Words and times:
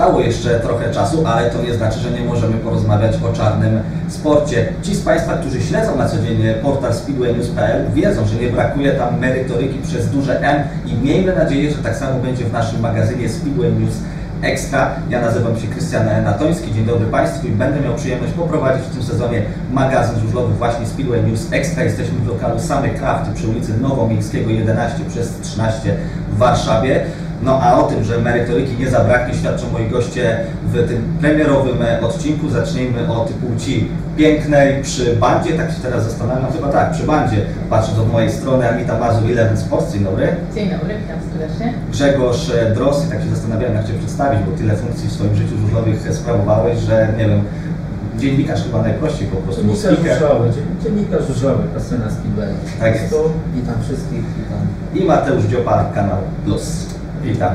pozostało 0.00 0.20
jeszcze 0.20 0.60
trochę 0.60 0.90
czasu, 0.90 1.26
ale 1.26 1.50
to 1.50 1.62
nie 1.62 1.74
znaczy, 1.74 1.98
że 1.98 2.10
nie 2.10 2.24
możemy 2.24 2.56
porozmawiać 2.56 3.16
o 3.30 3.32
czarnym 3.32 3.80
sporcie. 4.08 4.72
Ci 4.82 4.94
z 4.94 5.02
Państwa, 5.02 5.34
którzy 5.34 5.60
śledzą 5.62 5.96
na 5.96 6.08
co 6.08 6.16
dzień 6.16 6.38
portal 6.62 6.94
speedwaynews.pl 6.94 7.90
wiedzą, 7.94 8.26
że 8.26 8.36
nie 8.36 8.48
brakuje 8.48 8.92
tam 8.92 9.18
merytoryki 9.18 9.78
przez 9.78 10.10
duże 10.10 10.40
M 10.40 10.62
i 10.86 10.94
miejmy 10.94 11.34
nadzieję, 11.34 11.70
że 11.70 11.78
tak 11.78 11.96
samo 11.96 12.20
będzie 12.20 12.44
w 12.44 12.52
naszym 12.52 12.80
magazynie 12.80 13.28
Speedway 13.28 13.72
News 13.72 13.94
Extra. 14.42 14.90
Ja 15.10 15.20
nazywam 15.20 15.56
się 15.56 15.66
Krystian 15.66 16.24
Natoński, 16.24 16.74
dzień 16.74 16.84
dobry 16.84 17.06
Państwu 17.06 17.46
i 17.46 17.50
będę 17.50 17.80
miał 17.80 17.94
przyjemność 17.94 18.32
poprowadzić 18.32 18.82
w 18.86 18.94
tym 18.94 19.02
sezonie 19.02 19.42
magazyn 19.72 20.20
żużlowy 20.20 20.54
właśnie 20.54 20.86
Speedway 20.86 21.22
News 21.22 21.52
Extra. 21.52 21.84
Jesteśmy 21.84 22.18
w 22.18 22.28
lokalu 22.28 22.60
Same 22.60 22.88
Krafty 22.88 23.34
przy 23.34 23.48
ulicy 23.48 23.80
Nowomiejskiego 23.80 24.50
11 24.50 24.98
przez 25.08 25.40
13 25.42 25.96
w 26.32 26.38
Warszawie. 26.38 27.04
No 27.42 27.60
a 27.62 27.78
o 27.78 27.82
tym, 27.82 28.04
że 28.04 28.18
merytoryki 28.18 28.76
nie 28.78 28.90
zabraknie, 28.90 29.34
świadczą 29.34 29.70
moi 29.72 29.88
goście 29.88 30.40
w 30.64 30.88
tym 30.88 31.02
premierowym 31.20 31.78
odcinku. 32.02 32.48
Zacznijmy 32.48 33.12
od 33.12 33.30
płci 33.30 33.88
pięknej 34.16 34.82
przy 34.82 35.16
bandzie, 35.16 35.52
tak 35.52 35.70
się 35.70 35.80
teraz 35.82 36.04
zastanawiam, 36.04 36.42
no 36.42 36.52
chyba 36.52 36.68
tak, 36.68 36.92
przy 36.92 37.02
bandzie, 37.02 37.36
patrząc 37.70 37.98
od 37.98 38.12
mojej 38.12 38.30
strony, 38.30 38.68
Anita 38.70 38.98
Mazur, 38.98 39.30
Eleven 39.30 39.58
Sports, 39.58 39.92
dzień 39.92 40.04
dobry. 40.04 40.36
Dzień 40.54 40.70
dobry, 40.70 40.94
witam 41.02 41.16
serdecznie. 41.32 41.74
Grzegorz 41.90 42.52
Drosy, 42.74 43.10
tak 43.10 43.22
się 43.22 43.28
zastanawiałem, 43.28 43.76
jak 43.76 43.86
Cię 43.86 43.92
przedstawić, 43.92 44.40
bo 44.50 44.58
tyle 44.58 44.76
funkcji 44.76 45.08
w 45.08 45.12
swoim 45.12 45.36
życiu 45.36 45.58
żużlowych 45.58 46.14
sprawowałeś, 46.14 46.78
że 46.78 47.08
nie 47.18 47.28
wiem, 47.28 47.42
dziennikarz 48.18 48.62
chyba 48.62 48.82
najprościej 48.82 49.28
po 49.28 49.36
prostu. 49.36 49.62
Dziennikarz 49.62 50.18
żużlowy, 50.18 50.50
dziennikarz 50.84 51.26
żużlowy, 51.26 51.62
Kasyna 51.74 52.10
Speedway. 52.10 52.54
Tak 52.80 52.94
jest. 52.94 53.14
Witam 53.54 53.74
wszystkich, 53.82 54.22
witam. 54.38 54.60
I 54.94 55.04
Mateusz 55.04 55.44
Dziopa, 55.44 55.84
Kanał 55.94 56.18
Plus. 56.44 56.86
Witam. 57.22 57.54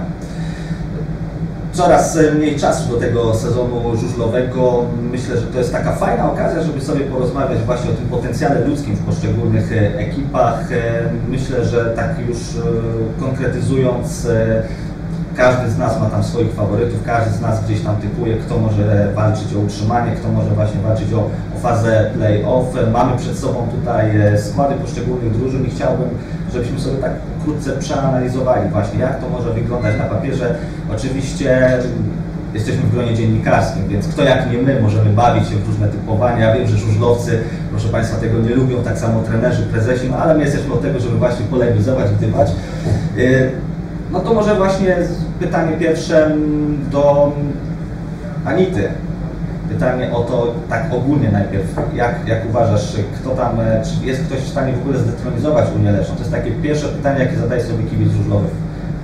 Coraz 1.71 2.17
mniej 2.35 2.59
czasu 2.59 2.89
do 2.89 2.99
tego 2.99 3.35
sezonu 3.35 3.97
żużlowego. 3.97 4.85
Myślę, 5.11 5.37
że 5.37 5.47
to 5.47 5.57
jest 5.57 5.71
taka 5.71 5.91
fajna 5.91 6.31
okazja, 6.31 6.63
żeby 6.63 6.81
sobie 6.81 7.01
porozmawiać 7.01 7.59
właśnie 7.59 7.91
o 7.91 7.93
tym 7.93 8.05
potencjale 8.05 8.67
ludzkim 8.67 8.95
w 8.95 9.05
poszczególnych 9.05 9.71
ekipach. 9.97 10.67
Myślę, 11.29 11.65
że 11.65 11.85
tak 11.85 12.15
już 12.27 12.37
konkretyzując 13.19 14.27
każdy 15.37 15.69
z 15.69 15.77
nas 15.77 15.99
ma 15.99 16.09
tam 16.09 16.23
swoich 16.23 16.53
faworytów, 16.53 17.03
każdy 17.03 17.37
z 17.37 17.41
nas 17.41 17.65
gdzieś 17.65 17.81
tam 17.81 17.95
typuje, 17.95 18.37
kto 18.37 18.57
może 18.57 19.11
walczyć 19.15 19.55
o 19.55 19.59
utrzymanie, 19.59 20.15
kto 20.15 20.31
może 20.31 20.49
właśnie 20.49 20.81
walczyć 20.81 21.13
o, 21.13 21.19
o 21.55 21.59
fazę 21.61 22.11
play-off. 22.13 22.91
Mamy 22.93 23.17
przed 23.17 23.39
sobą 23.39 23.67
tutaj 23.79 24.21
e, 24.21 24.37
składy 24.37 24.75
poszczególnych 24.75 25.37
drużyn 25.37 25.65
i 25.65 25.69
chciałbym, 25.69 26.09
żebyśmy 26.55 26.79
sobie 26.79 26.97
tak 26.97 27.11
wkrótce 27.39 27.71
przeanalizowali 27.71 28.69
właśnie, 28.69 28.99
jak 28.99 29.21
to 29.21 29.29
może 29.29 29.53
wyglądać 29.53 29.97
na 29.97 30.03
papierze. 30.03 30.55
Oczywiście 30.95 31.79
jesteśmy 32.53 32.81
w 32.83 32.91
gronie 32.91 33.15
dziennikarskim, 33.15 33.87
więc 33.87 34.07
kto 34.07 34.23
jak 34.23 34.51
nie 34.51 34.57
my 34.57 34.81
możemy 34.81 35.09
bawić 35.09 35.49
się 35.49 35.55
w 35.55 35.67
różne 35.67 35.87
typowania. 35.87 36.55
Wiem, 36.55 36.67
że 36.67 36.77
żużlowcy, 36.77 37.39
proszę 37.71 37.87
Państwa, 37.89 38.17
tego 38.17 38.39
nie 38.39 38.55
lubią, 38.55 38.83
tak 38.83 38.97
samo 38.97 39.21
trenerzy, 39.21 39.63
prezesi, 39.63 40.09
no 40.11 40.17
ale 40.17 40.35
my 40.35 40.43
jesteśmy 40.43 40.73
od 40.73 40.81
tego, 40.81 40.99
żeby 40.99 41.17
właśnie 41.17 41.45
polemizować, 41.45 42.11
gdybać. 42.11 42.51
No 44.11 44.19
to 44.19 44.33
może 44.33 44.55
właśnie 44.55 44.97
pytanie 45.39 45.77
pierwsze 45.77 46.35
do 46.91 47.31
Anity. 48.45 48.89
Pytanie 49.69 50.11
o 50.11 50.23
to 50.23 50.53
tak 50.69 50.93
ogólnie 50.93 51.31
najpierw. 51.31 51.65
Jak, 51.95 52.27
jak 52.27 52.49
uważasz, 52.49 52.97
kto 53.15 53.29
tam, 53.29 53.57
czy 53.83 54.05
jest 54.05 54.23
ktoś 54.23 54.39
w 54.39 54.49
stanie 54.49 54.73
w 54.73 54.81
ogóle 54.81 54.99
zdetronizować 54.99 55.65
Unię 55.75 55.91
Leszno? 55.91 56.15
To 56.15 56.19
jest 56.19 56.31
takie 56.31 56.51
pierwsze 56.51 56.87
pytanie, 56.87 57.19
jakie 57.19 57.37
zadaje 57.37 57.63
sobie 57.63 57.83
kibic 57.83 58.11
żużlowy 58.11 58.47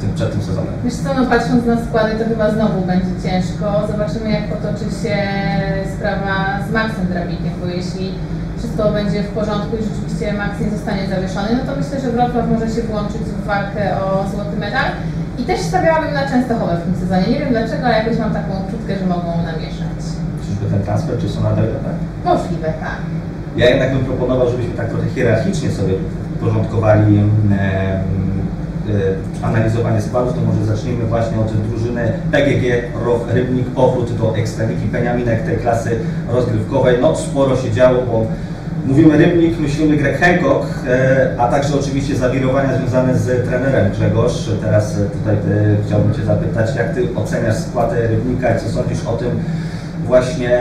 tym, 0.02 0.14
przed 0.16 0.32
tym 0.32 0.42
sezonem. 0.42 0.74
Wiesz 0.86 0.94
co, 1.04 1.10
no 1.14 1.26
patrząc 1.26 1.66
na 1.66 1.78
składy, 1.86 2.12
to 2.20 2.26
chyba 2.26 2.52
znowu 2.52 2.82
będzie 2.82 3.14
ciężko. 3.26 3.66
Zobaczymy, 3.92 4.32
jak 4.32 4.46
potoczy 4.54 4.86
się 5.02 5.16
sprawa 5.96 6.36
z 6.68 6.72
Maxem 6.72 7.06
Drabikiem, 7.08 7.54
bo 7.62 7.68
jeśli 7.68 8.06
wszystko 8.58 8.92
będzie 8.92 9.24
w 9.24 9.32
porządku 9.40 9.72
i 9.78 9.84
rzeczywiście 9.90 10.34
Max 10.34 10.60
nie 10.60 10.70
zostanie 10.70 11.04
zawieszony, 11.08 11.50
no 11.58 11.64
to 11.68 11.80
myślę, 11.82 11.96
że 12.02 12.10
Wrocław 12.12 12.46
może 12.54 12.68
się 12.76 12.82
włączyć 12.82 13.22
w 13.22 13.46
walkę 13.46 13.84
o 14.04 14.06
złoty 14.32 14.58
medal. 14.66 14.88
I 15.40 15.44
też 15.44 15.60
stawiałabym 15.60 16.14
na 16.14 16.30
Częstochowę 16.30 16.78
w 16.78 16.84
tym 16.84 16.96
sezonie. 17.02 17.28
Nie 17.34 17.40
wiem 17.40 17.50
dlaczego, 17.50 17.84
ale 17.86 17.98
jakoś 17.98 18.18
mam 18.18 18.34
taką 18.34 18.52
uczutkę, 18.68 18.92
że 19.00 19.06
mogą 19.06 19.30
namieszać. 19.52 19.91
Ten 20.72 20.84
transfer, 20.84 21.18
czy 21.20 21.30
są 21.30 21.44
nadal 21.44 21.66
tak? 21.66 21.96
Możliwe, 22.26 22.74
tak. 22.80 22.98
Ja 23.58 23.70
jednak 23.70 23.94
bym 23.94 24.06
proponował, 24.06 24.50
żebyśmy 24.50 24.74
tak 24.74 24.90
trochę 24.90 25.09
hierarchicznie 25.09 25.72
sobie 25.72 25.94
porządkowali 26.40 27.18
e, 27.18 27.54
e, 27.54 28.02
analizowanie 29.42 30.02
składów, 30.02 30.34
to 30.34 30.42
może 30.42 30.66
zacznijmy 30.66 31.06
właśnie 31.06 31.40
od 31.40 31.68
drużyny 31.68 32.14
PGG 32.31 32.64
ROW 33.06 33.28
Rybnik, 33.34 33.68
powrót 33.68 34.18
do 34.18 34.38
Ekstraligi 34.38 34.88
Peniaminek 34.88 35.46
tej 35.46 35.58
klasy 35.58 36.00
rozgrywkowej. 36.30 36.98
No 37.02 37.16
sporo 37.16 37.58
się 37.58 37.72
działo, 37.72 38.02
bo 38.12 38.26
Mówimy 38.86 39.18
Rybnik, 39.18 39.60
myślimy 39.60 39.98
Greg 39.98 40.20
Hancock, 40.20 40.68
e, 40.88 41.36
a 41.38 41.48
także 41.48 41.80
oczywiście 41.80 42.16
zawirowania 42.16 42.78
związane 42.78 43.18
z 43.18 43.48
trenerem 43.48 43.92
Grzegorz. 43.92 44.50
Teraz 44.62 44.94
tutaj 44.94 45.38
chciałbym 45.86 46.14
Cię 46.14 46.26
zapytać, 46.26 46.76
jak 46.76 46.96
Ty 46.96 47.08
oceniasz 47.16 47.58
skład 47.58 47.94
Rybnika 48.10 48.56
i 48.56 48.60
co 48.60 48.70
sądzisz 48.70 49.06
o 49.06 49.14
tym 49.14 49.30
właśnie, 50.12 50.56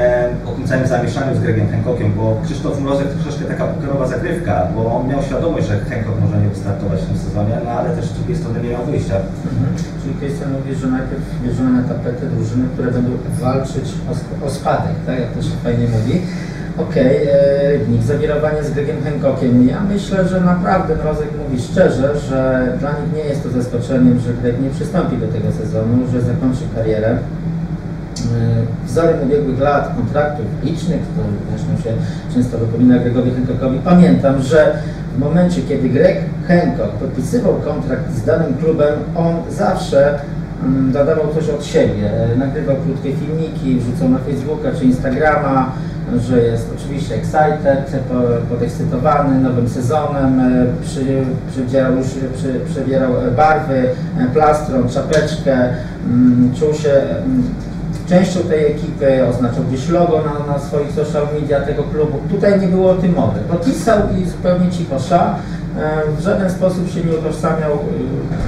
o 0.49 0.50
tym 0.56 0.65
całym 0.69 0.87
zamieszaniu 0.87 1.37
z 1.37 1.41
Gregiem 1.41 1.69
Hancockiem, 1.71 2.12
bo 2.16 2.41
Krzysztof 2.44 2.81
Mrozek 2.81 3.09
to 3.09 3.22
troszeczkę 3.22 3.44
taka 3.44 3.65
pokerowa 3.65 4.06
zagrywka, 4.06 4.55
bo 4.75 4.81
on 4.97 5.09
miał 5.09 5.22
świadomość, 5.22 5.66
że 5.69 5.75
Hancock 5.78 6.21
może 6.21 6.37
nie 6.43 6.49
wystartować 6.49 7.00
w 7.00 7.06
tym 7.06 7.19
sezonie, 7.19 7.55
no 7.65 7.71
ale 7.71 7.88
też 7.97 8.05
z 8.05 8.15
drugiej 8.19 8.37
strony 8.37 8.62
nie 8.62 8.71
miał 8.75 8.84
wyjścia. 8.84 9.16
Mhm. 9.16 9.71
Czyli 10.00 10.15
Krystian 10.15 10.53
mówi, 10.53 10.75
że 10.75 10.87
najpierw 10.87 11.25
bierzemy 11.44 11.71
na 11.78 11.83
tapetę 11.88 12.27
drużyny, 12.34 12.65
które 12.75 12.91
będą 12.91 13.11
walczyć 13.41 13.87
o, 14.11 14.47
o 14.47 14.50
spadek, 14.50 14.97
tak 15.06 15.21
jak 15.21 15.31
to 15.33 15.43
się 15.43 15.55
fajnie 15.65 15.87
mówi. 15.97 16.15
Okej, 16.84 17.17
okay, 17.87 17.99
e, 17.99 18.03
zawirowanie 18.12 18.62
z 18.65 18.71
Gregiem 18.71 19.00
Hancockiem. 19.05 19.69
Ja 19.69 19.81
myślę, 19.94 20.28
że 20.28 20.41
naprawdę 20.41 20.97
Mrozek 20.97 21.31
mówi 21.43 21.62
szczerze, 21.62 22.09
że 22.28 22.38
dla 22.81 22.91
nich 22.91 23.11
nie 23.17 23.25
jest 23.31 23.43
to 23.43 23.49
zaskoczeniem, 23.50 24.21
że 24.25 24.31
Greg 24.34 24.56
nie 24.62 24.71
przystąpi 24.71 25.17
do 25.17 25.28
tego 25.28 25.49
sezonu, 25.53 25.97
że 26.12 26.19
zakończy 26.21 26.65
karierę. 26.75 27.19
Wzorem 28.86 29.22
ubiegłych 29.22 29.60
lat, 29.60 29.96
kontraktów 29.96 30.46
licznych, 30.64 31.00
to 31.00 31.22
zresztą 31.50 31.82
się 31.84 31.96
często 32.34 32.58
wypomina 32.58 32.98
Gregowi 32.98 33.30
Hancockowi, 33.30 33.78
pamiętam, 33.84 34.42
że 34.42 34.78
w 35.16 35.18
momencie, 35.18 35.62
kiedy 35.62 35.88
Greg 35.88 36.18
Hancock 36.48 36.92
podpisywał 36.92 37.54
kontrakt 37.54 38.12
z 38.12 38.24
danym 38.24 38.54
klubem, 38.54 38.94
on 39.16 39.34
zawsze 39.50 40.19
mm, 40.64 40.92
dodawał 40.92 41.24
coś 41.34 41.48
od 41.48 41.64
siebie, 41.64 42.10
e, 42.32 42.36
nagrywał 42.36 42.76
krótkie 42.76 43.12
filmiki, 43.12 43.76
wrzucał 43.76 44.08
na 44.08 44.19
Facebooka 44.19 44.69
czy 44.78 44.84
Instagrama, 44.84 45.72
że 46.19 46.42
jest 46.42 46.70
oczywiście 46.76 47.14
excited, 47.14 48.02
podekscytowany 48.48 49.40
nowym 49.40 49.69
sezonem, 49.69 50.40
e, 50.40 50.66
przy, 50.82 51.04
przybierał, 51.50 51.96
już, 51.96 52.06
przy, 52.06 52.84
barwy, 53.36 53.88
e, 54.19 54.26
plastron, 54.32 54.88
czapeczkę, 54.88 55.69
mm, 56.06 56.52
czuł 56.58 56.74
się 56.74 56.90
mm, 56.90 57.42
częścią 58.10 58.41
tej 58.41 58.66
ekipy, 58.66 59.26
oznaczał 59.28 59.65
gdzieś 59.65 59.88
logo 59.88 60.23
na, 60.23 60.52
na 60.52 60.58
swoich 60.58 60.93
social 60.93 61.26
media 61.34 61.61
tego 61.61 61.82
klubu. 61.82 62.19
Tutaj 62.31 62.61
nie 62.61 62.67
było 62.67 62.90
o 62.90 62.94
tym 62.94 63.14
mowy. 63.14 63.40
Podpisał 63.40 63.99
i 64.19 64.26
zupełnie 64.26 64.70
cicho 64.70 64.99
szła. 64.99 65.37
E, 65.79 66.02
w 66.19 66.20
żaden 66.20 66.50
sposób 66.50 66.90
się 66.90 67.00
nie 67.05 67.17
utożsamiał 67.19 67.79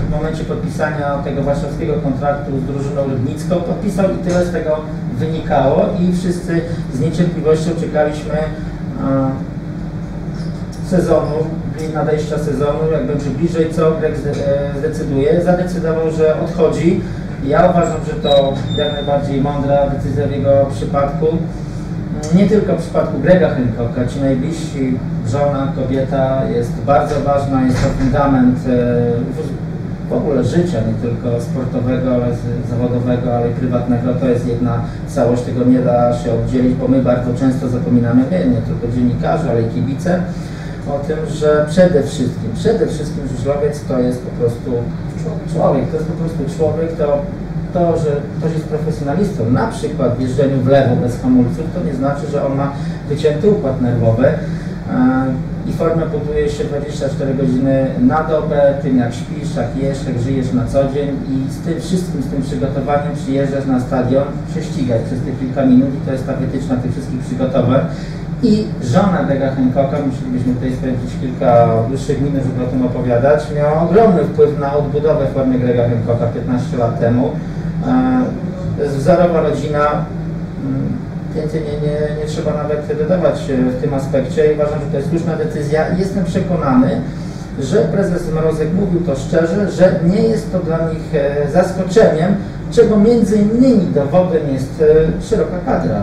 w 0.08 0.10
momencie 0.10 0.44
podpisania 0.44 1.18
tego 1.24 1.42
warszawskiego 1.42 1.94
kontraktu 1.94 2.52
z 2.58 2.64
drużyną 2.64 3.04
rybnicką. 3.08 3.56
Podpisał 3.56 4.06
i 4.14 4.28
tyle 4.28 4.44
z 4.44 4.52
tego 4.52 4.76
wynikało 5.18 5.88
i 6.00 6.12
wszyscy 6.16 6.60
z 6.94 7.00
niecierpliwością 7.00 7.70
czekaliśmy 7.80 8.38
sezonu, 10.86 11.36
nadejścia 11.94 12.38
sezonu, 12.38 12.78
jak 12.92 13.06
będzie 13.06 13.30
bliżej, 13.30 13.74
co 13.74 13.92
Greg 13.92 14.14
e, 14.14 14.78
zdecyduje. 14.78 15.42
Zadecydował, 15.42 16.10
że 16.10 16.40
odchodzi. 16.40 17.00
Ja 17.46 17.70
uważam, 17.70 18.00
że 18.06 18.12
to 18.12 18.54
jak 18.78 18.92
najbardziej 18.92 19.40
mądra 19.40 19.90
decyzja 19.90 20.26
w 20.26 20.30
jego 20.30 20.66
przypadku. 20.72 21.26
Nie 22.34 22.46
tylko 22.48 22.72
w 22.72 22.82
przypadku 22.82 23.18
Grega 23.18 23.48
Hancocka, 23.48 24.06
ci 24.06 24.20
najbliżsi, 24.20 24.98
żona, 25.26 25.72
kobieta 25.76 26.42
jest 26.44 26.72
bardzo 26.86 27.20
ważna, 27.20 27.62
jest 27.62 27.82
to 27.82 27.88
fundament 27.88 28.58
e, 28.68 28.72
w 30.08 30.12
ogóle 30.12 30.44
życia, 30.44 30.78
nie 30.80 31.08
tylko 31.08 31.40
sportowego, 31.40 32.14
ale 32.14 32.26
zawodowego, 32.70 33.36
ale 33.36 33.50
i 33.50 33.54
prywatnego, 33.54 34.14
to 34.14 34.28
jest 34.28 34.46
jedna 34.46 34.80
całość, 35.06 35.42
tego 35.42 35.64
nie 35.64 35.78
da 35.78 36.18
się 36.18 36.32
oddzielić, 36.32 36.74
bo 36.74 36.88
my 36.88 37.02
bardzo 37.02 37.34
często 37.34 37.68
zapominamy, 37.68 38.24
my, 38.30 38.46
nie 38.46 38.62
tylko 38.62 38.96
dziennikarze, 38.96 39.50
ale 39.50 39.62
i 39.62 39.68
kibice, 39.68 40.22
o 40.88 40.98
tym, 40.98 41.16
że 41.28 41.66
przede 41.70 42.02
wszystkim, 42.02 42.50
przede 42.54 42.86
wszystkim 42.86 43.28
żużlowiec 43.28 43.84
to 43.84 43.98
jest 43.98 44.22
po 44.22 44.30
prostu 44.30 44.70
człowiek, 45.52 45.90
to 45.90 45.96
jest 45.96 46.08
po 46.08 46.16
prostu 46.16 46.58
człowiek, 46.58 46.92
to 46.92 47.18
to, 47.72 47.98
że 47.98 48.20
ktoś 48.38 48.52
jest 48.52 48.64
profesjonalistą, 48.64 49.50
na 49.50 49.66
przykład 49.66 50.16
w 50.16 50.20
jeżdżeniu 50.20 50.60
w 50.60 50.66
lewo 50.66 50.96
bez 50.96 51.20
hamulców, 51.20 51.64
to 51.74 51.84
nie 51.84 51.94
znaczy, 51.94 52.26
że 52.32 52.46
on 52.46 52.56
ma 52.56 52.72
wycięty 53.08 53.50
układ 53.50 53.80
nerwowy. 53.80 54.28
i 55.66 55.72
formę 55.72 56.06
buduje 56.06 56.48
się 56.50 56.64
24 56.64 57.34
godziny 57.34 57.86
na 58.00 58.22
dobę, 58.22 58.74
tym 58.82 58.98
jak 58.98 59.14
śpisz, 59.14 59.56
jak 59.56 59.76
jesz, 59.76 59.98
jak 60.06 60.18
żyjesz 60.20 60.52
na 60.52 60.66
co 60.66 60.92
dzień 60.94 61.08
i 61.30 61.52
z 61.52 61.58
tym 61.58 61.80
wszystkim, 61.80 62.22
z 62.22 62.26
tym 62.26 62.42
przygotowaniem 62.42 63.16
przyjeżdżasz 63.16 63.66
na 63.66 63.80
stadion, 63.80 64.24
prześcigać 64.50 65.02
przez 65.02 65.20
te 65.20 65.30
kilka 65.40 65.66
minut 65.66 65.88
i 65.94 66.06
to 66.06 66.12
jest 66.12 66.26
ta 66.26 66.32
wytyczna 66.32 66.76
tych 66.76 66.92
wszystkich 66.92 67.20
przygotowań. 67.20 67.80
I 68.42 68.64
żona 68.82 69.24
Grega 69.24 69.54
Hancocka, 69.54 69.96
musielibyśmy 70.06 70.54
tutaj 70.54 70.72
spędzić 70.72 71.10
kilka 71.20 71.68
dłuższych 71.88 72.20
minut, 72.20 72.42
żeby 72.42 72.64
o 72.64 72.66
tym 72.66 72.86
opowiadać, 72.86 73.44
miała 73.56 73.82
ogromny 73.82 74.24
wpływ 74.24 74.58
na 74.58 74.76
odbudowę 74.76 75.26
formy 75.34 75.58
Grega 75.58 75.88
Hancocka 75.88 76.26
15 76.26 76.76
lat 76.76 77.00
temu. 77.00 77.30
E, 78.80 78.88
wzorowa 78.88 79.40
rodzina, 79.40 80.04
mm, 80.64 80.92
więcej 81.34 81.60
nie, 81.60 81.88
nie, 81.88 82.20
nie 82.20 82.26
trzeba 82.26 82.54
nawet 82.54 82.98
dodawać 82.98 83.50
e, 83.50 83.56
w 83.56 83.80
tym 83.80 83.94
aspekcie 83.94 84.52
i 84.52 84.54
uważam, 84.54 84.80
że 84.80 84.86
to 84.86 84.96
jest 84.96 85.10
słuszna 85.10 85.36
decyzja 85.36 85.88
jestem 85.98 86.24
przekonany, 86.24 87.00
że 87.60 87.76
prezes 87.76 88.32
Mrozek 88.32 88.68
mówił 88.74 89.00
to 89.00 89.16
szczerze, 89.16 89.70
że 89.70 89.94
nie 90.04 90.22
jest 90.22 90.52
to 90.52 90.58
dla 90.58 90.78
nich 90.78 91.14
e, 91.14 91.50
zaskoczeniem, 91.52 92.34
czego 92.70 92.96
między 92.96 93.36
innymi 93.36 93.86
dowodem 93.94 94.52
jest 94.52 94.82
e, 94.82 95.22
szeroka 95.22 95.58
kadra. 95.66 96.02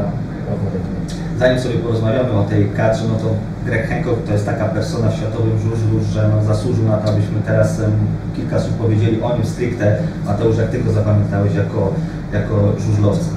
Zanim 1.39 1.59
sobie 1.59 1.75
porozmawiamy 1.75 2.31
o 2.33 2.43
tej 2.43 2.69
kadrze, 2.69 3.03
no 3.07 3.15
to 3.15 3.35
Greg 3.65 3.89
Hancock 3.89 4.25
to 4.25 4.33
jest 4.33 4.45
taka 4.45 4.65
persona 4.65 5.09
w 5.09 5.15
światowym 5.15 5.59
żużlu, 5.59 5.99
że 6.13 6.29
no 6.35 6.43
zasłużył 6.43 6.85
na 6.85 6.97
to, 6.97 7.09
abyśmy 7.09 7.41
teraz 7.45 7.79
em, 7.79 7.91
kilka 8.35 8.59
słów 8.59 8.73
powiedzieli 8.73 9.21
o 9.21 9.35
nim 9.35 9.45
stricte. 9.45 9.97
Mateusz, 10.25 10.57
jak 10.57 10.69
Ty 10.69 10.79
go 10.79 10.91
zapamiętałeś 10.91 11.55
jako, 11.55 11.93
jako 12.33 12.73
żużlowca? 12.79 13.31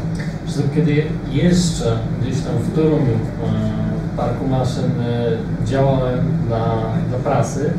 Kiedy 0.75 1.03
jeszcze 1.31 1.99
gdzieś 2.23 2.41
tam 2.41 2.55
w 2.59 2.75
Toruniu 2.75 3.15
e, 3.15 4.13
w 4.13 4.17
parku 4.17 4.47
maszyn 4.49 4.85
e, 5.01 5.67
działałem 5.67 6.21
dla, 6.47 6.65
dla 7.09 7.19
prasy, 7.19 7.71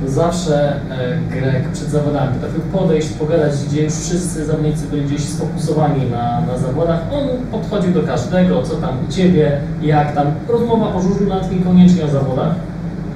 to 0.00 0.10
zawsze 0.10 0.72
e, 0.72 1.18
Greg 1.30 1.68
przed 1.68 1.88
zawodami 1.88 2.34
potrafił 2.34 2.60
podejść, 2.60 3.08
pogadać, 3.08 3.52
gdzie 3.68 3.82
już 3.82 3.94
wszyscy 3.94 4.44
zawodnicy 4.44 4.86
byli 4.86 5.02
gdzieś 5.02 5.20
sfokusowani 5.20 6.10
na, 6.10 6.40
na 6.40 6.58
zawodach. 6.58 7.00
On 7.12 7.28
podchodził 7.50 7.92
do 7.92 8.02
każdego, 8.02 8.62
co 8.62 8.76
tam 8.76 8.94
u 9.08 9.12
Ciebie, 9.12 9.60
jak 9.82 10.14
tam. 10.14 10.26
Rozmowa 10.48 10.94
o 10.94 11.02
żużlu 11.02 11.26
nawet 11.28 11.52
niekoniecznie 11.52 12.04
o 12.04 12.08
zawodach, 12.08 12.54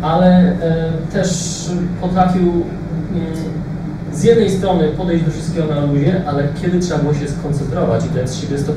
ale 0.03 0.27
e, 0.37 0.93
też 1.13 1.29
potrafił 2.01 2.43
mm, 2.43 2.65
z 4.13 4.25
jednej 4.25 4.51
strony 4.51 4.89
podejść 4.89 5.25
do 5.25 5.31
wszystkiego 5.31 5.75
na 5.75 5.81
luzie, 5.81 6.23
ale 6.27 6.49
kiedy 6.63 6.81
trzeba 6.81 7.01
było 7.01 7.15
się 7.15 7.29
skoncentrować 7.29 8.03
i 8.05 8.19
jest 8.19 8.35
z 8.35 8.41
siebie 8.41 8.59
100%, 8.59 8.73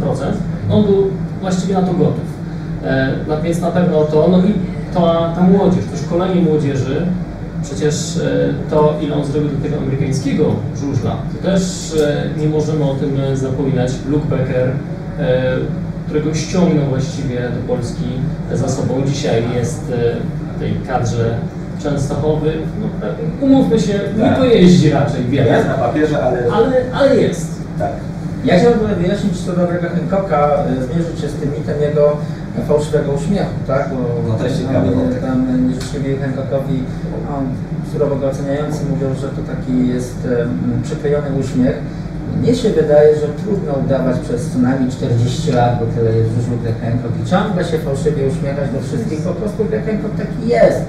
on 0.71 0.85
był 0.85 1.07
właściwie 1.41 1.73
na 1.73 1.81
to 1.81 1.93
gotów. 1.93 2.37
E, 2.83 3.41
więc 3.43 3.61
na 3.61 3.71
pewno 3.71 4.03
to, 4.03 4.27
no 4.31 4.39
i 4.39 4.53
ta, 4.93 5.33
ta 5.35 5.41
młodzież, 5.41 5.85
to 5.91 5.97
szkolenie 5.97 6.41
młodzieży, 6.41 7.07
przecież 7.67 8.17
e, 8.17 8.53
to 8.69 8.97
ile 9.01 9.15
on 9.15 9.25
zrobił 9.25 9.49
do 9.49 9.63
tego 9.63 9.77
amerykańskiego 9.77 10.55
żużla, 10.81 11.11
to 11.11 11.49
też 11.49 11.61
e, 12.01 12.39
nie 12.39 12.49
możemy 12.49 12.83
o 12.83 12.95
tym 12.95 13.21
e, 13.21 13.37
zapominać. 13.37 13.91
Luke 14.09 14.25
Becker, 14.25 14.71
którego 16.05 16.33
ściągnął 16.33 16.85
właściwie 16.89 17.39
do 17.39 17.73
Polski 17.73 18.03
za 18.53 18.69
sobą, 18.69 19.03
dzisiaj 19.05 19.43
jest 19.55 19.83
w 20.55 20.59
tej 20.59 20.73
kadrze 20.87 21.37
Częstochowy, 21.83 22.53
no, 22.81 23.07
umówmy 23.41 23.79
się, 23.79 23.99
nie 24.17 24.23
Tak. 24.23 24.37
pojeździ 24.37 24.89
raczej 24.89 25.25
wiele, 25.25 25.51
Jest 25.57 25.67
na 25.67 25.73
papierze, 25.73 26.23
ale... 26.23 26.43
ale, 26.53 26.81
ale 26.93 27.15
jest. 27.15 27.61
Tak. 27.79 27.91
Ja 28.45 28.59
chciałbym 28.59 28.95
wyjaśnić 28.95 29.45
co 29.45 29.53
do 29.53 29.67
Grega 29.67 29.89
Hancocka, 29.89 30.63
zmierzyć 30.91 31.19
się 31.21 31.27
z 31.27 31.33
tym 31.33 31.51
mitem 31.59 31.81
jego 31.81 32.17
fałszywego 32.67 33.11
uśmiechu, 33.11 33.55
tak? 33.67 33.89
Bo 33.89 33.95
No 34.27 34.33
to 34.33 34.43
jest 34.43 34.61
wątek. 34.63 35.21
tam 35.21 35.67
nieżyczliwi 35.69 36.17
Hancockowi, 36.17 36.83
on 37.37 37.45
surowo 37.91 38.15
go 38.15 38.27
oceniający 38.27 38.79
mówią, 38.91 39.15
że 39.15 39.27
to 39.27 39.41
taki 39.53 39.87
jest 39.87 40.17
um, 40.39 40.81
przyklejony 40.83 41.27
uśmiech. 41.39 41.77
Mnie 42.41 42.55
się 42.55 42.69
wydaje, 42.69 43.15
że 43.15 43.27
trudno 43.27 43.73
udawać 43.85 44.19
przez 44.19 44.49
co 44.51 44.59
najmniej 44.59 44.91
40 44.91 45.51
lat, 45.51 45.79
bo 45.79 45.85
tyle 45.85 46.17
jest 46.17 46.29
żużlu 46.35 46.57
Greg 46.57 46.81
Hancock 46.81 47.13
i 47.23 47.29
ciągle 47.29 47.65
się 47.65 47.77
fałszywie 47.77 48.27
uśmiechać 48.27 48.69
do 48.71 48.79
wszystkich, 48.81 49.21
po 49.21 49.33
prostu 49.33 49.65
Greg 49.65 49.85
Hancock 49.85 50.15
taki 50.17 50.47
jest. 50.47 50.81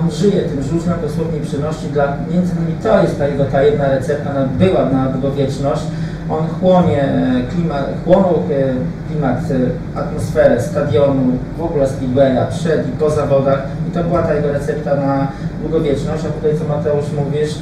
On 0.00 0.10
żyje 0.10 0.42
tym 0.42 0.62
żużlem, 0.62 1.00
dosłownie 1.02 1.40
przynosi 1.40 1.86
dla, 1.92 2.16
między 2.32 2.52
innymi 2.54 2.74
to 2.82 3.02
jest 3.02 3.18
ta 3.18 3.28
jego 3.28 3.44
tajemna 3.44 3.88
recepta, 3.90 4.30
ona 4.30 4.46
była 4.46 4.84
na 4.90 5.08
długowieczność. 5.08 5.82
On 6.30 6.46
chłonie 6.60 7.02
e, 7.02 7.42
klimat, 7.54 7.86
chłonął 8.04 8.34
e, 8.34 8.74
klimat, 9.08 9.38
e, 9.50 9.98
atmosferę 9.98 10.62
stadionu, 10.62 11.32
w 11.58 11.62
ogóle 11.62 11.86
speedwaya, 11.88 12.46
przed 12.50 12.88
i 12.88 12.92
po 12.92 13.10
zawodach. 13.10 13.66
I 13.88 13.90
to 13.90 14.04
była 14.04 14.22
ta 14.22 14.34
jego 14.34 14.52
recepta 14.52 14.96
na 14.96 15.28
długowieczność, 15.60 16.24
a 16.24 16.28
tutaj 16.28 16.58
co 16.58 16.76
Mateusz 16.76 17.12
mówisz, 17.12 17.54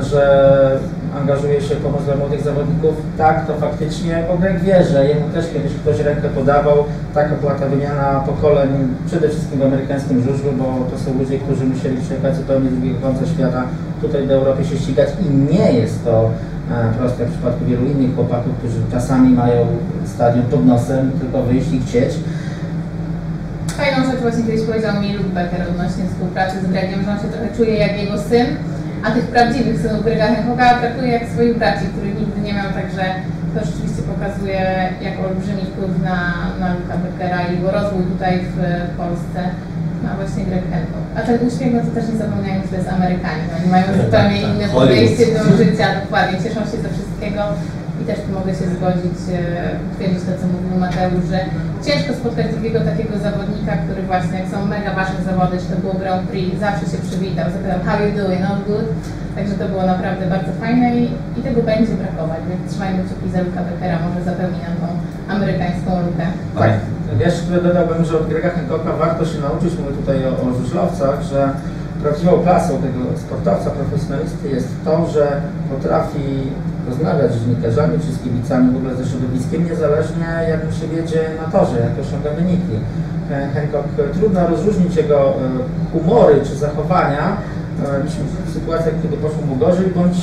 że 0.00 0.80
angażuje 1.20 1.60
się 1.60 1.74
w 1.74 1.82
pomoc 1.82 2.04
dla 2.04 2.16
młodych 2.16 2.42
zawodników, 2.42 2.94
tak, 3.18 3.46
to 3.46 3.54
faktycznie, 3.54 4.24
bo 4.28 4.38
Greg 4.38 4.60
wie, 4.60 4.84
że 4.84 5.08
jemu 5.08 5.28
też 5.28 5.52
kiedyś 5.52 5.72
ktoś 5.74 6.00
rękę 6.00 6.28
podawał, 6.28 6.84
taka 7.14 7.34
była 7.34 7.54
ta 7.54 7.66
wymiana 7.66 8.22
pokoleń, 8.26 8.68
przede 9.06 9.28
wszystkim 9.28 9.60
w 9.60 9.62
amerykańskim 9.62 10.22
żużlu, 10.22 10.52
bo 10.52 10.64
to 10.64 10.98
są 10.98 11.18
ludzie, 11.18 11.38
którzy 11.38 11.64
musieli 11.64 11.96
przyjechać 11.96 12.36
zupełnie 12.36 12.70
z 12.70 12.72
drugiego 12.72 12.98
końca 13.00 13.26
świata, 13.26 13.64
tutaj 14.00 14.26
do 14.26 14.34
Europy 14.34 14.64
się 14.64 14.76
ścigać. 14.76 15.08
I 15.20 15.54
nie 15.54 15.72
jest 15.72 16.04
to 16.04 16.30
e, 16.70 16.98
proste 16.98 17.24
w 17.26 17.30
przypadku 17.30 17.64
wielu 17.64 17.86
innych 17.86 18.14
chłopaków, 18.14 18.58
którzy 18.58 18.80
czasami 18.92 19.30
mają 19.30 19.66
stadion 20.04 20.46
pod 20.46 20.66
nosem, 20.66 21.10
tylko 21.20 21.42
wyjść 21.42 21.72
i 21.72 21.80
chcieć. 21.80 22.12
Fajną 23.68 24.10
rzecz 24.10 24.20
właśnie 24.20 24.44
kiedyś 24.44 24.66
powiedział 24.66 25.00
mi 25.02 25.12
Luke 25.12 25.34
Becker 25.36 25.62
odnośnie 25.70 26.04
współpracy 26.04 26.56
z 26.60 26.66
Gregiem, 26.66 27.02
że 27.04 27.10
on 27.10 27.20
się 27.20 27.28
trochę 27.28 27.48
czuje 27.56 27.74
jak 27.84 27.98
jego 28.02 28.18
syn, 28.18 28.46
a 29.04 29.10
tych 29.10 29.26
prawdziwych 29.26 29.80
synów 29.80 30.04
Grega 30.04 30.26
Hancocka 30.34 30.78
traktuje 30.78 31.12
jak 31.12 31.28
swoich 31.28 31.58
braci, 31.58 31.84
których 31.92 32.20
nigdy 32.20 32.40
nie 32.40 32.54
miał, 32.54 32.72
także 32.72 33.04
to 33.54 33.66
rzeczywiście 33.66 34.02
pokazuje 34.02 34.60
jak 35.06 35.14
olbrzymi 35.24 35.64
wpływ 35.66 35.92
na, 36.04 36.18
na 36.60 36.74
Luka 36.74 36.96
Beckera 37.02 37.42
i 37.42 37.54
jego 37.56 37.70
rozwój 37.70 38.04
tutaj 38.12 38.40
w 38.54 38.56
Polsce 38.96 39.40
ma 40.02 40.10
właśnie 40.20 40.44
Hancock. 40.44 41.04
A 41.16 41.20
ten 41.20 41.38
uśmiech, 41.48 41.72
no 41.74 41.80
to 41.80 41.90
też 41.96 42.04
nie 42.10 42.18
zapominajmy, 42.24 42.62
że 42.62 42.68
to 42.68 42.76
jest 42.76 42.88
Amerykanin. 42.88 43.46
Oni 43.56 43.68
mają 43.70 43.86
zupełnie 44.04 44.38
inne 44.42 44.66
Hollywood. 44.66 44.88
podejście 44.88 45.24
do 45.34 45.42
życia, 45.60 45.86
dokładnie, 46.02 46.36
cieszą 46.44 46.60
się 46.70 46.78
ze 46.84 46.90
wszystkiego. 46.94 47.42
I 48.00 48.02
też 48.08 48.18
tu 48.24 48.30
mogę 48.38 48.52
się 48.58 48.66
zgodzić, 48.76 49.18
e, 49.32 49.36
twierdzić 49.94 50.22
to, 50.26 50.32
co 50.40 50.46
mówił 50.54 50.76
Mateusz, 50.84 51.26
że 51.32 51.40
ciężko 51.86 52.10
spotkać 52.20 52.46
drugiego 52.54 52.78
takiego 52.90 53.14
zawodnika, 53.26 53.72
który 53.84 54.00
właśnie, 54.10 54.34
jak 54.40 54.48
są 54.52 54.58
mega 54.74 54.90
ważne 55.00 55.20
zawody, 55.30 55.54
czy 55.62 55.68
to 55.72 55.76
było 55.84 55.94
Grand 56.02 56.24
Prix, 56.30 56.60
zawsze 56.66 56.84
się 56.92 56.98
przywitał, 57.06 57.46
zapytał, 57.54 57.78
how 57.86 57.96
you 58.04 58.12
doing, 58.20 58.42
all 58.50 58.60
good? 58.68 58.88
Także 59.36 59.54
to 59.60 59.64
było 59.72 59.84
naprawdę 59.94 60.24
bardzo 60.34 60.52
fajne 60.62 60.86
i, 61.00 61.04
i 61.36 61.40
tego 61.46 61.60
będzie 61.70 61.94
brakować, 62.02 62.40
więc 62.48 62.62
trzymajmy 62.70 63.00
kciuki 63.04 63.28
za 63.34 63.40
Luka 63.46 63.60
Beckera, 63.66 63.96
może 64.06 64.20
zapełni 64.30 64.60
nam 64.66 64.76
tą 64.82 64.88
amerykańską 65.34 65.90
lukę. 66.06 66.26
Tak. 66.58 66.72
Wiesz, 67.20 67.36
dodałbym, 67.68 68.04
że 68.04 68.18
od 68.18 68.28
Grega 68.28 68.50
Hancocka 68.50 68.92
warto 68.92 69.24
się 69.30 69.38
nauczyć, 69.40 69.78
mówię 69.78 69.92
tutaj 70.00 70.18
o, 70.26 70.30
o 70.44 70.54
żużlowcach, 70.58 71.22
że 71.22 71.40
prawdziwą 72.02 72.32
klasą 72.42 72.72
tego 72.86 73.00
sportowca, 73.24 73.70
profesjonalisty 73.70 74.48
jest 74.48 74.68
to, 74.84 75.06
że 75.06 75.40
potrafi 75.70 76.24
rozmawiać 76.90 77.32
z 77.32 77.40
dziennikarzami 77.40 77.98
czy 78.04 78.12
z 78.12 78.18
kibicami, 78.22 78.72
w 78.72 78.76
ogóle 78.76 78.94
ze 78.94 79.04
środowiskiem, 79.10 79.64
niezależnie 79.64 80.28
jak 80.48 80.60
mu 80.66 80.72
się 80.72 80.86
wiedzie 80.96 81.20
na 81.40 81.46
torze, 81.58 81.76
jak 81.80 82.06
osiąga 82.06 82.30
wyniki. 82.30 82.76
E, 83.30 83.48
Hancock, 83.54 83.88
e, 83.98 84.14
trudno 84.18 84.46
rozróżnić 84.46 84.96
jego 84.96 85.18
e, 85.18 85.32
humory 85.92 86.40
czy 86.44 86.54
zachowania 86.56 87.36
w 88.46 88.52
sytuacjach, 88.52 88.94
kiedy 89.02 89.16
poszło 89.16 89.42
mu 89.46 89.56
gorzej 89.56 89.86
bądź 89.86 90.16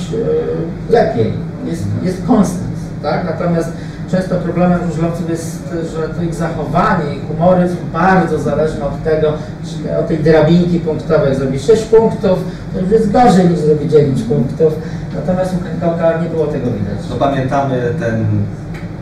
lepiej. 0.90 1.34
Jest, 1.66 1.84
jest 2.04 2.28
konstans, 2.28 2.80
tak? 3.04 3.26
Natomiast 3.26 3.70
często 4.12 4.36
problemem 4.36 4.80
żużlowców 4.88 5.30
jest, 5.30 5.70
że 5.94 6.10
to 6.10 6.24
ich 6.24 6.36
zachowanie, 6.36 7.16
ich 7.16 7.28
humory 7.28 7.70
są 7.70 7.76
bardzo 7.94 8.40
zależne 8.40 8.86
od 8.86 9.04
tego, 9.04 9.34
czy 9.66 9.98
od 9.98 10.08
tej 10.08 10.18
drabinki 10.18 10.80
punktowej. 10.80 11.36
Zrobi 11.36 11.60
6 11.60 11.84
punktów, 11.84 12.40
to 12.74 12.80
już 12.80 12.92
jest 12.92 13.12
gorzej 13.12 13.50
niż 13.50 13.60
zrobi 13.60 13.90
9 13.90 14.22
punktów. 14.22 14.74
Natomiast 15.16 15.54
u 15.54 15.64
Hancocka 15.64 16.22
nie 16.24 16.30
było 16.30 16.48
tego 16.48 16.66
widać. 16.66 17.10
No 17.10 17.16
pamiętamy 17.16 17.94
ten 18.00 18.26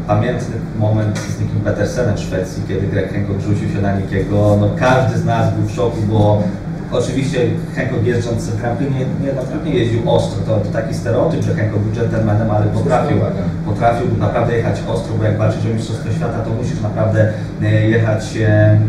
pamiętny 0.07 0.55
moment 0.79 1.19
z 1.19 1.41
Nikim 1.41 1.59
Petersenem 1.59 2.15
w 2.15 2.19
Szwecji, 2.19 2.63
kiedy 2.67 2.87
Greg 2.87 3.13
Hancock 3.13 3.41
rzucił 3.41 3.69
się 3.69 3.81
na 3.81 3.95
Nikiego. 3.95 4.57
No 4.61 4.69
każdy 4.79 5.17
z 5.17 5.25
nas 5.25 5.53
był 5.53 5.67
w 5.67 5.71
szoku, 5.71 5.97
bo 6.09 6.43
oczywiście 6.91 7.39
Hancock 7.75 8.05
jeżdżąc 8.05 8.55
Grand 8.55 8.77
Prix 8.77 8.91
nie, 8.93 8.99
nie, 8.99 9.71
nie 9.71 9.79
jeździł 9.79 10.11
ostro. 10.11 10.43
To, 10.45 10.59
to 10.59 10.71
taki 10.71 10.93
stereotyp, 10.93 11.43
że 11.43 11.55
Hancock 11.55 11.83
był 11.83 12.01
gentlemanem, 12.01 12.51
ale 12.51 12.65
potrafił, 12.65 13.17
potrafił 13.65 14.07
naprawdę 14.17 14.57
jechać 14.57 14.77
ostro, 14.87 15.13
bo 15.17 15.23
jak 15.23 15.37
walczysz 15.37 15.65
o 15.65 15.73
Mistrzostwo 15.73 16.11
Świata, 16.11 16.39
to 16.39 16.49
musisz 16.49 16.81
naprawdę 16.81 17.33
e, 17.61 17.89
jechać 17.89 18.37
e, 18.37 18.79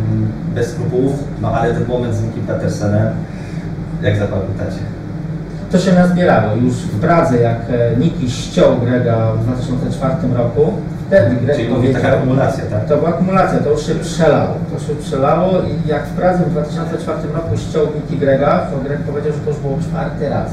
bez 0.54 0.70
skrupułów. 0.70 1.24
No 1.42 1.52
ale 1.52 1.74
ten 1.74 1.86
moment 1.86 2.14
z 2.14 2.22
Nikim 2.22 2.42
Petersenem, 2.42 3.08
jak 4.02 4.16
zapamiętacie? 4.16 4.80
To 5.72 5.78
się 5.78 5.92
nazbierało 5.92 6.56
już 6.56 6.74
w 6.74 7.00
Pradze, 7.00 7.40
jak 7.40 7.60
e, 7.70 7.96
Niki 8.00 8.30
ściął 8.30 8.76
Grega 8.76 9.32
w 9.32 9.44
2004 9.44 10.14
roku 10.34 10.72
wtedy 11.06 11.36
Greg 11.36 11.56
Czyli 11.56 11.68
mówi 11.68 11.88
taka 11.88 11.98
powiedział, 11.98 12.18
akumulacja, 12.18 12.64
tak? 12.64 12.84
to 12.88 12.96
była 12.96 13.08
akumulacja, 13.08 13.58
to 13.58 13.70
już 13.70 13.86
się 13.86 13.94
przelało. 13.94 14.54
To 14.72 14.86
się 14.86 14.94
przelało 14.94 15.52
i 15.62 15.88
jak 15.88 16.06
w 16.06 16.12
Pradze 16.12 16.44
w 16.44 16.50
2004 16.50 17.18
roku 17.34 17.56
ściął 17.56 17.86
Nicky 17.94 18.16
Grega, 18.16 18.58
to 18.58 18.78
Greg 18.84 19.00
powiedział, 19.00 19.32
że 19.32 19.38
to 19.38 19.50
już 19.50 19.58
było 19.58 19.78
czwarty 19.88 20.28
raz. 20.28 20.50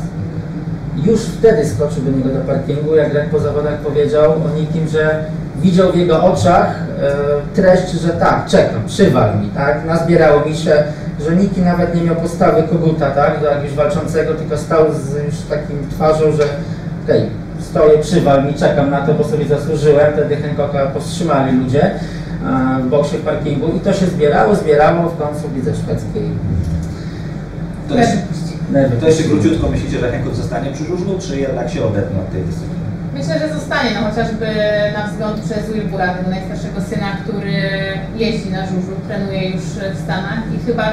Już 1.03 1.21
wtedy 1.21 1.65
skoczył 1.65 2.03
do 2.03 2.11
niego 2.11 2.29
do 2.29 2.39
parkingu, 2.39 2.95
jak 2.95 3.11
Greg 3.11 3.29
po 3.29 3.39
zawodach 3.39 3.77
powiedział 3.77 4.31
o 4.31 4.59
Nikim, 4.59 4.87
że 4.87 5.23
widział 5.55 5.91
w 5.91 5.95
jego 5.95 6.23
oczach 6.23 6.75
e, 7.01 7.15
treść, 7.55 7.91
że 7.91 8.09
tak, 8.09 8.45
czekam, 8.45 8.81
przywal 8.87 9.39
mi, 9.39 9.47
tak? 9.47 9.85
Nazbierało 9.85 10.45
mi 10.45 10.55
się, 10.55 10.83
że 11.25 11.35
Niki 11.35 11.61
nawet 11.61 11.95
nie 11.95 12.01
miał 12.01 12.15
postawy 12.15 12.63
koguta, 12.63 13.11
tak? 13.11 13.39
Do 13.41 13.45
jakiegoś 13.45 13.73
walczącego, 13.73 14.33
tylko 14.33 14.57
stał 14.57 14.85
z 14.93 15.25
już 15.25 15.35
takim 15.49 15.89
twarzą, 15.89 16.31
że 16.31 16.43
okej, 17.03 17.29
stoję, 17.73 17.97
przywal 17.97 18.45
mi, 18.45 18.53
czekam 18.53 18.89
na 18.91 19.01
to, 19.01 19.13
bo 19.13 19.23
sobie 19.23 19.45
zasłużyłem. 19.45 20.13
Wtedy 20.13 20.35
Hancocka 20.35 20.87
powstrzymali 20.87 21.57
ludzie 21.57 21.83
e, 21.85 21.97
w 22.83 22.89
boksie 22.89 23.17
w 23.17 23.21
parkingu 23.21 23.67
i 23.77 23.79
to 23.79 23.93
się 23.93 24.05
zbierało, 24.05 24.55
zbierało 24.55 25.09
w 25.09 25.17
końcu 25.17 25.49
widzę 25.49 25.75
szwedzkiej. 25.75 26.29
To 27.89 27.95
jeszcze, 27.97 28.17
to 28.99 29.07
jeszcze 29.07 29.23
króciutko 29.23 29.69
myślicie, 29.69 29.99
że 29.99 30.11
Hankook 30.11 30.35
zostanie 30.35 30.71
przy 30.71 30.83
żużlu, 30.85 31.19
czy 31.19 31.39
jednak 31.39 31.69
się 31.69 31.85
odetnie 31.85 32.19
od 32.19 32.31
tej 32.31 32.41
dyscypliny? 32.41 32.83
Myślę, 33.13 33.39
że 33.39 33.53
zostanie, 33.53 33.89
no 33.95 34.09
chociażby 34.09 34.47
na 34.97 35.07
wzgląd 35.07 35.39
przez 35.39 35.71
Wilbura, 35.73 36.13
tego 36.13 36.29
najstarszego 36.29 36.81
syna, 36.89 37.17
który 37.23 37.53
jeździ 38.17 38.49
na 38.51 38.65
żużlu, 38.65 38.95
trenuje 39.07 39.49
już 39.49 39.63
w 39.95 40.03
Stanach 40.03 40.41
i 40.55 40.65
chyba 40.65 40.83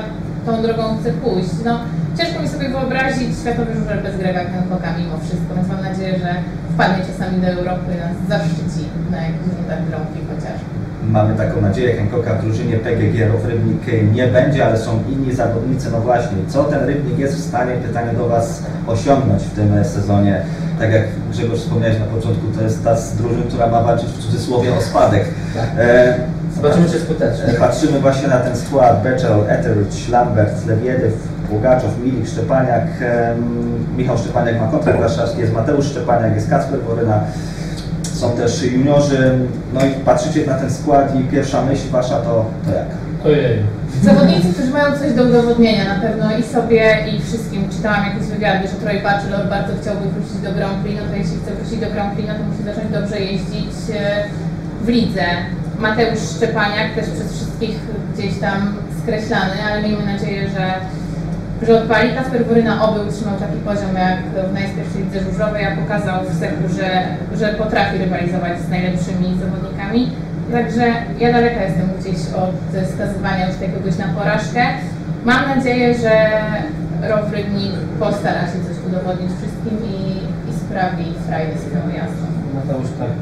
tą 0.47 0.63
drogą 0.63 0.83
chce 1.01 1.11
pójść. 1.13 1.55
No, 1.65 1.75
ciężko 2.19 2.43
mi 2.43 2.49
sobie 2.49 2.69
wyobrazić 2.69 3.39
światowy 3.41 3.75
żużel 3.75 3.99
bez 4.03 4.17
Grega 4.17 4.41
Hancocka 4.53 4.89
mimo 4.99 5.17
wszystko, 5.25 5.51
więc 5.57 5.69
mam 5.69 5.83
nadzieję, 5.83 6.19
że 6.19 6.31
wpadnie 6.75 7.05
czasami 7.11 7.41
do 7.43 7.49
Europy 7.49 7.89
i 7.95 7.99
nas 8.05 8.17
zaszczyci 8.29 8.83
na 9.11 9.19
jakimś 9.27 9.53
nie 9.59 9.67
tak 9.71 9.81
Prix 10.13 10.27
chociaż. 10.33 10.59
Mamy 11.11 11.37
taką 11.37 11.61
nadzieję, 11.61 11.97
Hancocka 11.97 12.35
w 12.35 12.43
drużynie 12.45 12.77
PGG 12.77 13.17
Rybnik 13.45 14.13
nie 14.15 14.27
będzie, 14.27 14.67
ale 14.67 14.79
są 14.79 15.03
inni 15.13 15.35
zawodnicy. 15.35 15.91
No 15.93 16.01
właśnie, 16.01 16.37
co 16.49 16.65
ten 16.65 16.85
Rybnik 16.85 17.19
jest 17.19 17.35
w 17.37 17.49
stanie, 17.49 17.73
pytanie 17.73 18.13
do 18.13 18.29
Was, 18.29 18.63
osiągnąć 18.87 19.43
w 19.43 19.55
tym 19.55 19.85
sezonie? 19.85 20.43
Tak 20.79 20.93
jak 20.93 21.03
Grzegorz 21.31 21.59
wspomniałeś 21.59 21.99
na 21.99 22.05
początku, 22.05 22.47
to 22.59 22.63
jest 22.63 22.85
ta 22.85 22.97
z 22.97 23.17
drużyn, 23.17 23.43
która 23.43 23.67
ma 23.67 23.83
walczyć 23.83 24.09
w 24.09 24.19
cudzysłowie 24.19 24.75
o 24.75 24.81
spadek. 24.81 25.25
Tak. 25.55 25.69
E, 25.79 26.15
Zobaczymy, 26.63 26.91
czy 26.91 27.01
skutecznie. 27.01 27.55
Patrzymy 27.59 28.01
właśnie 28.01 28.29
na 28.29 28.39
ten 28.39 28.57
skład. 28.57 29.03
Beczel, 29.03 29.41
Etheridge, 29.49 30.09
Lambert, 30.09 30.67
Lewiedyw, 30.67 31.15
Ługaczow, 31.51 31.99
Milik, 32.05 32.29
Szczepaniak. 32.29 32.87
Michał 33.97 34.19
Szczepaniak 34.19 34.61
ma 34.61 34.67
kontrakt 34.67 35.01
warszawski, 35.01 35.41
jest 35.41 35.53
Mateusz 35.53 35.87
Szczepaniak, 35.87 36.35
jest 36.35 36.51
Kacper 36.51 36.81
Boryna. 36.81 37.21
Są 38.03 38.33
też 38.33 38.63
juniorzy. 38.63 39.39
No 39.75 39.81
i 39.87 39.91
patrzycie 39.91 40.47
na 40.47 40.55
ten 40.55 40.71
skład 40.71 41.15
i 41.21 41.25
pierwsza 41.25 41.65
myśl 41.65 41.91
Wasza 41.91 42.17
to, 42.17 42.45
to 42.67 42.71
jak? 42.71 42.87
Ojej. 43.25 43.63
Zawodnicy, 44.03 44.53
którzy 44.53 44.71
mają 44.71 44.99
coś 44.99 45.13
do 45.13 45.23
udowodnienia 45.23 45.95
na 45.95 46.01
pewno 46.01 46.37
i 46.37 46.43
sobie 46.43 46.97
i 47.13 47.23
wszystkim. 47.23 47.69
Czytałam 47.69 48.05
jakieś 48.05 48.23
wywiady, 48.23 48.69
że 48.69 48.75
Troy 48.75 49.01
Bachelor 49.03 49.49
bardzo 49.49 49.73
chciałby 49.83 50.09
wrócić 50.09 50.39
do 50.45 50.53
Grand 50.53 50.83
Prix, 50.83 51.01
no 51.01 51.11
to 51.11 51.17
jeśli 51.17 51.37
chce 51.43 51.55
wrócić 51.55 51.81
do 51.81 51.91
Grand 51.91 52.15
Prix, 52.15 52.29
no 52.29 52.35
to 52.35 52.45
musi 52.51 52.63
zacząć 52.63 52.93
dobrze 52.93 53.21
jeździć 53.21 53.75
e, 53.95 54.25
w 54.85 54.89
lidze. 54.89 55.25
Mateusz 55.81 56.21
Szczepaniak 56.37 56.95
też 56.95 57.11
przez 57.11 57.33
wszystkich 57.37 57.77
gdzieś 58.15 58.39
tam 58.39 58.75
skreślany, 59.03 59.55
ale 59.67 59.83
miejmy 59.83 60.07
nadzieję, 60.13 60.49
że, 60.49 60.67
że 61.67 61.83
odpali. 61.83 62.15
Kasper 62.15 62.47
Boryna 62.47 62.89
oby 62.89 63.01
utrzymał 63.01 63.37
taki 63.37 63.59
poziom 63.69 63.95
jak 63.95 64.19
w 64.51 64.53
najpierwszej 64.53 65.03
lidze 65.05 65.21
żużlowej, 65.21 65.67
a 65.67 65.77
pokazał 65.77 66.25
w 66.25 66.39
seku, 66.39 66.63
że, 66.77 66.89
że 67.39 67.55
potrafi 67.55 67.99
rywalizować 67.99 68.61
z 68.61 68.69
najlepszymi 68.69 69.39
zawodnikami. 69.41 70.13
Także 70.53 70.85
ja 71.19 71.33
daleka 71.33 71.63
jestem 71.63 71.89
gdzieś 72.01 72.21
od 72.43 72.55
skazywania 72.95 73.49
już 73.49 73.61
jakiegoś 73.61 73.97
na 73.99 74.09
porażkę. 74.09 74.63
Mam 75.25 75.57
nadzieję, 75.57 75.95
że 75.99 76.13
Row 77.09 77.33
Rybnik 77.33 77.73
postara 78.01 78.41
się 78.41 78.59
coś 78.67 78.77
udowodnić 78.89 79.31
wszystkim 79.39 79.79
i, 79.95 80.01
i 80.51 80.53
sprawi 80.63 81.05
frajdę 81.27 81.59
swoją 81.59 81.85
jazdą. 81.99 82.27
Mateusz 82.55 82.91
tak, 82.99 83.13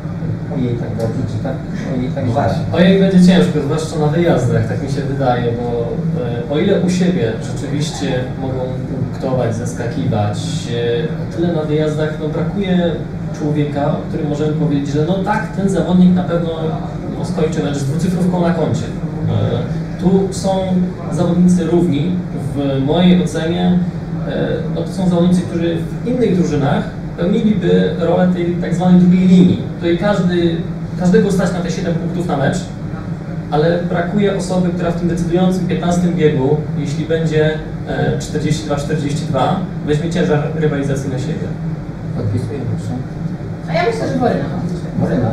ojej 0.55 0.75
tak 0.77 0.91
dobrze, 0.91 1.23
czy 1.33 1.43
tak, 1.43 1.57
ojej 1.95 2.11
tak. 2.11 2.27
Właśnie. 2.27 2.63
Ojej 2.73 3.01
będzie 3.01 3.27
ciężko, 3.27 3.61
zwłaszcza 3.61 3.99
na 3.99 4.07
wyjazdach, 4.07 4.69
tak 4.69 4.83
mi 4.83 4.91
się 4.91 5.01
wydaje, 5.01 5.53
bo 5.53 5.89
e, 6.25 6.55
o 6.55 6.59
ile 6.59 6.81
u 6.81 6.91
siebie 6.91 7.33
rzeczywiście 7.43 8.25
mogą 8.41 8.61
punktować, 8.91 9.57
zaskakiwać, 9.57 10.39
e, 10.71 11.05
o 11.05 11.37
tyle 11.37 11.53
na 11.53 11.63
wyjazdach 11.63 12.11
no, 12.21 12.29
brakuje 12.29 12.93
człowieka, 13.39 13.93
o 13.93 14.09
którym 14.09 14.29
możemy 14.29 14.53
powiedzieć, 14.53 14.95
że 14.95 15.05
no 15.05 15.15
tak, 15.25 15.57
ten 15.57 15.69
zawodnik 15.69 16.15
na 16.15 16.25
pewno 16.25 16.51
no, 17.19 17.25
skończy 17.25 17.63
mecz 17.63 17.77
z 17.77 17.85
dwucyfrówką 17.85 18.41
na 18.41 18.55
koncie. 18.55 18.85
E, 19.29 20.01
tu 20.01 20.29
są 20.31 20.59
zawodnicy 21.13 21.65
równi, 21.65 22.17
w 22.55 22.83
mojej 22.87 23.23
ocenie 23.23 23.79
no, 24.75 24.83
to 24.83 24.89
są 24.89 25.09
zawodnicy, 25.09 25.43
którzy 25.43 25.77
w 25.77 26.09
innych 26.09 26.37
drużynach 26.37 26.98
pełniliby 27.19 27.95
rolę 27.99 28.29
tej 28.35 28.47
tak 28.47 28.75
zwanej 28.75 29.01
drugiej 29.01 29.29
linii. 29.29 29.63
Tutaj 29.77 29.99
każdy, 29.99 30.57
każdego 31.01 31.33
stać 31.33 31.53
na 31.53 31.61
te 31.61 31.71
7 31.71 31.95
punktów 31.95 32.27
na 32.27 32.37
mecz, 32.37 32.59
ale 33.51 33.83
brakuje 33.83 34.37
osoby, 34.37 34.69
która 34.69 34.91
w 34.91 35.01
tym 35.01 35.09
decydującym 35.09 35.67
15 35.67 36.03
biegu, 36.09 36.57
jeśli 36.79 37.07
będzie 37.07 37.51
e, 37.89 38.19
42-42, 38.19 39.55
weźmie 39.87 40.11
ciężar 40.11 40.43
rywalizacji 40.55 41.11
na 41.11 41.19
siebie. 41.19 41.49
Podpisuję, 42.17 42.61
proszę. 42.71 42.93
A 43.69 43.73
ja 43.73 43.83
myślę, 43.91 44.09
że 44.09 44.19
Boryna 44.19 44.45
ma 44.49 45.07
Boryna. 45.07 45.31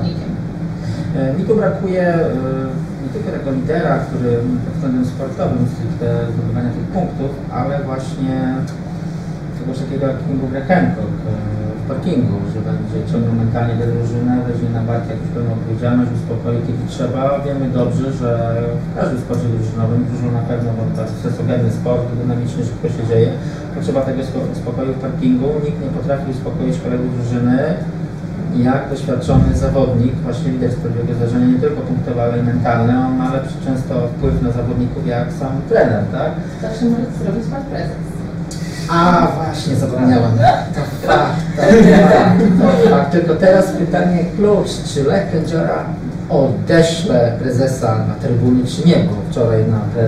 E, 1.16 1.34
Mi 1.34 1.44
tu 1.44 1.56
brakuje 1.56 2.08
e, 2.14 2.30
nie 3.04 3.10
tylko 3.14 3.32
tego 3.32 3.52
lidera, 3.52 4.00
który 4.00 4.38
pod 4.66 4.74
względem 4.74 5.06
sportowym 5.06 5.66
stricte 5.74 6.06
zdobywania 6.34 6.70
tych 6.70 6.84
punktów, 6.84 7.32
ale 7.52 7.84
właśnie 7.84 8.56
czegoś 9.60 9.80
takiego 9.80 10.08
jak 10.08 10.28
Kingu 10.28 10.48
Grekenko 10.48 11.02
parkingu, 11.92 12.38
że 12.54 12.60
będzie 12.70 12.98
ciągnął 13.12 13.36
mentalnie 13.44 13.74
tę 13.80 13.86
drużynę, 13.94 14.34
weźmie 14.48 14.70
na 14.78 14.84
barki 14.90 15.10
jakąś 15.14 15.30
pełną 15.36 15.52
odpowiedzialność, 15.60 16.10
uspokoi 16.18 16.58
kiedy 16.68 16.82
trzeba. 16.94 17.22
Wiemy 17.46 17.66
dobrze, 17.80 18.06
że 18.20 18.30
w 18.88 18.90
każdym 18.98 19.20
sporcie 19.24 19.48
drużynowym, 19.56 20.00
dużo 20.12 20.28
na 20.40 20.44
pewno, 20.50 20.70
bo 20.78 20.84
to 20.96 21.02
jest 21.06 21.16
stresogenny 21.20 21.70
sport, 21.80 22.04
dynamicznie 22.22 22.62
szybko 22.70 22.88
się 22.96 23.04
dzieje, 23.10 23.30
potrzeba 23.76 24.02
tego 24.10 24.22
spo- 24.30 24.56
spokoju 24.62 24.92
w 24.94 25.00
parkingu. 25.06 25.50
Nikt 25.66 25.80
nie 25.84 25.92
potrafi 25.98 26.26
uspokoić 26.36 26.76
kolegów 26.86 27.10
drużyny, 27.18 27.58
jak 28.70 28.82
doświadczony 28.94 29.50
zawodnik, 29.66 30.14
właśnie 30.26 30.52
lider 30.52 30.72
z 30.72 30.76
prawdziwego 30.76 31.14
zdarzenia, 31.14 31.48
nie 31.48 31.60
tylko 31.66 31.82
punktowe, 31.82 32.20
ale 32.24 32.36
i 32.40 32.44
mentalne, 32.44 32.94
on 33.08 33.14
ma 33.18 33.28
lepszy 33.34 33.58
często 33.68 33.94
wpływ 34.08 34.36
na 34.42 34.52
zawodników 34.52 35.08
jak 35.08 35.28
sam 35.40 35.54
trener, 35.70 36.04
tak? 36.12 36.32
Zawsze 36.62 36.86
może 36.86 37.06
zrobić 37.24 37.46
pan 37.52 37.64
prezes. 37.72 38.15
A 38.90 39.28
właśnie, 39.36 39.76
zapomniałam. 39.76 40.32
To 40.76 41.08
fakt, 41.08 41.32
to 41.56 41.62
fakt, 41.62 42.42
to 42.84 42.90
fakt. 42.90 43.12
Tylko 43.12 43.36
teraz 43.36 43.66
pytanie 43.72 44.20
klucz, 44.38 44.70
czy 44.94 45.04
Lech 45.04 45.32
Kędziora 45.32 45.84
odeśle 46.30 47.32
prezesa 47.40 47.96
na 48.08 48.14
trybunie, 48.16 48.64
czy 48.68 48.88
nie, 48.88 48.96
bo 48.96 49.12
wczoraj 49.32 49.60
na, 49.68 49.80
te, 49.96 50.06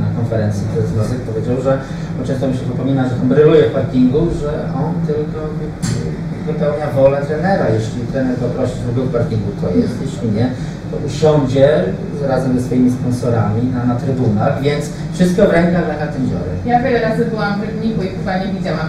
na 0.00 0.06
konferencji 0.20 0.62
prezes 0.74 0.96
Nowek 0.96 1.20
powiedział, 1.20 1.60
że, 1.62 1.78
bo 2.18 2.26
często 2.26 2.48
mi 2.48 2.54
się 2.54 2.64
wypomina, 2.64 3.08
że 3.08 3.14
tam 3.14 3.28
bryluje 3.28 3.62
w 3.70 3.72
parkingu, 3.72 4.18
że 4.40 4.52
on 4.84 4.94
tylko 5.06 5.38
wy- 5.58 6.52
wypełnia 6.52 6.86
wolę 6.94 7.22
trenera. 7.26 7.68
Jeśli 7.68 8.00
trener 8.12 8.40
go 8.40 8.46
prosi, 8.46 8.72
żeby 8.80 8.92
był 8.92 9.04
w 9.04 9.12
parkingu, 9.12 9.50
to 9.60 9.68
jest, 9.78 9.94
jeśli 10.02 10.28
nie, 10.32 10.50
to 10.90 10.96
usiądzie 11.06 11.84
razem 12.28 12.60
ze 12.60 12.66
swoimi 12.66 12.90
sponsorami 12.90 13.62
na, 13.74 13.84
na 13.84 13.94
trybunach, 13.94 14.62
więc 14.62 14.84
wszystko 15.14 15.46
w 15.46 15.50
rękach 15.50 15.88
Lecha 15.88 16.06
Kędziory. 16.06 16.50
Ja 16.66 16.82
wiele 16.82 17.00
razy 17.00 17.24
byłam 17.24 17.60
w 17.60 17.62
Rybniku 17.62 18.02
i 18.02 18.08
chyba 18.08 18.38
nie 18.38 18.52
widziałam 18.52 18.88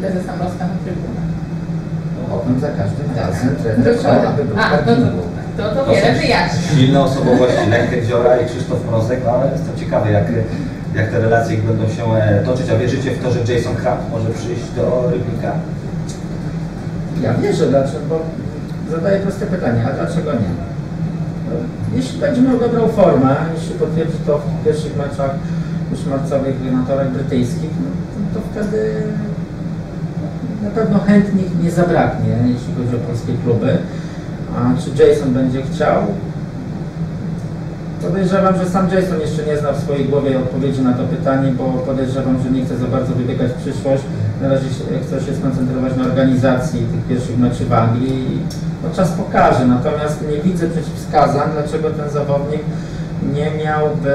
prezesa 0.00 0.32
Mrozka 0.36 0.64
na 0.72 0.76
trybunach. 0.84 1.28
Potem 2.30 2.60
za 2.60 2.68
każdym 2.68 3.08
razem 3.16 3.56
trener 3.62 3.98
chciał, 3.98 4.26
aby 4.28 4.44
był 4.44 4.56
w 4.56 4.58
A, 4.58 4.70
no 4.70 4.76
to, 4.76 4.84
parkingu. 4.84 5.22
to, 5.56 5.62
to 5.74 5.84
To 5.84 5.90
wiele 5.90 6.14
są 6.14 6.20
wyjaśni. 6.20 6.76
Silne 6.76 7.00
osobowości, 7.00 7.70
Lech 7.70 7.90
Kędziora 7.90 8.36
i 8.36 8.46
Krzysztof 8.46 8.86
Mrozek, 8.86 9.20
no 9.24 9.30
ale 9.30 9.50
jestem 9.52 9.76
ciekawy, 9.76 10.10
jak, 10.12 10.24
jak 10.94 11.10
te 11.10 11.18
relacje 11.20 11.56
ich 11.56 11.62
będą 11.64 11.88
się 11.88 12.04
e, 12.14 12.42
toczyć. 12.44 12.70
A 12.70 12.76
wierzycie 12.78 13.10
w 13.10 13.22
to, 13.22 13.30
że 13.30 13.54
Jason 13.54 13.76
Kraft 13.76 14.02
może 14.10 14.30
przyjść 14.30 14.70
do 14.76 15.10
Rybnika? 15.12 15.52
Ja 17.22 17.34
wierzę, 17.34 17.66
dlaczego, 17.66 17.98
bo 18.08 18.20
zadaję 18.90 19.20
proste 19.20 19.46
pytanie, 19.46 19.80
a 19.88 19.92
dlaczego 19.92 20.32
nie? 20.32 20.48
Jeśli 21.94 22.20
będzie 22.20 22.42
miał 22.42 22.58
dobrą 22.58 22.88
formę, 22.88 23.36
jeśli 23.54 23.74
potwierdzi 23.74 24.18
to 24.26 24.38
w 24.38 24.64
pierwszych 24.64 24.96
meczach 24.96 25.34
już 25.90 26.06
marcowych 26.06 26.72
na 26.72 26.82
torach 26.82 27.10
brytyjskich, 27.12 27.70
no, 27.80 27.90
to 28.34 28.46
wtedy 28.50 29.02
na 30.62 30.70
pewno 30.70 30.98
chętnych 30.98 31.62
nie 31.62 31.70
zabraknie, 31.70 32.38
jeśli 32.46 32.74
chodzi 32.74 32.96
o 32.96 33.06
polskie 33.08 33.32
kluby. 33.44 33.78
A 34.56 34.82
czy 34.82 34.90
Jason 34.90 35.32
będzie 35.32 35.62
chciał? 35.62 36.02
Podejrzewam, 38.02 38.56
że 38.56 38.66
sam 38.66 38.88
Jason 38.90 39.20
jeszcze 39.20 39.46
nie 39.46 39.56
zna 39.56 39.72
w 39.72 39.82
swojej 39.82 40.04
głowie 40.04 40.38
odpowiedzi 40.38 40.82
na 40.82 40.92
to 40.92 41.04
pytanie, 41.04 41.52
bo 41.52 41.64
podejrzewam, 41.64 42.42
że 42.42 42.50
nie 42.50 42.64
chce 42.64 42.76
za 42.76 42.86
bardzo 42.86 43.14
wybiegać 43.14 43.52
w 43.52 43.54
przyszłość. 43.54 44.02
Na 44.42 44.48
razie 44.48 44.66
chce 45.02 45.20
się 45.20 45.34
skoncentrować 45.36 45.96
na 45.96 46.04
organizacji 46.04 46.80
tych 46.80 47.04
pierwszych 47.08 47.38
meczy 47.38 47.64
w 47.64 47.72
Anglii. 47.72 48.40
No, 48.84 48.90
czas 48.96 49.10
pokaże, 49.10 49.66
natomiast 49.66 50.24
nie 50.30 50.42
widzę 50.42 50.68
przeciwwskazań, 50.68 51.48
dlaczego 51.52 51.90
ten 51.90 52.10
zawodnik 52.10 52.62
nie 53.34 53.50
miałby 53.64 54.14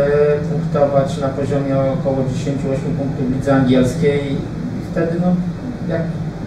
punktować 0.52 1.18
na 1.18 1.28
poziomie 1.28 1.76
około 1.80 2.18
10-8 2.18 2.22
punktów 2.98 3.32
lidze 3.36 3.56
angielskiej. 3.56 4.34
I 4.34 4.38
wtedy, 4.92 5.12
no, 5.22 5.36
jak 5.90 6.02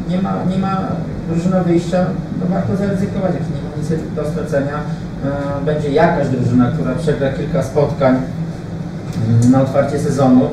nie 0.08 0.22
ma, 0.22 0.32
nie 0.50 0.58
ma 0.58 0.82
drużyna 1.30 1.60
wyjścia, 1.60 2.06
to 2.40 2.46
warto 2.54 2.76
zaryzykować, 2.76 3.32
jak 3.34 3.42
nie 3.42 3.62
ma 3.62 3.76
nic 3.76 4.14
do 4.14 4.30
stracenia. 4.30 4.80
E, 5.60 5.64
Będzie 5.64 5.90
jakaś 5.90 6.28
drużyna, 6.28 6.70
która 6.70 6.94
przegra 6.94 7.32
kilka 7.32 7.62
spotkań 7.62 8.16
mm, 9.28 9.50
na 9.50 9.62
otwarcie 9.62 9.98
sezonu, 9.98 10.40
no 10.40 10.50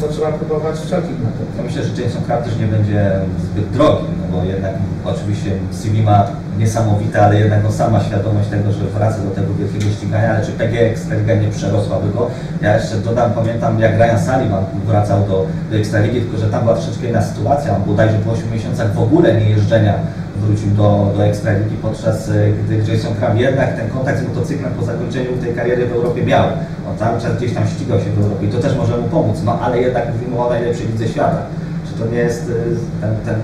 to 0.00 0.08
trzeba 0.08 0.32
próbować 0.32 0.76
wszelkich 0.80 1.18
metod. 1.24 1.48
Ja 1.56 1.62
myślę, 1.62 1.82
że 1.84 2.02
Jameson 2.02 2.22
Crab 2.22 2.44
też 2.44 2.56
nie 2.56 2.66
będzie 2.66 3.10
zbyt 3.44 3.70
drogi, 3.70 4.04
no 4.20 4.36
bo 4.36 4.44
jednak 4.44 4.74
oczywiście 5.04 5.50
CV 5.70 6.02
ma 6.02 6.26
niesamowite, 6.58 7.22
ale 7.22 7.38
jednak 7.38 7.60
sama 7.72 8.00
świadomość 8.00 8.48
tego, 8.48 8.72
że 8.72 8.84
wraca 8.84 9.18
do 9.18 9.30
tego 9.30 9.54
wielkiego 9.54 9.92
ścigania, 9.92 10.30
ale 10.30 10.46
czy 10.46 10.52
PG 10.52 10.80
Ekstraliga 10.80 11.34
nie 11.34 11.48
przerosłaby 11.48 12.08
go? 12.12 12.30
Ja 12.62 12.76
jeszcze 12.76 12.96
dodam, 12.96 13.32
pamiętam 13.32 13.80
jak 13.80 13.92
Ryan 13.92 14.18
Sullivan 14.18 14.64
wracał 14.86 15.20
do, 15.20 15.46
do 15.70 15.76
Ekstraligi, 15.76 16.20
tylko 16.20 16.38
że 16.38 16.46
tam 16.50 16.62
była 16.62 16.74
troszeczkę 16.74 17.08
inna 17.08 17.22
sytuacja, 17.22 17.76
on 17.76 17.82
bodajże 17.82 18.18
po 18.18 18.30
8 18.30 18.52
miesiącach 18.52 18.94
w 18.94 19.02
ogóle 19.02 19.34
nie 19.34 19.50
jeżdżenia 19.50 19.94
wrócił 20.38 20.70
do, 20.70 21.12
do 21.16 21.26
Ekstraligi, 21.26 21.76
podczas 21.82 22.28
y, 22.28 22.52
gdy 22.64 22.92
Jason 22.92 23.14
Crab 23.14 23.38
jednak 23.38 23.76
ten 23.76 23.90
kontakt 23.90 24.18
z 24.18 24.28
motocyklem 24.28 24.72
po 24.72 24.84
zakończeniu 24.84 25.36
tej 25.42 25.54
kariery 25.54 25.86
w 25.86 25.92
Europie 25.92 26.22
miał. 26.22 26.44
On 26.90 26.98
cały 26.98 27.20
czas 27.20 27.36
gdzieś 27.36 27.54
tam 27.54 27.66
ścigał 27.66 27.98
się 27.98 28.10
w 28.10 28.22
Europie 28.22 28.46
i 28.46 28.50
to 28.50 28.58
też 28.58 28.76
może 28.76 28.96
mu 28.96 29.08
pomóc, 29.08 29.36
no 29.44 29.60
ale 29.60 29.80
jednak 29.80 30.04
mówimy 30.14 30.40
o 30.42 30.50
najlepszej 30.50 30.86
lidze 30.86 31.08
świata. 31.08 31.42
Czy 31.86 32.02
to 32.02 32.10
nie 32.10 32.18
jest 32.18 32.48
y, 32.48 32.52
ten, 33.00 33.16
ten 33.24 33.34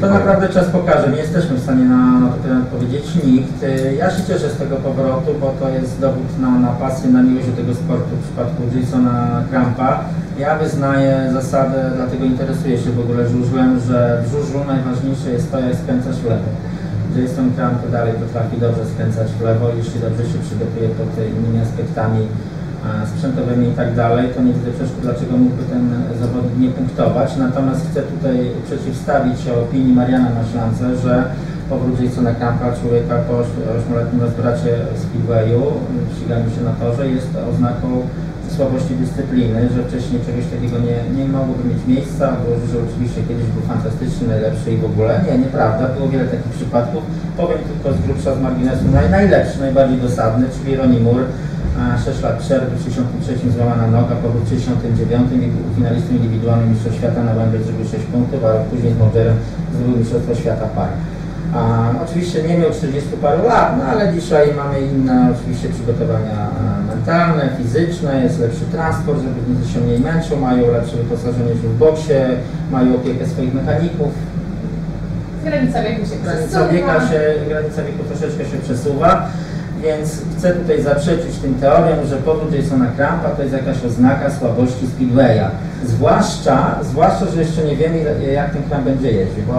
To 0.00 0.10
naprawdę 0.10 0.48
czas 0.48 0.66
pokaże. 0.66 1.08
Nie 1.10 1.18
jesteśmy 1.18 1.56
w 1.56 1.62
stanie 1.62 1.84
na, 1.84 2.28
to 2.28 2.36
pytanie 2.36 2.60
odpowiedzieć 2.60 3.04
nikt. 3.24 3.64
Ja 3.98 4.10
się 4.10 4.22
cieszę 4.28 4.50
z 4.50 4.56
tego 4.56 4.76
powrotu, 4.76 5.30
bo 5.40 5.54
to 5.60 5.68
jest 5.68 6.00
dowód 6.00 6.38
na, 6.40 6.50
na 6.58 6.68
pasję, 6.68 7.10
na 7.10 7.22
miłość 7.22 7.46
do 7.46 7.56
tego 7.56 7.74
sportu 7.74 8.16
w 8.16 8.24
przypadku 8.24 8.62
Jasona 8.80 9.42
Krampa. 9.50 10.04
Ja 10.38 10.58
wyznaję 10.58 11.30
zasadę, 11.32 11.90
dlatego 11.96 12.24
interesuję 12.24 12.78
się 12.78 12.90
w 12.90 13.00
ogóle 13.00 13.28
żużlem, 13.28 13.80
że 13.80 14.22
w 14.26 14.30
żużlu 14.30 14.64
najważniejsze 14.64 15.30
jest 15.30 15.52
to, 15.52 15.60
jak 15.60 15.74
skręcasz 15.76 16.16
w 16.16 16.24
lewo. 16.24 16.48
Jason 17.16 17.52
Kramp 17.56 17.90
dalej 17.90 18.12
potrafi 18.12 18.56
dobrze 18.60 18.86
skręcać 18.94 19.28
w 19.32 19.40
lewo, 19.40 19.66
jeśli 19.76 20.00
dobrze 20.00 20.24
się 20.30 20.38
przygotuje 20.46 20.88
pod 20.88 21.08
innymi 21.18 21.60
aspektami 21.62 22.20
sprzętowymi 23.14 23.68
i 23.68 23.72
tak 23.72 23.94
dalej, 23.94 24.28
to 24.34 24.42
nie 24.42 24.52
widzę 24.52 24.70
przeszkód, 24.70 25.00
dlaczego 25.02 25.36
mógłby 25.36 25.64
ten 25.64 25.84
zawodnik 26.20 26.58
nie 26.58 26.68
punktować. 26.68 27.36
Natomiast 27.36 27.90
chcę 27.90 28.02
tutaj 28.02 28.36
przeciwstawić 28.66 29.40
się 29.40 29.54
opinii 29.54 29.94
Mariana 29.94 30.30
Maślance, 30.38 30.96
że 30.96 31.24
powrót 31.70 32.00
Jasona 32.00 32.34
Krampa, 32.34 32.72
człowieka 32.80 33.14
po 33.28 33.34
8-letnim 33.78 34.20
rozbracie 34.20 34.70
w 34.94 34.98
Speedwayu, 35.02 35.62
ściganiu 36.16 36.50
się 36.50 36.62
na 36.70 36.74
torze, 36.82 37.08
jest 37.08 37.30
oznaką 37.50 37.88
słabości 38.56 38.94
dyscypliny, 38.94 39.60
że 39.74 39.80
wcześniej 39.82 40.20
czegoś 40.26 40.46
takiego 40.54 40.76
nie, 40.86 40.96
nie 41.16 41.24
mogłoby 41.28 41.64
mieć 41.70 41.82
miejsca, 41.94 42.24
bo 42.42 42.48
że 42.70 42.76
oczywiście 42.86 43.20
kiedyś 43.28 43.46
był 43.54 43.62
fantastyczny, 43.72 44.28
najlepszy 44.28 44.68
i 44.72 44.76
w 44.76 44.84
ogóle. 44.84 45.20
Nie, 45.26 45.38
nieprawda, 45.38 45.88
było 45.88 46.08
wiele 46.08 46.24
takich 46.24 46.52
przypadków. 46.58 47.02
Powiem 47.36 47.58
tylko 47.68 47.86
z 47.96 47.98
grubsza, 48.04 48.34
z 48.34 48.40
marginesu, 48.40 48.84
naj, 48.92 49.10
najlepszy, 49.10 49.60
najbardziej 49.60 49.98
dosadny, 49.98 50.46
czyli 50.54 50.76
Ronnie 50.76 51.00
Moore. 51.00 51.24
A 51.80 51.98
6 51.98 52.22
lat 52.22 52.38
przerwy, 52.38 52.76
w 52.76 52.82
63 52.84 53.50
złamana 53.50 53.86
noga, 53.86 54.14
powrót 54.16 54.44
w 54.44 54.48
69 54.48 55.32
i 55.32 55.74
finalistą 55.76 56.10
indywidualnym 56.14 56.70
Mistrzostw 56.70 56.98
Świata 56.98 57.22
na 57.24 57.34
Węgrzech 57.34 57.62
zrobił 57.64 57.84
6 57.84 58.04
punktów, 58.04 58.40
a 58.44 58.50
później 58.70 58.92
z 58.92 58.98
Mongerem 58.98 59.36
zdobył 59.74 59.96
Mistrzostwo 59.98 60.34
Świata 60.34 60.66
par. 60.76 60.88
A, 61.54 61.90
oczywiście 62.04 62.42
nie 62.42 62.58
miał 62.58 62.70
40 62.70 63.10
paru 63.22 63.42
lat, 63.48 63.74
no 63.78 63.84
ale 63.84 64.12
dzisiaj 64.12 64.54
mamy 64.56 64.80
inne 64.80 65.28
oczywiście 65.34 65.68
przygotowania 65.68 66.38
e, 66.50 66.86
mentalne, 66.94 67.48
fizyczne, 67.58 68.22
jest 68.22 68.40
lepszy 68.40 68.64
transport, 68.72 69.18
zawodnicy 69.18 69.72
się 69.72 69.80
mniej 69.80 70.00
męczą, 70.00 70.40
mają 70.40 70.72
lepsze 70.72 70.96
wyposażenie 70.96 71.54
w 71.54 71.78
boksie, 71.78 72.18
mają 72.70 72.94
opiekę 72.94 73.26
swoich 73.26 73.54
mechaników, 73.54 74.12
Granica 75.44 75.82
wieku 75.82 76.06
się 76.06 76.16
granica 76.24 76.68
przesuwa. 76.68 77.08
się, 77.08 77.20
granica 77.48 77.82
wieku 77.82 78.04
troszeczkę 78.08 78.44
się 78.44 78.56
przesuwa, 78.58 79.28
więc 79.82 80.18
chcę 80.38 80.50
tutaj 80.52 80.82
zaprzeczyć 80.82 81.38
tym 81.42 81.54
teoriom, 81.54 82.06
że 82.06 82.16
powrót 82.16 82.54
Jasona 82.54 82.86
Krampa 82.96 83.28
to 83.28 83.42
jest 83.42 83.54
jakaś 83.54 83.84
oznaka 83.84 84.30
słabości 84.30 84.86
Speedwaya. 84.96 85.46
Zwłaszcza, 85.86 86.78
zwłaszcza, 86.82 87.26
że 87.34 87.40
jeszcze 87.40 87.64
nie 87.64 87.76
wiemy 87.76 87.98
ile- 87.98 88.32
jak 88.32 88.52
ten 88.52 88.62
Kramp 88.62 88.84
będzie 88.84 89.12
jeździł, 89.12 89.42
bo 89.48 89.54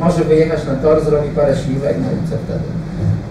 może 0.00 0.24
wyjechać 0.24 0.60
na 0.66 0.74
tor, 0.74 1.04
zrobi 1.04 1.28
parę 1.28 1.56
śliwek, 1.56 1.96
no 2.02 2.08
i 2.12 2.30
co 2.30 2.36
wtedy? 2.44 2.64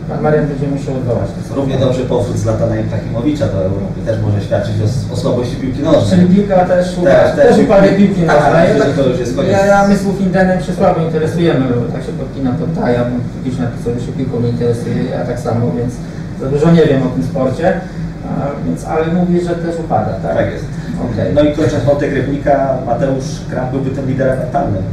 Pan 0.09 0.21
Marian 0.21 0.47
będzie 0.47 0.67
musiał 0.67 0.93
odwołać 0.95 1.29
to 1.49 1.55
Równie 1.55 1.77
dobrze 1.77 2.03
powrót 2.03 2.37
Zlatana 2.37 2.75
Ibrahimowicza 2.79 3.47
do 3.47 3.59
Europy 3.65 3.97
też 4.05 4.17
może 4.21 4.41
świadczyć 4.41 4.73
o, 4.85 5.13
o 5.13 5.17
słabości 5.17 5.55
piłki 5.55 5.79
Czyli 5.79 5.85
nożnej. 5.91 6.25
piłka 6.35 6.65
też, 6.65 6.85
Też, 6.95 7.35
też. 7.35 7.47
też 7.57 7.57
piłki 7.97 8.21
Tak, 8.21 8.35
nożnej. 8.43 8.67
myślę, 8.73 8.85
że 8.87 8.93
to 9.03 9.09
już 9.09 9.19
jest 9.19 9.35
koniec. 9.35 9.51
Ja, 9.51 9.65
ja 9.65 9.87
mysłów 9.87 10.21
Indenem 10.21 10.61
się 10.63 10.73
słabo 10.73 11.01
interesujemy, 11.01 11.65
bo 11.69 11.91
tak 11.93 12.03
się 12.03 12.11
podpina 12.11 12.51
to 12.59 12.81
taja, 12.81 13.01
bo 13.05 13.15
kiedyś 13.43 13.59
napisał, 13.59 13.93
że 13.99 14.05
się 14.05 14.11
piłką 14.11 14.39
nie 14.39 14.49
interesuje, 14.49 14.95
ja 15.11 15.25
tak 15.25 15.39
samo, 15.39 15.71
więc 15.77 15.93
za 16.41 16.49
dużo 16.49 16.71
nie 16.71 16.85
wiem 16.85 17.03
o 17.03 17.09
tym 17.09 17.23
sporcie, 17.23 17.81
a, 18.25 18.65
więc, 18.65 18.85
ale 18.85 19.13
mówi, 19.13 19.41
że 19.41 19.55
też 19.55 19.79
upada, 19.79 20.13
tak? 20.13 20.37
Tak 20.37 20.51
jest. 20.51 20.65
Okej. 21.11 21.33
No 21.33 21.41
i 21.41 21.55
kończąc 21.55 21.83
wątek 21.83 22.13
Rybnika, 22.13 22.77
Mateusz 22.85 23.25
Kram 23.49 23.69
byłby 23.71 23.89
tym 23.89 24.07
liderem 24.07 24.39
mentalnym. 24.39 24.83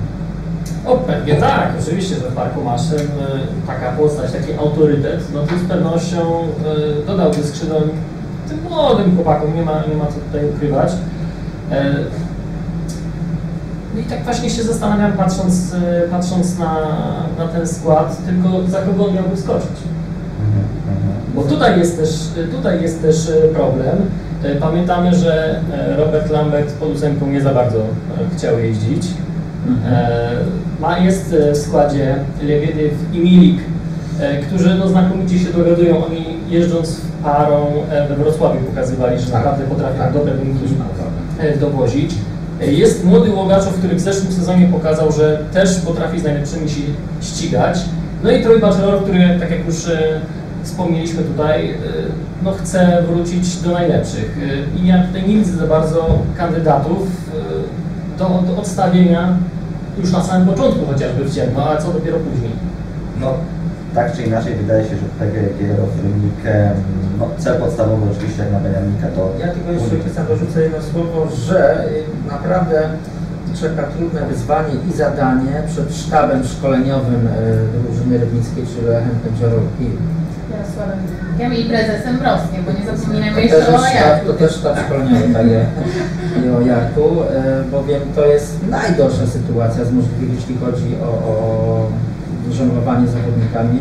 O, 0.87 0.97
pewnie 0.97 1.35
tak, 1.35 1.69
oczywiście, 1.83 2.15
że 2.15 2.31
w 2.31 2.35
Parku 2.35 2.65
Maszyn 2.65 2.99
y, 2.99 3.67
taka 3.67 3.93
postać, 3.93 4.33
taki 4.33 4.53
autorytet, 4.59 5.21
no 5.35 5.41
to 5.41 5.59
z 5.59 5.69
pewnością 5.69 6.19
y, 7.03 7.07
dodałby 7.07 7.43
skrzydeł 7.45 7.81
tym 8.49 8.59
młodym 8.71 9.15
chłopakom, 9.15 9.55
nie 9.55 9.63
ma, 9.63 9.83
nie 9.91 9.97
ma 9.97 10.07
co 10.07 10.13
tutaj 10.13 10.51
ukrywać. 10.51 10.93
E, 11.71 11.95
No 13.95 14.01
i 14.01 14.05
tak 14.05 14.25
właśnie 14.25 14.51
się 14.51 14.63
zastanawiam, 14.63 15.13
patrząc, 15.13 15.75
y, 15.75 16.09
patrząc 16.11 16.59
na, 16.59 16.75
na 17.39 17.49
ten 17.49 17.69
skład, 17.69 18.17
tylko 18.27 18.69
za 18.69 18.83
kogo 18.83 19.07
on 19.07 19.15
miałby 19.15 19.37
skoczyć. 19.37 19.77
Bo 21.35 21.43
tutaj 21.43 21.79
jest 21.79 21.99
też, 21.99 22.11
tutaj 22.53 22.83
jest 22.83 23.03
też 23.03 23.29
e, 23.29 23.49
problem. 23.49 23.97
E, 24.43 24.55
Pamiętamy, 24.55 25.15
że 25.15 25.61
e, 25.73 25.97
Robert 25.97 26.31
Lambert 26.31 26.73
pod 26.73 26.89
ósemką 26.89 27.27
nie 27.27 27.41
za 27.41 27.55
bardzo 27.55 27.79
chciał 28.37 28.59
jeździć. 28.59 29.07
Ma, 30.81 30.99
jest 30.99 31.33
e, 31.33 31.53
w 31.53 31.57
składzie 31.57 32.15
Lebiedyw 32.43 32.93
i 33.13 33.19
Milik, 33.19 33.61
którzy 34.49 34.75
no, 34.75 34.89
znakomicie 34.89 35.39
się 35.39 35.53
dogadują. 35.53 36.07
Oni 36.07 36.25
jeżdżąc 36.49 37.01
parą 37.23 37.67
we 38.09 38.17
Wrocławiu 38.17 38.61
pokazywali, 38.61 39.21
że 39.21 39.33
naprawdę 39.33 39.65
potrafią 39.65 39.99
tak. 39.99 40.13
dobre 40.13 40.35
wyniki 40.35 40.65
dowozić. 41.61 42.15
Jest 42.61 43.05
młody 43.05 43.31
Łogaczow, 43.31 43.75
który 43.75 43.95
w 43.95 44.01
zeszłym 44.01 44.33
sezonie 44.33 44.69
pokazał, 44.73 45.13
że 45.13 45.39
też 45.53 45.81
potrafi 45.81 46.21
z 46.21 46.25
najlepszymi 46.25 46.69
się 46.69 46.83
ścigać. 47.21 47.79
No 48.23 48.31
i 48.31 48.43
Troy 48.43 48.61
Bachelor, 48.61 49.03
który, 49.03 49.37
tak 49.41 49.51
jak 49.51 49.67
już 49.67 49.77
wspomnieliśmy 50.65 51.23
tutaj, 51.23 51.71
e, 51.71 51.77
no 52.43 52.53
chce 52.53 53.03
wrócić 53.09 53.57
do 53.57 53.73
najlepszych. 53.73 54.39
E, 54.77 54.79
I 54.79 54.87
ja 54.87 55.07
tutaj 55.07 55.29
nie 55.29 55.35
widzę 55.35 55.57
za 55.57 55.67
bardzo 55.67 56.19
kandydatów 56.37 57.09
e, 57.09 58.19
do, 58.19 58.43
do 58.47 58.57
odstawienia 58.57 59.37
już 59.99 60.13
na 60.13 60.23
samym 60.23 60.49
początku 60.49 60.87
chociażby 60.87 61.25
w 61.25 61.35
ciemno, 61.35 61.71
a 61.71 61.77
co 61.77 61.93
dopiero 61.93 62.19
później. 62.19 62.53
No, 63.21 63.35
tak 63.95 64.17
czy 64.17 64.23
inaczej 64.23 64.55
wydaje 64.55 64.85
się, 64.85 64.97
że 64.97 65.07
PGG 65.19 65.61
Rybnik, 66.03 66.47
em, 66.47 66.77
no 67.19 67.29
cel 67.39 67.61
podstawowy 67.61 68.07
oczywiście 68.17 68.43
jak 68.43 68.53
na 68.53 68.61
Beniamika 68.61 69.07
to... 69.17 69.33
Ja 69.41 69.49
tylko 69.49 69.73
jeszcze 69.73 69.97
Krystian 69.97 70.27
dorzucę 70.27 70.63
jedno 70.63 70.79
słowo, 70.83 71.29
że 71.47 71.89
y, 71.89 72.31
naprawdę 72.31 72.89
czeka 73.61 73.83
trudne 73.83 74.27
wyzwanie 74.27 74.75
i 74.89 74.93
zadanie 74.93 75.63
przed 75.67 75.95
sztabem 75.95 76.45
szkoleniowym 76.45 77.27
y, 77.27 77.31
drużyny 77.83 78.19
rybnickiej, 78.19 78.65
czyli 78.67 78.87
Lechem 78.87 79.19
Kędziorowki. 79.25 79.87
Wilkiem 81.39 81.55
i 81.55 81.65
prezesem 81.65 82.19
Broskiem, 82.19 82.65
bo 82.67 82.73
nie 82.73 82.97
zapominajmy 82.97 83.37
To 83.37 83.41
jeszcze 83.41 83.73
też, 83.73 83.81
o 83.81 83.87
Jarku. 83.87 84.27
to 84.27 84.33
też 84.33 84.53
sztab 84.53 84.79
szkoleniowy, 84.87 85.35
tak 85.35 85.47
i 86.45 86.49
o 86.49 86.61
Jarku, 86.61 87.23
y, 87.23 87.71
bowiem 87.71 88.01
to 88.15 88.27
jest 88.27 88.69
najgorsza 88.71 89.27
sytuacja 89.27 89.85
z 89.85 89.93
możliwych, 89.93 90.35
jeśli 90.35 90.57
chodzi 90.57 90.97
o, 91.03 91.09
o 91.31 91.35
żonglowanie 92.53 93.07
zawodnikami, 93.09 93.79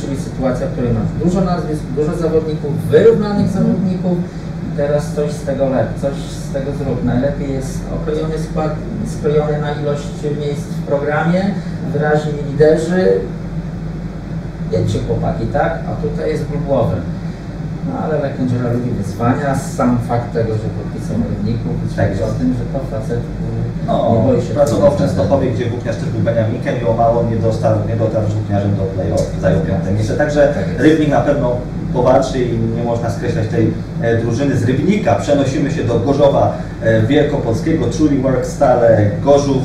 czyli 0.00 0.16
sytuacja, 0.16 0.66
w 0.66 0.72
której 0.72 0.92
masz 0.92 1.24
dużo 1.24 1.40
nazwisk, 1.40 1.82
dużo 1.96 2.16
zawodników, 2.16 2.88
wyrównanych 2.90 3.48
zawodników 3.48 4.18
i 4.66 4.76
teraz 4.76 5.12
coś 5.14 5.30
z 5.32 5.42
tego 5.42 5.68
lep, 5.68 5.88
coś 6.00 6.14
z 6.14 6.52
tego 6.52 6.72
zrób. 6.72 7.04
Najlepiej 7.04 7.52
jest 7.52 7.80
okrojony 7.96 8.34
skład, 8.38 8.74
skrojony 9.18 9.60
na 9.60 9.72
ilość 9.72 10.08
miejsc 10.40 10.62
w 10.62 10.82
programie, 10.82 11.54
wyraźni 11.92 12.32
liderzy, 12.50 13.20
jedźcie 14.72 14.98
chłopaki, 15.06 15.46
tak? 15.46 15.78
A 15.88 16.02
tutaj 16.08 16.30
jest 16.30 16.44
ból 16.44 16.58
głowy. 16.66 16.96
No 17.88 17.98
ale 18.04 18.18
Lekędziora 18.22 18.72
lubi 18.72 18.90
wyzwania, 18.90 19.58
sam 19.58 19.98
fakt 20.08 20.32
tego, 20.32 20.52
że 20.54 20.68
podpisał 20.78 21.16
Rybników, 21.30 21.96
Tak 21.96 22.10
o 22.12 22.38
tym, 22.38 22.54
że 22.58 22.64
to 22.72 22.78
facet 22.90 23.18
y, 23.18 23.86
No, 23.86 24.12
nie 24.26 24.32
boi 24.32 24.42
się. 24.46 24.54
pracował 24.54 24.90
w. 24.90 24.96
Częstochowie, 24.98 25.50
gdzie 25.50 25.70
włókniarz 25.70 25.96
też 25.96 26.08
był 26.08 26.20
Beniaminkiem 26.20 26.74
i 26.82 26.84
o 26.84 26.92
mało 26.92 27.24
nie, 27.30 27.36
dostał, 27.36 27.72
nie 27.88 27.96
dotarł 27.96 28.26
z 28.30 28.34
włókniarzem 28.34 28.70
do 28.76 28.82
play-off 28.82 29.38
i 29.38 29.40
zajął 29.40 29.60
piąte 29.60 29.92
miejsce. 29.92 30.16
Także 30.16 30.54
Tak. 30.54 30.82
Rybnik 30.82 31.08
na 31.10 31.20
pewno 31.20 31.56
powalczy 31.92 32.38
i 32.44 32.58
nie 32.76 32.82
można 32.84 33.10
skreślać 33.10 33.48
tej 33.48 33.72
e, 34.02 34.18
drużyny 34.18 34.56
z 34.56 34.64
Rybnika. 34.64 35.14
Przenosimy 35.14 35.70
się 35.70 35.84
do 35.84 36.00
Gorzowa 36.00 36.56
e, 36.82 37.02
Wielkopolskiego, 37.02 37.86
Truly 37.86 38.18
Work 38.18 38.46
Stale 38.46 39.10
Gorzów. 39.24 39.62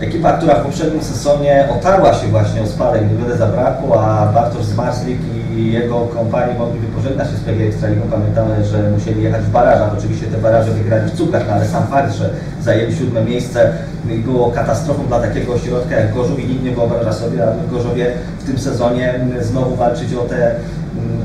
Ekipa, 0.00 0.32
która 0.32 0.54
w 0.54 0.62
poprzednim 0.62 1.02
sezonie 1.02 1.68
otarła 1.78 2.14
się 2.14 2.26
właśnie 2.26 2.62
o 2.62 2.66
spadek, 2.66 3.02
niewiele 3.10 3.36
zabrakło, 3.36 4.04
a 4.04 4.32
Bartosz 4.32 4.64
Zmarzlik 4.64 5.18
i 5.56 5.72
jego 5.72 6.00
kompanii 6.00 6.58
mogli 6.58 6.80
pożegnać 6.80 7.30
się 7.30 7.36
z 7.36 7.40
PG 7.40 7.64
Ekstraligą. 7.64 8.02
Pamiętamy, 8.10 8.64
że 8.64 8.90
musieli 8.90 9.22
jechać 9.22 9.42
w 9.42 9.50
barażach. 9.50 9.90
Oczywiście 9.98 10.26
te 10.26 10.38
baraże 10.38 10.70
wygrali 10.70 11.10
w 11.10 11.14
cukach, 11.14 11.42
no 11.48 11.52
ale 11.52 11.66
sam 11.66 11.86
fakt, 11.86 12.14
że 12.14 12.30
zajęli 12.62 12.96
siódme 12.96 13.24
miejsce 13.24 13.72
i 14.10 14.18
było 14.18 14.50
katastrofą 14.50 15.06
dla 15.06 15.20
takiego 15.20 15.54
ośrodka 15.54 15.96
jak 15.96 16.14
Gorzów 16.14 16.40
i 16.40 16.46
nikt 16.46 16.62
nie 16.62 16.70
wyobraża 16.70 17.12
sobie, 17.12 17.44
aby 17.44 17.68
Gorzowie 17.70 18.12
w 18.38 18.44
tym 18.44 18.58
sezonie 18.58 19.20
znowu 19.40 19.76
walczyć 19.76 20.14
o 20.14 20.22
te 20.22 20.54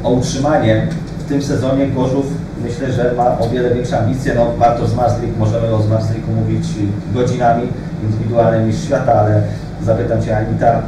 o 0.03 0.09
utrzymanie. 0.09 0.87
W 1.19 1.29
tym 1.29 1.41
sezonie 1.41 1.87
Gorzów 1.87 2.25
myślę, 2.63 2.91
że 2.91 3.13
ma 3.17 3.39
o 3.39 3.49
wiele 3.49 3.75
większe 3.75 3.99
ambicje. 3.99 4.35
No, 4.35 4.45
Bartosz 4.59 4.89
Zmarzlik, 4.89 5.37
możemy 5.37 5.67
o 5.67 5.81
Zmarzliku 5.81 6.31
mówić 6.31 6.65
godzinami 7.13 7.67
indywidualnym 8.03 8.67
niż 8.67 8.83
świata, 8.83 9.13
ale 9.13 9.41
zapytam 9.83 10.21
Cię 10.21 10.37
Anita 10.37 10.81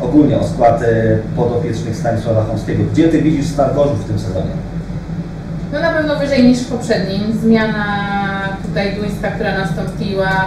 ogólnie 0.00 0.38
o 0.38 0.48
skład 0.48 0.82
e, 0.82 0.86
podopiecznych 1.36 1.96
Stanisława 1.96 2.44
Chomskiego. 2.44 2.84
Gdzie 2.92 3.08
Ty 3.08 3.22
widzisz 3.22 3.46
Gorzów 3.74 4.04
w 4.04 4.08
tym 4.08 4.18
sezonie? 4.18 4.50
No 5.72 5.80
na 5.80 5.92
pewno 5.92 6.16
wyżej 6.16 6.44
niż 6.44 6.58
w 6.58 6.70
poprzednim. 6.70 7.38
Zmiana 7.42 7.84
tutaj 8.66 8.96
duńska, 8.96 9.30
która 9.30 9.58
nastąpiła, 9.58 10.46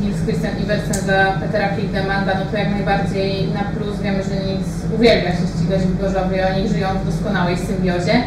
Nils 0.00 0.22
Christian 0.24 0.58
Iversen 0.62 1.06
za 1.06 1.24
Petera 1.40 1.68
Kildemanda, 1.68 2.32
no 2.34 2.44
to 2.50 2.56
jak 2.56 2.70
najbardziej 2.70 3.48
na 3.48 3.60
plus. 3.60 4.00
Wiemy, 4.02 4.22
że 4.22 4.46
Nils 4.46 4.68
uwielbia 4.94 5.30
się 5.32 5.46
ścigać 5.56 5.80
w 5.82 6.00
Gorzowie, 6.00 6.48
oni 6.54 6.68
żyją 6.68 6.88
w 6.88 7.06
doskonałej 7.06 7.58
symbiozie. 7.58 8.22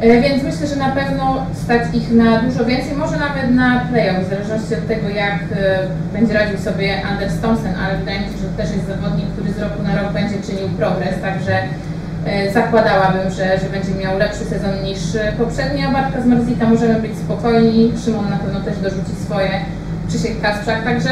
E, 0.00 0.20
Więc 0.20 0.42
myślę, 0.42 0.66
że 0.66 0.76
na 0.76 0.90
pewno 0.90 1.46
stać 1.64 1.82
ich 1.94 2.12
na 2.12 2.42
dużo 2.42 2.64
więcej, 2.64 2.96
może 2.96 3.16
nawet 3.16 3.50
na 3.50 3.80
playoff, 3.90 4.26
w 4.26 4.30
zależności 4.30 4.74
od 4.74 4.88
tego, 4.88 5.08
jak 5.08 5.34
e, 5.34 5.88
będzie 6.12 6.34
radził 6.34 6.58
sobie 6.58 7.02
Anders 7.04 7.40
Thompson, 7.40 7.74
ale 7.84 7.98
wydaje 7.98 8.20
mi 8.20 8.26
się, 8.26 8.38
że 8.38 8.48
to 8.48 8.56
też 8.62 8.70
jest 8.76 8.86
zawodnik, 8.86 9.26
który 9.32 9.52
z 9.52 9.58
roku 9.58 9.82
na 9.82 10.02
rok 10.02 10.12
będzie 10.12 10.36
czynił 10.46 10.68
progres, 10.68 11.14
także 11.22 11.54
e, 12.26 12.52
zakładałabym, 12.52 13.30
że, 13.30 13.58
że 13.58 13.68
będzie 13.76 13.94
miał 14.02 14.18
lepszy 14.18 14.44
sezon 14.44 14.74
niż 14.84 15.14
e, 15.14 15.32
poprzedni, 15.38 15.84
a 15.84 15.90
Bartka 15.92 16.20
z 16.22 16.26
Marzlika 16.26 16.66
możemy 16.66 16.94
być 16.94 17.18
spokojni, 17.18 17.92
Szymon 18.04 18.30
na 18.30 18.38
pewno 18.38 18.60
też 18.60 18.78
dorzuci 18.78 19.14
swoje, 19.24 19.50
Krzysiek 20.08 20.40
Kasprzak, 20.40 20.84
także 20.84 21.10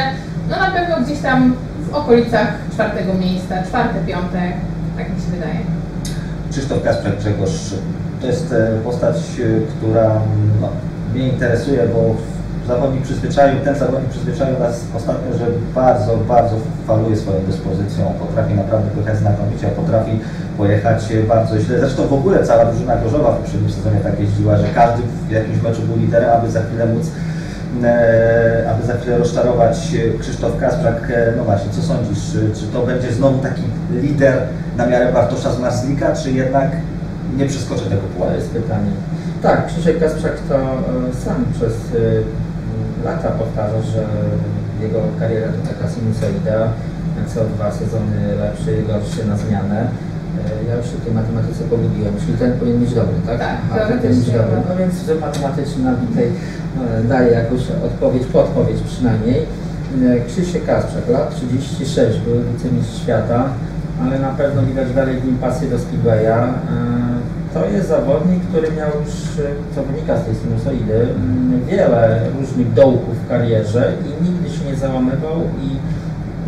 no 0.50 0.56
na 0.58 0.70
pewno 0.70 0.96
gdzieś 1.04 1.18
tam 1.18 1.54
w 1.90 1.94
okolicach 1.94 2.48
czwartego 2.72 3.14
miejsca, 3.14 3.62
czwarte, 3.62 3.94
piąte, 4.06 4.40
tak 4.96 5.06
mi 5.14 5.20
się 5.22 5.30
wydaje. 5.30 5.60
Krzysztof 6.50 6.82
Kasprek 6.84 7.16
Grzegorz 7.18 7.74
to 8.20 8.26
jest 8.26 8.52
e, 8.52 8.80
postać, 8.84 9.16
e, 9.16 9.60
która 9.70 10.10
no, 10.60 10.68
mnie 11.14 11.28
interesuje, 11.28 11.88
bo 11.94 12.14
zawodnik 12.66 13.02
przyzwyczaił, 13.02 13.60
ten 13.64 13.74
zawodnik 13.74 14.10
przyzwyczaił 14.10 14.58
nas 14.58 14.80
ostatnio, 14.96 15.38
że 15.38 15.46
bardzo, 15.74 16.16
bardzo 16.16 16.56
faluje 16.86 17.16
swoją 17.16 17.40
dyspozycją, 17.40 18.12
potrafi 18.20 18.54
naprawdę 18.54 18.90
pojechać 18.90 19.18
znakomicie, 19.18 19.66
a 19.66 19.70
potrafi 19.70 20.20
pojechać 20.56 21.12
e, 21.12 21.22
bardzo 21.22 21.60
źle. 21.60 21.78
Zresztą 21.78 22.06
w 22.06 22.12
ogóle 22.12 22.44
cała 22.44 22.64
drużyna 22.64 22.96
Gorzowa 22.96 23.32
w 23.32 23.36
poprzednim 23.36 23.70
sezonie 23.70 24.00
tak 24.00 24.20
jeździła, 24.20 24.56
że 24.56 24.66
każdy 24.74 25.02
w 25.28 25.30
jakimś 25.30 25.62
meczu 25.62 25.82
był 25.82 25.96
liderem, 25.96 26.30
aby 26.30 26.50
za 26.50 26.62
chwilę 26.62 26.86
móc 26.86 27.06
aby 28.70 28.86
za 28.86 28.94
chwilę 28.94 29.18
rozczarować 29.18 29.78
Krzysztof 30.20 30.58
Kasprzak. 30.60 31.12
No 31.36 31.44
właśnie, 31.44 31.70
co 31.70 31.82
sądzisz? 31.82 32.32
Czy, 32.32 32.66
to 32.66 32.86
będzie 32.86 33.12
znowu 33.12 33.38
taki 33.38 33.62
lider 34.02 34.34
na 34.76 34.86
miarę 34.86 35.12
Bartosza 35.12 35.52
z 35.52 35.60
Marslika, 35.60 36.12
czy 36.12 36.30
jednak 36.30 36.70
nie 37.36 37.46
przeskoczy 37.46 37.84
tego 37.84 38.00
To 38.02 38.08
pułapu? 38.16 38.34
jest 38.34 38.50
pytanie. 38.50 38.90
Tak, 39.42 39.66
Krzysiek 39.66 40.00
Kasprzak 40.00 40.32
to 40.48 40.54
e, 40.56 41.14
sam 41.24 41.44
przez 41.54 41.72
e, 41.74 41.98
lata 43.04 43.28
powtarza, 43.28 43.82
że 43.82 44.04
jego 44.82 44.98
kariera 45.18 45.48
to 45.52 45.60
taka 45.72 45.90
sinusoida, 45.94 46.68
co 47.34 47.44
dwa 47.44 47.70
sezony 47.72 48.16
lepszy, 48.40 48.82
gorszy 48.88 49.26
na 49.26 49.36
zmianę. 49.36 49.80
E, 49.80 50.68
Ja 50.68 50.76
już 50.76 50.86
się 50.86 50.98
tej 51.04 51.12
matematyce 51.14 51.64
pogubiłem, 51.64 52.14
czyli 52.20 52.38
ten 52.38 52.52
powinien 52.58 52.80
być 52.80 52.94
dobry, 52.94 53.14
tak? 53.26 53.38
Tak, 53.38 53.56
A 53.72 53.76
ten 53.88 53.98
powinien 53.98 54.18
być 54.20 54.30
dobry. 54.30 54.56
no. 54.56 54.62
No 54.68 54.76
więc 54.80 54.94
że 55.06 55.14
matematycznie 55.14 55.84
nabitej 55.84 56.28
e, 56.28 57.02
daje 57.08 57.30
jakąś 57.32 57.60
odpowiedź, 57.88 58.24
podpowiedź 58.26 58.80
przynajmniej. 58.86 59.46
Krzysiek 60.26 60.66
Kasprzak, 60.66 61.08
lat 61.08 61.34
36, 61.36 62.18
był 62.20 62.34
wicemistrz 62.52 63.02
świata, 63.02 63.44
ale 64.04 64.18
na 64.18 64.28
pewno 64.28 64.62
widać 64.62 64.92
dalej 64.94 65.20
w 65.20 65.24
nim 65.24 65.38
pasję 65.38 65.68
do 65.70 65.78
Speedwaya. 65.78 66.38
To 67.54 67.64
jest 67.64 67.88
zawodnik, 67.88 68.42
który 68.42 68.72
miał 68.72 68.88
już, 69.04 69.14
co 69.74 69.82
wynika 69.82 70.16
z 70.16 70.24
tej 70.24 70.34
sinusoidy, 70.34 71.08
wiele 71.66 72.20
różnych 72.40 72.72
dołków 72.72 73.24
w 73.24 73.28
karierze 73.28 73.92
i 74.06 74.24
nigdy 74.24 74.50
się 74.50 74.64
nie 74.64 74.76
załamywał 74.76 75.36
i 75.62 75.76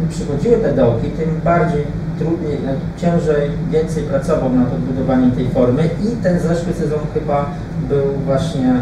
przychodziły 0.08 0.56
te 0.56 0.72
dołki, 0.72 1.10
tym 1.10 1.40
bardziej 1.44 1.84
trudniej, 2.18 2.54
e, 2.54 3.00
ciężej, 3.00 3.50
więcej 3.70 4.02
pracował 4.02 4.52
nad 4.52 4.72
odbudowaniem 4.74 5.32
tej 5.32 5.48
formy 5.48 5.90
i 6.04 6.22
ten 6.22 6.40
zeszły 6.40 6.72
sezon 6.72 6.98
chyba 7.14 7.50
był 7.88 8.04
właśnie 8.26 8.68
e, 8.68 8.80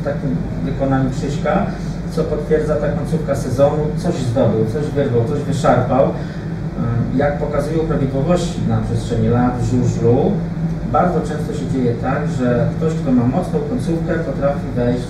w 0.00 0.04
takim 0.04 0.36
wykonaniu 0.64 1.10
Krzyśka, 1.10 1.66
co 2.12 2.24
potwierdza 2.24 2.76
ta 2.76 2.88
końcówka 2.88 3.34
sezonu, 3.34 3.82
coś 3.96 4.14
zdobył, 4.14 4.66
coś 4.66 4.86
wyrwał, 4.86 5.24
coś 5.28 5.40
wyszarpał. 5.40 6.04
E, 6.04 6.10
Jak 7.16 7.38
pokazują 7.38 7.78
prawidłowości 7.80 8.60
na 8.68 8.78
przestrzeni 8.80 9.28
lat 9.28 9.60
w 9.60 9.64
żużlu, 9.70 10.32
bardzo 10.92 11.20
często 11.20 11.54
się 11.54 11.66
dzieje 11.72 11.94
tak, 11.94 12.20
że 12.38 12.66
ktoś, 12.76 12.94
kto 12.94 13.12
ma 13.12 13.24
mocną 13.24 13.58
końcówkę, 13.70 14.12
potrafi 14.14 14.66
wejść 14.76 15.06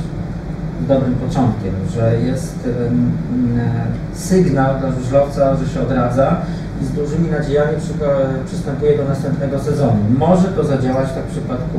dobrym 0.88 1.14
początkiem, 1.14 1.75
że 1.95 2.18
jest 2.21 2.57
e, 2.66 4.16
sygnał 4.16 4.79
dla 4.81 4.90
żużlowca, 4.92 5.57
że 5.57 5.68
się 5.75 5.81
odradza 5.81 6.37
i 6.83 6.85
z 6.85 6.90
dużymi 6.90 7.31
nadziejami 7.31 7.77
przy- 7.81 8.45
przystępuje 8.47 8.97
do 8.99 9.05
następnego 9.05 9.59
sezonu. 9.59 9.97
Może 10.18 10.49
to 10.49 10.64
zadziałać 10.64 11.09
tak 11.12 11.25
w 11.25 11.31
przypadku 11.33 11.79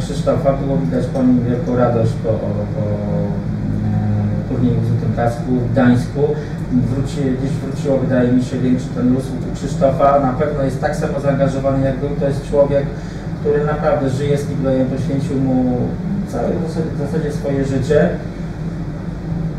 Krzysztofa, 0.00 0.52
było 0.52 0.76
widać 0.78 1.06
po 1.06 1.22
nim 1.22 1.44
wielką 1.44 1.76
radość 1.76 2.12
po, 2.12 2.28
po 2.28 2.84
e, 2.84 4.48
turnieju 4.48 4.80
w 4.80 4.86
Złotym 4.88 5.12
Kasku 5.16 5.52
w 5.52 5.72
Gdańsku. 5.72 6.20
Wróci, 6.90 7.16
gdzieś 7.38 7.50
wróciło, 7.50 7.98
wydaje 7.98 8.32
mi 8.32 8.42
się, 8.42 8.58
większy 8.58 8.86
ten 8.96 9.14
luz 9.14 9.24
u 9.52 9.54
Krzysztofa. 9.56 10.20
Na 10.20 10.32
pewno 10.32 10.62
jest 10.62 10.80
tak 10.80 10.96
samo 10.96 11.20
zaangażowany 11.20 11.84
jak 11.84 11.98
był. 11.98 12.08
To 12.20 12.28
jest 12.28 12.50
człowiek, 12.50 12.86
który 13.44 13.64
naprawdę 13.64 14.10
żyje 14.10 14.38
speedwayem, 14.38 14.86
poświęcił 14.86 15.36
mu 15.40 15.76
całe 16.28 16.48
w 16.94 16.98
zasadzie, 16.98 17.32
swoje 17.32 17.64
życie. 17.64 18.08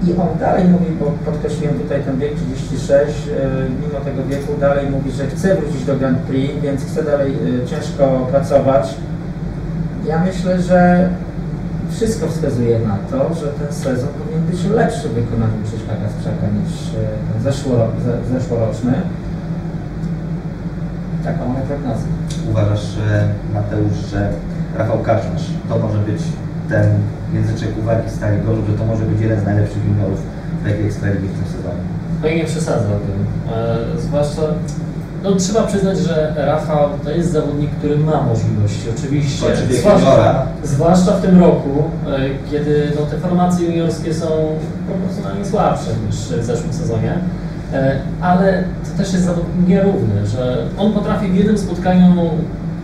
I 0.08 0.14
on 0.14 0.28
dalej 0.40 0.66
mówi, 0.66 0.86
bo 1.00 1.06
podkreśliłem 1.32 1.80
tutaj 1.80 2.04
ten 2.04 2.18
wiek 2.20 2.36
36, 2.36 3.28
e, 3.28 3.50
mimo 3.82 4.00
tego 4.00 4.24
wieku 4.30 4.54
dalej 4.60 4.90
mówi, 4.90 5.12
że 5.12 5.28
chce 5.28 5.56
wrócić 5.56 5.86
do 5.86 5.96
Grand 5.96 6.18
Prix, 6.18 6.62
więc 6.62 6.82
chce 6.86 7.04
dalej 7.04 7.34
e, 7.64 7.68
ciężko 7.68 8.28
pracować. 8.32 8.96
Ja 10.08 10.24
myślę, 10.24 10.62
że 10.62 11.10
wszystko 11.92 12.28
wskazuje 12.28 12.80
na 12.80 12.98
to, 13.12 13.34
że 13.34 13.48
ten 13.48 13.74
sezon 13.74 14.10
powinien 14.20 14.44
być 14.52 14.64
lepszy 14.76 15.10
w 15.10 15.14
wykonaniu 15.14 15.54
Krzyśka 15.68 15.94
Kasprzaka 16.04 16.48
niż 16.58 16.74
e, 16.96 16.98
ten 17.34 17.44
zeszłoro, 17.44 17.88
ze- 18.06 18.40
zeszłoroczny. 18.40 18.94
Taką 21.24 21.48
mam 21.48 21.62
prognozę. 21.62 22.06
Uważasz, 22.50 22.86
Mateusz, 23.54 23.98
że 24.12 24.30
Rafał 24.78 25.00
Kaczmarz 25.00 25.44
to 25.70 25.80
może 25.80 26.00
być 26.00 26.22
ten 26.70 26.86
języczek 27.34 27.70
uwagi 27.80 28.10
Stali 28.10 28.42
Gorzów, 28.42 28.68
że 28.68 28.74
to 28.74 28.86
może 28.86 29.06
być 29.06 29.22
jeden 29.22 29.40
z 29.40 29.46
najlepszych 29.46 29.86
juniorów 29.88 30.20
PG 30.64 30.86
Ekstraligi 30.86 31.28
w 31.28 31.34
tym 31.34 31.48
sezonie? 31.58 31.82
No 32.22 32.28
i 32.28 32.38
nie 32.38 32.46
przesadzałbym. 32.46 33.26
E, 33.54 33.78
zwłaszcza, 34.02 34.42
no 35.24 35.36
trzeba 35.36 35.64
przyznać, 35.64 35.98
że 35.98 36.34
Rafał 36.38 36.90
to 37.04 37.12
jest 37.12 37.32
zawodnik, 37.32 37.72
który 37.72 37.98
ma 37.98 38.22
możliwości, 38.22 38.90
oczywiście. 38.98 39.56
Zwłaszcza, 39.70 40.46
zwłaszcza 40.64 41.12
w 41.12 41.22
tym 41.22 41.40
roku, 41.40 41.84
e, 42.08 42.20
kiedy 42.52 42.92
no, 43.00 43.06
te 43.06 43.18
formacje 43.18 43.68
juniorskie 43.68 44.14
są 44.14 44.28
proporcjonalnie 44.88 45.46
słabsze 45.46 45.92
niż 46.08 46.16
w 46.16 46.46
zeszłym 46.46 46.74
sezonie. 46.74 47.20
E, 47.74 47.96
ale 48.22 48.64
to 48.84 48.98
też 48.98 49.14
jest 49.14 49.26
zawodnik 49.26 49.68
nierówny, 49.68 50.28
że 50.28 50.58
on 50.78 50.94
potrafi 50.94 51.28
w 51.28 51.36
jednym 51.36 51.58
spotkaniu 51.58 52.30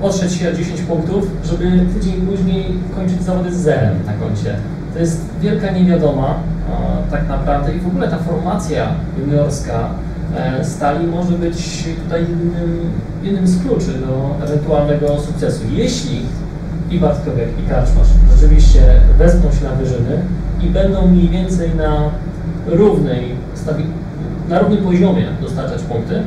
otrzeć 0.02 0.34
się 0.34 0.50
o 0.50 0.54
10 0.54 0.82
punktów, 0.82 1.28
żeby 1.46 1.86
tydzień 1.94 2.22
później 2.22 2.66
kończyć 2.96 3.24
zawody 3.24 3.54
z 3.56 3.58
zerem 3.58 3.96
na 4.06 4.14
koncie. 4.14 4.56
To 4.94 5.00
jest 5.00 5.22
wielka 5.42 5.72
niewiadoma 5.72 6.28
e, 6.30 7.12
tak 7.12 7.28
naprawdę 7.30 7.76
i 7.76 7.80
w 7.80 7.88
ogóle 7.88 8.08
ta 8.08 8.18
formacja 8.18 8.88
juniorska 9.20 9.90
e, 10.38 10.66
Stali 10.66 11.08
może 11.08 11.32
być 11.34 11.88
tutaj 12.04 12.22
jednym, 12.22 12.92
jednym 13.24 13.48
z 13.48 13.64
kluczy 13.64 13.94
do 13.94 14.46
ewentualnego 14.46 15.20
sukcesu. 15.20 15.62
Jeśli 15.72 16.22
i 16.92 17.00
Bartkowiak, 17.00 17.48
i 17.66 17.70
Karczmarz 17.70 18.08
rzeczywiście 18.36 18.82
wezmą 19.18 19.52
się 19.52 19.64
na 19.64 19.72
wyżyny 19.72 20.22
i 20.64 20.68
będą 20.70 21.08
mniej 21.08 21.30
więcej 21.30 21.76
na 21.76 22.10
równej, 22.68 23.36
stawi- 23.56 24.01
na 24.52 24.60
równym 24.60 24.84
poziomie 24.84 25.26
dostarczać 25.42 25.82
punkty, 25.82 26.24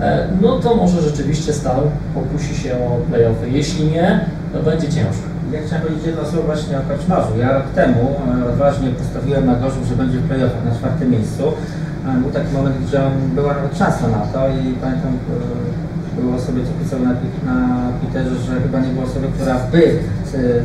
e, 0.00 0.28
no 0.40 0.58
to 0.58 0.74
może 0.76 1.02
rzeczywiście 1.02 1.52
Stal 1.52 1.80
pokusi 2.14 2.54
się 2.54 2.72
o 2.74 3.00
playoffy. 3.10 3.50
Jeśli 3.50 3.86
nie, 3.86 4.20
to 4.52 4.62
będzie 4.62 4.88
ciężko. 4.88 5.26
Ja 5.52 5.58
chciałem 5.66 5.82
powiedzieć 5.84 6.06
jedno 6.06 6.24
słowo 6.24 6.42
właśnie 6.42 6.78
o 6.78 6.80
Kaczmarzu. 6.88 7.32
Ja 7.38 7.52
rok 7.52 7.66
temu 7.74 8.00
e, 8.42 8.48
odważnie 8.52 8.88
postawiłem 8.90 9.46
na 9.46 9.54
Gorzów, 9.54 9.86
że 9.88 9.94
będzie 9.96 10.18
w 10.18 10.28
playoffach 10.28 10.64
na 10.64 10.74
czwartym 10.74 11.10
miejscu. 11.10 11.42
E, 12.08 12.20
Był 12.22 12.30
taki 12.30 12.52
moment, 12.52 12.76
gdzie 12.86 13.00
była 13.34 13.54
nawet 13.54 13.78
szansa 13.78 14.08
na 14.08 14.18
to 14.32 14.48
i 14.48 14.62
pamiętam, 14.82 15.12
było 16.18 16.36
osoby, 16.36 16.60
co 16.90 16.98
na, 16.98 17.10
na 17.52 17.56
Twitterze, 18.00 18.34
że 18.46 18.60
chyba 18.60 18.80
nie 18.80 18.88
było 18.88 19.04
osoby, 19.04 19.26
która 19.34 19.54
by 19.72 19.98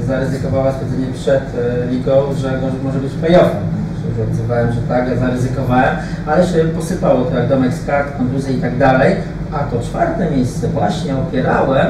zaryzykowała 0.08 0.72
stwierdzenie 0.72 1.08
przed 1.14 1.44
ligą, 1.92 2.14
że 2.42 2.60
może 2.84 3.00
być 3.00 3.12
w 3.12 3.20
playoffach. 3.20 3.73
Że 4.18 4.74
że 4.74 4.82
tak, 4.90 5.10
ja 5.10 5.16
zaryzykowałem, 5.16 5.96
ale 6.28 6.48
się 6.48 6.64
posypało 6.64 7.26
to 7.26 7.36
jak 7.38 7.50
domek 7.50 7.74
z 7.74 7.86
kart, 7.86 8.18
kontuzje 8.18 8.54
i 8.54 8.62
tak 8.62 8.78
dalej. 8.78 9.16
A 9.52 9.60
to 9.60 9.82
czwarte 9.82 10.32
miejsce 10.32 10.68
właśnie 10.68 11.16
opierałem 11.16 11.88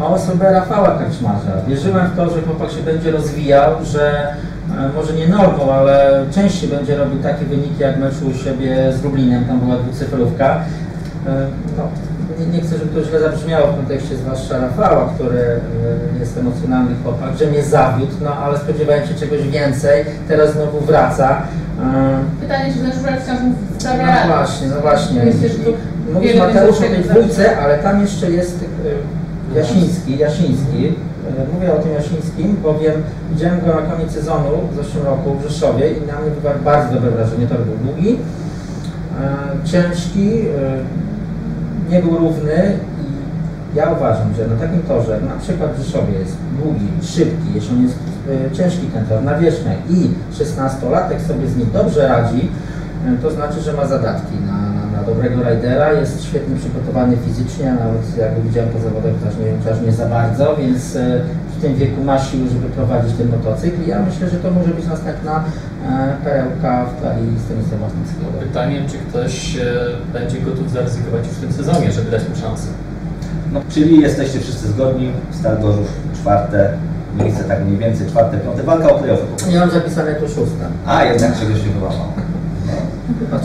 o 0.00 0.08
osobę 0.08 0.52
Rafała 0.52 0.98
Kaczmarza. 0.98 1.62
Wierzyłem 1.68 2.06
w 2.06 2.16
to, 2.16 2.30
że 2.30 2.42
chłopak 2.42 2.70
się 2.70 2.82
będzie 2.82 3.10
rozwijał, 3.10 3.84
że 3.84 4.28
e, 4.78 4.88
może 4.94 5.12
nie 5.12 5.28
normą, 5.28 5.72
ale 5.72 6.24
częściej 6.34 6.70
będzie 6.70 6.96
robił 6.96 7.22
takie 7.22 7.44
wyniki 7.44 7.78
jak 7.82 7.98
meczu 7.98 8.26
u 8.26 8.34
siebie 8.34 8.92
z 8.92 9.04
Lublinem, 9.04 9.44
tam 9.44 9.60
była 9.60 9.76
dwucyfrówka. 9.76 10.56
E, 11.26 11.46
No, 11.76 11.82
nie, 12.38 12.46
nie 12.46 12.60
chcę, 12.60 12.78
żeby 12.78 13.00
to 13.00 13.08
źle 13.08 13.20
zabrzmiało 13.20 13.66
w 13.66 13.76
kontekście 13.76 14.16
zwłaszcza 14.16 14.58
Rafała, 14.58 15.12
który 15.14 15.38
e, 15.38 15.60
jest 16.20 16.38
emocjonalny 16.38 16.90
chłopak, 17.02 17.36
że 17.38 17.46
mnie 17.46 17.62
zawiódł, 17.62 18.12
no 18.24 18.34
ale 18.34 18.58
spodziewałem 18.58 19.06
się 19.06 19.14
czegoś 19.14 19.42
więcej, 19.48 20.04
teraz 20.28 20.52
znowu 20.52 20.80
wraca. 20.80 21.42
E, 21.82 22.18
Pytanie, 22.40 22.72
czy 22.72 22.78
ten 22.78 22.92
żubrek 22.92 23.20
wciąż 23.20 23.40
mu 23.40 23.54
no 23.82 24.34
właśnie, 24.34 24.68
no 24.68 24.80
właśnie. 24.80 25.20
Tu 25.64 25.72
Mówisz 26.12 26.36
Mateusz 26.36 26.76
o 26.76 26.80
tej 26.80 27.04
dwójce, 27.04 27.58
ale 27.58 27.78
tam 27.78 28.00
jeszcze 28.00 28.30
jest 28.30 28.64
e, 29.54 29.58
Jasiński, 29.58 30.18
Jasiński. 30.18 30.94
Mówię 31.54 31.72
o 31.72 31.76
tym 31.76 31.92
Jasińskim, 31.92 32.56
bowiem 32.62 32.92
widziałem 33.32 33.60
go 33.60 33.66
na 33.66 33.82
koniec 33.82 34.12
sezonu 34.12 34.50
w 34.72 34.76
zeszłym 34.76 35.04
roku 35.04 35.34
w 35.34 35.42
Rzeszowie 35.42 35.92
i 35.92 36.06
na 36.06 36.20
mnie 36.20 36.30
wywarł 36.30 36.58
bardzo 36.64 36.94
dobre 36.94 37.10
wrażenie. 37.10 37.46
Tor 37.46 37.58
był 37.58 37.76
długi, 37.76 38.18
ciężki, 39.64 40.30
nie 41.90 42.02
był 42.02 42.16
równy 42.16 42.78
i 43.02 43.76
ja 43.76 43.90
uważam, 43.90 44.34
że 44.36 44.48
na 44.48 44.56
takim 44.56 44.82
torze, 44.82 45.20
na 45.20 45.36
przykład 45.42 45.74
w 45.74 45.78
Rzeszowie 45.78 46.18
jest 46.18 46.36
długi, 46.62 46.88
szybki, 47.02 47.48
jeśli 47.54 47.76
on 47.76 47.82
jest 47.82 47.98
e, 48.30 48.56
ciężki 48.56 48.86
ten 48.86 49.06
tor 49.06 49.22
na 49.22 49.38
wierzchniach 49.38 49.78
i 49.90 50.10
16-latek 50.34 51.20
sobie 51.28 51.46
z 51.48 51.56
nim 51.56 51.70
dobrze 51.72 52.08
radzi, 52.08 52.48
e, 53.06 53.22
to 53.22 53.30
znaczy, 53.30 53.60
że 53.60 53.72
ma 53.72 53.86
zadatki 53.86 54.34
na, 54.46 54.52
na, 54.52 54.96
na 54.96 55.02
dobrego 55.02 55.42
rajdera, 55.42 55.92
jest 55.92 56.24
świetnie 56.24 56.56
przygotowany 56.56 57.16
fizycznie, 57.16 57.72
a 57.72 57.74
nawet 57.74 58.18
jak 58.18 58.40
widziałem 58.40 58.70
po 58.70 58.78
zawodach 58.78 59.14
też 59.24 59.34
nie, 59.38 59.70
też 59.70 59.86
nie 59.86 59.92
za 59.92 60.06
bardzo, 60.06 60.56
więc 60.56 60.96
e, 60.96 61.20
w 61.58 61.62
tym 61.62 61.74
wieku 61.74 62.04
ma 62.04 62.18
siły, 62.18 62.48
żeby 62.48 62.68
prowadzić 62.68 63.16
ten 63.16 63.28
motocykl 63.30 63.82
i 63.82 63.88
ja 63.88 64.02
myślę, 64.02 64.28
że 64.28 64.36
to 64.36 64.50
może 64.50 64.70
być 64.70 64.86
następna 64.86 65.44
perełka 66.24 66.84
w 66.84 67.02
talii 67.02 67.32
Stanisława 67.46 67.86
Wacnickiego. 67.86 68.26
Pytanie, 68.40 68.82
czy 68.88 68.98
ktoś 68.98 69.56
e, 69.56 69.62
będzie 70.12 70.40
gotów 70.40 70.70
zaryzykować 70.70 71.26
już 71.26 71.36
w 71.36 71.40
tym 71.40 71.52
sezonie, 71.52 71.92
żeby 71.92 72.10
dać 72.10 72.28
mu 72.28 72.36
szansę. 72.36 72.68
No, 73.52 73.60
czyli 73.68 74.00
jesteście 74.00 74.40
wszyscy 74.40 74.68
zgodni, 74.68 75.12
Stal 75.30 75.58
Gorzów 75.60 75.88
czwarte 76.14 76.72
miejsce, 77.18 77.44
tak 77.44 77.64
mniej 77.64 77.78
więcej 77.78 78.06
czwarte, 78.06 78.38
piąte, 78.38 78.62
walka 78.62 78.90
o 78.90 78.98
playoffy. 78.98 79.50
Ja 79.50 79.60
mam 79.60 79.70
zapisane 79.70 80.14
tu 80.14 80.28
szóste. 80.28 80.66
A, 80.86 81.04
jednak 81.04 81.40
czegoś 81.40 81.58
się 81.58 81.70
wyłamał. 81.70 82.06
No. 82.66 83.38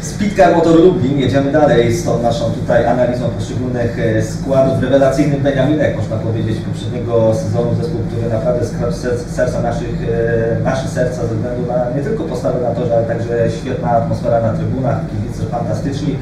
Speedcar 0.00 0.54
Motor 0.56 0.76
Lublin, 0.80 1.18
jedziemy 1.18 1.52
dalej 1.52 1.92
z 1.92 2.04
tą 2.04 2.22
naszą 2.22 2.44
tutaj 2.50 2.86
analizą 2.86 3.28
poszczególnych 3.28 3.98
e, 3.98 4.22
składów. 4.22 4.82
Rewelacyjny 4.82 5.36
Beniaminek, 5.40 5.96
można 5.96 6.16
powiedzieć, 6.16 6.58
poprzedniego 6.60 7.34
sezonu 7.34 7.74
zespół, 7.74 8.00
który 8.10 8.28
naprawdę 8.28 8.66
ser- 8.66 9.18
serca 9.30 9.60
naszych, 9.62 9.94
e, 10.58 10.60
nasze 10.64 10.88
serca 10.88 11.26
ze 11.26 11.34
względu 11.34 11.66
na 11.66 11.90
nie 11.96 12.02
tylko 12.02 12.24
postawę 12.24 12.60
na 12.60 12.70
torze, 12.74 12.96
ale 12.96 13.06
także 13.06 13.50
świetna 13.60 13.90
atmosfera 13.90 14.40
na 14.40 14.52
trybunach, 14.52 15.00
kibice 15.10 15.42
fantastyczni. 15.50 16.16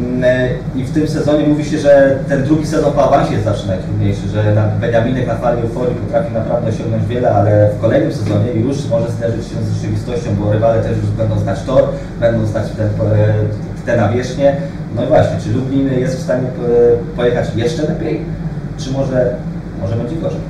Mm, 0.00 0.24
e, 0.24 0.48
I 0.76 0.84
w 0.84 0.90
tym 0.94 1.08
sezonie 1.08 1.46
mówi 1.48 1.64
się, 1.64 1.78
że 1.78 2.18
ten 2.28 2.44
drugi 2.44 2.66
sezon 2.66 2.92
po 2.92 3.04
awansie 3.04 3.32
jest 3.32 3.44
zawsze 3.44 3.66
najtrudniejszy, 3.66 4.28
że 4.28 4.54
na- 4.54 4.66
Beniaminek 4.66 5.26
na 5.26 5.34
fali 5.34 5.62
euforii 5.62 5.94
potrafi 5.94 6.34
naprawdę 6.34 6.68
osiągnąć 6.70 7.06
wiele, 7.06 7.30
ale 7.34 7.70
w 7.78 7.80
kolejnym 7.80 8.12
sezonie 8.12 8.52
już 8.52 8.86
może 8.88 9.10
zderzyć 9.10 9.46
się 9.46 9.54
z 9.64 9.74
rzeczywistością, 9.74 10.30
bo 10.40 10.52
rywale 10.52 10.82
też 10.82 10.96
już 10.96 11.06
będą 11.10 11.38
znać 11.38 11.62
tor, 11.62 11.82
będą 12.20 12.46
znać 12.46 12.64
te, 12.70 12.88
te 13.86 13.96
nawierzchnie. 13.96 14.56
No 14.96 15.04
i 15.04 15.06
właśnie, 15.06 15.36
czy 15.44 15.50
Lublin 15.52 15.88
jest 16.00 16.16
w 16.16 16.22
stanie 16.22 16.42
e, 16.48 16.52
pojechać 17.16 17.46
jeszcze 17.56 17.82
lepiej, 17.82 18.20
czy 18.78 18.90
może, 18.90 19.34
może 19.82 19.96
będzie 19.96 20.16
gorzej? 20.16 20.40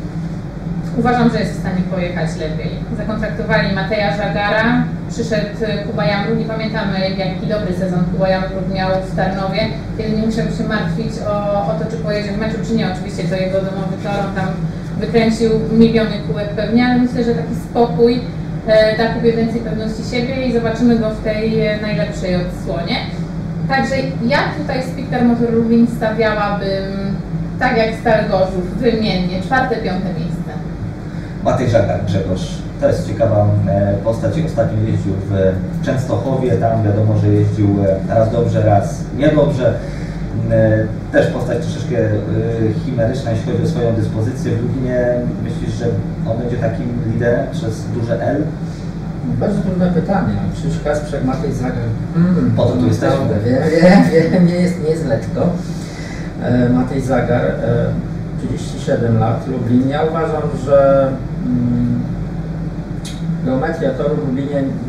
Uważam, 0.96 1.30
że 1.30 1.40
jest 1.40 1.52
w 1.52 1.60
stanie 1.60 1.82
pojechać 1.94 2.30
lepiej. 2.36 2.70
Zakontraktowali 2.96 3.74
Mateja 3.74 4.16
Żagara, 4.16 4.84
przyszedł 5.10 5.48
Kuba 5.86 6.04
Jamruk, 6.04 6.38
nie 6.38 6.44
pamiętamy 6.44 7.10
jaki 7.18 7.46
dobry 7.46 7.74
sezon 7.74 8.04
Kuba 8.12 8.28
Jamruk 8.28 8.74
miał 8.74 8.90
w 9.02 9.16
Tarnowie, 9.16 9.60
kiedy 9.98 10.16
nie 10.16 10.26
musiał 10.26 10.46
się 10.58 10.64
martwić 10.68 11.12
o, 11.28 11.36
o 11.70 11.74
to, 11.78 11.90
czy 11.90 11.96
pojedzie 11.96 12.32
w 12.32 12.38
meczu, 12.38 12.56
czy 12.66 12.74
nie. 12.74 12.92
Oczywiście 12.92 13.24
to 13.24 13.36
jego 13.36 13.60
domowy 13.60 13.96
tor, 14.02 14.24
tam 14.34 14.48
wykręcił 15.00 15.50
miliony 15.72 16.18
kółek 16.28 16.48
pewnie, 16.48 16.86
ale 16.86 16.98
myślę, 16.98 17.24
że 17.24 17.34
taki 17.34 17.54
spokój 17.70 18.20
e, 18.66 18.98
da 18.98 19.14
Kubie 19.14 19.32
więcej 19.32 19.60
pewności 19.60 20.04
siebie 20.10 20.46
i 20.46 20.52
zobaczymy 20.52 20.98
go 20.98 21.10
w 21.10 21.24
tej 21.24 21.66
e, 21.66 21.80
najlepszej 21.80 22.36
odsłonie. 22.36 22.96
Także 23.68 23.94
ja 24.26 24.38
tutaj 24.58 24.82
z 24.82 24.96
Pictar 24.96 25.24
Motor 25.24 25.52
Lublin 25.52 25.86
stawiałabym, 25.96 27.16
tak 27.58 27.76
jak 27.76 27.94
Stal 27.94 28.28
Gorzów, 28.30 28.78
wymiennie, 28.78 29.42
czwarte, 29.42 29.76
piąte 29.76 30.08
miejsce. 30.18 30.35
Matej 31.46 31.70
Żagar, 31.70 32.00
Grzegorz. 32.06 32.48
To 32.80 32.88
jest 32.88 33.06
ciekawa 33.08 33.46
e, 33.68 33.92
postać. 34.04 34.32
Ostatnio 34.46 34.78
jeździł 34.88 35.12
w 35.28 35.32
Częstochowie, 35.84 36.52
tam 36.52 36.82
wiadomo, 36.82 37.18
że 37.18 37.28
jeździł 37.28 37.68
e, 38.08 38.14
raz 38.14 38.32
dobrze, 38.32 38.62
raz 38.64 39.00
niedobrze. 39.16 39.74
E, 40.50 40.86
Też 41.12 41.26
postać 41.26 41.58
troszeczkę 41.58 41.96
chimeryczna, 42.84 43.30
jeśli 43.30 43.52
chodzi 43.52 43.64
o 43.64 43.68
swoją 43.68 43.94
dyspozycję. 43.94 44.52
W 44.56 44.62
Lublinie 44.62 45.06
myślisz, 45.44 45.70
że 45.74 45.86
on 46.30 46.38
będzie 46.38 46.56
takim 46.56 46.86
liderem 47.12 47.46
przez 47.52 47.84
duże 47.94 48.22
L? 48.22 48.42
Bardzo 49.40 49.60
trudne 49.62 49.90
pytanie. 49.94 50.34
Krzyż 50.54 50.80
Kasprzak, 50.84 51.24
Matej 51.24 51.52
Zagar. 51.52 51.88
Mm, 52.16 52.52
Po 52.56 52.64
to 52.64 52.72
tu 52.72 52.86
jesteśmy. 52.86 53.18
Wiem, 53.44 54.30
wiem, 54.32 54.46
nie 54.46 54.54
jest, 54.54 54.82
nie 54.84 54.90
jest 54.90 55.06
lekko. 55.06 55.46
Matej 56.70 57.00
Zagar, 57.00 57.44
e, 57.44 57.86
37 58.38 59.18
lat, 59.18 59.46
Lublin. 59.48 59.88
Ja 59.88 60.04
uważam, 60.04 60.42
że 60.64 61.08
mm, 61.08 61.16
geometria 63.44 63.90
toru 63.90 64.16
w 64.16 64.34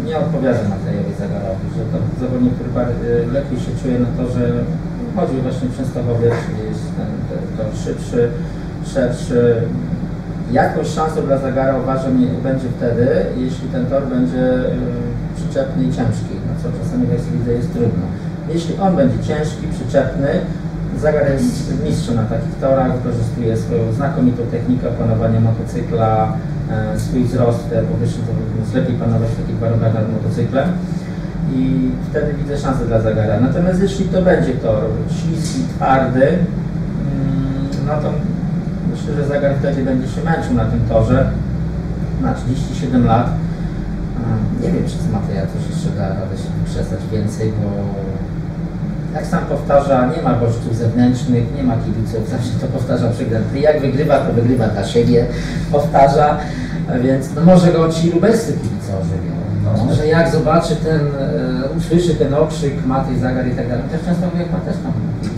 nie 0.06 0.18
odpowiada 0.18 0.60
Matejowi 0.74 1.14
Zagarowi, 1.20 1.68
że 1.78 1.84
to 1.92 1.98
zawodnik, 2.20 2.54
który 2.54 2.70
bar- 2.70 3.00
lepiej 3.34 3.60
się 3.60 3.72
czuje 3.82 4.00
na 4.00 4.12
to, 4.18 4.24
że 4.34 4.44
chodził 5.16 5.42
właśnie 5.42 5.70
Częstochowie, 5.78 6.28
czyli 6.44 6.60
jest 6.70 6.86
ten, 6.98 7.12
ten 7.30 7.42
tor 7.58 7.70
szybszy, 7.84 8.30
szerszy. 8.94 9.42
Jakąś 10.52 10.88
szansą 10.88 11.26
dla 11.26 11.38
Zagara 11.38 11.78
uważam 11.78 12.14
będzie 12.44 12.68
wtedy, 12.78 13.08
jeśli 13.38 13.68
ten 13.70 13.86
tor 13.86 14.04
będzie 14.08 14.44
y, 14.54 15.36
przyczepny 15.36 15.84
i 15.84 15.92
ciężki, 15.98 16.34
no 16.48 16.52
co 16.62 16.68
czasami 16.80 17.08
w 17.08 17.14
Ekslidze 17.14 17.52
jest 17.54 17.74
trudno. 17.74 18.06
Jeśli 18.54 18.78
on 18.78 18.96
będzie 18.96 19.20
ciężki, 19.24 19.68
przyczepny, 19.76 20.30
Zagar 21.02 21.32
jest 21.32 21.84
mistrzem 21.84 22.16
na 22.16 22.24
takich 22.24 22.56
torach, 22.62 22.98
wykorzystuje 22.98 23.58
swoją 23.58 23.94
znakomitą 23.94 24.44
technikę 24.52 24.90
opanowania 24.90 25.40
motocykla, 25.40 26.34
e, 26.72 27.00
swój 27.00 27.24
wzrost 27.24 27.66
e, 27.72 27.84
powyższy, 27.84 28.18
to 28.18 28.78
lepiej 28.80 28.96
panować 28.96 29.30
w 29.30 29.42
takich 29.42 29.60
warunkach 29.60 29.94
nad 29.94 30.14
motocyklem 30.14 30.70
i 31.56 31.92
wtedy 32.10 32.34
widzę 32.34 32.58
szansę 32.58 32.86
dla 32.86 33.02
Zagara. 33.02 33.40
Natomiast 33.40 33.82
jeśli 33.82 34.06
to 34.06 34.22
będzie 34.22 34.54
tor 34.54 34.84
śliski, 35.10 35.60
twardy, 35.76 36.28
mm, 36.28 36.48
no 37.88 37.94
to 38.02 38.12
myślę, 38.92 39.14
że 39.14 39.28
Zagar 39.28 39.56
wtedy 39.60 39.84
będzie 39.84 40.08
się 40.08 40.22
męczył 40.24 40.54
na 40.54 40.66
tym 40.66 40.80
torze. 40.90 41.32
Ma 42.22 42.34
37 42.34 43.06
lat. 43.06 43.28
E, 43.28 44.64
Nie 44.64 44.72
wiem, 44.72 44.84
czy 44.88 44.98
z 44.98 45.12
Mateja 45.12 45.42
coś 45.42 45.76
jeszcze 45.76 45.90
da 45.90 46.10
radę 46.10 46.38
się 46.38 46.50
wykrzesać 46.60 47.00
więcej, 47.12 47.54
bo 47.62 47.68
jak 49.18 49.26
sam 49.26 49.46
powtarza, 49.46 50.12
nie 50.16 50.22
ma 50.22 50.34
bodźców 50.34 50.76
zewnętrznych, 50.76 51.44
nie 51.56 51.64
ma 51.64 51.74
kibiców, 51.78 52.30
zawsze 52.30 52.50
to 52.62 52.68
powtarza 52.68 53.10
przy. 53.10 53.26
Jak 53.60 53.82
wygrywa, 53.82 54.18
to 54.18 54.34
wygrywa 54.34 54.68
dla 54.68 54.84
siebie, 54.84 55.26
powtarza, 55.72 56.38
więc 57.02 57.36
no 57.36 57.42
może 57.42 57.72
go 57.72 57.90
ci 57.90 58.12
lubelscy 58.12 58.54
kibice 58.54 58.98
ożywią. 59.02 59.37
No, 59.78 59.86
Może 59.86 60.08
jak 60.08 60.30
zobaczy 60.30 60.76
ten, 60.76 61.00
e, 61.00 61.78
usłyszy 61.78 62.16
ten 62.16 62.34
okrzyk 62.34 62.86
Matej 62.86 63.20
Zagar 63.20 63.48
i 63.48 63.52
tak 63.52 63.68
dalej, 63.70 63.84
też 63.92 64.02
często 64.06 64.30
wyjechał 64.30 64.60
też 64.60 64.76
tam. 64.84 64.94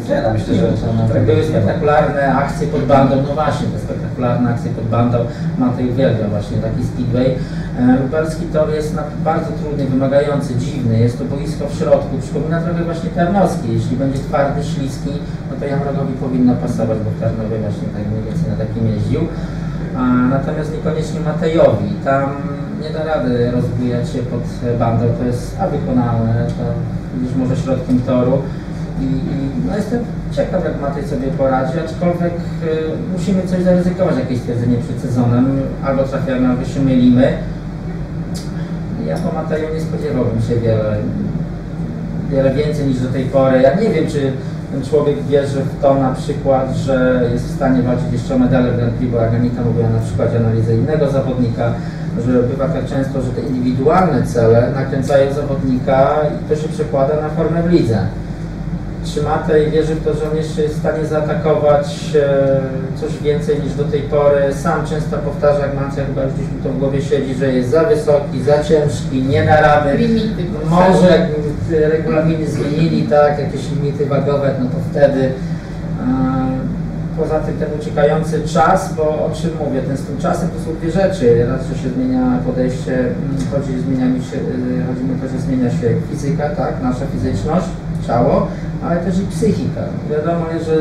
Nie, 0.09 0.21
no 0.21 0.33
myślę, 0.33 0.55
że 0.55 0.67
tak 1.13 1.25
były 1.25 1.43
spektakularne 1.43 2.33
akcje 2.35 2.67
pod 2.67 2.83
bandą, 2.83 3.15
no 3.27 3.33
właśnie, 3.33 3.67
te 3.67 3.79
spektakularne 3.79 4.49
akcje 4.49 4.71
pod 4.71 4.85
bandą, 4.85 5.17
Matej 5.57 5.89
uwielbia 5.89 6.27
właśnie 6.27 6.57
taki 6.57 6.83
speedway. 6.83 7.35
E, 7.79 8.01
Lubelski 8.01 8.45
tor 8.45 8.73
jest 8.73 8.95
bardzo 9.23 9.51
trudny, 9.61 9.85
wymagający, 9.85 10.55
dziwny, 10.55 10.99
jest 10.99 11.19
to 11.19 11.25
boisko 11.25 11.67
w 11.67 11.73
środku, 11.79 12.17
przypomina 12.21 12.61
trochę 12.61 12.83
właśnie 12.83 13.09
Tarnowski, 13.09 13.73
jeśli 13.73 13.97
będzie 13.97 14.19
twardy, 14.19 14.63
śliski, 14.63 15.13
no 15.49 15.53
to 15.59 15.65
Jamrogowi 15.65 16.13
powinno 16.13 16.53
pasować, 16.55 16.97
bo 17.05 17.09
w 17.11 17.19
Tarnowie 17.21 17.57
właśnie 17.65 17.87
tak 17.95 18.03
mniej 18.11 18.23
więcej 18.23 18.49
na 18.51 18.57
takim 18.65 18.87
jeździł. 18.87 19.21
A, 19.97 20.01
natomiast 20.35 20.73
niekoniecznie 20.73 21.19
Matejowi. 21.19 21.89
Tam 22.05 22.29
nie 22.81 22.89
da 22.89 23.03
rady 23.03 23.51
rozbujać 23.51 24.09
się 24.09 24.19
pod 24.19 24.41
bandą, 24.79 25.05
to 25.19 25.25
jest 25.25 25.57
a 25.59 25.67
wykonalne, 25.67 26.47
to 26.47 26.63
gdzieś 27.19 27.35
może 27.35 27.55
środkiem 27.55 28.01
toru. 28.01 28.41
I, 29.01 29.03
i 29.03 29.67
no 29.67 29.75
jestem 29.75 29.99
ciekaw, 30.31 30.63
jak 30.63 30.81
Matej 30.81 31.07
sobie 31.07 31.27
poradzi, 31.27 31.79
aczkolwiek 31.79 32.33
y, 32.33 32.67
musimy 33.17 33.47
coś 33.47 33.63
zaryzykować, 33.63 34.15
jakieś 34.17 34.39
stwierdzenie 34.39 34.77
przed 34.77 34.99
sezonem. 35.01 35.61
Albo 35.83 36.03
trafiamy, 36.03 36.47
albo 36.47 36.65
się 36.65 36.79
mylimy. 36.79 37.33
Ja 39.07 39.17
po 39.17 39.31
Mateju 39.35 39.73
nie 39.73 39.81
spodziewałbym 39.81 40.41
się 40.41 40.55
wiele, 40.55 40.95
wiele 42.31 42.53
więcej 42.53 42.87
niż 42.87 42.99
do 42.99 43.09
tej 43.09 43.25
pory. 43.25 43.61
Ja 43.61 43.75
nie 43.75 43.89
wiem, 43.89 44.07
czy 44.07 44.33
ten 44.71 44.81
człowiek 44.85 45.23
wierzy 45.23 45.61
w 45.61 45.81
to 45.81 45.95
na 45.95 46.13
przykład, 46.13 46.75
że 46.75 47.29
jest 47.33 47.45
w 47.45 47.55
stanie 47.55 47.81
walczyć 47.81 48.11
jeszcze 48.11 48.35
o 48.35 48.37
medale 48.37 48.71
w 48.71 48.75
Grand 48.75 48.93
Prix, 48.93 49.11
bo 49.11 49.17
jak 49.17 49.33
Anita 49.33 49.61
mówiła 49.61 49.89
na 49.89 49.99
przykładzie 49.99 50.37
analizy 50.37 50.75
innego 50.75 51.11
zawodnika, 51.11 51.73
że 52.25 52.43
bywa 52.43 52.67
tak 52.67 52.85
często, 52.85 53.21
że 53.21 53.31
te 53.31 53.41
indywidualne 53.41 54.23
cele 54.23 54.71
nakręcają 54.75 55.33
zawodnika 55.33 56.15
i 56.23 56.49
to 56.49 56.61
się 56.61 56.67
przekłada 56.67 57.21
na 57.21 57.29
formę 57.29 57.63
w 57.63 57.71
lidze. 57.71 57.99
Czy 59.05 59.23
Matej 59.23 59.71
wierzy 59.71 59.95
w 59.95 60.03
to, 60.03 60.13
że 60.13 60.31
on 60.31 60.37
jeszcze 60.37 60.61
jest 60.61 60.75
w 60.75 60.79
stanie 60.79 61.05
zaatakować 61.05 62.15
e, 62.15 62.99
coś 63.01 63.17
więcej 63.17 63.59
niż 63.63 63.73
do 63.73 63.83
tej 63.83 64.01
pory? 64.01 64.53
Sam 64.53 64.85
często 64.85 65.17
powtarza, 65.17 65.59
jak 65.59 65.75
Macia 65.75 66.05
chyba 66.05 66.23
już 66.23 66.33
gdzieś 66.33 66.51
mi 66.51 66.61
to 66.63 66.69
w 66.69 66.79
głowie 66.79 67.01
siedzi, 67.01 67.35
że 67.35 67.53
jest 67.53 67.69
za 67.69 67.83
wysoki, 67.83 68.43
za 68.43 68.63
ciężki, 68.63 69.23
nie 69.23 69.45
na 69.45 69.61
rady. 69.61 69.97
Limity. 69.97 70.43
Może 70.69 71.27
regulaminy 71.69 72.47
zmienili, 72.47 73.03
tak, 73.03 73.39
jakieś 73.39 73.71
limity 73.71 74.05
wagowe, 74.05 74.55
no 74.59 74.65
to 74.65 74.77
wtedy 74.91 75.31
poza 77.19 77.39
tym 77.39 77.57
ten 77.57 77.69
uciekający 77.79 78.47
czas, 78.47 78.93
bo 78.93 79.03
o 79.03 79.29
czym 79.33 79.51
mówię, 79.65 79.81
ten 79.81 79.97
z 79.97 80.03
tym 80.03 80.17
czasem 80.17 80.49
to 80.49 80.59
są 80.65 80.75
dwie 80.75 80.91
rzeczy. 80.91 81.45
Raz, 81.51 81.61
że 81.67 81.75
się 81.83 81.89
zmienia 81.89 82.39
podejście, 82.45 82.99
mm, 82.99 83.37
chodzi, 83.51 83.79
zmienia 83.79 84.05
mi 84.05 84.21
się, 84.23 84.37
y, 84.37 84.83
chodzi 84.87 85.03
mi 85.05 85.11
o 85.15 85.21
to, 85.21 85.27
że 85.33 85.39
zmienia 85.39 85.69
się 85.71 85.87
fizyka, 86.09 86.49
tak, 86.49 86.73
nasza 86.83 87.05
fizyczność, 87.05 87.65
ciało, 88.07 88.47
ale 88.83 88.97
też 88.97 89.19
i 89.19 89.21
psychika. 89.21 89.81
Wiadomo 90.11 90.45
jest, 90.53 90.65
że, 90.65 90.75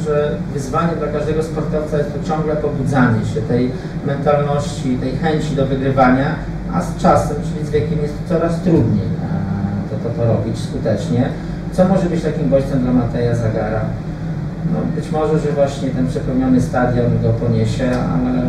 że 0.00 0.36
wyzwanie 0.54 0.96
dla 0.98 1.08
każdego 1.08 1.42
sportowca 1.42 1.98
jest 1.98 2.10
to 2.14 2.28
ciągle 2.28 2.56
pobudzanie 2.56 3.26
się 3.34 3.42
tej 3.42 3.70
mentalności, 4.06 4.96
tej 4.96 5.12
chęci 5.16 5.56
do 5.56 5.66
wygrywania, 5.66 6.34
a 6.74 6.82
z 6.82 6.96
czasem, 6.96 7.36
czyli 7.36 7.66
z 7.66 7.70
wiekiem 7.70 7.98
jest 8.02 8.14
to 8.18 8.34
coraz 8.34 8.60
trudniej 8.60 9.06
e, 9.06 9.90
to, 9.90 10.08
to, 10.08 10.14
to 10.16 10.24
robić 10.32 10.58
skutecznie. 10.58 11.28
Co 11.72 11.88
może 11.88 12.06
być 12.08 12.22
takim 12.22 12.50
bodźcem 12.50 12.82
dla 12.82 12.92
Mateja 12.92 13.34
Zagara? 13.34 13.80
No, 14.72 14.78
być 14.96 15.10
może, 15.10 15.38
że 15.38 15.52
właśnie 15.52 15.90
ten 15.90 16.06
przepełniony 16.06 16.60
stadion 16.60 17.06
go 17.22 17.28
poniesie, 17.28 17.90
ale 18.14 18.42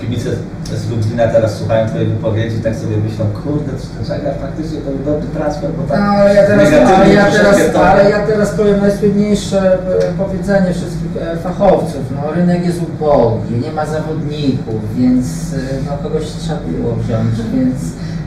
Kibice 0.00 0.30
z 0.64 0.90
Lublina 0.90 1.28
teraz 1.28 1.54
słuchają 1.58 1.88
Twojej 1.88 2.06
wypowiedzi, 2.06 2.56
tak 2.60 2.76
sobie 2.76 2.96
myślą, 2.96 3.24
kurde, 3.44 3.72
czy 3.80 3.86
ten 3.88 4.04
Żagar 4.04 4.34
faktycznie 4.40 4.78
to 4.80 4.90
był 4.90 5.04
dobry 5.12 5.28
transfer, 5.28 5.70
bo 5.72 5.82
tak 5.82 6.00
No, 6.00 6.06
ale 6.06 6.34
ja 6.34 6.46
teraz, 6.46 6.68
ale 6.96 7.14
ja 7.14 7.30
teraz, 7.30 7.56
to- 7.72 7.88
ale 7.88 8.10
ja 8.10 8.26
teraz 8.26 8.50
powiem 8.50 8.80
najsłynniejsze 8.80 9.74
e, 9.74 9.78
powiedzenie 10.18 10.72
wszystkich 10.74 11.10
e, 11.22 11.36
fachowców. 11.36 12.02
No, 12.16 12.32
rynek 12.34 12.66
jest 12.66 12.80
ubogi, 12.82 13.54
nie 13.64 13.72
ma 13.72 13.86
zawodników, 13.86 14.96
więc 14.96 15.26
e, 15.54 15.56
no, 15.86 15.92
kogoś 16.08 16.24
trzeba 16.26 16.58
było 16.60 16.94
wziąć, 16.94 17.34
więc 17.54 17.78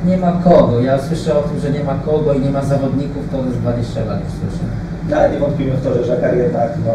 nie 0.05 0.17
ma 0.17 0.31
kogo. 0.31 0.79
Ja 0.79 0.99
słyszę 1.01 1.37
o 1.39 1.41
tym, 1.41 1.59
że 1.59 1.69
nie 1.71 1.83
ma 1.83 1.95
kogo 2.05 2.33
i 2.33 2.39
nie 2.39 2.51
ma 2.51 2.61
zawodników, 2.65 3.23
to 3.31 3.37
już 3.37 3.57
20 3.57 3.99
lat 4.05 4.19
już 4.23 4.33
słyszę. 4.39 4.65
Ale 5.15 5.29
nie 5.29 5.39
wątpimy 5.39 5.71
w 5.71 5.83
to, 5.83 5.93
że 5.93 6.05
Żagar 6.05 6.37
jednak, 6.37 6.69
no, 6.85 6.93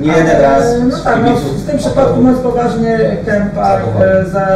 nie 0.00 0.12
jeden 0.12 0.42
raz 0.42 0.64
No 0.90 0.98
tak, 0.98 1.24
no, 1.24 1.36
w 1.36 1.66
tym 1.66 1.78
przypadku 1.78 2.20
mówiąc 2.20 2.38
poważnie 2.38 2.96
e, 2.96 4.24
za, 4.24 4.46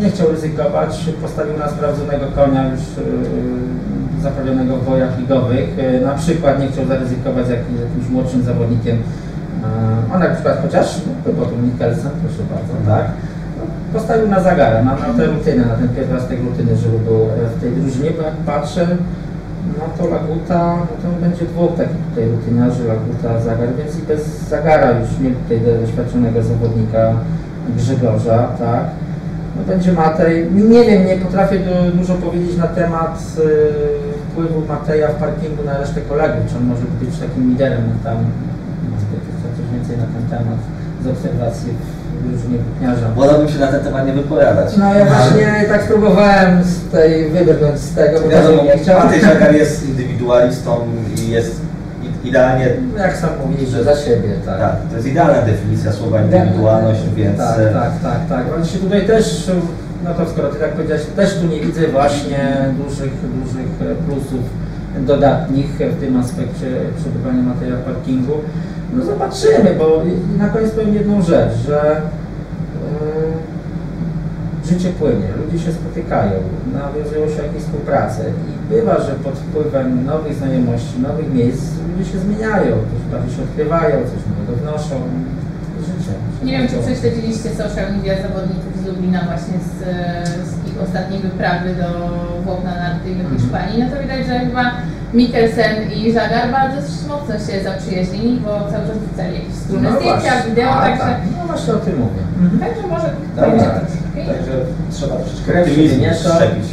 nie 0.00 0.10
chciał 0.10 0.28
ryzykować, 0.28 1.10
postawił 1.22 1.58
na 1.58 1.68
sprawdzonego 1.68 2.26
konia 2.34 2.64
już 2.68 2.80
e, 2.80 4.22
zaprawionego 4.22 4.76
w 4.76 4.84
wojach 4.84 5.18
ligowych. 5.18 5.68
E, 5.78 6.00
na 6.00 6.14
przykład 6.14 6.60
nie 6.60 6.68
chciał 6.68 6.84
zaryzykować 6.86 7.46
z 7.46 7.50
jakimś, 7.50 7.80
jakimś 7.80 8.08
młodszym 8.08 8.42
zawodnikiem. 8.42 8.96
E, 8.96 10.14
on 10.14 10.20
na 10.20 10.30
przykład 10.34 10.62
chociaż, 10.62 10.86
no, 11.06 11.12
to 11.24 11.38
potem 11.40 11.64
Mikkelsen, 11.64 12.10
proszę 12.22 12.42
bardzo, 12.54 12.74
tak. 12.90 13.06
No, 13.58 13.62
postawił 13.92 14.28
na 14.28 14.40
zagara, 14.40 14.82
na, 14.82 14.92
na 14.92 15.14
tę 15.16 15.26
rutynę, 15.26 15.64
na 15.66 15.74
ten 15.74 15.88
pierwiastek 15.88 16.38
rutyny, 16.40 16.76
żeby 16.76 16.98
był 16.98 17.20
w 17.56 17.60
tej 17.60 17.72
drużynie, 17.72 18.10
bo 18.10 18.22
jak 18.22 18.36
patrzę, 18.36 18.86
no 19.78 19.84
to 19.98 20.10
Laguta, 20.14 20.76
no 20.76 20.86
to 21.02 21.20
będzie 21.20 21.44
dwóch 21.44 21.72
takich 21.76 21.96
tutaj 22.08 22.24
rutyniarzy, 22.30 22.84
Laguta, 22.84 23.40
Zagar, 23.40 23.68
więc 23.78 23.98
i 23.98 24.02
bez 24.02 24.48
Zagara 24.48 24.90
już 25.00 25.18
mieli 25.20 25.36
tutaj 25.36 25.60
doświadczonego 25.80 26.42
zawodnika 26.42 27.12
Grzegorza, 27.76 28.38
tak. 28.58 28.84
No 29.56 29.62
będzie 29.68 29.92
Matej, 29.92 30.46
nie 30.54 30.84
wiem, 30.84 31.06
nie 31.06 31.16
potrafię 31.16 31.58
du- 31.58 31.96
dużo 31.98 32.14
powiedzieć 32.14 32.56
na 32.56 32.66
temat 32.66 33.22
y, 33.38 33.42
wpływu 34.30 34.62
Mateja 34.68 35.08
w 35.08 35.14
parkingu 35.14 35.64
na 35.64 35.78
resztę 35.78 36.00
kolegów, 36.00 36.50
czy 36.50 36.56
on 36.56 36.64
może 36.64 36.82
być 37.00 37.18
takim 37.18 37.50
liderem 37.50 37.82
tam, 38.04 38.16
co 39.42 39.46
coś 39.56 39.66
więcej 39.74 39.96
na 39.96 40.04
ten 40.14 40.38
temat 40.38 40.58
z 41.04 41.06
obserwacji 41.06 41.70
włókniarza. 42.32 43.08
Wolałbym 43.16 43.48
się 43.48 43.58
na 43.58 43.66
ten 43.66 43.80
temat 43.84 44.06
nie 44.06 44.12
wypowiadać. 44.12 44.76
No 44.76 44.94
ja 44.94 45.04
właśnie 45.04 45.64
tak 45.68 45.86
próbowałem 45.86 46.64
z 46.64 46.88
tej 46.92 47.30
wybrnąć 47.30 47.78
z 47.78 47.94
tego, 47.94 48.20
bo 48.20 48.28
Wiadomo, 48.28 48.54
właśnie 48.54 48.76
nie 48.76 48.82
chciałem. 48.82 49.20
Żagar 49.20 49.54
jest 49.54 49.88
indywidualistą 49.88 50.76
i 51.18 51.30
jest 51.30 51.60
idealnie, 52.24 52.68
Jak 52.98 53.16
sam 53.16 53.30
mówisz, 53.46 53.68
że 53.68 53.84
za 53.84 53.96
siebie, 53.96 54.28
tak. 54.46 54.58
tak, 54.58 54.76
to 54.90 54.96
jest 54.96 55.08
idealna 55.08 55.42
definicja 55.42 55.92
słowa 55.92 56.20
indywidualność, 56.22 57.00
więc 57.14 57.38
Tak, 57.38 57.58
e, 57.58 57.72
tak, 57.72 57.90
tak, 58.02 58.28
tak. 58.28 58.44
On 58.56 58.64
się 58.64 58.78
tutaj 58.78 59.06
też, 59.06 59.50
no 60.04 60.14
to 60.14 60.30
skoro 60.30 60.48
ty 60.48 60.58
tak 60.58 60.72
powiedziałeś, 60.72 61.02
też 61.16 61.34
tu 61.38 61.46
nie 61.46 61.60
widzę 61.60 61.88
właśnie 61.88 62.56
dużych, 62.86 63.12
dużych 63.44 63.66
plusów 64.06 64.40
dodatnich 65.06 65.66
w 65.66 66.00
tym 66.00 66.20
aspekcie 66.20 66.66
przebywania 67.00 67.42
Mateja 67.42 67.76
w 67.76 67.80
parkingu. 67.80 68.32
No 68.94 69.04
zobaczymy, 69.04 69.74
bo 69.78 70.02
na 70.38 70.48
koniec 70.48 70.70
powiem 70.70 70.94
jedną 70.94 71.22
rzecz, 71.22 71.52
że 71.66 71.96
e, 71.96 72.00
życie 74.68 74.90
płynie, 74.90 75.28
ludzie 75.44 75.64
się 75.64 75.72
spotykają, 75.72 76.32
nawiązują 76.72 77.28
się 77.28 77.42
jakieś 77.46 77.62
współprace 77.62 78.22
i 78.28 78.74
bywa, 78.74 79.00
że 79.00 79.12
pod 79.12 79.38
wpływem 79.38 80.04
nowych 80.04 80.34
znajomości, 80.34 81.00
nowych 81.00 81.34
miejsc 81.34 81.64
ludzie 81.88 82.10
się 82.10 82.18
zmieniają, 82.18 82.72
coś 82.90 83.02
bardziej 83.12 83.36
się 83.36 83.42
odkrywają, 83.42 83.96
coś 84.10 84.20
nowego 84.30 84.52
wnoszą. 84.62 84.96
Życie. 85.80 86.14
Nie 86.44 86.58
wiem, 86.58 86.68
czy 86.68 86.76
prześledziliście 86.86 87.50
social 87.50 87.92
media 87.96 88.14
zawodników 88.22 88.72
z 88.82 88.86
Lublina 88.86 89.20
właśnie 89.30 89.54
z, 89.68 89.78
z 90.48 90.68
ich 90.68 90.82
ostatniej 90.82 91.20
wyprawy 91.20 91.68
do 91.74 91.88
Włoch 92.44 92.64
na 92.64 92.74
narty 92.74 93.10
i 93.10 93.16
do. 93.16 93.28
Hiszpanii, 93.30 93.82
no 93.82 93.90
to 93.90 94.02
widać, 94.02 94.26
że 94.26 94.38
chyba 94.38 94.64
Mikkelsen 95.14 95.92
i 95.92 96.12
Żagar 96.12 96.50
bardzo 96.52 96.76
mocno 97.08 97.34
się 97.34 97.62
zaprzyjaźnili, 97.64 98.40
bo 98.44 98.48
cały 98.50 98.86
czas 98.88 98.98
wrzucali 98.98 99.34
jakieś 99.34 99.52
wspólne 99.54 99.90
zdjęcia, 99.96 100.20
właśnie. 100.30 100.50
wideo, 100.50 100.70
A, 100.70 100.82
także, 100.82 101.04
tak. 101.04 101.16
No 101.38 101.46
właśnie 101.46 101.74
o 101.74 101.76
tym 101.76 101.98
mówię. 101.98 102.22
także 102.60 102.86
może 102.88 103.08
będzie 103.36 103.64
troszeczkę. 103.64 104.32
Także 104.34 104.52
trzeba 104.92 105.16
troszeczkę 105.16 105.60
optymizmu 105.60 106.04
szczepić. 106.20 106.66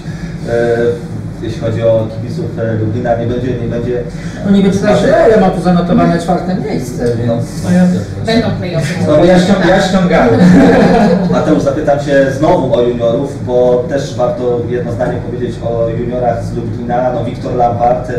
E, 0.50 1.11
jeśli 1.42 1.62
chodzi 1.62 1.84
o 1.84 2.08
kibiców 2.16 2.46
Lublina, 2.80 3.16
nie 3.16 3.28
będzie, 3.28 3.54
nie 3.54 3.68
będzie. 3.68 4.04
No 4.46 4.52
nie 4.52 4.64
będzie 4.64 4.80
tak 4.80 4.98
źle, 4.98 5.26
ja 5.32 5.42
mam 5.42 5.52
tu 5.52 5.62
zanotowane 5.62 6.20
czwarte 6.20 6.56
miejsce, 6.56 7.06
więc... 7.18 7.64
No 7.64 7.72
ja 7.72 7.86
Będą 8.26 8.48
play-offy. 8.48 9.08
No 9.08 9.18
bo 9.18 9.26
ja, 9.26 9.40
ściąg, 9.40 9.66
ja 9.66 9.82
ściągałem. 9.82 10.40
Mateusz, 11.32 11.64
zapytam 11.64 12.00
Cię 12.00 12.32
znowu 12.32 12.76
o 12.76 12.82
juniorów, 12.82 13.46
bo 13.46 13.86
też 13.90 14.16
warto 14.16 14.60
jedno 14.70 14.92
zdanie 14.92 15.18
powiedzieć 15.18 15.56
o 15.64 15.90
juniorach 15.90 16.44
z 16.44 16.56
Lublina. 16.56 17.14
No 17.14 17.26
Wiktor 17.26 17.56
Lampard 17.56 18.10
e, 18.10 18.14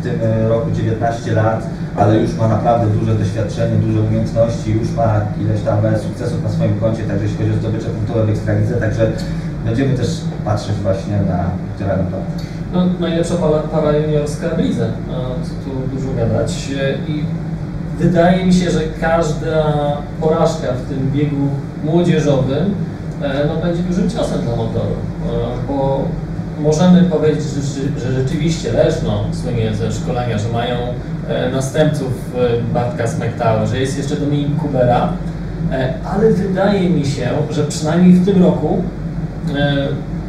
w 0.00 0.02
tym 0.02 0.20
roku 0.48 0.70
19 0.70 1.32
lat, 1.32 1.66
ale 1.96 2.16
już 2.16 2.34
ma 2.34 2.48
naprawdę 2.48 2.86
duże 2.86 3.14
doświadczenie, 3.14 3.76
duże 3.76 4.00
umiejętności, 4.00 4.72
już 4.72 4.90
ma 4.92 5.20
ileś 5.40 5.60
tam 5.60 5.78
sukcesów 6.02 6.42
na 6.42 6.50
swoim 6.50 6.80
koncie, 6.80 7.02
także 7.02 7.24
jeśli 7.24 7.38
chodzi 7.38 7.50
o 7.50 7.56
zdobycze 7.56 7.88
punktowe 7.88 8.24
w 8.24 8.30
Ekstralidze, 8.30 8.74
także 8.74 9.12
będziemy 9.64 9.96
też 9.96 10.08
patrzeć 10.44 10.76
właśnie 10.76 11.16
na 11.16 11.50
Wiktora. 11.78 11.98
No, 12.76 12.86
najlepsza 13.00 13.34
para, 13.36 13.58
para 13.58 13.98
juniorska 13.98 14.48
w 14.48 14.58
lidze, 14.58 14.88
co 15.42 15.70
tu 15.70 15.96
dużo 15.96 16.12
gadać. 16.14 16.70
E, 16.80 17.10
I 17.12 17.24
wydaje 17.98 18.46
mi 18.46 18.54
się, 18.54 18.70
że 18.70 18.80
każda 19.00 19.64
porażka 20.20 20.72
w 20.72 20.88
tym 20.88 21.10
biegu 21.14 21.48
młodzieżowym 21.84 22.74
e, 23.22 23.44
no, 23.48 23.56
będzie 23.56 23.82
dużym 23.82 24.10
ciosem 24.10 24.40
dla 24.40 24.56
motoru, 24.56 24.94
e, 24.94 25.66
bo 25.68 26.04
możemy 26.60 27.02
powiedzieć, 27.02 27.44
że, 27.98 28.12
rzeczywiście 28.12 28.72
Leszno 28.72 29.24
słynie 29.32 29.74
ze 29.74 29.92
szkolenia, 29.92 30.38
że 30.38 30.48
mają 30.48 30.76
następców 31.52 32.12
Bartka 32.74 33.06
Smektała, 33.06 33.66
że 33.66 33.78
jest 33.78 33.98
jeszcze 33.98 34.16
Dominik 34.16 34.56
Kubera, 34.56 35.12
ale 36.04 36.32
wydaje 36.32 36.90
mi 36.90 37.06
się, 37.06 37.28
że 37.50 37.64
przynajmniej 37.64 38.12
w 38.12 38.24
tym 38.24 38.42
roku 38.42 38.82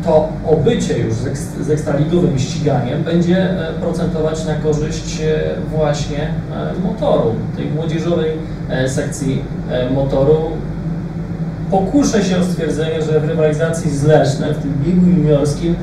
to 0.08 0.30
obycie 0.46 1.00
już 1.00 1.14
z, 1.14 1.28
eks- 1.28 1.62
z 1.62 1.70
ekstraligowym 1.70 2.40
ściganiem 2.40 3.04
będzie 3.04 3.38
e, 3.38 3.74
procentować 3.74 4.46
na 4.46 4.56
korzyść 4.56 5.22
e, 5.22 5.40
właśnie 5.76 6.24
e, 6.24 6.80
motoru, 6.84 7.36
tej 7.56 7.66
młodzieżowej 7.66 8.32
sekcji 8.88 9.44
motoru. 9.94 10.38
Pokuszę 11.72 12.24
się 12.24 12.38
o 12.38 12.44
stwierdzenie, 12.44 13.02
że 13.02 13.20
w 13.20 13.26
rywalizacji 13.26 13.92
z 13.92 14.04
Lesznem, 14.04 14.54
w 14.54 14.58
tym 14.58 14.74
biegu 14.86 15.08
juniorskim, 15.08 15.76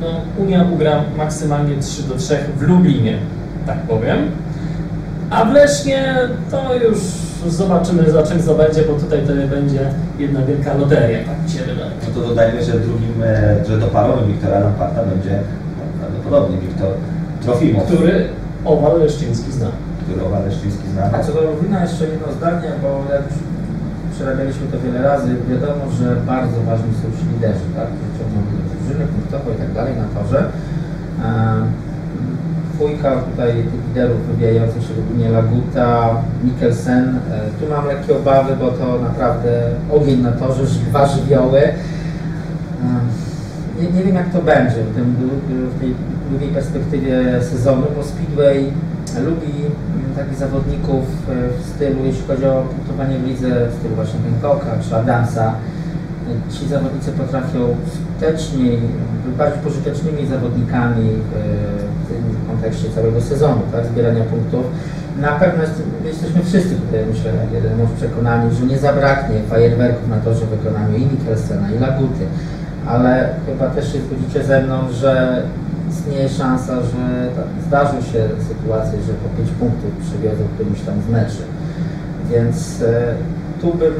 no, 0.00 0.06
Unia 0.38 0.64
ugra 0.74 1.04
maksymalnie 1.16 1.76
3 1.80 2.02
do 2.02 2.14
3 2.14 2.38
w 2.58 2.62
Lublinie, 2.62 3.18
tak 3.66 3.78
powiem. 3.78 4.18
A 5.30 5.44
w 5.44 5.52
Lesznie 5.52 6.14
to 6.50 6.74
już 6.74 6.98
zobaczymy 7.46 8.10
za 8.10 8.22
czym 8.22 8.42
to 8.42 8.54
będzie, 8.54 8.82
bo 8.82 8.92
tutaj 8.92 9.18
to 9.26 9.56
będzie 9.56 9.80
jedna 10.18 10.40
wielka 10.42 10.74
loteria, 10.74 11.18
tak 11.18 11.44
mi 11.44 11.50
się 11.50 11.58
wydaje. 11.58 11.79
No 12.14 12.22
to 12.22 12.28
dodajmy, 12.28 12.64
że 12.64 12.72
drugim, 12.72 13.22
e, 13.24 13.64
że 13.64 13.78
doparowym 13.78 14.26
Wiktora 14.28 14.58
Lamparta 14.58 15.02
będzie 15.02 15.38
prawdopodobnie 16.00 16.58
Wiktor 16.58 16.92
Trofimow, 17.42 17.84
Który 17.86 18.28
owal 18.64 19.00
leszczyński 19.00 19.52
zna. 19.52 19.66
który 20.02 20.26
Owa 20.26 20.38
Leszczyński 20.40 20.88
zna. 20.92 21.02
A 21.12 21.22
co 21.24 21.32
do 21.32 21.40
Lublina 21.42 21.82
jeszcze 21.82 22.04
jedno 22.08 22.32
zdanie, 22.32 22.68
bo 22.82 22.88
jak 23.14 23.22
przerabialiśmy 24.14 24.66
to 24.72 24.80
wiele 24.80 25.02
razy, 25.02 25.28
wiadomo, 25.50 25.82
że 25.98 26.16
bardzo 26.26 26.58
ważni 26.66 26.92
są 27.00 27.06
ci 27.18 27.24
liderzy, 27.32 27.66
tak? 27.76 27.86
którzy 27.94 28.10
ciągną 28.18 28.38
do 28.50 28.62
drużyny, 28.74 29.04
punktowo 29.14 29.50
i 29.50 29.58
tak 29.62 29.72
dalej 29.72 29.94
na 30.02 30.20
torze. 30.20 30.40
Ehm, 31.24 31.64
Dwójka 32.74 33.10
tutaj 33.30 33.52
tych 33.52 33.86
liderów 33.88 34.26
wybijających 34.26 34.82
się 34.82 34.94
Lublinie 34.96 35.28
Laguta, 35.30 36.10
Mikkelsen. 36.44 37.04
E, 37.08 37.40
Tu 37.60 37.70
mam 37.70 37.86
lekkie 37.86 38.16
obawy, 38.16 38.56
bo 38.60 38.68
to 38.70 38.98
naprawdę 39.02 39.50
ogień 39.92 40.20
na 40.22 40.32
torze, 40.32 40.62
dwa 40.88 41.06
żywioły. 41.06 41.62
Nie, 43.80 43.90
nie 43.90 44.04
wiem 44.04 44.14
jak 44.14 44.32
to 44.32 44.42
będzie 44.42 44.82
w, 44.84 44.94
tym, 44.94 45.16
w 45.76 45.80
tej 45.80 45.94
długiej 46.30 46.48
perspektywie 46.48 47.42
sezonu, 47.42 47.82
bo 47.96 48.02
Speedway 48.02 48.72
lubi 49.18 49.52
mm, 49.56 50.14
takich 50.16 50.38
zawodników 50.38 51.04
e, 51.04 51.62
w 51.62 51.66
stylu, 51.66 52.04
jeśli 52.04 52.22
chodzi 52.26 52.44
o 52.44 52.62
punktowanie 52.62 53.18
w 53.18 53.26
lidze, 53.26 53.68
w 53.70 53.74
stylu 53.78 53.94
właśnie 53.94 54.18
Hancocka 54.20 54.70
czy 54.88 54.96
Adamsa. 54.96 55.54
Ci 56.50 56.68
zawodnicy 56.68 57.12
potrafią 57.12 57.76
skuteczniej, 57.94 58.78
bardziej 59.38 59.62
pożytecznymi 59.62 60.26
zawodnikami 60.26 61.08
e, 61.08 61.14
w 62.04 62.08
tym 62.08 62.22
kontekście 62.46 62.90
całego 62.94 63.20
sezonu, 63.20 63.60
tak, 63.72 63.86
zbierania 63.86 64.24
punktów. 64.24 64.64
Na 65.20 65.32
pewno 65.32 65.62
jest, 65.62 65.82
jesteśmy 66.04 66.42
wszyscy 66.44 66.74
tutaj, 66.74 67.00
myślę, 67.10 67.32
jeden 67.52 67.78
mąż 67.78 67.90
przekonani, 67.96 68.54
że 68.54 68.66
nie 68.66 68.78
zabraknie 68.78 69.36
fajerwerków 69.50 70.08
na 70.08 70.16
torze 70.16 70.46
wykonaniu 70.46 70.96
i 70.96 71.06
Mikkelsena, 71.06 71.70
i 71.70 71.78
Laguty, 71.78 72.24
ale 72.86 73.28
chyba 73.46 73.66
też 73.66 73.92
się 73.92 73.98
zgodzicie 74.00 74.44
ze 74.44 74.62
mną, 74.62 74.78
że 74.92 75.42
istnieje 75.90 76.28
szansa, 76.28 76.76
że 76.76 77.30
zdarzą 77.66 78.02
się 78.02 78.28
sytuacje, 78.48 79.02
że 79.06 79.12
po 79.12 79.28
5 79.36 79.50
punktów 79.50 79.90
przywiozą 80.02 80.44
którymś 80.54 80.80
tam 80.80 80.94
z 81.08 81.10
meczy. 81.10 81.42
Więc 82.30 82.82
e, 82.82 83.14
tu 83.60 83.74
bym, 83.74 83.94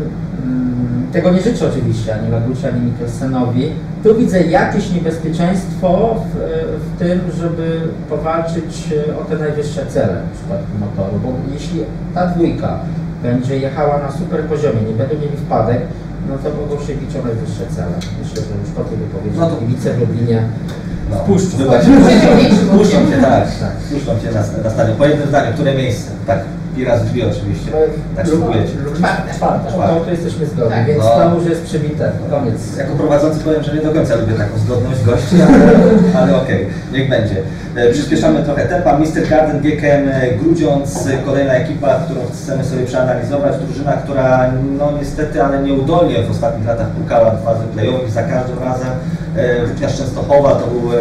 mm, 0.44 1.06
tego 1.12 1.30
nie 1.30 1.40
życzę 1.40 1.68
oczywiście 1.68 2.14
ani 2.14 2.30
Lagucie, 2.30 2.68
ani 2.68 2.80
Mikkelsenowi. 2.80 3.72
Tu 4.02 4.14
widzę 4.14 4.42
jakieś 4.42 4.90
niebezpieczeństwo 4.90 6.16
w, 6.32 6.36
w 6.84 6.98
tym, 6.98 7.20
żeby 7.38 7.80
powalczyć 8.08 8.92
e, 9.08 9.18
o 9.18 9.24
te 9.24 9.36
najwyższe 9.36 9.86
cele 9.86 10.16
w 10.32 10.38
przypadku 10.38 10.78
motoru, 10.80 11.20
bo 11.22 11.52
jeśli 11.52 11.80
ta 12.14 12.26
dwójka 12.26 12.78
będzie 13.22 13.56
jechała 13.56 13.98
na 13.98 14.12
super 14.12 14.40
poziomie, 14.40 14.82
nie 14.82 14.94
będą 14.94 15.14
mieli 15.14 15.36
wpadek, 15.36 15.80
no 16.28 16.34
to 16.42 16.48
mogą 16.60 16.74
się 16.86 16.92
bić 17.00 17.16
o 17.16 17.22
najwyższe 17.28 17.64
cele. 17.76 17.94
Myślę, 18.22 18.38
że 18.46 18.54
już 18.62 18.70
po 18.76 18.82
tej 18.84 18.98
wypowiedzi 18.98 19.36
No 19.38 19.50
to- 19.50 19.56
kibice 19.56 19.92
w 19.94 20.00
Lublinie 20.00 20.42
No, 21.10 21.16
Wpuszczą. 21.16 21.56
Wpuszczą. 22.66 22.98
cię, 23.10 23.16
tak, 23.22 23.44
Tak. 23.60 23.72
wpuszczą 23.88 24.12
cię 24.22 24.30
na, 24.32 24.62
na 24.64 24.70
stadion. 24.70 24.96
Po 24.96 25.06
jednym 25.06 25.28
zdaniu, 25.28 25.52
które 25.54 25.74
miejsce? 25.74 26.10
Tak, 26.26 26.38
i 26.80 26.84
raz 26.84 27.04
drzwi 27.04 27.22
oczywiście. 27.22 27.70
Tak 28.16 28.26
spróbujecie. 28.26 28.72
Czwarte. 28.96 29.34
Czwarte. 29.34 29.72
No 29.78 29.88
to, 29.94 30.00
to 30.04 30.10
jesteśmy 30.10 30.46
zgodni, 30.46 30.70
Tak. 30.76 30.86
więc 30.86 31.04
No. 31.04 31.10
to 31.30 31.34
już 31.34 31.44
jest 31.46 31.62
przybite. 31.62 32.12
Koniec. 32.30 32.76
Jako 32.76 32.92
prowadzący 32.94 33.40
powiem, 33.44 33.62
że 33.62 33.74
nie 33.74 33.80
do 33.82 33.92
końca 33.92 34.14
lubię 34.16 34.32
taką 34.32 34.58
zgodność 34.58 35.04
gości, 35.04 35.36
ale, 35.42 35.58
ale 36.22 36.36
okej, 36.42 36.66
niech 36.92 37.08
będzie. 37.10 37.36
E, 37.76 37.92
Przyspieszamy 37.92 38.42
trochę 38.42 38.64
tempa. 38.68 38.98
Mr. 38.98 39.28
Garden 39.30 39.60
GKM 39.60 40.08
e, 40.08 40.30
Grudziądz, 40.42 41.06
e, 41.06 41.18
kolejna 41.26 41.52
ekipa, 41.52 41.94
którą 41.94 42.20
chcemy 42.32 42.64
sobie 42.64 42.82
przeanalizować. 42.86 43.52
Drużyna, 43.58 43.92
która 43.92 44.50
no 44.78 44.92
niestety, 44.98 45.42
ale 45.42 45.62
nieudolnie 45.62 46.22
w 46.22 46.30
ostatnich 46.30 46.66
latach 46.66 46.86
pukała 46.86 47.30
w 47.30 47.44
fazy 47.44 47.64
playowych 47.74 48.10
za 48.10 48.22
każdym 48.22 48.58
razem. 48.58 48.88
E, 49.36 49.66
Włókniarz 49.66 49.98
Częstochowa 49.98 50.54
to 50.54 50.66
był 50.66 50.92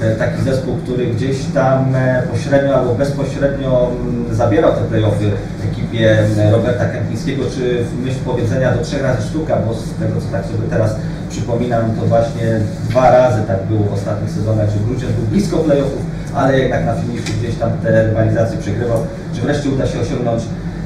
e, 0.00 0.16
taki 0.16 0.42
zespół, 0.42 0.76
który 0.76 1.06
gdzieś 1.06 1.36
tam 1.54 1.94
e, 1.94 2.22
pośrednio 2.32 2.74
albo 2.74 2.94
bezpośrednio 2.94 3.90
mm, 4.00 4.34
zabierał 4.34 4.72
te 4.72 4.80
playoffy 4.80 5.30
ekipie 5.70 6.18
Roberta 6.52 6.84
Kępińskiego, 6.84 7.44
czy 7.54 7.84
w 7.84 8.04
myśl 8.04 8.18
powiedzenia 8.24 8.72
do 8.72 8.82
trzech 8.84 9.02
razy 9.02 9.28
sztuka, 9.28 9.56
bo 9.56 9.74
z 9.74 9.94
tego 9.94 10.20
co 10.20 10.26
tak 10.32 10.44
sobie 10.44 10.68
teraz 10.70 10.96
przypominam, 11.30 11.82
to 12.00 12.06
właśnie 12.06 12.60
dwa 12.88 13.10
razy 13.10 13.42
tak 13.46 13.62
było 13.62 13.84
w 13.84 13.92
ostatnich 13.92 14.30
sezonach, 14.30 14.70
że 14.70 14.78
Grudziądz 14.78 15.12
był 15.12 15.24
blisko 15.24 15.56
playoffów, 15.56 16.02
ale 16.34 16.58
jednak 16.58 16.84
na 16.86 16.94
finiszu 16.94 17.32
gdzieś 17.40 17.54
tam 17.54 17.70
te 17.82 18.04
rywalizacje 18.04 18.58
przegrywał, 18.58 18.98
że 19.34 19.42
wreszcie 19.42 19.70
uda 19.70 19.86
się 19.86 20.00
osiągnąć 20.00 20.42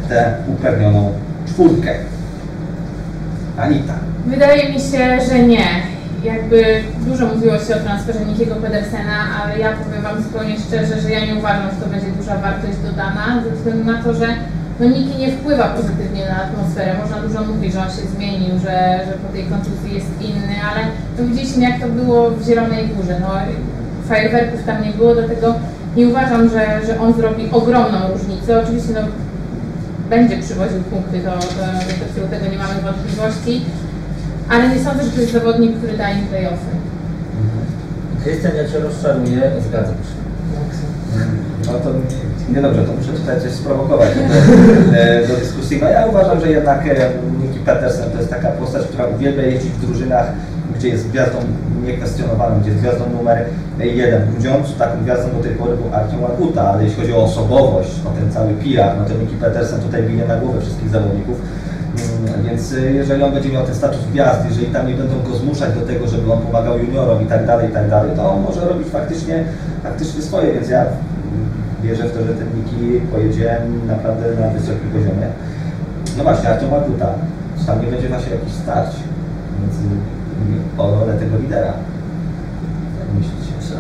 tę 0.09 0.35
upragnioną 0.49 1.13
czwórkę. 1.49 1.95
Anita. 3.59 3.95
Wydaje 4.27 4.73
mi 4.73 4.81
się, 4.81 5.21
że 5.29 5.39
nie. 5.39 5.90
Jakby 6.25 6.83
dużo 7.07 7.27
mówiło 7.27 7.59
się 7.59 7.77
o 7.77 7.81
transferze 7.81 8.25
Nikiego 8.25 8.55
Pedersena, 8.55 9.19
ale 9.43 9.59
ja 9.59 9.73
powiem 9.73 10.03
Wam 10.03 10.23
zupełnie 10.23 10.57
szczerze, 10.59 11.01
że 11.01 11.11
ja 11.11 11.27
nie 11.27 11.35
uważam, 11.35 11.71
że 11.71 11.85
to 11.85 11.91
będzie 11.91 12.11
duża 12.21 12.37
wartość 12.39 12.79
dodana, 12.85 13.43
ze 13.45 13.51
względu 13.51 13.85
na 13.85 14.03
to, 14.03 14.15
że 14.15 14.27
no 14.81 14.87
Niki 14.87 15.19
nie 15.19 15.33
wpływa 15.33 15.69
pozytywnie 15.69 16.27
na 16.27 16.37
atmosferę. 16.45 16.95
Można 17.03 17.17
dużo 17.21 17.45
mówić, 17.45 17.73
że 17.73 17.81
on 17.81 17.91
się 17.91 18.07
zmienił, 18.17 18.59
że, 18.59 19.01
że 19.07 19.13
po 19.25 19.33
tej 19.33 19.45
kontuzji 19.45 19.95
jest 19.95 20.13
inny, 20.21 20.57
ale 20.71 20.81
to 21.17 21.25
widzieliśmy 21.25 21.63
jak 21.63 21.81
to 21.81 21.89
było 21.89 22.31
w 22.31 22.45
Zielonej 22.47 22.89
Górze. 22.89 23.21
No, 23.21 23.29
fajerwerków 24.09 24.65
tam 24.67 24.83
nie 24.83 24.91
było, 24.91 25.15
dlatego 25.15 25.55
nie 25.97 26.09
uważam, 26.09 26.49
że, 26.49 26.87
że 26.87 27.01
on 27.01 27.13
zrobi 27.15 27.51
ogromną 27.53 27.99
różnicę. 28.13 28.63
Oczywiście 28.63 28.93
no, 28.95 29.01
będzie 30.11 30.39
przywoził 30.39 30.81
punkty, 30.83 31.21
to, 31.21 31.31
to, 31.31 32.21
to 32.21 32.29
tego 32.29 32.47
nie 32.53 32.59
mamy 32.59 32.75
wątpliwości. 32.83 33.65
Ale 34.51 34.69
nie 34.69 34.85
sądzę, 34.85 35.05
że 35.05 35.11
to 35.11 35.21
jest 35.21 35.33
zawodnik, 35.33 35.77
który 35.77 35.97
daje 35.97 36.19
im 36.19 36.27
playoffy. 36.27 36.71
Krystian, 38.25 38.57
ja 38.57 38.69
Cię 38.69 38.79
rozczaruję, 38.79 39.51
zgadzam 39.69 39.95
się. 39.95 40.21
No 41.67 41.73
to 41.73 41.91
niedobrze, 42.55 42.83
to 42.85 42.93
muszę 42.93 43.13
tutaj 43.13 43.41
coś 43.41 43.53
sprowokować 43.53 44.09
do, 44.15 44.23
e, 44.99 45.29
do 45.29 45.37
dyskusji. 45.37 45.79
No 45.83 45.89
ja 45.89 46.07
uważam, 46.07 46.41
że 46.41 46.51
jednak 46.51 46.87
e, 46.87 47.11
Niki 47.43 47.59
Petersen 47.59 48.11
to 48.11 48.19
jest 48.19 48.31
taka 48.31 48.49
postać, 48.49 48.87
która 48.87 49.07
uwielbia 49.07 49.43
jeździć 49.43 49.73
w 49.73 49.87
drużynach, 49.87 50.27
gdzie 50.77 50.89
jest 50.89 51.09
gwiazdą 51.09 51.39
niekwestionowaną, 51.87 52.61
gdzie 52.61 52.71
jest 52.71 52.81
gwiazdą 52.81 53.05
numer 53.11 53.45
jeden. 53.79 54.31
Grudziądzu 54.31 54.73
taką 54.73 55.03
gwiazdą 55.03 55.33
do 55.33 55.43
tej 55.43 55.55
pory 55.55 55.77
był 55.77 55.95
Artem 55.95 56.23
Łaguta, 56.23 56.63
ale 56.63 56.85
jeśli 56.85 57.01
chodzi 57.01 57.13
o 57.13 57.25
osobowość, 57.25 57.91
o 58.07 58.21
ten 58.21 58.33
cały 58.33 58.55
PR, 58.55 58.99
no 58.99 59.05
to 59.05 59.15
Niki 59.15 59.35
Petersen 59.35 59.81
tutaj 59.81 60.03
bije 60.03 60.27
na 60.27 60.37
głowę 60.37 60.61
wszystkich 60.61 60.89
zawodników. 60.89 61.37
Mm, 61.97 62.45
Więc 62.45 62.73
y, 62.73 62.93
jeżeli 62.93 63.23
on 63.23 63.33
będzie 63.33 63.49
miał 63.49 63.67
ten 63.67 63.75
status 63.75 64.01
gwiazdy, 64.13 64.49
jeżeli 64.49 64.67
tam 64.67 64.87
nie 64.87 64.95
będą 64.95 65.23
go 65.31 65.37
zmuszać 65.37 65.75
do 65.75 65.87
tego, 65.87 66.07
żeby 66.07 66.33
on 66.33 66.43
pomagał 66.43 66.79
juniorom 66.79 67.23
i 67.23 67.27
tak 67.27 67.47
dalej, 67.47 67.71
i 67.71 67.73
tak 67.73 67.91
dalej, 67.91 68.11
to 68.17 68.33
on 68.33 68.43
może 68.43 68.69
robić 68.69 68.89
faktycznie, 68.89 69.45
faktycznie 69.83 70.23
swoje, 70.23 70.53
więc 70.53 70.69
ja 70.69 70.85
wierzę 71.83 72.05
w 72.09 72.13
to, 72.13 72.25
że 72.25 72.35
ten 72.35 72.49
Niki 72.57 73.01
pojedzie 73.13 73.57
naprawdę 73.87 74.27
na 74.41 74.49
wysokim 74.49 74.91
poziomie. 74.93 75.27
No 76.19 76.23
właśnie, 76.23 76.49
Artem 76.49 76.73
Łaguta, 76.73 77.09
czy 77.59 77.67
tam 77.67 77.81
nie 77.81 77.87
będzie 77.87 78.09
właśnie 78.09 78.33
jakiś 78.33 78.53
starć 78.53 78.91
między 79.61 79.83
o 80.79 80.91
rolę 80.91 81.15
tego 81.19 81.39
lidera? 81.39 81.73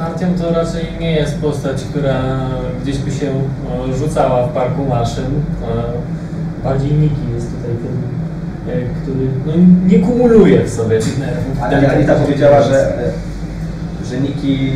Artyom 0.00 0.34
to 0.34 0.50
raczej 0.50 0.84
nie 1.00 1.12
jest 1.12 1.40
postać, 1.40 1.84
która 1.84 2.14
gdzieś 2.82 2.98
by 2.98 3.10
się 3.10 3.26
e, 3.26 3.94
rzucała 3.96 4.46
w 4.46 4.52
parku 4.52 4.84
maszyn. 4.84 5.24
Bardziej 6.64 6.92
Niki 6.92 7.22
jest 7.34 7.46
tutaj 7.50 7.70
tym, 7.82 7.94
e, 8.74 9.02
który 9.02 9.26
no, 9.46 9.52
nie 9.86 9.98
kumuluje 9.98 10.64
w 10.64 10.70
sobie 10.70 10.98
nerwów. 11.18 11.62
Ale 11.62 11.92
Anita 11.92 12.14
powiedziała, 12.14 12.62
że, 12.62 12.94
że 14.10 14.20
Niki 14.20 14.72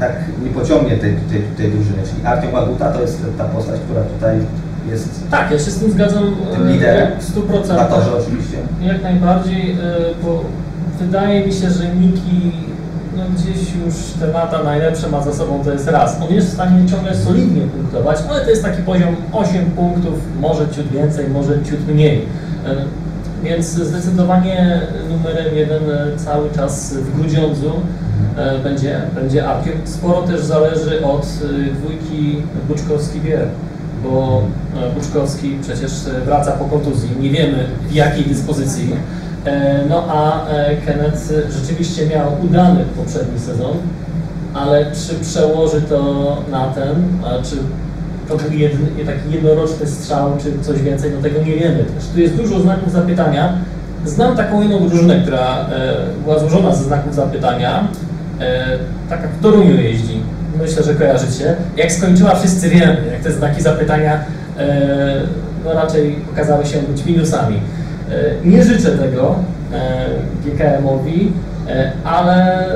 tak 0.00 0.12
nie 0.44 0.50
pociągnie 0.50 0.96
tej, 0.96 1.14
tej, 1.30 1.42
tej 1.56 1.70
drużyny, 1.70 2.02
czyli 2.02 2.52
Łaguta 2.54 2.92
to 2.92 3.00
jest 3.00 3.22
ta 3.38 3.44
postać, 3.44 3.80
która 3.80 4.02
tutaj 4.02 4.36
jest 4.90 5.30
Tak, 5.30 5.50
ja 5.50 5.58
się 5.58 5.70
z 5.70 5.78
tym 5.78 5.90
zgadzam 5.90 6.24
e, 6.24 6.56
Tym 6.56 6.68
liderem? 6.68 7.20
w 7.20 7.36
100%. 7.36 7.68
na 7.76 7.84
torze 7.84 8.10
oczywiście. 8.16 8.56
Jak 8.80 9.02
najbardziej, 9.02 9.70
e, 9.70 9.76
bo 10.22 10.44
wydaje 11.00 11.46
mi 11.46 11.52
się, 11.52 11.70
że 11.70 11.94
Niki 11.94 12.52
gdzieś 13.36 13.74
już 13.86 13.94
te 14.20 14.26
lata 14.26 14.62
najlepsze 14.62 15.08
ma 15.08 15.22
za 15.22 15.34
sobą, 15.34 15.64
to 15.64 15.72
jest 15.72 15.88
raz. 15.88 16.18
On 16.22 16.34
jest 16.34 16.48
w 16.48 16.52
stanie 16.52 16.88
ciągle 16.88 17.14
solidnie 17.16 17.60
punktować, 17.60 18.18
ale 18.30 18.40
to 18.40 18.50
jest 18.50 18.62
taki 18.62 18.82
poziom 18.82 19.16
8 19.32 19.70
punktów, 19.70 20.14
może 20.40 20.68
ciut 20.68 20.88
więcej, 20.88 21.28
może 21.28 21.62
ciut 21.64 21.88
mniej. 21.88 22.26
Więc 23.42 23.66
zdecydowanie 23.66 24.80
numerem 25.10 25.56
jeden 25.56 25.90
e, 25.90 26.16
cały 26.16 26.50
czas 26.50 26.94
w 26.94 27.20
Grudziądzu 27.20 27.72
e, 28.36 28.58
będzie, 28.58 29.00
będzie 29.14 29.48
Arkiem. 29.48 29.72
Sporo 29.84 30.22
też 30.22 30.40
zależy 30.40 31.04
od 31.04 31.22
e, 31.22 31.74
dwójki 31.74 32.42
Buczkowski-Bier, 32.68 33.46
bo 34.04 34.42
Buczkowski 34.94 35.58
przecież 35.62 35.92
wraca 36.24 36.52
po 36.52 36.64
kontuzji, 36.64 37.10
nie 37.20 37.30
wiemy 37.30 37.66
w 37.88 37.92
jakiej 37.92 38.24
dyspozycji. 38.24 38.96
E, 39.46 39.84
No 39.88 40.04
a 40.08 40.48
e, 40.48 40.76
Kenneth 40.76 41.32
rzeczywiście 41.50 42.06
miał 42.06 42.26
udany 42.44 42.84
poprzedni 42.96 43.40
sezon, 43.40 43.76
ale 44.54 44.86
czy 44.92 45.14
przełoży 45.14 45.82
to 45.82 46.36
na 46.50 46.66
ten, 46.66 46.94
czy 47.44 47.56
to 48.28 48.36
był 48.36 48.48
taki 49.06 49.30
jednoroczny 49.30 49.86
strzał, 49.86 50.32
czy 50.42 50.64
coś 50.64 50.82
więcej, 50.82 51.12
no 51.16 51.22
tego 51.22 51.38
nie 51.38 51.54
wiemy 51.54 51.84
też. 51.84 52.06
Tu 52.14 52.20
jest 52.20 52.34
dużo 52.34 52.60
znaków 52.60 52.92
zapytania. 52.92 53.52
Znam 54.04 54.36
taką 54.36 54.62
jedną 54.62 54.88
drużynę, 54.88 55.20
która 55.22 55.58
e, 55.58 55.96
była 56.24 56.38
złożona 56.38 56.74
ze 56.74 56.84
znaków 56.84 57.14
zapytania, 57.14 57.88
taka 59.08 59.28
w 59.28 59.42
Toruniu 59.42 59.80
jeździ, 59.80 60.20
myślę, 60.62 60.82
że 60.82 60.94
kojarzycie. 60.94 61.56
Jak 61.76 61.92
skończyła, 61.92 62.34
wszyscy 62.34 62.68
wiemy, 62.68 62.96
jak 63.12 63.22
te 63.22 63.32
znaki 63.32 63.62
zapytania 63.62 64.24
no 65.64 65.72
raczej 65.72 66.16
okazały 66.32 66.66
się 66.66 66.78
być 66.78 67.04
minusami. 67.04 67.60
E, 68.10 68.48
Nie 68.48 68.64
życzę 68.64 68.90
tego 68.90 69.34
e, 69.72 70.06
GKM-owi, 70.44 71.32
e, 71.68 71.92
ale 72.04 72.66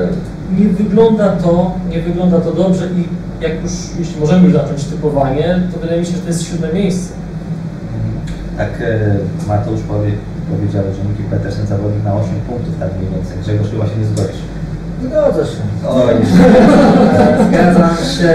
nie 0.59 0.67
wygląda 0.67 1.29
to, 1.29 1.71
nie 1.89 2.01
wygląda 2.01 2.39
to 2.39 2.51
dobrze 2.51 2.85
i 2.85 3.07
jak 3.43 3.63
już, 3.63 3.71
jeśli 3.99 4.19
możemy 4.19 4.43
już 4.43 4.53
zacząć 4.53 4.83
typowanie, 4.83 5.59
to 5.73 5.79
wydaje 5.79 5.99
mi 5.99 6.05
się, 6.05 6.11
że 6.11 6.21
to 6.21 6.27
jest 6.27 6.43
siódme 6.43 6.73
miejsce. 6.73 7.13
Tak 8.57 8.69
Mateusz 9.47 9.81
powie, 9.81 10.11
powiedział, 10.49 10.83
że 10.83 11.09
Miki 11.09 11.23
Petersen 11.23 11.67
zawodnik 11.67 12.03
na 12.03 12.13
8 12.13 12.29
punktów, 12.47 12.73
tak 12.79 12.89
mniej 12.97 13.11
więcej. 13.13 13.37
Grzegorz 13.43 13.69
chyba 13.71 13.85
się 13.85 13.97
nie 13.99 14.05
zgodzisz. 14.05 14.41
Zgodzę 15.03 15.45
się. 15.45 15.61
Oj, 15.89 16.15
Zgadzam 17.47 17.95
się, 17.97 18.33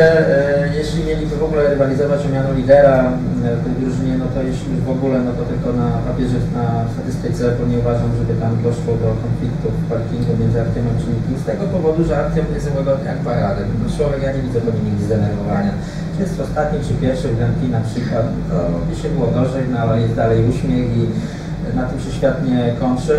jeśli 0.87 1.05
mieliby 1.05 1.35
w 1.37 1.47
ogóle 1.49 1.63
rywalizować 1.75 2.21
o 2.27 2.29
miano 2.35 2.51
lidera 2.61 2.97
e, 3.05 3.57
w 3.59 3.65
tej 3.65 3.75
drużynie, 3.81 4.15
no 4.23 4.27
to 4.35 4.39
jeśli 4.51 4.73
w 4.89 4.91
ogóle, 4.97 5.17
no 5.27 5.33
to 5.39 5.43
tylko 5.53 5.69
na 5.83 5.89
papierze, 6.09 6.39
na 6.61 6.67
statystyce, 6.95 7.43
bo 7.59 7.63
nie 7.71 7.79
uważam, 7.83 8.11
żeby 8.19 8.33
tam 8.43 8.53
doszło 8.67 8.93
do 9.03 9.09
konfliktu 9.25 9.67
w 9.71 9.83
parkingu 9.93 10.33
między 10.41 10.59
Artemem 10.65 10.97
czy 11.01 11.09
Nikim, 11.15 11.37
z 11.43 11.47
tego 11.51 11.65
powodu, 11.77 12.01
że 12.05 12.15
Artem 12.23 12.47
jest 12.55 12.71
łagodny 12.77 13.09
jak 13.13 13.21
paradem. 13.29 13.69
No 13.83 13.87
człowiek, 13.97 14.21
ja 14.27 14.33
nie 14.37 14.43
widzę 14.47 14.61
po 14.61 14.71
nim 14.87 14.99
zdenerwowania. 15.07 15.73
Czy 16.13 16.19
jest 16.23 16.41
ostatni, 16.47 16.79
czy 16.87 16.93
pierwszy 17.03 17.29
w 17.29 17.39
na 17.79 17.83
przykład, 17.89 18.27
to 18.49 18.57
by 18.89 18.95
się 19.01 19.09
było 19.15 19.27
gorzej, 19.37 19.65
no 19.73 19.79
ale 19.79 19.93
jest 20.05 20.15
dalej 20.23 20.39
uśmiech 20.51 20.89
i 21.01 21.03
na 21.79 21.85
tym 21.89 21.99
się 22.01 22.11
świat 22.19 22.37
nie 22.49 22.61
kończy. 22.81 23.17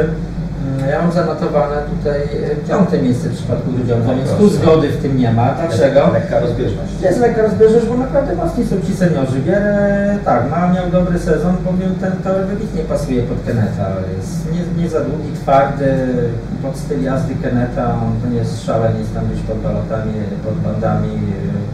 Mm, 0.67 0.89
Ja 0.89 1.01
mam 1.01 1.11
zanotowane 1.11 1.75
tutaj 1.93 2.21
e, 2.51 2.55
piąte 2.69 3.01
miejsce 3.01 3.29
w 3.29 3.33
przypadku 3.33 3.71
Grudziądza, 3.71 4.15
więc 4.15 4.31
tu 4.31 4.49
zgody 4.49 4.89
w 4.89 5.01
tym 5.01 5.17
nie 5.17 5.31
ma. 5.31 5.53
Dlaczego? 5.53 6.09
Lekka 6.13 6.39
rozbieżność. 6.39 6.91
Jest 7.01 7.19
lekka 7.19 7.41
rozbieżność, 7.41 7.85
bo 7.85 7.97
naprawdę 7.97 8.35
mocni 8.35 8.65
są 8.65 8.75
ci 8.81 8.93
seniorzy. 8.95 9.41
Wiele, 9.41 10.17
tak, 10.25 10.51
ma, 10.51 10.73
miał 10.73 10.89
dobry 10.91 11.19
sezon, 11.19 11.57
powiem, 11.57 11.95
ten 12.01 12.11
tor 12.23 12.45
wybitnie 12.45 12.81
pasuje 12.81 13.23
pod 13.23 13.37
Keneta. 13.45 13.87
Jest 14.17 14.51
nie, 14.51 14.83
nie 14.83 14.89
za 14.89 14.99
długi, 14.99 15.31
twardy, 15.41 15.89
pod 16.61 16.77
styl 16.77 17.03
jazdy 17.03 17.35
Keneta, 17.43 17.93
on 17.93 18.21
to 18.21 18.27
nie 18.29 18.37
jest 18.37 18.65
szalenie 18.65 18.99
jest 18.99 19.13
tam 19.13 19.25
być 19.25 19.39
pod 19.39 19.57
balotami, 19.61 20.13
pod 20.45 20.55
bandami 20.67 21.09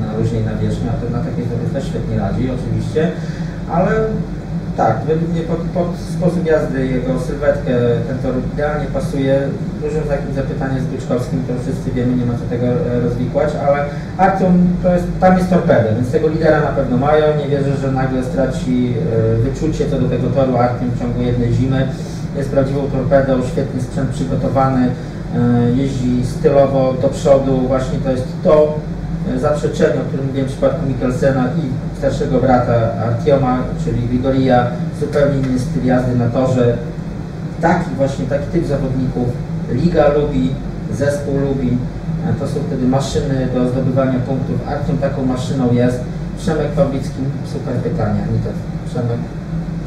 na 0.02 0.18
luźnej 0.18 0.44
nawierzchni, 0.44 0.88
a 0.90 1.06
to 1.06 1.18
na 1.18 1.24
takiej 1.24 1.46
też 1.74 1.88
świetnie 1.88 2.20
radzi 2.20 2.52
oczywiście, 2.58 3.12
ale 3.72 3.92
tak, 4.78 4.98
według 5.08 5.30
mnie 5.32 5.42
pod, 5.42 5.58
pod 5.58 5.88
sposób 6.18 6.46
jazdy, 6.46 6.88
jego 6.88 7.20
sylwetkę, 7.20 7.72
ten 8.08 8.18
tor 8.18 8.34
idealnie 8.54 8.86
pasuje. 8.86 9.42
Dużym 9.82 10.04
takim 10.04 10.34
zapytaniem 10.34 10.80
z 10.84 10.86
Byczkowskim, 10.86 11.44
to 11.48 11.54
wszyscy 11.64 11.92
wiemy, 11.92 12.16
nie 12.16 12.26
ma 12.26 12.34
co 12.34 12.46
tego 12.50 12.66
e, 12.66 13.00
rozwikłać, 13.00 13.50
ale 13.68 13.86
Artyom 14.18 14.68
to 14.84 14.94
jest, 14.94 15.06
tam 15.20 15.38
jest 15.38 15.50
torpeda, 15.50 15.96
więc 15.96 16.12
tego 16.12 16.28
lidera 16.28 16.62
na 16.62 16.68
pewno 16.68 16.98
mają. 16.98 17.26
Nie 17.38 17.48
wierzę, 17.48 17.78
że 17.78 17.92
nagle 17.92 18.24
straci 18.24 18.94
e, 18.94 19.36
wyczucie 19.36 19.90
co 19.90 20.00
do 20.00 20.10
tego 20.10 20.28
toru 20.28 20.58
Artyom 20.58 20.92
w 20.92 21.00
ciągu 21.00 21.22
jednej 21.22 21.54
zimy. 21.54 21.88
Jest 22.38 22.50
prawdziwą 22.50 22.82
torpedą, 22.82 23.44
świetny 23.52 23.82
sprzęt 23.82 24.10
przygotowany, 24.10 24.88
e, 24.88 25.72
jeździ 25.76 26.26
stylowo 26.26 26.94
do 27.02 27.10
przodu, 27.10 27.58
właśnie 27.68 28.00
to 28.00 28.12
jest 28.12 28.28
to, 28.44 28.80
e, 29.36 29.40
zaprzeczenie, 29.40 30.02
o 30.02 30.06
którym 30.08 30.26
mówiłem 30.28 30.48
w 30.48 30.52
przypadku 30.52 30.86
Mikkelsena 30.88 31.44
i 31.48 31.98
starszego 31.98 32.40
brata 32.40 32.74
Artioma, 33.08 33.58
czyli 33.86 34.08
Grigoria, 34.08 34.68
zupełnie 35.00 35.40
inny 35.40 35.60
styl 35.60 35.86
jazdy 35.86 36.16
na 36.16 36.30
torze. 36.30 36.78
Taki 37.62 37.90
właśnie, 37.98 38.26
taki 38.26 38.46
typ 38.52 38.66
zawodników 38.66 39.28
liga 39.72 40.08
lubi, 40.08 40.50
zespół 40.94 41.40
lubi. 41.40 41.78
E, 42.30 42.34
To 42.40 42.48
są 42.48 42.54
wtedy 42.68 42.88
maszyny 42.88 43.48
do 43.54 43.70
zdobywania 43.70 44.20
punktów. 44.20 44.68
Artiom 44.68 44.98
taką 44.98 45.26
maszyną 45.26 45.74
jest. 45.74 46.00
Przemek 46.38 46.68
Pawlicki, 46.68 47.22
super 47.54 47.74
pytanie. 47.74 48.20
Anita, 48.30 48.50
Przemek. 48.90 49.18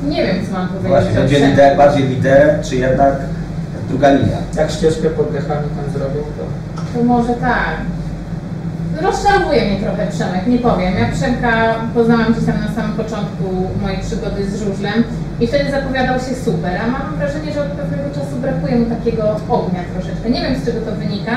Nie 0.09 0.27
wiem, 0.27 0.37
co 0.47 0.53
mam 0.53 0.69
powiedzieć. 0.69 0.89
Właśnie, 0.89 1.11
o 1.11 1.15
będzie 1.15 1.47
lider, 1.49 1.77
bardziej 1.77 2.09
liderem, 2.09 2.63
czy 2.63 2.77
jednak 2.77 3.15
druga 3.89 4.11
linia? 4.13 4.37
Jak 4.57 4.71
ścieżkę 4.71 5.11
pod 5.11 5.33
dechami 5.33 5.67
tam 5.77 5.93
zrobił, 6.01 6.23
to 6.23 6.99
To 6.99 7.05
może 7.05 7.35
tak. 7.35 7.77
Rozczarowuje 9.03 9.65
mnie 9.67 9.81
trochę 9.81 10.07
Przemek, 10.07 10.47
nie 10.47 10.59
powiem. 10.59 10.95
Ja 10.99 11.13
Przemka 11.13 11.75
poznałam 11.95 12.33
gdzieś 12.33 12.47
tam 12.47 12.61
na 12.61 12.75
samym 12.75 12.97
początku 12.97 13.45
mojej 13.83 13.99
przygody 13.99 14.51
z 14.51 14.63
żużlem 14.63 15.05
i 15.41 15.47
wtedy 15.47 15.71
zapowiadał 15.71 16.19
się 16.21 16.35
super, 16.45 16.81
a 16.83 16.87
mam 16.87 17.17
wrażenie, 17.19 17.53
że 17.53 17.61
od 17.63 17.69
pewnego 17.69 18.09
czasu 18.15 18.37
brakuje 18.43 18.77
mu 18.77 18.87
takiego 18.97 19.23
ognia 19.49 19.83
troszeczkę. 19.95 20.31
Nie 20.31 20.43
wiem 20.43 20.57
z 20.61 20.65
czego 20.67 20.81
to 20.81 20.93
wynika, 20.93 21.35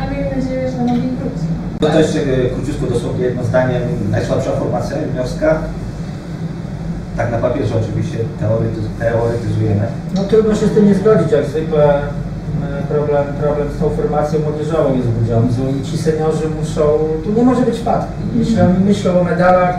ale 0.00 0.10
miejmy 0.10 0.36
nadzieję, 0.36 0.70
że 0.70 0.76
na 0.76 0.84
nowy 0.84 1.08
wróci. 1.18 1.46
No 1.80 1.88
to 1.88 1.98
jeszcze 1.98 2.20
e, 2.20 2.50
króciutko 2.54 2.86
dosłownie 2.86 3.24
jedno 3.24 3.44
zdanie. 3.44 3.80
Najsłabsza 4.10 4.50
formacja 4.50 4.96
juniorska. 4.98 5.58
Tak 7.16 7.30
na 7.30 7.38
papierze 7.38 7.74
oczywiście 7.82 8.18
teoretyz 8.40 8.84
teoretyzujemy. 8.98 9.86
No 10.14 10.24
trudno 10.24 10.54
się 10.54 10.66
z 10.66 10.72
tym 10.74 10.86
nie 10.86 10.94
zgodzić, 10.94 11.32
jak 11.32 11.44
zwykle 11.44 12.00
problem, 12.88 13.24
problem 13.40 13.68
z 13.76 13.80
tą 13.80 13.90
formacją 13.90 14.40
młodzieżową 14.40 14.96
jest 14.96 15.08
w 15.08 15.18
Grudziądzu 15.18 15.62
i 15.80 15.86
ci 15.86 15.98
seniorzy 15.98 16.48
muszą, 16.60 16.82
tu 17.24 17.32
nie 17.32 17.42
może 17.42 17.62
być 17.62 17.78
wpadki. 17.78 18.12
Jeśli 18.36 18.60
oni 18.60 18.84
myślą 18.84 19.20
o 19.20 19.24
medalach, 19.24 19.76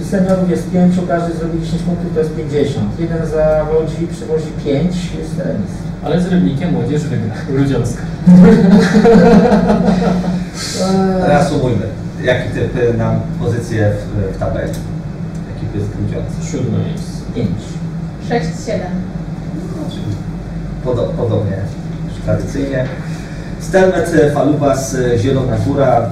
e, 0.00 0.04
seniorów 0.04 0.50
jest 0.50 0.70
pięciu, 0.70 1.02
każdy 1.08 1.32
zrobi 1.32 1.60
10 1.60 1.82
punktów, 1.82 2.14
to 2.14 2.20
jest 2.20 2.36
50. 2.36 3.00
Jeden 3.00 3.26
zawodzi, 3.26 4.06
przywozi 4.12 4.46
5, 4.64 4.94
jest 5.18 5.38
remis. 5.38 5.70
Ale 6.04 6.20
z 6.20 6.26
Rybnikiem 6.26 6.72
młodzież 6.72 7.04
wygra, 7.04 7.34
Grudziącka. 7.52 8.02
Reasumujmy. 11.28 11.86
Jaki 12.22 12.50
typ 12.50 12.76
e, 12.76 12.92
nam 12.96 13.20
pozycję 13.40 13.92
w, 13.92 14.34
w 14.36 14.38
tabeli? 14.38 14.72
Ekipy 15.56 15.80
z 15.80 15.88
Grudziądza. 15.88 16.50
Siódme 16.50 16.78
miejsce. 16.78 17.12
5. 17.34 17.48
6-7. 18.28 18.30
Czyli 18.30 18.42
podo 18.68 18.80
podobnie 20.94 21.56
tradycyjnie. 22.24 22.84
Stelmet 23.60 24.10
Falubas 24.34 24.96
Zielona 25.16 25.56
Góra. 25.66 26.10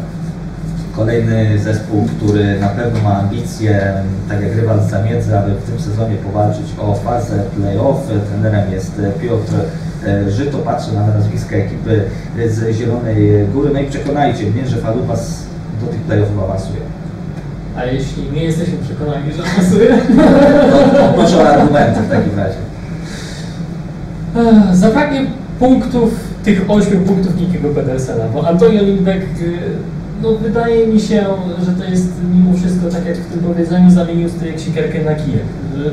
Kolejny 0.97 1.59
zespół, 1.59 2.09
który 2.17 2.61
na 2.61 2.69
pewno 2.69 3.01
ma 3.01 3.19
ambicje, 3.19 3.95
tak 4.29 4.43
jak 4.43 4.57
rywal 4.57 4.81
z 4.81 4.91
Zamiedzy, 4.91 5.39
aby 5.39 5.55
w 5.55 5.63
tym 5.63 5.81
sezonie 5.81 6.17
powalczyć 6.17 6.67
o 6.81 6.95
fazę 6.95 7.43
play-off. 7.57 7.97
Trenerem 8.31 8.73
jest 8.73 9.03
Piotr 9.23 9.53
e, 10.07 10.31
Żyto. 10.31 10.59
Patrzę 10.59 10.93
na 10.93 11.07
nazwiska 11.07 11.57
ekipy 11.57 12.03
z 12.49 12.77
Zielonej 12.77 13.47
Góry. 13.55 13.71
No 13.73 13.81
i 13.81 13.87
przekonajcie 13.87 14.45
mnie, 14.51 14.69
że 14.69 14.77
Falubas 14.77 15.43
do 15.81 15.87
tych 15.87 16.01
play-offów 16.01 16.45
awansuje. 16.45 16.81
A 17.77 17.85
jeśli 17.85 18.31
nie 18.33 18.45
jesteśmy 18.45 18.79
przekonani, 18.79 19.33
że 19.33 19.43
pasuje, 19.43 19.99
To 20.93 21.13
proszę 21.15 21.37
o 21.37 21.49
argumenty 21.49 22.01
w 22.01 22.11
takim 22.11 22.39
razie. 22.39 22.74
Zabraknie 24.73 25.27
punktów, 25.59 26.11
tych 26.45 26.65
8 26.69 27.05
punktów 27.05 27.41
Nikiego 27.41 27.69
Pedersena, 27.69 28.25
bo 28.35 28.49
Antonio 28.49 28.83
Lindbeck, 28.83 29.41
y, 29.41 29.59
no 30.23 30.35
wydaje 30.35 30.87
mi 30.87 31.01
się, 31.01 31.25
że 31.67 31.73
to 31.73 31.91
jest 31.91 32.13
mimo 32.35 32.57
wszystko, 32.57 32.89
tak 32.91 33.07
jak 33.07 33.17
w 33.17 33.33
tym 33.33 33.41
powiedzeniu, 33.41 33.91
zamienił 33.91 34.29
stryjek 34.29 34.61
siekierkę 34.61 35.05
na 35.05 35.15
kijek. 35.15 35.43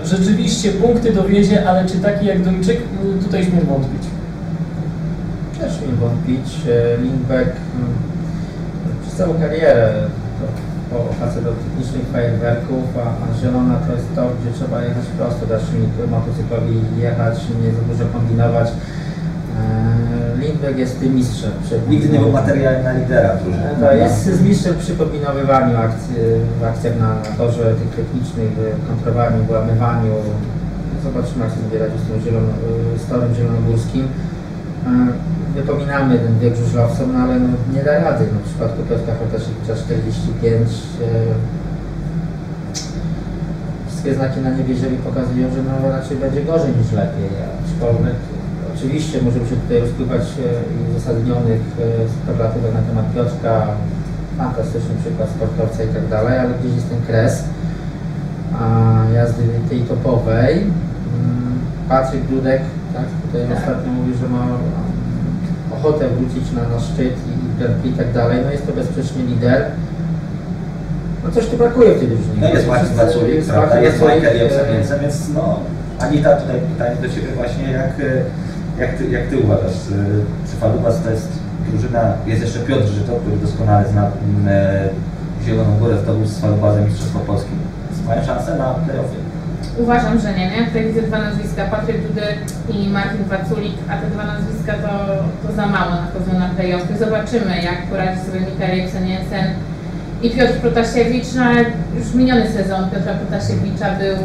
Y, 0.04 0.08
Rzeczywiście 0.08 0.72
punkty 0.72 1.14
dowiezie, 1.14 1.70
ale 1.70 1.86
czy 1.86 1.98
taki 1.98 2.26
jak 2.26 2.44
Duńczyk, 2.44 2.78
y, 2.78 3.24
tutaj 3.24 3.44
śmiem 3.44 3.66
wątpić. 3.66 4.04
Też 5.60 5.74
nie 5.82 5.94
wątpić. 5.94 6.56
Lindbeck 7.02 7.52
mm, 7.76 7.90
przez 9.02 9.16
całą 9.16 9.34
karierę 9.34 9.94
facet 11.20 11.44
do 11.44 11.52
technicznych 11.52 12.06
fajerwerków, 12.14 12.84
a, 12.98 13.08
a 13.24 13.42
zielona 13.42 13.76
to 13.76 13.94
jest 13.94 14.16
to, 14.16 14.22
gdzie 14.38 14.52
trzeba 14.58 14.82
jechać 14.84 15.06
prosto, 15.18 15.46
dać 15.46 15.62
motocyklowi 16.12 16.76
jechać, 17.00 17.36
nie 17.64 17.72
za 17.78 17.82
dużo 17.82 18.06
kombinować. 18.14 18.68
E, 18.70 20.38
Lind, 20.40 20.56
Dudek 20.56 20.78
jest 20.78 21.00
tym 21.00 21.16
mistrzem. 21.16 21.52
Nigdy 21.90 22.10
nie 22.10 22.20
był 22.20 22.32
materiałem 22.32 22.84
na 22.84 22.94
lidera 22.94 23.36
drużyny. 23.36 23.70
E, 23.72 23.76
To 23.80 23.94
jest 23.94 24.26
z 24.26 24.42
mistrzem 24.42 24.76
przy 24.80 24.96
kombinowywaniu 24.96 25.78
akcji, 25.78 26.16
w 26.60 26.64
akcjach 26.64 27.00
na 27.00 27.16
torze 27.38 27.76
tych 27.80 27.92
technicznych, 28.00 28.52
w 28.52 28.88
kontrowaniu, 28.88 29.44
włamywaniu. 29.44 30.14
Zobaczymy, 31.04 31.44
jak 31.46 31.54
sobie 31.54 31.64
będzie 31.64 31.80
radził 31.80 31.98
z, 32.00 32.08
tym 32.08 32.22
zielono, 32.26 32.54
z 32.98 33.06
torem 33.10 33.36
zielonogórskim. 33.36 34.08
Wypominamy 35.56 36.20
ten 36.20 36.40
wiek 36.40 36.56
żużlowcom, 36.56 37.14
no 37.14 37.20
ale 37.20 37.40
no, 37.40 37.48
nie 37.74 37.84
da 37.84 38.00
rady. 38.00 38.26
No, 38.34 38.40
w 38.40 38.44
przypadku 38.50 38.84
Piotra 38.84 39.14
Chotasiewicza 39.20 39.76
45. 39.76 40.70
e, 40.70 41.06
Wszystkie 43.88 44.16
znaki 44.16 44.40
na 44.40 44.50
niebie 44.50 44.76
ziemi 44.76 44.98
pokazują, 44.98 45.46
że 45.56 45.62
no, 45.64 45.90
raczej 45.92 46.18
będzie 46.18 46.42
gorzej 46.44 46.72
niż 46.80 46.92
lepiej. 46.92 47.30
Aczkolwiek 47.66 48.16
oczywiście 48.76 49.22
możemy 49.22 49.46
się 49.50 49.56
tutaj 49.56 49.80
rozpływać 49.80 50.22
e, 50.22 50.44
i 50.74 50.78
uzasadnionych 50.92 51.62
e, 51.80 52.10
superlatywach 52.14 52.74
na 52.74 52.82
temat 52.82 53.06
Piotrka, 53.16 53.68
fantastyczny 54.38 54.94
przykład 55.02 55.30
sportowca 55.30 55.84
i 55.84 55.88
tak 55.88 56.08
dalej, 56.08 56.40
ale 56.40 56.52
gdzieś 56.60 56.74
jest 56.76 56.90
ten 56.90 57.02
kres 57.02 57.44
jazdy 59.14 59.44
tej 59.70 59.82
topowej. 59.82 60.54
Mm, 60.58 61.60
Patryk 61.90 62.24
Dudek, 62.28 62.62
tak, 62.94 63.06
tutaj 63.26 63.48
Tak. 63.48 63.58
ostatnio 63.58 63.92
mówił, 63.92 64.16
że 64.22 64.28
ma 64.30 64.44
ochotę 65.82 66.10
wrócić 66.10 66.52
na, 66.52 66.62
na 66.62 66.80
szczyt 66.80 67.16
i, 67.84 67.88
i, 67.90 67.94
tak 67.94 68.14
dalej. 68.14 68.38
No 68.46 68.52
jest 68.52 68.68
to 68.68 68.74
bezsprzecznie 68.74 69.24
lider. 69.24 69.66
No 71.24 71.32
coś 71.32 71.48
tu 71.48 71.58
brakuje 71.58 71.96
w 71.96 72.00
tej 72.00 72.08
drużynie. 72.08 72.42
No 72.42 72.50
jest 72.50 72.68
Marcin 72.68 72.96
Waculik, 72.96 73.46
prawda? 73.46 73.82
Jest 73.82 74.02
Michael 74.02 74.38
e, 74.38 75.00
więc 75.02 75.30
no 75.36 75.60
Anita, 76.00 76.36
tutaj 76.36 76.56
pytanie 76.74 76.96
do 77.02 77.10
Ciebie 77.10 77.28
właśnie, 77.36 77.72
jak, 77.72 78.00
e, 78.00 78.24
jak, 78.82 78.98
ty, 78.98 79.10
jak 79.10 79.28
Ty 79.28 79.38
uważasz, 79.38 79.74
e, 79.74 80.48
czy 80.48 80.58
Falubas 80.60 81.04
to 81.04 81.12
jest 81.12 81.30
drużyna, 81.70 82.14
jest 82.28 82.42
jeszcze 82.42 82.60
Piotr 82.60 82.88
Żyto, 82.88 83.14
który 83.22 83.38
doskonale 83.38 83.90
zna 83.90 84.12
Zieloną 85.46 85.78
Górę, 85.80 85.98
zdobył 86.04 86.26
z 86.26 86.40
Falubazem 86.40 86.86
Mistrzostwo 86.86 87.20
Polski. 87.20 87.50
Mają 88.08 88.26
szansę 88.26 88.58
na 88.58 88.74
playoffy. 88.74 89.31
Uważam, 89.78 90.20
że 90.20 90.34
nie, 90.34 90.52
nie? 90.52 90.66
Tutaj 90.66 90.86
widzę 90.86 91.02
dwa 91.02 91.20
nazwiska, 91.20 91.66
Patryk 91.66 92.08
Dudek 92.08 92.38
i 92.70 92.90
Martin 92.90 93.24
Waculik, 93.24 93.76
a 93.90 93.98
te 93.98 94.08
dwa 94.08 94.24
nazwiska 94.24 94.74
to, 94.74 94.94
to 95.48 95.56
za 95.56 95.66
mało 95.68 95.92
nachodzą 95.92 96.40
na 96.40 96.50
playoffy. 96.50 96.98
Zobaczymy, 96.98 97.62
jak 97.64 97.88
poradzi 97.90 98.20
sobie 98.26 98.40
Mikael 98.40 98.78
Jensen 98.78 99.46
i 100.22 100.30
Piotr 100.30 100.54
Protasiewicz, 100.54 101.34
no 101.36 101.44
ale 101.44 101.66
już 101.98 102.14
miniony 102.14 102.52
sezon 102.52 102.90
Piotra 102.90 103.14
Protasiewicza 103.14 103.90
był 103.92 104.18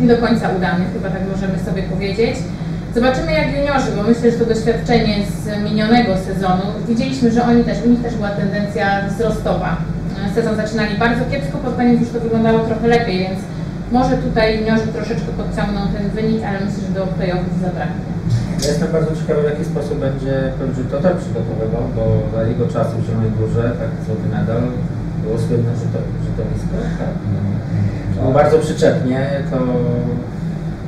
nie 0.00 0.06
do 0.14 0.26
końca 0.26 0.48
udany, 0.48 0.84
chyba 0.92 1.08
tak 1.10 1.22
możemy 1.32 1.58
sobie 1.58 1.82
powiedzieć. 1.82 2.36
Zobaczymy 2.94 3.32
jak 3.32 3.56
juniorzy, 3.56 3.90
bo 3.96 4.02
myślę, 4.02 4.30
że 4.30 4.38
to 4.38 4.44
doświadczenie 4.54 5.16
z 5.26 5.62
minionego 5.64 6.16
sezonu, 6.16 6.62
widzieliśmy, 6.88 7.30
że 7.30 7.44
oni 7.44 7.64
też, 7.64 7.78
u 7.86 7.88
nich 7.88 8.02
też 8.02 8.14
była 8.14 8.28
tendencja 8.28 9.08
wzrostowa. 9.08 9.76
Sezon 10.34 10.56
zaczynali 10.56 10.98
bardzo 10.98 11.24
kiepsko, 11.30 11.58
pod 11.58 11.76
koniec 11.76 12.00
już 12.00 12.10
to 12.10 12.20
wyglądało 12.20 12.58
trochę 12.58 12.88
lepiej, 12.88 13.18
więc 13.18 13.40
może 13.96 14.14
tutaj 14.26 14.46
juniorzy 14.58 14.86
troszeczkę 14.96 15.30
podciągną 15.40 15.80
ten 15.96 16.04
wynik, 16.16 16.40
ale 16.48 16.56
myślę, 16.64 16.80
że 16.86 16.92
do 16.98 17.02
playoffów 17.16 17.54
zabraknie. 17.66 18.04
Ja 18.62 18.68
jestem 18.72 18.92
bardzo 18.96 19.10
ciekawy, 19.20 19.40
w 19.42 19.50
jaki 19.52 19.64
sposób 19.72 19.96
będzie 20.06 20.34
Piotr 20.58 20.74
Żyto 20.78 20.96
tak 21.06 21.16
przygotowywał, 21.22 21.84
bo 21.96 22.04
za 22.34 22.42
jego 22.50 22.64
czasów 22.74 22.96
w 23.00 23.06
Zielonej 23.06 23.32
Górze, 23.38 23.64
tak 23.80 23.90
złoty 24.06 24.26
medal, 24.36 24.62
było 25.22 25.36
słynne 25.44 25.72
Żyto- 25.82 26.08
żytowisko. 26.26 26.74
Tak. 27.02 27.14
Było 28.16 28.32
bardzo 28.40 28.56
przyczepnie, 28.66 29.18
to 29.50 29.58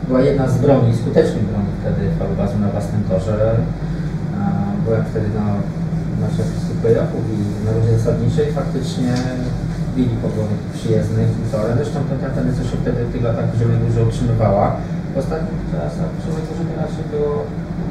była 0.09 0.20
jedna 0.30 0.48
z 0.48 0.57
broni, 0.59 0.96
skutecznych 1.00 1.44
broni 1.50 1.70
wtedy 1.80 2.02
falubazu 2.18 2.57
na 2.59 2.68
własnym 2.74 3.02
torze. 3.11 3.36
Byłem 4.84 5.05
wtedy 5.11 5.28
na, 5.38 5.46
na 6.22 6.28
playoffów 6.82 7.24
i 7.34 7.64
na 7.66 7.72
rundzie 7.72 7.98
zasadniczej 7.98 8.46
faktycznie 8.52 9.12
bili 9.97 10.14
pogony 10.26 10.55
przyjezdnych 10.76 11.28
i 11.42 11.45
torem. 11.53 11.76
Zresztą 11.80 11.99
ten 12.11 12.18
ten 12.36 12.47
co 12.57 12.62
się 12.70 12.76
wtedy 12.82 12.99
w 13.05 13.12
tych 13.12 13.22
latach 13.28 13.47
w 13.51 13.59
Zielonej 13.59 13.80
Górze 13.86 14.03
utrzymywała. 14.09 14.66
W 15.14 15.18
ostatnich 15.22 15.61
czasach 15.72 16.09
w 16.16 16.18
Zielonej 16.22 16.45
Górze 16.49 16.64
to 16.68 16.74
raczej 16.82 17.05
było 17.12 17.30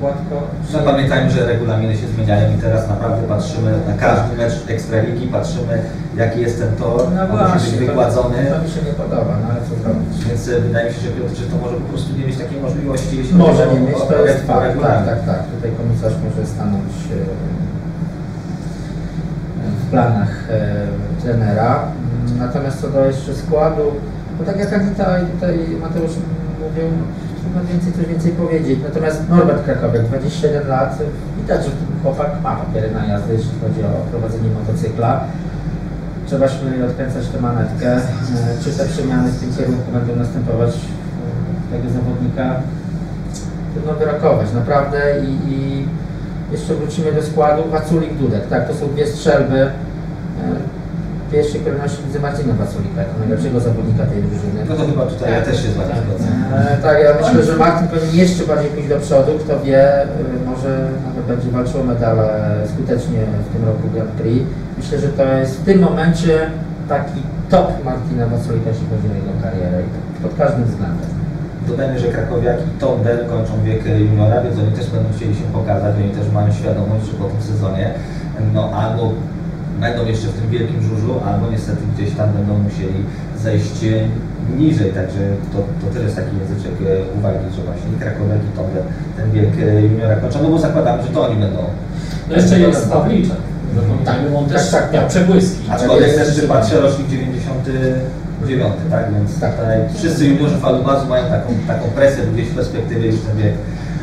gładko. 0.02 0.36
No 0.74 0.80
pamiętajmy, 0.92 1.32
że 1.32 1.46
regulaminy 1.54 1.94
się 1.98 2.08
zmieniają 2.08 2.46
i 2.56 2.62
teraz 2.66 2.82
naprawdę 2.94 3.22
patrzymy 3.28 3.72
na 3.90 3.94
każdy 4.06 4.32
mecz 4.38 4.56
Ekstraligi, 4.68 5.28
patrzymy 5.28 5.76
jaki 6.24 6.38
jest 6.46 6.60
ten 6.60 6.72
tor, 6.76 7.00
No 7.16 7.22
on 7.22 7.54
musi 7.54 7.54
być 7.54 7.54
właśnie, 7.54 7.72
to, 7.80 7.86
wygładzony. 7.86 8.38
to 8.54 8.64
mi 8.66 8.70
się 8.76 8.82
nie 8.90 8.94
podoba, 9.04 9.34
no 9.42 9.46
ale 9.52 9.60
co 9.68 9.74
zrobić? 9.82 10.26
Więc 10.28 10.42
e, 10.48 10.60
wydaje 10.68 10.86
mi 10.90 10.94
się, 10.96 11.02
że 11.02 11.12
Piotr 11.18 11.36
Żyto 11.40 11.56
może 11.64 11.76
po 11.84 11.88
prostu 11.92 12.10
nie 12.18 12.26
mieć 12.28 12.38
takiej 12.44 12.60
możliwości. 12.68 13.18
jeśli 13.18 13.36
Może 13.36 13.64
nie 13.74 13.80
mieć, 13.80 13.98
to 14.10 14.16
jest 14.26 14.42
fakt. 14.52 14.82
Tak, 14.82 15.00
tak, 15.10 15.20
tak. 15.30 15.40
Tutaj 15.56 15.72
komisarz 15.82 16.16
może 16.26 16.42
stanąć 16.54 16.92
e, 17.12 17.63
planach 19.94 20.34
e, 20.50 20.88
trenera. 21.22 21.72
Natomiast 22.40 22.82
co 22.82 22.88
do 22.90 23.06
jeszcze 23.06 23.34
składu, 23.36 23.86
no 24.40 24.46
tak 24.46 24.58
jak 24.60 24.74
Anita 24.74 25.20
i 25.20 25.26
tutaj 25.26 25.58
Mateusz 25.82 26.16
mówią, 26.64 26.86
trudno 27.40 27.62
więcej, 27.72 27.94
coś 27.94 28.06
więcej 28.06 28.32
powiedzieć. 28.32 28.80
Natomiast 28.90 29.30
Norbert 29.30 29.66
Krakowiak, 29.66 30.04
21 30.06 30.68
lat, 30.68 31.00
widać, 31.38 31.66
że 31.66 31.72
ten 31.72 32.00
chłopak 32.02 32.32
ma 32.44 32.56
papiery 32.56 32.92
na 32.92 33.06
jazdę, 33.06 33.34
jeśli 33.34 33.52
chodzi 33.62 33.82
o 33.84 33.92
prowadzenie 34.12 34.50
motocykla. 34.60 35.24
Trzeba 36.28 36.48
śmielej 36.48 36.84
odkręcać 36.84 37.28
tę 37.28 37.42
manetkę. 37.42 37.92
E, 37.96 38.02
Czy 38.64 38.70
te 38.72 38.86
przemiany 38.86 39.32
w 39.32 39.40
tym 39.40 39.54
kierunku 39.58 39.92
będą 39.92 40.16
następować 40.16 40.72
tego 41.72 41.90
zawodnika? 41.90 42.56
trudno 43.74 43.94
wyrokować, 43.94 44.54
naprawdę 44.54 45.00
i, 45.20 45.54
i 45.54 45.86
jeszcze 46.54 46.74
wrócimy 46.76 47.12
do 47.12 47.24
składu, 47.24 47.62
Waculik 47.72 48.14
Dudek, 48.14 48.48
tak, 48.48 48.68
to 48.68 48.74
są 48.74 48.88
dwie 48.88 49.08
strzelby. 49.08 49.60
E, 49.62 49.70
W 51.28 51.32
pierwszej 51.36 51.62
kolejności 51.62 52.00
widzę 52.08 52.20
Marcina 52.20 52.54
Waculika, 52.54 53.00
jako 53.06 53.16
najlepszego 53.20 53.60
zawodnika 53.60 54.04
tej 54.06 54.20
drużyny. 54.24 54.60
No 54.70 54.76
to 54.76 54.84
chyba 54.92 55.06
tutaj 55.06 55.32
ja 55.34 55.42
też 55.42 55.56
się 55.64 55.70
z 55.72 55.76
Wami 55.80 55.94
zgodzę. 56.04 56.30
E, 56.56 56.78
tak, 56.86 56.96
ja 57.06 57.12
myślę, 57.22 57.44
że 57.44 57.56
Martin 57.66 57.88
powinien 57.88 58.16
jeszcze 58.16 58.44
bardziej 58.52 58.70
pójść 58.72 58.90
do 58.90 59.00
przodu, 59.06 59.32
kto 59.44 59.54
wie, 59.66 59.84
e, 60.04 60.08
może 60.52 60.72
nawet 61.08 61.24
będzie 61.32 61.50
walczył 61.58 61.82
o 61.82 61.84
medale 61.84 62.26
skutecznie 62.74 63.20
w 63.46 63.54
tym 63.54 63.66
roku 63.70 63.84
Grand 63.94 64.10
Prix. 64.20 64.42
Myślę, 64.78 64.96
że 65.00 65.08
to 65.08 65.24
jest 65.40 65.54
w 65.60 65.66
tym 65.66 65.78
momencie 65.88 66.34
taki 66.90 67.20
top 67.50 67.68
Martina 67.86 68.26
Waculika, 68.28 68.70
jeśli 68.74 68.86
chodzi 68.92 69.08
o 69.14 69.16
jego 69.22 69.34
karierę 69.44 69.78
i 69.88 70.24
pod 70.24 70.34
każdym 70.42 70.64
względem. 70.66 71.10
Dodajmy, 71.68 72.00
że 72.00 72.08
Krakowiak 72.08 72.58
i 72.68 72.80
Tonder 72.80 73.28
kończą 73.28 73.54
wiek 73.64 73.86
juniora, 74.00 74.42
więc 74.44 74.60
oni 74.60 74.72
też 74.72 74.90
będą 74.90 75.10
chcieli 75.16 75.36
się 75.36 75.44
pokazać, 75.54 75.96
oni 75.96 76.12
też 76.12 76.32
mają 76.34 76.54
świadomość, 76.54 77.06
że 77.06 77.14
po 77.14 77.26
tym 77.26 77.42
sezonie 77.42 77.94
no 78.54 78.70
albo 78.70 79.14
będą 79.80 80.06
jeszcze 80.06 80.28
w 80.28 80.34
tym 80.34 80.50
wielkim 80.50 80.82
żużlu, 80.82 81.14
albo 81.26 81.52
niestety 81.52 81.82
gdzieś 81.96 82.16
tam 82.16 82.30
będą 82.34 82.54
musieli 82.58 83.00
zejść 83.38 83.80
niżej, 84.58 84.92
także 84.94 85.20
to, 85.54 85.58
to 85.82 85.94
też 85.94 86.04
jest 86.04 86.16
taki 86.16 86.38
języczek 86.40 86.72
e, 86.82 87.18
uwagi, 87.18 87.46
że 87.56 87.62
właśnie 87.62 87.90
i 87.96 88.00
Krakowiak 88.00 88.42
i 88.50 88.58
Tonder 88.58 88.84
ten 89.18 89.32
wiek 89.32 89.50
e, 89.60 89.82
juniora 89.82 90.16
kończą, 90.16 90.44
no 90.44 90.50
bo 90.50 90.60
zakładamy, 90.60 91.04
że 91.04 91.10
to 91.10 91.28
oni 91.28 91.36
będą. 91.36 91.60
No 92.30 92.36
jeszcze 92.36 92.60
jest 92.60 92.90
Pawliczek. 92.92 93.38
Zapomniałem, 93.76 94.36
on 94.36 94.46
też 94.46 94.72
Tak, 94.72 94.72
tak, 94.72 94.82
tak. 94.82 94.94
miał 94.94 95.10
przebłyski. 95.10 95.60
Aczkolwiek 95.72 96.16
też 96.16 96.36
czy 96.36 96.48
patrzę 96.48 96.82
rocznik 96.82 97.08
99, 98.48 98.92
tak? 98.92 99.14
Więc 99.14 99.40
Tak. 99.40 99.52
tutaj 99.56 99.78
wszyscy 99.96 100.26
juniorzy 100.26 100.58
falubazu 100.58 101.08
mają 101.08 101.24
taką, 101.30 101.50
taką 101.68 101.86
presję, 101.96 102.24
gdzieś 102.34 102.48
w 102.48 102.56
perspektywie 102.56 103.08
już 103.08 103.20
ten 103.20 103.38
wiek 103.38 103.54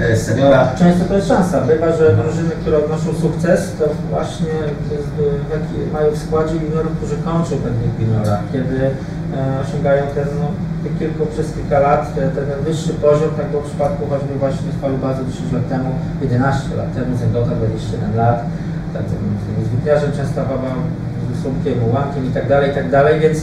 e, 0.01 0.17
seniora. 0.17 0.69
Często 0.79 1.05
to 1.05 1.15
jest 1.17 1.29
szansa. 1.29 1.61
Bywa, 1.61 1.97
że 1.97 2.17
drużyny, 2.17 2.51
które 2.61 2.79
odnoszą 2.85 3.15
sukces, 3.15 3.73
to 3.79 3.85
właśnie 4.11 4.55
mają 5.93 6.11
w 6.11 6.19
składzie 6.19 6.55
juniorów, 6.55 6.93
którzy 6.97 7.17
kończą 7.17 7.51
ten 7.51 7.75
wiek 7.83 7.95
juniora, 8.01 8.39
kiedy 8.53 8.77
e, 8.87 8.91
osiągają 9.65 10.03
ten, 10.15 10.27
no, 10.41 10.47
kilku, 10.99 11.27
przez 11.27 11.53
kilka 11.55 11.79
lat 11.79 12.15
te, 12.15 12.21
ten, 12.21 12.47
ten 12.51 12.65
wyższy 12.65 12.93
poziom, 12.95 13.31
tak 13.37 13.47
było 13.51 13.63
w 13.63 13.67
przypadku 13.67 14.07
właśnie 14.39 14.73
z 14.79 14.81
Falubazu 14.83 15.21
10 15.31 15.53
lat 15.53 15.69
temu, 15.69 15.91
11 16.23 16.77
lat 16.77 16.95
temu, 16.95 17.17
Zęgota 17.17 17.51
21 17.51 18.17
lat, 18.17 18.45
tak, 18.95 19.03
z 19.65 19.69
Witniarzem 19.69 20.13
Częstochowa, 20.13 20.71
z 21.35 21.43
Słomkiem, 21.43 21.85
Ułamkiem 21.89 22.27
i 22.27 22.31
tak 22.31 22.49
dalej, 22.49 22.71
i 22.71 22.75
tak 22.75 22.91
dalej, 22.91 23.21
więc 23.21 23.39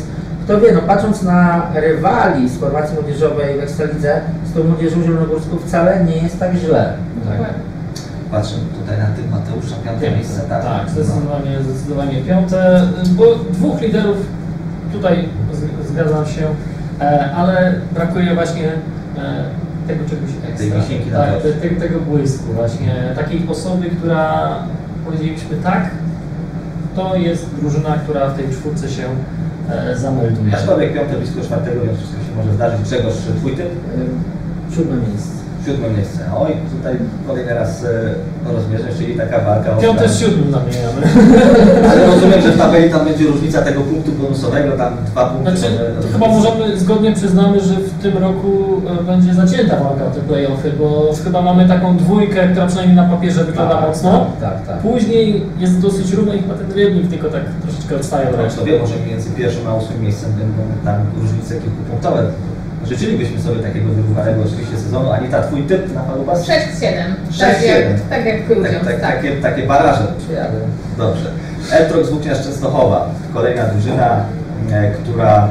kto 0.47 0.59
wie, 0.59 0.71
no 0.71 0.81
patrząc 0.81 1.23
na 1.23 1.67
rywali 1.73 2.49
z 2.49 2.57
formacji 2.57 2.95
młodzieżowej 2.95 3.57
w 3.59 3.63
Ekstralidze, 3.63 4.21
z 4.45 4.53
tą 4.53 4.63
młodzieżą 4.63 5.03
zielonogórską 5.03 5.57
wcale 5.57 6.05
nie 6.05 6.17
jest 6.17 6.39
tak 6.39 6.55
źle. 6.55 6.93
Dokładnie. 7.15 7.45
Patrzę 8.31 8.55
tutaj 8.79 8.97
na 8.99 9.05
tym 9.05 9.31
Mateusza, 9.31 9.75
piąte 9.85 10.11
miejsce, 10.11 10.41
tak? 10.41 10.63
Tak, 10.63 10.81
No. 10.85 10.89
zdecydowanie, 10.91 11.63
zdecydowanie 11.63 12.21
piąte, 12.21 12.87
bo 13.09 13.35
dwóch 13.35 13.81
liderów 13.81 14.17
tutaj 14.93 15.29
zgadzam 15.89 16.25
się, 16.25 16.47
e, 17.01 17.31
ale 17.35 17.73
brakuje 17.91 18.35
właśnie 18.35 18.67
e, 18.67 19.43
tego 19.87 20.09
czegoś 20.09 20.29
ekstra. 20.49 20.77
Tej 20.87 21.11
tak, 21.11 21.41
te, 21.61 21.69
te, 21.69 21.87
tego 21.87 21.99
błysku 21.99 22.53
właśnie, 22.53 22.93
takiej 23.15 23.47
osoby, 23.49 23.89
która 23.89 24.53
powiedzieliśmy 25.05 25.57
tak, 25.63 25.89
to 26.95 27.15
jest 27.15 27.55
drużyna, 27.55 27.97
która 27.97 28.29
w 28.29 28.37
tej 28.37 28.49
czwórce 28.49 28.89
się 28.89 29.03
zamelduje. 29.95 30.55
Aczkolwiek 30.55 30.93
piąte 30.93 31.17
blisko 31.17 31.41
czwartego, 31.41 31.81
więc 31.85 31.97
wszystko 31.97 32.17
się 32.17 32.35
może 32.37 32.53
zdarzyć. 32.53 32.81
Grzegorz, 32.81 33.13
twój 33.39 33.55
typ? 33.55 33.69
Siódme 34.75 34.95
miejsce. 34.95 35.36
Siódme 35.67 35.89
miejsce. 35.89 36.19
Oj, 36.39 36.51
tutaj 36.77 36.95
kolejny 37.27 37.53
raz 37.53 37.83
e, 37.83 37.87
rozmierzę, 38.53 38.87
czyli 38.97 39.15
taka 39.15 39.39
walka 39.39 39.77
o 39.77 39.81
Piąte 39.81 40.09
z 40.09 40.19
siódmym 40.19 40.51
zamieniamy. 40.51 41.01
Ale 41.91 42.07
rozumiem, 42.07 42.41
że 42.41 42.51
w 42.51 42.57
tabeli 42.57 42.89
tam 42.89 43.05
będzie 43.05 43.27
różnica 43.27 43.61
tego 43.61 43.81
punktu 43.81 44.11
bonusowego, 44.11 44.77
tam 44.77 44.93
dwa 45.05 45.25
punkty. 45.25 45.57
Znaczy, 45.57 45.73
to 46.01 46.07
chyba 46.13 46.27
możemy, 46.27 46.79
zgodnie 46.79 47.13
przyznamy, 47.13 47.59
że 47.59 47.73
w 47.73 48.01
tym 48.01 48.17
roku 48.17 48.81
e, 48.99 49.03
będzie 49.03 49.33
zacięta 49.33 49.75
walka 49.75 50.05
o 50.05 50.09
te 50.09 50.19
play-offy, 50.19 50.71
bo 50.79 51.13
chyba 51.23 51.41
mamy 51.41 51.67
taką 51.67 51.97
dwójkę, 51.97 52.47
która 52.47 52.67
przynajmniej 52.67 52.95
na 52.95 53.09
papierze 53.09 53.43
wygląda 53.43 53.81
mocno. 53.81 54.25
Tak, 54.41 54.65
tak. 54.67 54.77
Później 54.77 55.45
jest 55.59 55.79
dosyć 55.79 56.13
równo 56.13 56.33
i 56.33 56.39
chyba 56.39 56.53
ten 56.53 56.71
rybnik 56.71 57.09
tylko 57.09 57.29
tak 57.29 57.41
troszeczkę 57.61 57.95
odstaje 57.95 58.29
od 58.29 58.37
No, 58.37 58.43
kto 58.49 58.65
wie, 58.65 58.79
może 58.79 58.95
między 59.09 59.29
pierwszym 59.29 59.67
a 59.67 59.73
ósmym 59.73 60.01
miejscem 60.01 60.31
będą 60.31 60.61
tam 60.85 60.95
różnice 61.21 61.55
kilkupunktowe. 61.55 62.23
Życzylibyśmy 62.85 63.41
sobie 63.41 63.63
takiego 63.63 63.89
wyrównanego 63.89 64.41
oczywiście 64.41 64.77
sezonu. 64.77 65.11
Anita, 65.11 65.43
twój 65.43 65.63
typ 65.63 65.93
na 65.95 66.01
Palubas? 66.01 66.47
6-7. 66.47 66.49
Tak 67.39 67.61
6-7. 67.61 67.65
jak, 67.65 68.01
tak 68.09 68.25
jak 68.25 68.49
ludziom, 68.49 68.63
Tak, 68.63 68.85
tak, 68.85 69.01
tak. 69.01 69.15
takie, 69.15 69.31
takie 69.31 69.63
baraże. 69.63 70.07
Dobrze. 70.97 71.31
Eltrox 71.71 72.09
Włókniarz 72.09 72.43
Częstochowa, 72.43 73.09
kolejna 73.33 73.65
drużyna, 73.65 74.25
e, 74.71 74.91
która 74.91 75.47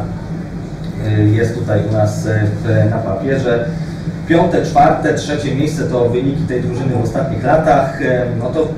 e, 1.07 1.22
jest 1.22 1.55
tutaj 1.55 1.81
u 1.91 1.93
nas 1.93 2.27
e, 2.27 2.85
na 2.91 2.99
papierze. 2.99 3.68
Piąte, 4.29 4.66
czwarte, 4.66 5.14
trzecie 5.14 5.55
miejsce 5.55 5.85
to 5.85 6.09
wyniki 6.09 6.43
tej 6.43 6.62
drużyny 6.62 6.95
w 6.95 7.05
ostatnich 7.05 7.45
latach. 7.45 7.99
No 8.39 8.49
to 8.49 8.68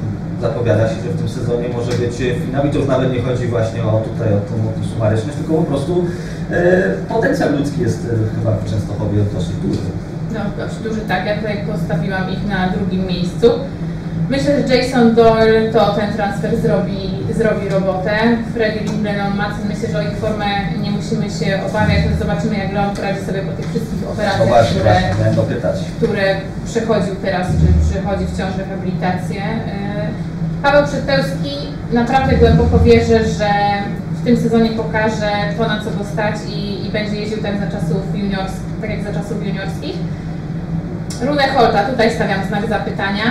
zapowiada 0.41 0.89
się, 0.89 0.95
że 0.95 1.11
w 1.11 1.19
tym 1.19 1.29
sezonie 1.29 1.69
może 1.69 1.93
być 1.93 2.17
finał 2.47 2.67
i 2.67 2.71
to 2.71 2.79
już 2.79 2.89
nawet 2.89 3.13
nie 3.13 3.23
chodzi 3.23 3.47
właśnie 3.47 3.83
o 3.85 4.03
tutaj 4.09 4.29
o 4.35 4.41
tą, 4.41 4.81
tą 4.83 4.89
sumaryczność, 4.89 5.37
tylko 5.39 5.55
po 5.55 5.63
prostu 5.63 6.05
e, 6.51 6.83
potencjał 7.09 7.53
ludzki 7.53 7.81
jest 7.81 8.01
e, 8.05 8.37
chyba 8.39 8.51
w 8.57 8.71
Częstochowie 8.71 9.19
dosyć 9.35 9.57
duży. 9.57 9.81
No, 10.35 10.41
dość 10.65 10.77
duży 10.77 11.01
tak. 11.01 11.27
Ja 11.27 11.37
tutaj 11.37 11.57
postawiłam 11.73 12.31
ich 12.31 12.47
na 12.47 12.69
drugim 12.69 13.07
miejscu. 13.07 13.51
Myślę, 14.31 14.51
że 14.69 14.77
Jason 14.77 15.15
Doyle 15.15 15.73
to 15.73 15.95
ten 15.95 16.13
transfer 16.13 16.61
zrobi, 16.61 17.01
zrobi 17.39 17.69
robotę. 17.69 18.11
Freddy 18.55 18.81
Lindgren, 18.85 19.37
Matson, 19.37 19.69
myślę, 19.69 19.89
że 19.93 19.99
o 19.99 20.03
ich 20.03 20.17
formę 20.17 20.47
nie 20.83 20.91
musimy 20.91 21.31
się 21.31 21.61
obawiać. 21.69 21.99
No 22.11 22.17
zobaczymy, 22.19 22.59
jak 22.59 22.73
Leon 22.73 22.97
poradzi 22.97 23.21
sobie 23.21 23.41
po 23.43 23.53
tych 23.53 23.71
wszystkich 23.71 24.03
No 24.05 24.11
operacjach, 24.11 24.49
właśnie, 24.49 24.81
które, 24.81 24.97
które 25.97 26.37
przechodził 26.67 27.15
teraz, 27.23 27.47
czy 27.47 27.91
przechodzi 27.91 28.25
wciąż 28.27 28.57
rehabilitację. 28.59 29.43
Paweł 30.63 30.87
Przypełski 30.87 31.55
naprawdę 31.93 32.37
głęboko 32.37 32.79
wierzę, 32.79 33.25
że 33.25 33.49
w 34.13 34.25
tym 34.25 34.37
sezonie 34.37 34.71
pokaże 34.71 35.31
to, 35.59 35.69
na 35.69 35.85
co 35.85 35.91
go 35.91 36.05
stać 36.13 36.35
i, 36.49 36.87
i 36.87 36.91
będzie 36.91 37.17
jeździł 37.17 37.43
tak, 37.43 37.61
za 37.61 37.67
czasów 37.67 38.03
tak 38.81 38.91
jak 38.91 39.03
za 39.03 39.13
czasów 39.13 39.47
juniorskich. 39.47 39.97
Runę 41.23 41.49
Holta, 41.49 41.85
tutaj 41.85 42.11
stawiam 42.11 42.45
znak 42.49 42.69
zapytania. 42.69 43.25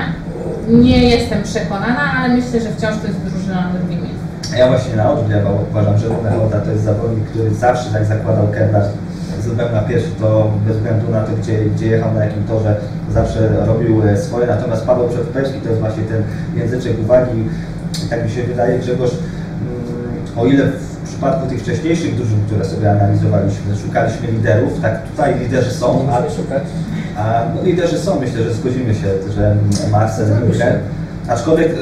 Nie 0.68 1.10
jestem 1.10 1.44
przekonana, 1.44 2.14
ale 2.18 2.34
myślę, 2.36 2.62
że 2.62 2.70
wciąż 2.70 2.98
to 3.02 3.08
jest 3.08 3.20
drużyna 3.20 3.62
na 3.62 3.80
drugim 3.80 4.02
miejscu. 4.02 4.58
Ja 4.58 4.68
właśnie 4.68 4.96
na 4.96 5.12
odwrót, 5.12 5.32
ja 5.32 5.38
uważam, 5.72 5.98
że 5.98 6.08
Ruben 6.08 6.34
Hoda 6.40 6.60
to 6.60 6.72
jest 6.72 6.84
zawodnik, 6.84 7.26
który 7.30 7.54
zawsze 7.54 7.90
tak 7.90 8.06
zakładał 8.06 8.48
Kevlar 8.48 8.84
z 9.48 9.50
względu 9.50 9.76
na 9.76 9.82
pierwszy, 9.82 10.12
to 10.20 10.52
bez 10.68 10.78
względu 10.78 11.12
na 11.12 11.24
to, 11.24 11.32
gdzie, 11.42 11.66
gdzie 11.66 11.88
jechał, 11.88 12.14
na 12.14 12.26
jakim 12.26 12.44
torze, 12.44 12.76
zawsze 13.14 13.66
robił 13.66 14.04
e, 14.04 14.18
swoje. 14.18 14.48
Natomiast 14.48 14.86
Paweł 14.86 15.08
Przedpełski 15.10 15.60
to 15.62 15.70
jest 15.70 15.82
właśnie 15.82 16.04
ten 16.04 16.24
języczek 16.56 17.00
uwagi. 17.00 17.44
Tak 18.10 18.24
mi 18.24 18.30
się 18.32 18.44
wydaje, 18.44 18.80
Grzegorz, 18.80 19.12
mm, 19.12 20.38
o 20.38 20.46
ile 20.46 20.66
w 20.66 21.10
przypadku 21.10 21.50
tych 21.50 21.62
wcześniejszych 21.62 22.16
drużyn, 22.16 22.40
które 22.48 22.66
sobie 22.66 22.92
analizowaliśmy, 22.92 23.76
szukaliśmy 23.86 24.32
liderów, 24.32 24.82
tak 24.82 25.10
tutaj 25.10 25.40
liderzy 25.40 25.72
są, 25.72 26.08
a 26.12 26.22
a 27.18 27.46
no, 27.56 27.64
liderzy 27.64 28.00
są, 28.00 28.20
myślę, 28.20 28.44
że 28.44 28.54
zgodzimy 28.54 28.96
się, 28.96 29.08
że 29.36 29.56
Marcel. 29.92 30.28
Lindgren. 30.42 30.80
Aczkolwiek 31.28 31.72
y, 31.72 31.76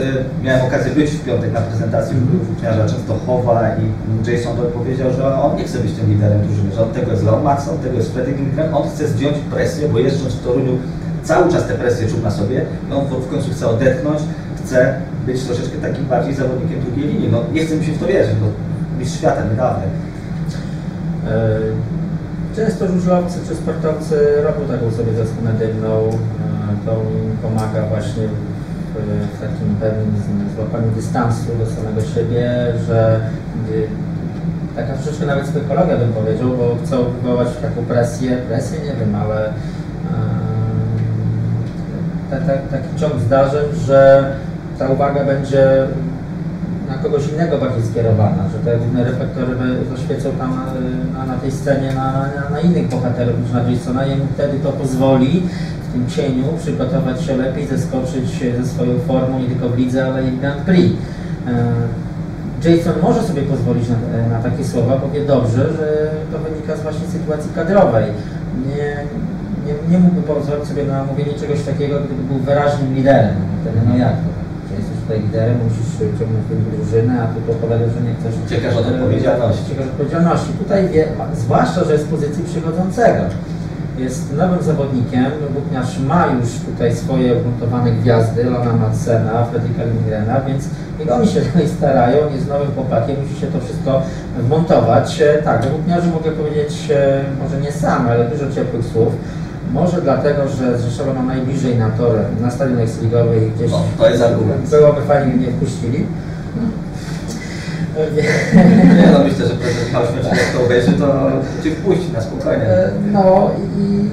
miałem 0.44 0.66
okazję 0.66 0.92
być 0.92 1.12
w 1.12 1.26
piątek 1.26 1.54
na 1.54 1.62
prezentacji 1.62 2.18
włókniarza 2.44 2.86
Częstochowa 2.86 3.62
i 3.76 4.32
Jason 4.32 4.58
Doyle 4.58 4.72
powiedział, 4.72 5.14
że 5.14 5.42
on 5.42 5.56
nie 5.56 5.64
chce 5.64 5.80
być 5.80 5.94
tym 5.94 6.10
liderem 6.10 6.48
drużyny, 6.48 6.72
że 6.76 6.82
od 6.82 6.94
tego 6.94 7.12
jest 7.12 7.24
Leon 7.24 7.44
Max, 7.44 7.68
od 7.68 7.84
tego 7.84 7.98
jest 7.98 8.14
Freddy 8.14 8.32
Lindgren, 8.32 8.74
on 8.74 8.90
chce 8.90 9.08
zdjąć 9.08 9.38
presję, 9.52 9.90
bo 9.90 10.00
jeżdżąc 10.00 10.34
w 10.34 10.44
Toruniu 10.44 10.78
cały 11.24 11.52
czas 11.52 11.68
tę 11.68 11.74
presję 11.74 12.08
czuł 12.08 12.22
na 12.22 12.32
sobie 12.32 12.66
i 12.90 12.94
on 12.94 13.06
w, 13.06 13.30
końcu 13.30 13.52
chce 13.52 13.68
odetchnąć, 13.68 14.20
chce 14.64 14.96
być 15.26 15.44
troszeczkę 15.44 15.78
takim 15.78 16.06
bardziej 16.06 16.34
zawodnikiem 16.34 16.82
drugiej 16.82 17.08
linii. 17.08 17.30
No 17.32 17.42
nie 17.54 17.66
chcę 17.66 17.76
mi 17.76 17.86
się 17.86 17.92
w 17.92 18.00
to 18.00 18.06
wierzyć, 18.06 18.36
bo 18.36 18.48
mistrz 19.00 19.18
świata 19.18 19.42
niedawny. 19.52 19.84
E, 21.28 21.60
Często 22.56 22.88
żużlowcy 22.88 23.40
czy 23.48 23.56
sportowcy 23.56 24.16
robią 24.44 24.68
taką 24.68 24.92
sobie 24.92 25.14
zasłonę 25.14 25.54
dymną, 25.60 26.10
e, 26.10 26.86
to 26.86 26.92
im 26.92 27.38
pomaga 27.38 27.82
właśnie 27.90 28.24
w, 29.34 29.40
takim 29.42 29.76
pewnym 29.80 30.14
złapaniu 30.56 30.92
dystansu 30.96 31.52
do 31.60 31.66
samego 31.66 32.02
siebie, 32.02 32.74
że 32.88 33.20
taka 34.76 34.94
troszeczkę 34.94 35.26
nawet 35.26 35.46
psychologia 35.46 35.98
bym 35.98 36.14
powiedział, 36.14 36.50
bo 36.58 36.78
chcą 36.86 37.04
wywołać 37.04 37.48
taką 37.62 37.86
presję, 37.86 38.38
presję 38.48 38.80
nie 38.80 38.94
wiem, 39.00 39.16
ale 39.16 39.48
e, 39.48 39.52
ta, 42.30 42.38
ta, 42.38 42.54
taki 42.72 43.00
ciąg 43.00 43.20
zdarzeń, 43.20 43.66
że 43.86 44.32
ta 44.80 44.90
uwaga 44.90 45.26
będzie 45.26 45.88
na 46.88 46.98
kogoś 46.98 47.28
innego 47.28 47.58
bardziej 47.58 47.84
skierowana, 47.84 48.44
że 48.54 48.72
te 48.72 48.78
główne 48.78 49.04
reflektory 49.04 49.56
zaświecą 49.96 50.32
tam 50.32 50.56
na, 50.56 50.66
na, 51.20 51.26
na 51.26 51.38
tej 51.38 51.52
scenie 51.52 51.94
na, 51.94 52.30
na, 52.52 52.60
innych 52.60 52.90
bohaterów 52.90 53.42
niż 53.42 53.52
na 53.52 53.64
Jasona 53.64 54.06
i 54.06 54.22
wtedy 54.34 54.60
to 54.60 54.72
pozwoli 54.72 55.44
tym 55.96 56.10
cieniu 56.10 56.44
przygotować 56.60 57.22
się 57.22 57.38
lepiej, 57.38 57.68
zeskoczyć 57.68 58.26
ze 58.60 58.66
swoją 58.66 59.00
formą 59.08 59.40
nie 59.40 59.48
tylko 59.48 59.70
w 59.70 59.78
lidze, 59.78 60.06
ale 60.06 60.28
i 60.28 60.32
w 60.32 60.40
Grand 60.40 60.62
Prix. 60.62 60.94
E, 61.48 61.52
Jason 62.64 62.94
może 63.02 63.24
sobie 63.24 63.42
pozwolić 63.42 63.86
na, 63.90 63.98
na 64.36 64.40
takie 64.48 64.64
słowa, 64.66 64.98
bo 64.98 65.10
wie 65.10 65.26
dobrze, 65.26 65.64
że 65.78 65.88
to 66.32 66.38
wynika 66.40 66.76
z 66.76 66.82
właśnie 66.82 67.08
sytuacji 67.08 67.50
kadrowej. 67.56 68.06
Nie, 68.68 68.88
nie, 69.66 69.74
nie 69.92 70.00
mógłby 70.04 70.22
pozwolić 70.22 70.66
sobie 70.68 70.84
na 70.86 71.04
mówienie 71.04 71.34
czegoś 71.34 71.62
takiego, 71.62 71.96
gdyby 72.00 72.24
był 72.24 72.38
wyraźnym 72.38 72.96
liderem. 72.96 73.36
Wtedy 73.62 73.80
no 73.90 73.98
jak 73.98 74.16
to? 74.24 74.30
Jesteś 74.78 74.98
tutaj 75.04 75.22
liderem, 75.22 75.58
musisz 75.64 75.90
ciągnąć 76.20 76.46
tę 76.50 76.56
drużynę, 76.72 77.14
a 77.24 77.26
tu 77.28 77.52
opowiadasz, 77.52 77.92
że 77.96 78.02
nie 78.08 78.14
chcesz... 78.18 78.36
Uciekasz 78.46 78.76
od 78.76 78.88
e, 78.88 78.92
odpowiedzialności. 78.94 79.64
Uciekasz 79.66 79.86
od 79.86 79.92
odpowiedzialności. 79.92 80.50
Tutaj 80.64 80.82
wie, 80.90 81.08
zwłaszcza, 81.44 81.84
że 81.84 81.94
jest 81.94 82.06
w 82.06 82.14
pozycji 82.16 82.44
przychodzącego. 82.52 83.22
Jest 83.98 84.34
nowym 84.34 84.64
zawodnikiem, 84.64 85.26
Włókniarz 85.54 86.00
ma 86.00 86.26
już 86.26 86.50
tutaj 86.66 86.96
swoje 86.96 87.36
ugruntowane 87.36 87.92
gwiazdy, 87.92 88.44
Lona 88.44 88.74
Madsena, 88.74 89.46
Fredrika 89.46 89.84
Lindgrena, 89.84 90.42
więc 90.42 90.66
i 91.06 91.10
oni 91.10 91.28
się 91.28 91.42
tutaj 91.42 91.68
starają, 91.68 92.18
jest 92.34 92.48
nowym 92.50 92.72
chłopakiem, 92.76 93.16
musi 93.22 93.42
się 93.42 93.48
to 93.48 93.60
wszystko 93.60 94.02
wmontować. 94.40 95.22
E, 95.22 95.44
Tak, 95.44 95.62
o 95.62 96.12
mogę 96.14 96.32
powiedzieć, 96.32 96.92
e, 96.92 97.24
może 97.44 97.62
nie 97.62 97.72
sam, 97.72 98.08
ale 98.08 98.30
dużo 98.30 98.52
ciepłych 98.56 98.86
słów. 98.86 99.14
Może 99.74 100.02
dlatego, 100.02 100.48
że 100.48 100.80
z 100.80 100.84
Rzeszowa 100.84 101.14
ma 101.14 101.24
najbliżej 101.24 101.78
na 101.78 101.90
tor, 101.90 102.16
na 102.42 102.52
stadion 102.52 102.80
eksligowy 102.80 103.38
i 103.38 103.52
gdzieś 103.52 103.72
No, 103.72 103.82
to 103.98 104.10
jest 104.10 104.24
argument. 104.24 104.70
byłoby 104.70 105.02
fajnie, 105.02 105.34
gdyby 105.34 105.44
mnie 105.48 105.58
wpuścili. 105.58 106.06
Nie 107.96 109.12
no, 109.12 109.20
myślę, 109.24 109.48
że 109.48 109.54
prezes 109.54 109.88
Śmieszek 110.14 110.38
jak 110.38 110.54
to 110.58 110.66
obejrzy, 110.66 110.94
to 110.94 111.32
Cię 111.64 111.72
wpuści 111.72 112.12
na 112.14 112.22
spokojnie. 112.22 112.64
E, 112.64 112.90
No 113.12 113.52
i 113.78 114.10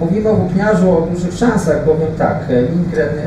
mówimy 0.00 0.28
o 0.30 0.36
włókniarzu 0.36 0.90
o 0.90 1.08
dużych 1.12 1.34
szansach, 1.34 1.84
bowiem 1.84 2.08
tak, 2.18 2.38
e, 2.50 2.62
Lindgren 2.62 3.08
e, 3.08 3.22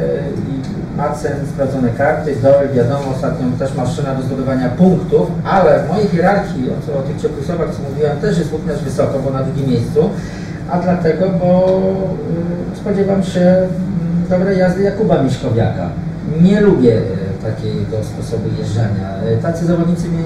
i 0.49 0.97
Madsen 0.97 1.47
sprawdzone 1.53 1.89
karty, 1.89 2.35
Doyle 2.35 2.73
wiadomo, 2.73 3.03
ostatnio 3.15 3.45
też 3.59 3.75
maszyna 3.75 4.15
do 4.15 4.23
zdobywania 4.23 4.69
punktów, 4.69 5.31
ale 5.43 5.83
w 5.83 5.89
mojej 5.89 6.07
hierarchii, 6.07 6.69
o, 6.69 6.85
co, 6.85 6.99
o 6.99 7.01
tych 7.01 7.21
ciepłych 7.21 7.45
co 7.45 7.89
mówiłem, 7.89 8.17
też 8.17 8.37
jest 8.37 8.49
włókniarz 8.49 8.83
wysoko, 8.83 9.19
bo 9.19 9.29
na 9.29 9.43
drugim 9.43 9.69
miejscu, 9.69 10.09
a 10.71 10.79
dlatego, 10.79 11.29
bo 11.29 11.81
spodziewam 12.75 13.23
się 13.23 13.41
mm, 13.41 13.69
dobrej 14.29 14.57
jazdy 14.59 14.83
Jakuba 14.83 15.23
Miśkowiaka. 15.23 15.89
Nie 16.41 16.61
lubię 16.61 17.01
takiego 17.43 17.95
sposobu 18.03 18.47
jeżdżenia. 18.59 19.07
E, 19.25 19.37
Tacy 19.37 19.65
zawodnicy 19.65 20.07
mnie 20.09 20.23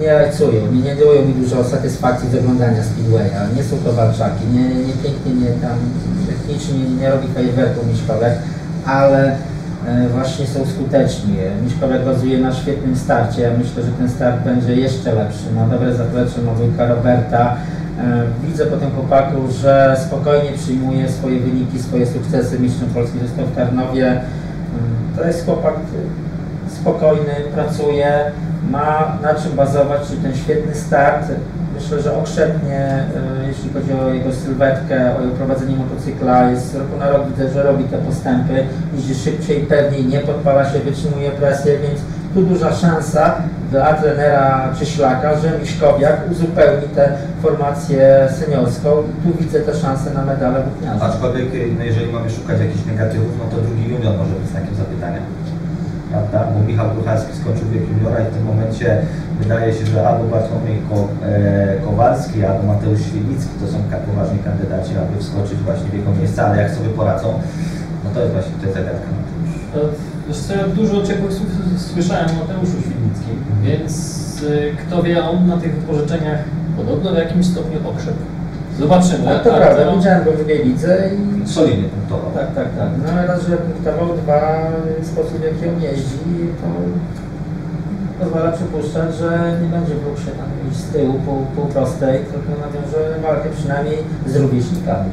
nie 0.00 0.14
rajcują, 0.14 0.72
nie, 0.72 0.80
nie 0.82 0.96
dają 0.96 1.26
mi 1.28 1.34
dużo 1.34 1.64
satysfakcji 1.64 2.30
z 2.30 2.34
oglądania 2.34 2.82
Speedwaya. 2.82 3.54
Nie 3.56 3.62
są 3.64 3.76
to 3.84 3.92
walczaki, 3.92 4.44
nie, 4.52 4.68
nie 4.68 4.92
pięknie, 5.02 5.32
nie 5.34 5.50
tam 5.62 5.76
technicznie 6.28 6.78
nie, 7.00 7.10
robi 7.10 7.28
fajerwerku 7.28 7.86
Miśkołek, 7.86 8.34
ale 8.86 9.36
e, 9.86 10.08
właśnie 10.08 10.46
są 10.46 10.66
skuteczni. 10.66 11.36
Miśkołek 11.64 12.04
bazuje 12.04 12.38
na 12.38 12.52
świetnym 12.54 12.96
starcie. 12.96 13.42
Ja 13.42 13.50
myślę, 13.58 13.82
że 13.82 13.90
ten 13.92 14.10
start 14.10 14.44
będzie 14.44 14.74
jeszcze 14.76 15.14
lepszy. 15.14 15.52
Ma 15.56 15.66
dobre 15.66 15.94
zaplecze, 15.94 16.42
ma 16.42 16.52
wujka 16.52 16.86
Roberta. 16.86 17.56
E, 18.00 18.24
Widzę 18.46 18.66
po 18.66 18.76
tym 18.76 18.90
chłopaku, 18.90 19.36
że 19.62 19.96
spokojnie 20.06 20.50
przyjmuje 20.52 21.08
swoje 21.12 21.40
wyniki, 21.40 21.78
swoje 21.82 22.06
sukcesy. 22.06 22.58
Mistrzem 22.58 22.88
Polski 22.88 23.18
został 23.18 23.46
w 23.46 23.54
Tarnowie. 23.56 24.20
To 25.16 25.26
jest 25.26 25.44
chłopak 25.44 25.74
y, 25.74 26.74
spokojny, 26.74 27.34
pracuje, 27.54 28.32
ma 28.70 29.18
na 29.22 29.34
czym 29.34 29.52
bazować, 29.52 30.08
czyli 30.08 30.22
ten 30.22 30.34
świetny 30.36 30.74
start 30.74 31.26
myślę, 31.74 32.02
że 32.02 32.16
okrzepnie, 32.16 32.78
e, 32.78 33.46
jeśli 33.48 33.70
chodzi 33.72 33.92
o 33.92 34.08
jego 34.08 34.32
sylwetkę, 34.32 35.16
o 35.16 35.20
jego 35.20 35.34
prowadzenie 35.34 35.76
motocykla. 35.76 36.50
Jest 36.50 36.72
z 36.72 36.74
roku 36.74 36.96
na 36.98 37.10
rok 37.10 37.28
widzę, 37.28 37.50
że 37.50 37.62
robi 37.62 37.84
te 37.84 37.98
postępy, 37.98 38.66
jeździ 38.94 39.14
szybciej, 39.14 39.60
pewniej, 39.60 40.06
nie 40.06 40.18
podpala 40.18 40.72
się, 40.72 40.78
wytrzymuje 40.78 41.30
presję, 41.30 41.78
więc 41.78 42.00
tu 42.34 42.42
duża 42.42 42.72
szansa 42.72 43.34
dla 43.70 43.92
trenera 43.94 44.74
Cieślaka, 44.78 45.38
że 45.40 45.58
Miszkowiak 45.58 46.16
uzupełni 46.32 46.88
tę 46.94 47.12
formację 47.42 48.28
seniorską 48.40 48.90
i 49.02 49.12
tu 49.22 49.38
widzę 49.38 49.60
te 49.60 49.74
szanse 49.74 50.14
na 50.14 50.24
medale 50.24 50.62
włókniarza. 50.62 51.04
Aczkolwiek, 51.04 51.48
no 51.78 51.84
jeżeli 51.84 52.12
mamy 52.12 52.30
szukać 52.30 52.60
jakichś 52.60 52.86
negatywów, 52.86 53.32
no 53.38 53.44
to 53.56 53.62
drugi 53.62 53.82
junior 53.92 54.14
może 54.18 54.34
być 54.40 54.48
znakiem 54.50 54.74
zapytania. 54.74 55.18
Prawda? 56.10 56.38
Bo 56.54 56.66
Michał 56.68 56.86
Gruchalski 56.94 57.32
skończył 57.40 57.68
wiek 57.68 57.82
juniora 57.90 58.20
i 58.20 58.24
w 58.30 58.34
tym 58.34 58.44
momencie 58.44 58.86
wydaje 59.40 59.72
się, 59.74 59.86
że 59.86 60.08
albo 60.08 60.24
Bartłomiej 60.24 60.78
Ko, 60.88 60.96
e, 61.26 61.76
Kowalski, 61.84 62.44
albo 62.44 62.62
Mateusz 62.72 63.00
Świdnicki 63.00 63.54
to 63.60 63.66
są 63.72 63.78
ka- 63.90 63.96
poważni 64.08 64.38
kandydaci, 64.38 64.92
aby 65.02 65.14
wskoczyć 65.22 65.58
właśnie 65.58 65.88
w 65.90 65.94
jego 65.94 66.10
miejsce, 66.20 66.38
ale 66.46 66.62
jak 66.62 66.70
sobie 66.70 66.88
poradzą, 66.88 67.28
no 68.04 68.08
to 68.14 68.20
jest 68.20 68.32
właśnie 68.32 68.52
jest 68.62 68.74
zagadka. 68.74 69.08
Wiesz 70.28 70.38
co, 70.38 70.54
ja 70.54 70.68
dużo 70.68 71.02
ciepłych 71.02 71.32
słów 71.32 71.48
słyszałem 71.76 72.28
o 72.30 72.32
Mateuszu 72.32 72.76
Świdnickim, 72.80 73.36
więc 73.62 73.92
y, 74.42 74.76
kto 74.78 75.02
wie, 75.02 75.24
on 75.24 75.46
na 75.46 75.56
tych 75.56 75.74
wypożyczeniach 75.80 76.38
podobno 76.76 77.10
w 77.10 77.16
jakimś 77.16 77.46
stopniu 77.46 77.88
okrzep. 77.88 78.14
Zobaczymy. 78.78 79.24
No 79.24 79.38
to 79.38 79.54
ale 79.54 79.66
prawda, 79.66 79.96
widziałem 79.96 80.24
go 80.24 80.32
w 80.32 80.46
Wielicy 80.46 81.10
i 81.44 81.48
Solidnie 81.48 81.88
punktował. 81.88 82.30
Tak, 82.34 82.54
tak, 82.54 82.68
tak. 82.78 82.88
No 83.04 83.12
ale 83.12 83.26
raz, 83.26 83.46
że 83.46 83.56
punktował 83.56 84.16
dwa 84.16 84.70
sposób, 85.02 85.38
w 85.40 85.44
jaki 85.44 85.68
on 85.68 85.82
jeździ, 85.82 86.34
to 86.60 86.68
pozwala 88.24 88.52
przypuszczać, 88.52 89.14
że 89.14 89.58
nie 89.62 89.68
będzie 89.68 89.94
mógł 89.94 90.20
się 90.20 90.32
tam 90.40 90.48
iść 90.70 90.80
z 90.80 90.88
tyłu 90.92 91.14
pół, 91.24 91.46
pół 91.56 91.66
prostej, 91.66 92.18
tylko 92.18 92.50
nawiąże 92.66 93.20
walkę 93.22 93.48
przynajmniej 93.58 93.98
z 94.26 94.36
rówieśnikami. 94.36 95.10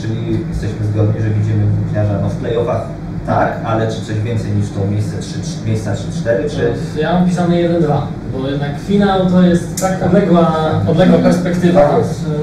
Czyli 0.00 0.44
jesteśmy 0.48 0.86
zgodni, 0.86 1.22
że 1.22 1.30
widzimy 1.30 1.66
włókniarza 1.66 2.18
no 2.22 2.28
w 2.28 2.36
playoffach 2.36 2.86
tak, 3.26 3.60
ale 3.64 3.92
czy 3.92 4.00
coś 4.02 4.20
więcej 4.20 4.52
niż 4.52 4.70
to 4.70 4.86
miejsce 4.86 5.18
3, 5.18 5.38
miejsca 5.66 5.94
3-4, 5.94 6.50
czy... 6.50 7.00
Ja 7.00 7.12
mam 7.12 7.28
pisane 7.28 7.54
1-2, 7.54 8.00
bo 8.32 8.48
jednak 8.48 8.70
finał 8.86 9.26
to 9.30 9.42
jest 9.42 9.80
tak 9.80 10.02
odległa, 10.02 10.70
odległa 10.88 11.18
perspektywa, 11.18 11.80
Tak 11.80 12.04
że 12.04 12.34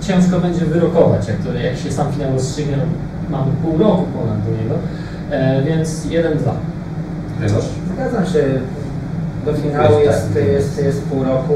ciężko 0.00 0.40
będzie 0.40 0.64
wyrokować, 0.64 1.28
jak, 1.28 1.36
to, 1.36 1.52
jak 1.52 1.76
się 1.76 1.92
sam 1.92 2.12
finał 2.12 2.32
rozstrzygnie. 2.32 2.76
No, 2.76 2.84
mamy 3.38 3.52
pół 3.62 3.78
roku 3.78 4.02
ponad 4.02 4.44
do 4.44 4.62
niego, 4.62 4.74
e, 5.30 5.62
więc 5.62 6.06
1-2. 6.06 6.50
Grzegorz? 7.40 7.64
Zgadzam 7.94 8.26
się, 8.26 8.44
do 9.44 9.54
finału 9.54 9.98
Jest 9.98 10.04
jest, 10.04 10.34
tak. 10.34 10.44
jest, 10.46 10.82
jest 10.84 11.02
pół 11.02 11.24
roku. 11.24 11.54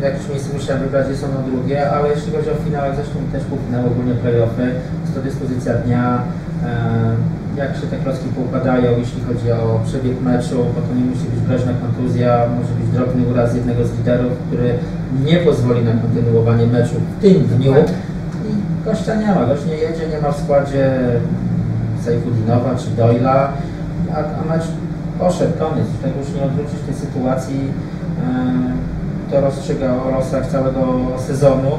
E, 0.00 0.04
Jakieś 0.04 0.28
miejsce 0.28 0.54
musiałem 0.54 0.82
wybrać, 0.82 1.08
jest 1.08 1.24
ono 1.24 1.48
drugie, 1.50 1.90
ale 1.90 2.08
jeśli 2.08 2.32
chodzi 2.32 2.50
o 2.50 2.64
finał, 2.64 2.82
zresztą 2.94 3.18
też 3.32 3.44
półfinał, 3.44 3.86
ogólnie 3.86 4.14
playoffy, 4.14 4.66
jest 5.02 5.14
to 5.14 5.20
dyspozycja 5.20 5.74
dnia, 5.74 6.04
e, 6.14 6.43
jak 7.56 7.76
się 7.76 7.86
te 7.86 7.96
klocki 7.96 8.28
poukładają, 8.28 8.98
jeśli 8.98 9.20
chodzi 9.22 9.52
o 9.52 9.80
przebieg 9.86 10.20
meczu, 10.20 10.56
bo 10.56 10.80
to 10.80 10.94
nie 10.94 11.04
musi 11.04 11.26
być 11.32 11.40
groźna 11.48 11.72
kontuzja, 11.82 12.46
może 12.58 12.72
być 12.80 12.88
drobny 12.88 13.26
uraz 13.32 13.54
jednego 13.54 13.86
z 13.86 13.98
liderów, 13.98 14.32
który 14.46 14.74
nie 15.24 15.36
pozwoli 15.36 15.84
na 15.84 15.92
kontynuowanie 15.92 16.66
meczu 16.66 16.94
w 16.94 17.22
tym 17.22 17.34
dniu. 17.42 17.74
I 18.48 18.84
gościa 18.84 19.14
nie 19.14 19.26
ma, 19.26 19.46
gość 19.46 19.66
nie 19.66 19.76
jedzie, 19.76 20.08
nie 20.08 20.20
ma 20.20 20.32
w 20.32 20.40
składzie 20.40 20.90
Sejfudinowa 22.04 22.74
czy 22.74 22.90
Doyla, 22.90 23.52
a, 24.14 24.18
a 24.18 24.56
mecz 24.56 24.64
poszedł, 25.18 25.58
koniec, 25.58 25.86
tego 26.02 26.18
już 26.18 26.32
nie 26.34 26.42
odwrócisz 26.42 26.80
tej 26.86 26.94
sytuacji, 26.94 27.60
e, 29.30 29.30
to 29.30 29.40
rozstrzyga 29.40 29.94
o 29.94 30.10
losach 30.10 30.46
całego 30.46 30.80
sezonu. 31.18 31.70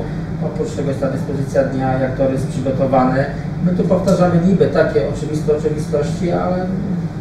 Oprócz 0.43 0.71
tego 0.71 0.89
jest 0.89 1.01
ta 1.01 1.09
dyspozycja 1.09 1.63
dnia, 1.63 1.99
jak 1.99 2.17
tor 2.17 2.31
jest 2.31 2.47
przygotowany. 2.47 3.25
My 3.66 3.72
tu 3.72 3.84
powtarzamy 3.84 4.39
niby 4.47 4.68
takie 4.68 5.01
oczywiste 5.09 5.57
oczywistości, 5.57 6.32
ale 6.32 6.57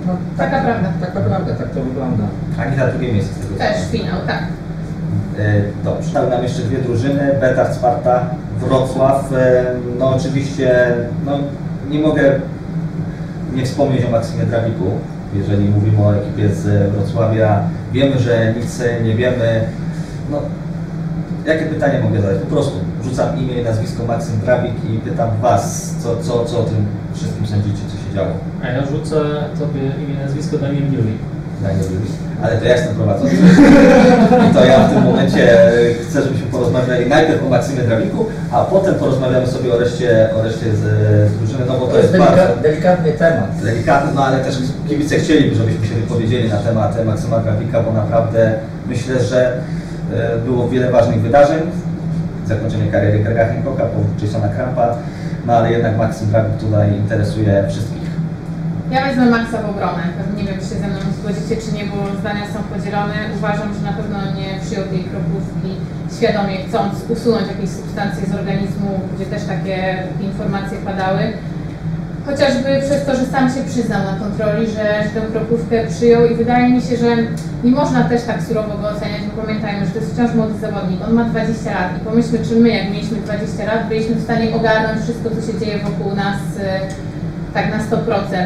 no, 0.07 0.13
Taka 0.37 0.61
prawda. 0.61 0.89
Taka 1.01 1.21
prawda, 1.21 1.55
tak 1.55 1.71
to 1.71 1.81
wygląda. 1.83 2.25
Anita 2.59 2.87
drugie 2.87 3.13
miejsce 3.13 3.35
z 3.35 3.39
tego 3.39 3.53
co 3.55 3.59
Też 3.59 3.91
finał, 3.91 4.17
tak. 4.27 4.43
E, 5.39 5.63
Dobrze, 5.85 6.03
zostały 6.03 6.31
nam 6.31 6.43
jeszcze 6.43 6.63
dwie 6.63 6.79
drużyny, 6.79 7.35
Betard 7.41 7.75
Sparta, 7.75 8.27
Wrocław. 8.59 9.33
E, 9.33 9.65
No 9.99 10.17
oczywiście, 10.17 10.95
no 11.27 11.39
nie 11.91 11.99
mogę 12.01 12.33
nie 13.55 13.65
wspomnieć 13.67 14.05
o 14.05 14.11
Maksymie 14.11 14.47
Drabiku, 14.47 14.85
jeżeli 15.35 15.69
mówimy 15.69 16.03
o 16.05 16.17
ekipie 16.17 16.49
z 16.49 16.93
Wrocławia. 16.93 17.61
Wiemy, 17.93 18.19
że 18.19 18.55
nic 18.61 18.83
nie 19.05 19.15
wiemy. 19.15 19.61
No, 20.31 20.43
jakie 21.47 21.67
pytanie 21.67 22.01
mogę 22.01 22.21
zadać? 22.21 22.39
Po 22.39 22.47
prostu 22.47 22.73
rzucam 23.05 23.39
imię 23.39 23.61
i 23.61 23.65
nazwisko 23.65 24.05
Maksym 24.07 24.41
Drabik 24.41 24.73
i 24.91 24.99
pytam 24.99 25.31
Was, 25.43 25.95
co, 26.03 26.17
co, 26.17 26.45
co 26.45 26.59
o 26.61 26.63
tym 26.63 26.87
wszystkim 27.15 27.47
sądzicie, 27.47 27.83
co 27.91 27.97
się 28.09 28.15
działo. 28.15 28.29
A 28.63 28.69
ja 28.69 28.87
rzucę 28.87 29.17
tobie 29.59 29.81
imię, 29.81 30.17
nazwisko 30.25 30.59
Daniel 30.59 30.85
Juli. 30.85 31.19
Daniel 31.63 31.85
Juliusz. 31.85 32.11
Ale 32.43 32.57
to 32.59 32.65
ja 32.65 32.73
jestem 32.77 32.95
prowadzący. 32.95 33.37
I 34.51 34.55
to 34.55 34.65
ja 34.65 34.89
w 34.89 34.93
tym 34.95 35.03
momencie 35.05 35.59
chcę, 36.09 36.23
żebyśmy 36.23 36.47
porozmawiali 36.47 37.09
najpierw 37.09 37.47
o 37.47 37.49
Maksymie 37.49 37.83
Drabiku, 37.83 38.27
a 38.53 38.65
potem 38.65 38.95
porozmawiamy 38.95 39.47
sobie 39.47 39.75
o 39.75 39.79
reszcie, 39.79 40.29
o 40.39 40.43
reszcie 40.43 40.67
z, 40.77 40.81
z 41.31 41.39
drużyny, 41.39 41.65
no 41.69 41.79
bo 41.79 41.87
to 41.87 41.99
jest 41.99 42.17
bardzo 42.17 42.37
delika- 42.43 42.63
delikatny 42.63 43.13
temat. 43.13 43.51
delikatny, 43.63 44.11
no 44.15 44.25
ale 44.25 44.39
też 44.45 44.59
kibice 44.89 45.17
chcieliby, 45.17 45.55
żebyśmy 45.57 45.87
się 45.87 45.95
wypowiedzieli 45.95 46.49
na 46.49 46.57
temat 46.57 47.05
Maksyma 47.07 47.39
Drabika, 47.39 47.83
bo 47.83 47.93
naprawdę 47.93 48.53
myślę, 48.89 49.21
że 49.25 49.53
było 50.45 50.69
wiele 50.69 50.91
ważnych 50.91 51.21
wydarzeń. 51.21 51.61
Zakończenie 52.47 52.93
kariery 52.93 53.19
Grega 53.19 53.47
Hancocka, 53.47 53.85
po 53.85 54.25
Jasona 54.27 54.49
Krampa, 54.49 54.97
no 55.47 55.53
ale 55.53 55.73
jednak 55.73 55.99
Maksym 55.99 56.31
Drabik 56.31 56.57
tutaj 56.57 56.97
interesuje 56.97 57.65
wszystkich. 57.69 58.05
Ja 58.91 59.05
wezmę 59.09 59.31
Maxa 59.31 59.59
w 59.63 59.71
obronę. 59.71 60.03
Nie 60.37 60.45
wiem, 60.45 60.59
czy 60.61 60.67
się 60.71 60.79
ze 60.83 60.89
mną 60.89 60.99
zgodzicie, 61.21 61.57
czy 61.63 61.73
nie, 61.77 61.85
bo 61.91 61.97
zdania 62.21 62.45
są 62.53 62.59
podzielone. 62.75 63.19
Uważam, 63.39 63.69
że 63.75 63.83
na 63.91 63.93
pewno 63.99 64.19
nie 64.39 64.49
przyjął 64.63 64.85
tej 64.93 65.05
kropówki 65.11 65.71
świadomie, 66.17 66.57
chcąc 66.67 66.93
usunąć 67.15 67.47
jakieś 67.49 67.71
substancje 67.71 68.23
z 68.27 68.35
organizmu, 68.41 68.91
gdzie 69.15 69.27
też 69.27 69.43
takie 69.55 69.79
informacje 70.29 70.77
padały. 70.91 71.23
Chociażby 72.27 72.81
przez 72.81 73.07
to, 73.07 73.17
że 73.17 73.27
sam 73.27 73.51
się 73.51 73.65
przyznał 73.65 74.03
na 74.03 74.19
kontroli, 74.19 74.67
że, 74.67 75.05
że 75.05 75.21
tę 75.21 75.21
kropówkę 75.33 75.87
przyjął 75.87 76.27
i 76.27 76.35
wydaje 76.35 76.69
mi 76.69 76.83
się, 76.83 76.97
że 76.97 77.17
nie 77.65 77.71
można 77.71 78.05
też 78.05 78.23
tak 78.23 78.43
surowo 78.43 78.79
go 78.79 78.89
oceniać, 78.89 79.23
bo 79.37 79.43
pamiętajmy, 79.43 79.87
że 79.87 79.93
to 79.93 79.99
jest 79.99 80.13
wciąż 80.13 80.35
młody 80.35 80.59
zawodnik. 80.59 81.01
On 81.09 81.13
ma 81.13 81.25
20 81.25 81.71
lat 81.71 81.91
i 81.97 82.05
pomyślmy, 82.05 82.39
czy 82.49 82.57
my, 82.57 82.69
jak 82.69 82.91
mieliśmy 82.91 83.19
20 83.19 83.65
lat, 83.65 83.89
byliśmy 83.89 84.15
w 84.15 84.23
stanie 84.23 84.55
ogarnąć 84.57 85.03
wszystko, 85.03 85.31
co 85.31 85.53
się 85.53 85.59
dzieje 85.59 85.79
wokół 85.79 86.15
nas 86.17 86.39
e, 86.61 86.81
tak 87.55 87.71
na 87.71 87.79
100%. 87.79 87.99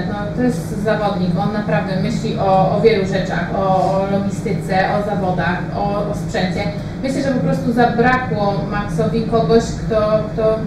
No, 0.09 0.15
to 0.37 0.43
jest 0.43 0.83
zawodnik, 0.85 1.31
on 1.39 1.53
naprawdę 1.53 2.03
myśli 2.03 2.39
o, 2.39 2.77
o 2.77 2.81
wielu 2.81 3.07
rzeczach, 3.07 3.51
o, 3.57 3.93
o 3.93 4.07
logistyce, 4.13 4.75
o 4.99 5.11
zawodach, 5.11 5.59
o, 5.77 6.11
o 6.11 6.15
sprzęcie. 6.15 6.63
Myślę, 7.03 7.23
że 7.23 7.29
po 7.29 7.41
prostu 7.41 7.73
zabrakło 7.73 8.55
Maxowi 8.71 9.23
kogoś, 9.23 9.63
kto, 9.65 10.23
kto 10.33 10.59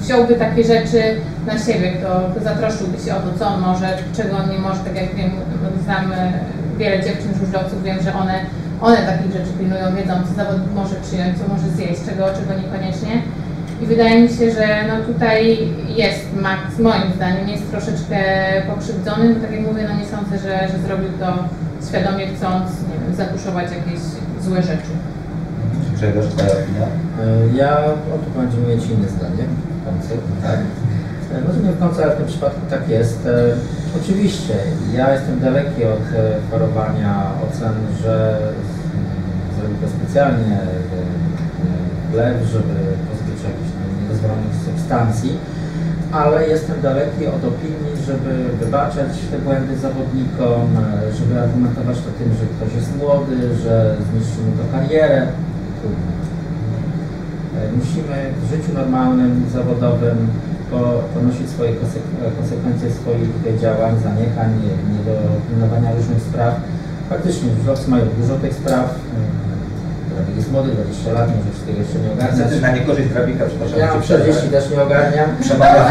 wziąłby 0.00 0.34
takie 0.34 0.64
rzeczy 0.64 1.20
na 1.46 1.58
siebie, 1.58 1.92
kto, 1.92 2.08
kto 2.30 2.44
zatroszczyłby 2.44 2.98
się 3.04 3.10
o 3.16 3.20
to, 3.20 3.38
co 3.38 3.44
on 3.48 3.60
może, 3.60 3.88
czego 4.16 4.36
on 4.36 4.50
nie 4.50 4.58
może, 4.58 4.80
tak 4.80 4.96
jak 4.96 5.14
wiem, 5.14 5.30
znam 5.84 6.12
e, 6.12 6.32
wiele 6.78 7.04
dziewczyn 7.04 7.32
żużlowców, 7.40 7.82
wiem, 7.82 7.98
że 8.02 8.14
one, 8.14 8.34
one 8.80 8.96
takich 8.96 9.32
rzeczy 9.32 9.52
pilnują, 9.58 9.94
wiedzą, 9.96 10.14
co 10.28 10.34
zawodnik 10.42 10.72
może 10.74 10.94
przyjąć, 11.06 11.38
co 11.38 11.44
może 11.54 11.68
zjeść, 11.76 12.00
czego, 12.08 12.24
czego 12.38 12.52
niekoniecznie. 12.62 13.14
I 13.82 13.86
wydaje 13.86 14.22
mi 14.22 14.28
się, 14.28 14.50
że 14.58 14.66
no 14.88 14.94
tutaj 15.12 15.68
jest 16.02 16.22
Max, 16.42 16.78
moim 16.78 17.12
zdaniem, 17.16 17.48
jest 17.48 17.70
troszeczkę 17.70 18.18
pokrzywdzony, 18.70 19.34
bo 19.34 19.40
tak 19.40 19.52
jak 19.52 19.60
mówię, 19.60 19.82
no 19.88 19.94
nie 20.00 20.06
sądzę, 20.14 20.38
że, 20.38 20.68
że 20.72 20.78
zrobił 20.86 21.10
to 21.20 21.28
świadomie 21.88 22.26
chcąc, 22.26 22.64
nie 22.90 22.98
wiem, 23.02 23.14
zatuszować 23.22 23.66
jakieś 23.78 24.00
złe 24.44 24.62
rzeczy. 24.62 24.92
Grzegorz, 25.94 26.26
Twoja 26.26 26.52
opinia? 26.52 26.86
E, 26.86 27.56
Ja 27.60 27.70
o 28.14 28.16
tu 28.22 28.28
będziemy 28.40 28.66
mieć 28.68 28.84
inne 28.86 29.08
zdanie 29.08 29.44
tak? 30.42 30.58
E, 31.34 31.62
nie 31.66 31.72
w 31.72 31.78
końcu, 31.78 32.02
ale 32.02 32.14
w 32.14 32.18
tym 32.18 32.26
przypadku 32.26 32.60
tak 32.70 32.88
jest. 32.88 33.26
E, 33.26 33.54
Oczywiście, 34.02 34.54
ja 34.94 35.14
jestem 35.14 35.40
daleki 35.40 35.84
od 35.84 36.06
e, 36.14 36.50
parowania 36.50 37.12
ocen, 37.44 37.74
że 38.02 38.38
mm, 38.38 38.46
zrobił 39.56 39.76
to 39.82 39.88
specjalnie 39.96 40.54
e, 40.54 40.62
e, 40.62 40.68
wlew, 42.12 42.36
żeby 42.54 42.76
pozbyć 43.08 43.36
się 43.40 43.48
jakichś 43.52 43.72
niedozwolonych 44.02 44.54
substancji, 44.68 45.32
ale 46.12 46.48
jestem 46.48 46.80
daleki 46.80 47.26
od 47.26 47.42
opinii, 47.52 47.94
żeby 48.06 48.32
wybaczać 48.60 49.12
te 49.30 49.38
błędy 49.38 49.76
zawodnikom, 49.78 50.62
e, 50.76 51.12
żeby 51.18 51.40
argumentować 51.40 51.96
to 51.96 52.10
tym, 52.18 52.30
że 52.38 52.44
ktoś 52.54 52.70
jest 52.78 52.96
młody, 52.96 53.36
że 53.62 53.96
zniszczył 54.08 54.42
mu 54.46 54.52
to 54.58 54.64
karierę. 54.72 55.20
E, 55.22 55.26
Musimy 57.78 58.16
w 58.42 58.50
życiu 58.50 58.70
normalnym, 58.74 59.44
zawodowym 59.52 60.18
po- 60.70 61.02
ponosić 61.14 61.46
swoje 61.54 61.70
konsek- 61.80 62.34
konsekwencje 62.40 62.88
swoich 63.00 63.30
działań, 63.62 63.92
zaniechań, 64.08 64.50
niedopilnowania 64.94 65.90
różnych 65.96 66.20
spraw. 66.28 66.54
Faktycznie 67.10 67.48
żużlowcy 67.56 67.90
mają 67.90 68.04
dużo 68.20 68.34
tych 68.42 68.54
spraw. 68.54 68.84
e, 68.84 69.36
To 70.08 70.14
Drabik 70.22 70.36
jest 70.36 70.52
młody, 70.52 70.68
20 70.72 71.12
lat, 71.12 71.26
może 71.36 71.50
wszystkiego 71.52 71.78
jeszcze 71.84 71.98
nie 72.02 72.10
ogarnia. 72.12 72.30
Niestety 72.36 72.60
na 72.66 72.70
niekorzyść 72.76 73.08
Drabika, 73.08 73.44
przepraszam. 73.50 73.78
Ja 73.78 73.86
cię 73.86 73.92
mam 73.94 74.02
przerwę. 74.02 74.24
40 74.24 74.48
też 74.56 74.64
nie 74.70 74.82
ogarniam. 74.86 75.28
Przemawiam. 75.44 75.86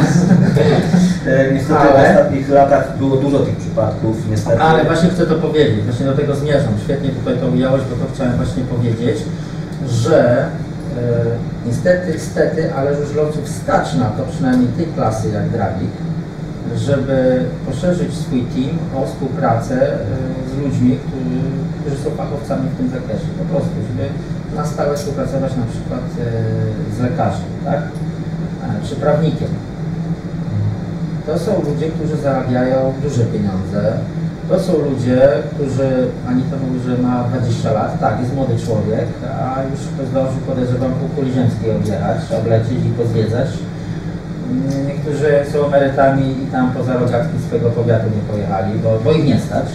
E, 1.27 1.51
Niestety 1.53 1.73
w 1.73 1.77
Ale- 1.93 2.09
ostatnich 2.09 2.49
latach 2.49 2.97
było 2.97 3.15
dużo 3.17 3.39
tych 3.39 3.55
przypadków, 3.55 4.15
niestety. 4.31 4.61
Ale 4.61 4.85
właśnie 4.85 5.09
chcę 5.09 5.25
to 5.25 5.35
powiedzieć, 5.35 5.83
właśnie 5.83 6.05
do 6.05 6.13
tego 6.21 6.35
zmierzam. 6.35 6.73
Świetnie 6.83 7.09
tutaj 7.09 7.37
to 7.37 7.47
ująłeś, 7.47 7.81
bo 7.89 7.95
to 8.05 8.13
chciałem 8.13 8.33
właśnie 8.41 8.63
powiedzieć, 8.63 9.17
że 9.87 10.19
e, 10.41 10.45
niestety, 11.65 12.11
niestety, 12.13 12.73
ale 12.73 12.95
żużlowców 12.95 13.49
stać 13.49 13.95
na 13.95 14.05
to, 14.05 14.23
przynajmniej 14.31 14.67
tej 14.67 14.85
klasy 14.85 15.29
jak 15.29 15.49
Drabik, 15.49 15.91
żeby 16.75 17.45
poszerzyć 17.65 18.13
swój 18.13 18.41
team 18.41 18.77
o 18.95 19.05
współpracę 19.07 19.93
e, 19.93 19.97
z 20.49 20.57
ludźmi, 20.63 20.99
którzy, 21.07 21.41
którzy 21.81 22.03
są 22.03 22.09
fachowcami 22.09 22.69
w 22.69 22.77
tym 22.77 22.89
zakresie. 22.89 23.25
Po 23.37 23.45
prostu, 23.45 23.75
żeby 23.87 24.09
na 24.55 24.65
stałe 24.65 24.97
współpracować 24.97 25.51
na 25.55 25.65
przykład 25.65 26.01
e, 26.01 26.95
z 26.97 26.99
lekarzem, 26.99 27.51
tak? 27.65 27.79
E, 28.63 28.87
Czy 28.87 28.95
prawnikiem. 28.95 29.47
To 31.25 31.39
są 31.39 31.51
ludzie, 31.61 31.89
którzy 31.89 32.17
zarabiają 32.17 32.93
duże 33.03 33.23
pieniądze. 33.23 33.97
To 34.49 34.59
są 34.59 34.73
ludzie, 34.77 35.21
którzy, 35.53 36.07
Anita 36.27 36.55
mówi, 36.67 36.79
że 36.85 36.97
ma 36.97 37.23
20 37.23 37.71
lat, 37.71 37.99
tak, 37.99 38.19
jest 38.19 38.35
młody 38.35 38.53
człowiek, 38.65 39.07
a 39.39 39.63
już 39.71 40.07
zdążył 40.09 40.41
podejrzewam 40.47 40.91
pół 40.91 41.09
kuli 41.09 41.33
ziemskiej 41.33 41.71
objechać, 41.71 42.17
oblecieć 42.39 42.79
i 42.85 42.89
pozwiedzać. 42.89 43.47
Mm, 44.51 44.87
Niektórzy 44.87 45.29
są 45.53 45.65
emerytami 45.65 46.43
i 46.43 46.45
tam 46.51 46.71
poza 46.71 46.93
rogatki 46.93 47.39
swojego 47.47 47.69
powiatu 47.69 48.05
nie 48.05 48.33
pojechali, 48.33 48.79
bo, 48.83 48.99
bo 49.03 49.11
ich 49.11 49.25
nie 49.25 49.39
stać. 49.39 49.65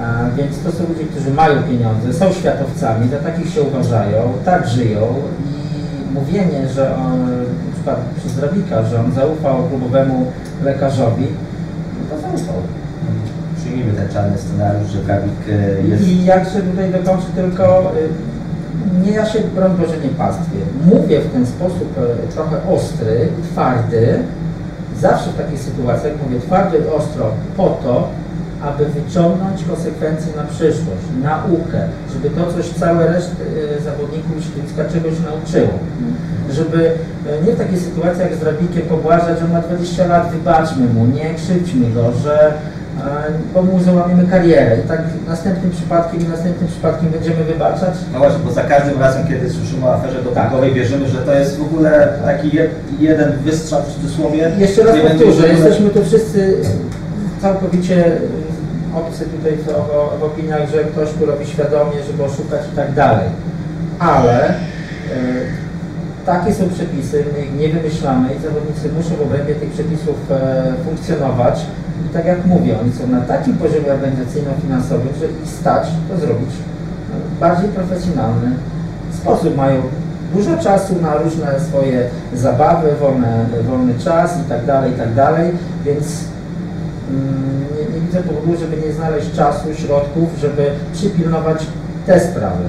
A, 0.00 0.04
więc 0.36 0.62
to 0.62 0.72
są 0.72 0.88
ludzie, 0.88 1.04
którzy 1.04 1.30
mają 1.30 1.62
pieniądze, 1.62 2.12
są 2.12 2.32
światowcami, 2.32 3.08
za 3.08 3.18
takich 3.18 3.48
się 3.54 3.62
uważają, 3.62 4.32
tak 4.44 4.68
żyją 4.68 5.14
i 5.50 6.14
mówienie, 6.14 6.68
że 6.68 6.96
on, 6.96 7.20
na 7.66 7.72
przykład 7.74 7.98
przez 8.16 8.34
Drabika, 8.34 8.82
że 8.82 9.00
on 9.00 9.12
zaufał 9.12 9.68
klubowemu 9.68 10.32
lekarzowi, 10.64 11.26
no 11.94 12.16
to 12.16 12.22
zaufał. 12.22 12.62
Ten 13.84 14.08
czarny 14.12 14.38
scenariusz, 14.38 14.90
że 14.90 15.14
e, 15.14 15.88
jest... 15.88 16.02
I 16.02 16.24
jak 16.24 16.44
się 16.44 16.60
tutaj 16.60 16.90
dokończy 16.92 17.26
tylko, 17.34 17.92
y, 17.96 19.06
nie 19.06 19.12
ja 19.12 19.26
się 19.26 19.38
broń 19.40 19.76
Boże 19.80 19.98
nie 20.04 20.08
pastwię. 20.08 20.58
Mówię 20.84 21.20
w 21.20 21.32
ten 21.32 21.46
sposób 21.46 21.94
e, 21.98 22.32
trochę 22.32 22.56
ostry, 22.70 23.28
twardy, 23.52 24.18
zawsze 25.00 25.30
w 25.30 25.36
takich 25.36 25.60
sytuacjach 25.60 26.12
mówię 26.24 26.40
twardo 26.40 26.76
i 26.78 26.86
ostro 26.96 27.30
po 27.56 27.68
to, 27.82 28.08
aby 28.62 28.86
wyciągnąć 28.86 29.64
konsekwencje 29.64 30.32
na 30.36 30.42
przyszłość, 30.42 31.04
naukę, 31.22 31.80
żeby 32.12 32.30
to 32.30 32.52
coś 32.52 32.68
całe 32.68 33.06
reszty 33.06 33.44
e, 33.78 33.82
zawodników 33.82 34.44
środowiska 34.44 34.84
czegoś 34.84 35.14
nauczyło. 35.20 35.78
Żeby 36.50 36.92
nie 37.46 37.52
w 37.52 37.58
takiej 37.58 37.78
sytuacji 37.78 38.22
jak 38.22 38.34
z 38.34 38.38
Drabikiem 38.38 38.82
pobłażać, 38.82 39.38
że 39.38 39.48
ma 39.48 39.60
20 39.60 40.06
lat, 40.06 40.30
wybaczmy 40.32 40.86
mu, 40.86 41.06
nie 41.06 41.34
krzywdźmy 41.34 41.90
go, 41.90 42.12
że 42.12 42.52
bo 43.54 43.62
mu 43.62 43.82
załamiemy 43.82 44.26
karierę 44.26 44.76
i 44.84 44.88
tak 44.88 45.02
następnym 45.28 45.70
przypadkiem 45.70 46.20
i 46.20 46.28
następnym 46.28 46.68
przypadkiem 46.68 47.08
będziemy 47.10 47.44
wybaczać. 47.44 47.94
No 48.12 48.18
właśnie, 48.18 48.38
bo 48.44 48.52
za 48.52 48.62
każdym 48.62 49.00
razem, 49.00 49.26
kiedy 49.26 49.50
słyszymy 49.50 49.86
o 49.86 49.94
aferze 49.94 50.22
dopingowej, 50.22 50.72
wierzymy, 50.74 51.08
że 51.08 51.18
to 51.18 51.34
jest 51.34 51.58
w 51.58 51.62
ogóle 51.62 52.08
taki 52.24 52.56
je, 52.56 52.68
jeden 52.98 53.32
wystrzał 53.32 53.82
w 53.82 53.94
cudzysłowie. 53.94 54.52
Jeszcze 54.58 54.82
raz 54.82 54.96
powtórzę, 55.00 55.48
jesteśmy 55.48 55.90
tu 55.90 56.04
wszyscy 56.04 56.56
całkowicie 57.42 58.06
y, 58.06 58.20
obcy 58.96 59.24
tutaj 59.24 59.52
w, 59.52 59.64
w, 59.64 60.20
w 60.20 60.22
opiniach, 60.22 60.68
że 60.70 60.84
ktoś 60.84 61.08
tu 61.12 61.26
robi 61.26 61.46
świadomie, 61.46 62.04
żeby 62.06 62.24
oszukać 62.24 62.60
i 62.72 62.76
tak 62.76 62.94
dalej. 62.94 63.28
Ale 63.98 64.50
y, 64.50 64.54
takie 66.26 66.54
są 66.54 66.68
przepisy, 66.68 67.24
my 67.32 67.44
ich 67.44 67.54
nie 67.54 67.68
wymyślamy 67.68 68.28
i 68.34 68.42
zawodnicy 68.42 68.88
muszą 68.96 69.16
w 69.16 69.22
obrębie 69.22 69.54
tych 69.54 69.70
przepisów 69.70 70.16
e, 70.30 70.72
funkcjonować. 70.84 71.66
I 72.06 72.14
tak 72.14 72.24
jak 72.24 72.46
mówię, 72.46 72.80
oni 72.80 72.92
są 72.92 73.06
na 73.06 73.20
takim 73.20 73.54
poziomie 73.56 73.92
organizacyjno-finansowym, 73.92 75.14
że 75.20 75.26
ich 75.26 75.50
stać 75.60 75.88
to 76.08 76.18
zrobić 76.18 76.50
w 76.50 77.40
bardziej 77.40 77.68
profesjonalny 77.68 78.50
sposób. 79.12 79.56
Mają 79.56 79.82
dużo 80.34 80.56
czasu 80.56 80.94
na 81.02 81.16
różne 81.16 81.60
swoje 81.60 82.08
zabawy, 82.34 82.88
wolne, 83.00 83.46
wolny 83.68 83.94
czas 83.98 84.38
i 84.46 84.48
tak 84.48 84.66
dalej, 84.66 84.92
i 84.92 84.94
tak 84.94 85.14
dalej, 85.14 85.52
więc 85.84 86.06
mm, 87.10 87.64
nie, 87.76 87.94
nie 87.94 88.00
widzę 88.00 88.22
powodu, 88.22 88.56
żeby 88.60 88.76
nie 88.86 88.92
znaleźć 88.92 89.32
czasu, 89.32 89.74
środków, 89.74 90.28
żeby 90.40 90.70
przypilnować 90.92 91.66
te 92.06 92.20
sprawy. 92.20 92.64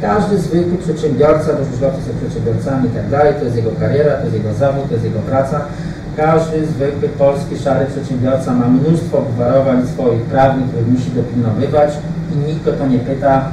Każdy 0.00 0.38
zwykły 0.38 0.78
przedsiębiorca, 0.78 1.52
bo 1.52 1.64
żużlowcy 1.64 2.00
są 2.02 2.10
przedsiębiorcami 2.20 2.88
i 2.88 2.90
tak 2.90 3.08
dalej, 3.08 3.34
to 3.38 3.44
jest 3.44 3.56
jego 3.56 3.70
kariera, 3.80 4.16
to 4.16 4.22
jest 4.22 4.34
jego 4.34 4.54
zawód, 4.54 4.88
to 4.88 4.94
jest 4.94 5.04
jego 5.04 5.18
praca. 5.18 5.60
Każdy 6.20 6.66
zwykły 6.66 7.08
polski 7.08 7.58
szary 7.58 7.86
przedsiębiorca 7.86 8.54
ma 8.54 8.66
mnóstwo 8.68 9.18
obwarowań 9.18 9.86
swoich 9.86 10.22
prawnych, 10.22 10.68
których 10.68 10.88
musi 10.88 11.10
dopilnowywać 11.10 11.90
i 12.32 12.36
nikt 12.48 12.64
go 12.64 12.72
to 12.72 12.86
nie 12.86 12.98
pyta. 12.98 13.44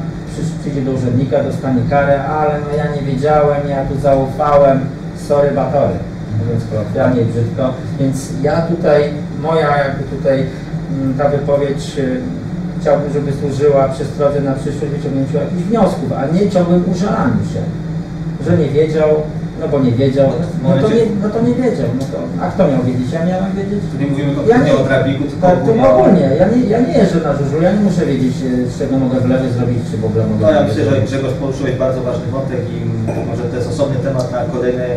Przyjdzie 0.61 0.81
do 0.81 0.91
urzędnika, 0.91 1.43
dostanie 1.43 1.81
karę, 1.89 2.23
ale 2.23 2.59
no 2.59 2.77
ja 2.77 2.95
nie 2.95 3.01
wiedziałem, 3.01 3.69
ja 3.69 3.85
tu 3.85 3.99
zaufałem, 3.99 4.79
sorry 5.27 5.51
batory, 5.51 5.93
mówiąc 6.39 6.63
kolokwialnie 6.71 7.21
brzydko. 7.21 7.73
Więc 7.99 8.29
ja 8.41 8.61
tutaj, 8.61 9.03
moja 9.41 9.77
jakby 9.77 10.03
tutaj 10.03 10.45
mm, 11.01 11.13
ta 11.17 11.29
wypowiedź 11.29 11.97
y, 11.97 12.21
chciałbym, 12.81 13.13
żeby 13.13 13.31
służyła 13.33 13.89
przestrodze 13.89 14.41
na 14.41 14.53
przyszłość 14.53 14.93
wyciągnięciu 14.93 15.37
jakichś 15.37 15.63
wniosków, 15.63 16.11
a 16.17 16.25
nie 16.25 16.49
ciągłym 16.49 16.83
użalaniu 16.91 17.43
się, 17.53 17.61
że 18.45 18.57
nie 18.57 18.69
wiedział, 18.69 19.09
no 19.61 19.67
bo 19.71 19.79
nie 19.79 19.91
wiedział, 19.91 20.27
no 20.63 20.69
to 20.81 20.89
nie, 20.95 21.03
no 21.23 21.27
to 21.29 21.39
nie 21.47 21.53
wiedział, 21.63 21.87
no 21.99 22.03
to, 22.11 22.17
a 22.43 22.51
kto 22.51 22.61
miał 22.71 22.83
wiedzieć? 22.89 23.09
Ja 23.17 23.25
miałem 23.25 23.51
wiedzieć? 23.59 23.79
Tu 23.91 23.95
nie 24.01 24.07
mówimy 24.11 24.29
Ja 24.53 24.57
nie- 24.63 24.75
o 24.77 24.83
Drabiku, 24.83 25.23
tylko 25.23 25.47
Tak, 25.47 25.55
to 25.55 25.61
ogólnie 25.63 25.83
o- 25.87 25.97
ogólnie, 25.97 26.25
ja 26.41 26.45
nie, 26.53 26.61
ja 26.73 26.79
nie 26.87 26.93
jeżdżę 27.01 27.19
na 27.27 27.33
żużlu, 27.37 27.61
ja 27.61 27.71
nie 27.75 27.79
muszę 27.79 28.05
wiedzieć, 28.05 28.35
e, 28.41 28.69
z 28.71 28.79
czego 28.79 28.93
mogę 28.97 29.17
wlewy 29.19 29.47
zrobić, 29.51 29.79
czy 29.91 29.97
w 29.97 30.05
ogóle 30.05 30.23
mogę 30.31 30.45
No 30.45 30.51
ja 30.51 30.63
myślę, 30.67 30.83
że. 30.85 31.01
Grzegorz 31.01 31.33
poruszyłeś 31.33 31.75
bardzo 31.75 32.01
ważny 32.01 32.25
wątek 32.35 32.59
i 32.75 32.77
może 33.29 33.43
to 33.43 33.55
jest 33.55 33.69
osobny 33.69 33.97
temat 34.07 34.31
na 34.31 34.41
kolejny, 34.53 34.87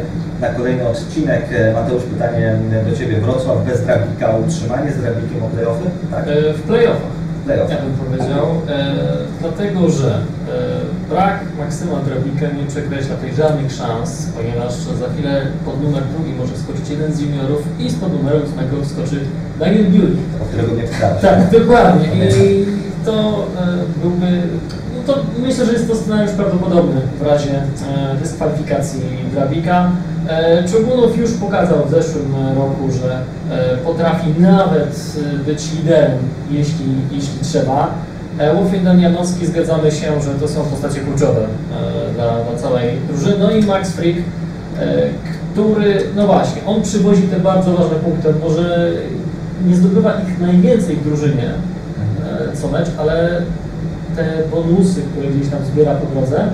na 0.41 0.49
kolejny 0.49 0.83
odcinek. 0.89 1.43
E, 1.53 1.73
Mateusz, 1.73 2.03
pytanie 2.03 2.57
do 2.91 2.97
Ciebie. 2.97 3.21
Wrocław 3.21 3.65
bez 3.67 3.85
Drabika, 3.87 4.27
utrzymanie 4.45 4.93
z 4.93 4.97
Drabikiem 5.03 5.43
o 5.47 5.49
playoffy? 5.55 5.87
Tak? 6.11 6.25
E, 6.29 6.53
W 6.59 6.63
playoffach. 6.63 7.21
Playoff. 7.47 7.71
Ja 7.71 7.77
bym 7.77 7.95
powiedział, 8.03 8.47
e, 8.69 8.95
dlatego 9.41 9.89
że 9.89 10.09
e, 10.09 10.80
brak 11.11 11.41
Maksyma 11.59 11.97
Drabika 12.07 12.47
nie 12.59 12.67
przekreśla 12.69 13.15
tutaj 13.15 13.35
żadnych 13.35 13.73
szans, 13.73 14.27
ponieważ 14.37 14.73
za 14.75 15.09
chwilę 15.09 15.47
pod 15.65 15.83
numer 15.83 16.03
drugi 16.15 16.33
może 16.33 16.57
skoczyć 16.57 16.91
jeden 16.91 17.13
z 17.13 17.21
juniorów 17.21 17.63
i 17.79 17.91
z 17.91 17.95
pod 17.95 18.13
numeru 18.13 18.39
ósmego 18.45 18.85
skoczy 18.85 19.21
Daniel 19.59 19.85
Biuli. 19.91 20.17
O 20.43 20.45
którego 20.45 20.75
nie 20.75 20.87
wstałeś. 20.89 21.23
Tak, 21.23 21.51
dokładnie. 21.51 22.07
I 22.07 22.67
to 23.05 23.47
e, 23.61 24.01
byłby, 24.03 24.43
no 24.97 25.15
to 25.15 25.23
myślę, 25.39 25.67
że 25.67 25.73
jest 25.73 25.89
to 25.89 25.97
scenariusz 25.97 26.33
prawdopodobny 26.33 27.01
w 27.21 27.23
razie 27.23 27.51
e, 27.53 28.17
dyskwalifikacji 28.23 29.01
Drabika. 29.33 29.91
E, 30.29 30.65
Czogunów 30.69 31.19
już 31.19 31.33
pokazał 31.33 31.87
w 31.87 31.91
zeszłym 31.91 32.35
roku, 32.57 32.91
że 32.93 33.21
potrafi 33.85 34.35
nawet 34.39 35.17
być 35.47 35.73
liderem, 35.73 36.19
jeśli, 36.51 36.87
jeśli 37.11 37.39
trzeba. 37.43 37.95
E, 38.41 38.55
Łofien 38.55 38.85
Damianowski, 38.85 39.47
zgadzamy 39.47 39.91
się, 39.91 40.23
że 40.23 40.31
to 40.41 40.49
są 40.49 40.65
postacie 40.65 41.01
kluczowe 41.01 41.41
e, 41.41 42.15
dla, 42.15 42.45
dla 42.45 42.59
całej 42.59 42.97
drużyny. 43.09 43.39
No 43.39 43.51
i 43.51 43.65
Max 43.65 43.91
Frick, 43.91 44.19
e, 44.19 44.23
który, 45.53 46.03
no 46.17 46.27
właśnie, 46.27 46.63
on 46.67 46.83
przywozi 46.83 47.23
te 47.23 47.41
bardzo 47.41 47.73
ważne 47.73 47.97
punkty. 47.97 48.29
Może 48.43 48.93
nie 49.67 49.77
zdobywa 49.77 50.13
ich 50.21 50.41
najwięcej 50.41 50.97
w 50.97 51.05
drużynie 51.05 51.51
co 52.55 52.69
mecz, 52.69 52.89
ale 52.99 53.43
te 54.17 54.25
bonusy, 54.51 55.01
które 55.13 55.29
gdzieś 55.29 55.51
tam 55.51 55.65
zbiera 55.65 55.95
po 55.95 56.07
drodze, 56.07 56.45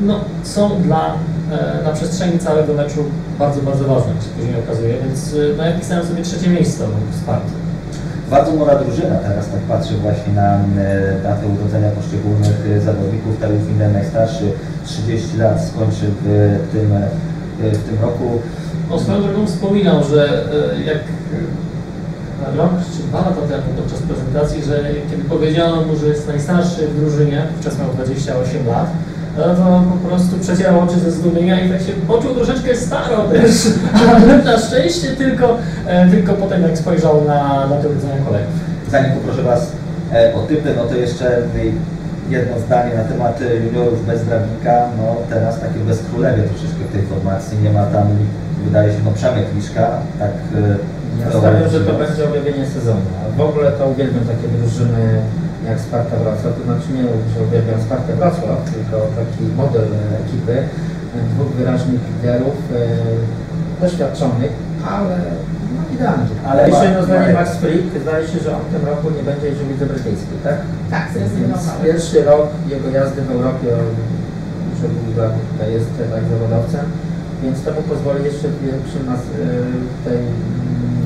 no, 0.00 0.20
są 0.42 0.82
dla, 0.82 1.14
na 1.84 1.92
przestrzeni 1.92 2.38
całego 2.38 2.74
meczu 2.74 3.04
bardzo, 3.38 3.62
bardzo 3.62 3.84
ważne, 3.84 4.12
jak 4.14 4.22
się 4.22 4.28
później 4.28 4.54
okazuje, 4.64 4.94
więc 5.04 5.34
no, 5.58 5.64
ja 5.64 5.72
pisałem 5.78 6.06
sobie 6.06 6.22
trzecie 6.22 6.50
miejsce 6.50 6.84
w 7.10 7.16
Sparty. 7.16 7.61
Bardzo 8.32 8.52
młoda 8.52 8.74
drużyna 8.74 9.16
teraz 9.16 9.46
tak 9.48 9.78
właśnie 10.02 10.32
na 10.32 10.54
e, 10.54 10.58
datę 11.22 11.46
urodzenia 11.46 11.90
poszczególnych 11.90 12.56
e, 12.76 12.80
zawodników. 12.80 13.40
Tadeusz 13.40 13.64
Winden 13.64 13.92
najstarszy 13.92 14.52
30 14.84 15.36
lat 15.36 15.64
skończy 15.68 16.06
w 16.06 16.24
tym, 16.72 16.92
e, 16.92 17.70
w 17.70 17.84
tym 17.84 18.00
roku. 18.02 18.40
O 18.90 18.98
swoją 18.98 19.22
drogą 19.22 19.46
wspominał, 19.46 20.04
że 20.04 20.44
e, 20.76 20.82
jak 20.82 20.96
e, 20.96 22.56
rok 22.56 22.70
czy 22.96 23.02
dwa 23.02 23.18
lata 23.18 23.40
temu 23.48 23.62
podczas 23.76 24.02
prezentacji, 24.02 24.62
że 24.62 24.84
kiedy 25.10 25.24
powiedziano 25.24 25.82
mu, 25.82 25.96
że 25.96 26.06
jest 26.06 26.28
najstarszy 26.28 26.88
w 26.88 27.00
drużynie, 27.00 27.46
wówczas 27.54 27.78
miał 27.78 27.88
28 27.88 28.66
lat, 28.66 28.90
no 29.36 29.54
to 29.54 29.82
po 29.92 30.08
prostu 30.08 30.38
przecierał 30.38 30.80
oczy 30.80 30.98
ze 30.98 31.10
zdumienia 31.10 31.60
i 31.60 31.70
tak 31.70 31.80
się 31.80 31.92
poczuł 31.92 32.34
troszeczkę 32.34 32.76
staro 32.76 33.24
też, 33.24 33.50
ale 34.08 34.44
na 34.44 34.58
szczęście 34.58 35.08
tylko, 35.08 35.58
e, 35.86 36.10
tylko 36.10 36.32
potem 36.32 36.62
jak 36.62 36.78
spojrzał 36.78 37.24
na, 37.24 37.66
na 37.66 37.76
te 37.76 37.88
urodzenia 37.88 38.16
kolegów. 38.24 38.54
Zanim 38.90 39.12
poproszę 39.12 39.42
Was 39.42 39.72
e, 40.12 40.34
o 40.34 40.38
typy, 40.38 40.74
no 40.76 40.84
to 40.84 40.94
jeszcze 40.94 41.38
e, 41.38 41.42
jedno 42.30 42.60
zdanie 42.66 42.94
na 42.94 43.04
temat 43.04 43.40
juniorów 43.64 44.06
bez 44.06 44.24
Drabika, 44.24 44.88
no 44.98 45.16
teraz 45.30 45.60
takie 45.60 45.78
bez 45.86 46.02
królewie 46.02 46.42
troszeczkę 46.42 46.84
w 46.88 46.92
tej 46.92 47.02
formacji, 47.02 47.58
nie 47.58 47.70
ma 47.70 47.86
tam, 47.86 48.06
wydaje 48.64 48.92
się, 48.92 48.98
no 49.04 49.10
Przemek 49.10 49.46
Liszka, 49.54 49.88
tak 50.18 50.30
Ja 51.20 51.38
stawiam, 51.38 51.70
że 51.70 51.80
to 51.80 51.92
będzie 51.92 52.28
objawienie 52.28 52.66
sezonu. 52.66 53.00
W 53.36 53.40
ogóle 53.40 53.72
to 53.72 53.86
uwielbiam 53.86 54.24
takie 54.24 54.48
drużyny 54.48 55.22
jak 55.68 55.80
Sparta 55.80 56.16
Wrocław. 56.16 56.52
To 56.58 56.62
znaczy 56.68 56.88
nie, 56.96 57.02
że 57.32 57.38
uwielbiam 57.46 57.80
Spartę 57.86 58.12
Wrocław, 58.18 58.58
tylko 58.74 58.96
taki 59.20 59.42
model 59.60 59.88
e, 60.00 60.02
ekipy. 60.24 60.56
e, 60.58 60.64
Dwóch 61.34 61.50
wyraźnych 61.58 62.00
liderów, 62.10 62.56
e, 62.76 62.78
doświadczonych, 63.82 64.52
ale 64.96 65.16
no 65.74 65.80
idealnie. 65.94 66.26
Ale 66.50 66.68
jeszcze 66.68 66.84
jedno 66.84 67.02
zdanie, 67.04 67.32
ma- 67.32 67.40
Max 67.40 67.48
Frick, 67.60 67.86
zdaje 68.02 68.24
się, 68.30 68.38
że 68.44 68.50
on 68.56 68.62
w 68.68 68.72
tym 68.74 68.84
roku 68.90 69.06
nie 69.16 69.22
będzie 69.28 69.46
jeździł 69.48 69.66
w 69.66 69.78
Brytyjskiej, 69.92 70.38
tak? 70.48 70.58
Tak, 70.90 71.04
Więc 71.14 71.30
zrezygnował. 71.30 71.76
pierwszy 71.84 72.18
rok 72.30 72.46
jego 72.74 72.88
jazdy 72.98 73.20
w 73.22 73.30
Europie, 73.36 73.68
że 74.78 74.86
tutaj 75.48 75.68
jest 75.76 75.90
tak 76.14 76.22
zawodowcem, 76.32 76.84
więc 77.42 77.56
to 77.64 77.70
mu 77.76 77.82
pozwoli 77.92 78.24
jeszcze 78.24 78.46
w 78.48 78.58
większym 78.66 79.02
nas, 79.12 79.20
y, 79.20 79.24
tej 80.06 80.18
mm, 80.18 80.32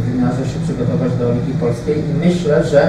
wymiarze 0.07 0.45
się 0.51 0.59
przygotować 0.65 1.13
do 1.21 1.27
Ligi 1.37 1.53
Polskiej 1.65 1.97
i 2.11 2.13
myślę, 2.27 2.65
że 2.73 2.81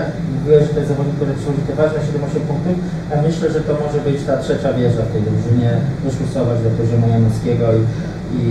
mówiłeś, 0.47 0.67
że 0.67 0.73
to 0.73 0.79
jest 0.79 0.91
zawodnik, 0.91 1.15
który 1.15 1.33
przychodzi 1.33 1.61
te 1.67 1.73
ważne 1.75 1.99
7-8 1.99 2.39
punktów, 2.51 2.75
a 3.13 3.21
myślę, 3.27 3.51
że 3.51 3.61
to 3.61 3.73
może 3.83 3.99
być 4.07 4.23
ta 4.23 4.37
trzecia 4.37 4.73
wieża 4.73 5.03
w 5.05 5.11
tej 5.13 5.21
drużynie, 5.21 5.71
doszlusować 6.03 6.57
do 6.63 6.69
poziomu 6.69 7.05
Janowskiego 7.09 7.65
i, 7.79 7.81
i 8.39 8.45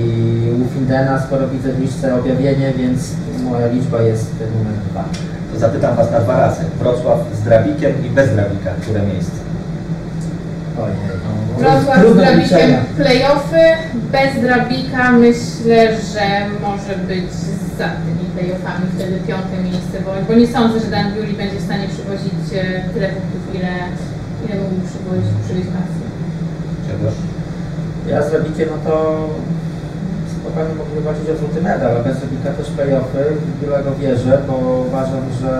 u 0.62 0.64
Findena, 0.74 1.22
skoro 1.26 1.48
widzę 1.48 1.72
w 1.72 1.80
liczce 1.80 2.14
objawienie, 2.20 2.72
więc 2.78 3.00
moja 3.50 3.66
liczba 3.66 4.02
jest 4.02 4.30
numer 4.54 4.78
dwa. 4.90 5.04
To 5.52 5.58
zapytam 5.58 5.96
Was 5.96 6.10
na 6.10 6.20
dwa 6.20 6.40
razy. 6.40 6.62
Wrocław 6.78 7.18
z 7.38 7.40
Drabikiem 7.42 7.92
i 8.06 8.10
bez 8.10 8.34
Drabika, 8.34 8.70
które 8.82 9.02
miejsce? 9.02 9.45
Wrocław 11.58 11.98
z 11.98 12.00
Trudne 12.00 12.22
Drabikiem 12.22 12.58
liczenia. 12.58 12.78
playoffy, 12.96 13.64
bez 14.12 14.42
Drabika 14.42 15.12
myślę, 15.12 15.78
że 16.12 16.26
może 16.66 16.94
być 17.08 17.30
za 17.78 17.88
tymi 18.04 18.24
playoffami 18.34 18.86
wtedy 18.94 19.20
piąte 19.28 19.56
miejsce, 19.64 19.96
bo, 20.04 20.10
bo 20.28 20.34
nie 20.40 20.46
sądzę, 20.46 20.80
że 20.80 20.86
Dan 20.86 21.12
Biuli 21.14 21.32
będzie 21.32 21.56
w 21.58 21.62
stanie 21.62 21.88
przywozić 21.88 22.46
e, 22.52 22.62
tyle 22.94 23.08
punktów, 23.08 23.54
ile, 23.54 23.72
ile 24.44 24.54
mógł 24.62 24.86
przywozić, 24.88 25.32
przywieźć 25.44 25.68
Maxi. 25.76 26.00
Ja 28.08 28.22
z 28.22 28.32
Rabikiem, 28.32 28.68
no 28.70 28.90
to 28.90 29.28
spokojnie 30.46 30.74
mógłby 30.80 31.00
walczyć 31.06 31.26
o 31.30 31.36
złoty 31.40 31.60
medal, 31.70 31.92
a 31.96 32.00
bez 32.08 32.16
Rabika 32.22 32.50
też 32.58 32.68
playoffy, 32.76 33.24
w 33.96 34.00
wierzę, 34.00 34.34
bo 34.48 34.54
uważam, 34.88 35.24
że 35.40 35.52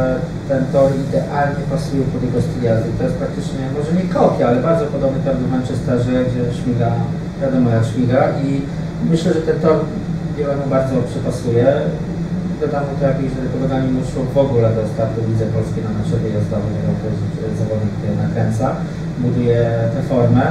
ten 0.51 0.63
tor 0.73 0.89
idealnie 1.05 1.63
pasuje 1.75 2.03
pod 2.13 2.23
jego 2.27 2.39
styl 2.47 2.63
jazdy. 2.69 2.89
To 2.99 3.03
jest 3.07 3.19
praktycznie, 3.23 3.63
może 3.77 3.91
nie 3.99 4.07
kopia, 4.17 4.45
ale 4.49 4.59
bardzo 4.69 4.85
podobny 4.95 5.19
tor 5.25 5.35
do 5.43 5.47
Manchesterze, 5.55 6.15
gdzie 6.27 6.43
śmiga, 6.61 6.91
wiadomo 7.41 7.69
jak 7.77 7.85
śmiga 7.93 8.21
i 8.45 8.49
myślę, 9.13 9.29
że 9.37 9.43
ten 9.49 9.59
tor 9.65 9.77
Białemu 10.37 10.67
bardzo 10.77 10.95
przypasuje. 11.11 11.67
Dodam 12.61 12.83
mu 12.89 12.93
to 12.99 13.05
jakieś 13.13 13.31
wypowiadanie 13.47 13.89
mu 13.95 14.01
szło 14.11 14.23
w 14.35 14.39
ogóle 14.45 14.67
do 14.79 14.83
startu 14.93 15.19
Lidze 15.29 15.47
Polskiej 15.57 15.83
na 15.87 15.93
mecze 15.97 16.17
wyjazdowe, 16.23 16.69
to 17.01 17.07
jest 17.45 17.59
zawodnik, 17.61 17.93
który 17.99 18.15
nakręca, 18.25 18.67
buduje 19.25 19.61
tę 19.95 20.01
formę. 20.11 20.45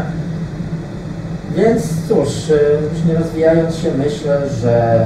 Więc 1.56 2.08
cóż, 2.08 2.50
y, 2.50 2.60
już 2.94 3.06
nie 3.08 3.14
rozwijając 3.14 3.76
się, 3.76 3.92
myślę, 3.98 4.50
że 4.62 4.96
e, 4.96 5.06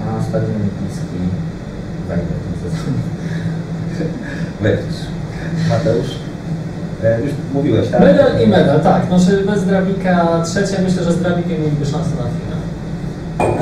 na 0.00 0.22
Stadion 0.22 0.50
Olimpijski 0.56 1.20
wejdę 2.08 2.24
w 2.24 2.62
tym 2.62 2.70
sezonie. 2.70 3.02
Wejdziesz. 4.62 5.00
Mateusz? 5.68 6.10
E, 7.04 7.20
już 7.20 7.30
mówiłeś, 7.54 7.88
tak? 7.88 8.00
Medal 8.00 8.40
i 8.40 8.46
medal, 8.46 8.80
tak. 8.80 9.06
Znaczy 9.06 9.44
bez 9.46 9.64
Drabika 9.64 10.42
trzecia, 10.44 10.82
myślę, 10.82 11.04
że 11.04 11.12
z 11.12 11.18
Drabikiem 11.18 11.62
mieliby 11.62 11.86
szansę 11.86 12.10
na 12.10 12.26
finał. 12.36 12.60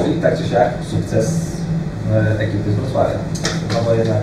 Czyli 0.05 0.21
tak 0.21 0.39
czy 0.39 0.45
siak 0.45 0.71
sukces 0.91 1.57
e, 2.13 2.41
ekipy 2.41 2.73
z 2.73 2.75
Wrocławia. 2.75 3.19
No 3.73 3.79
bo 3.85 3.95
jednak 3.95 4.23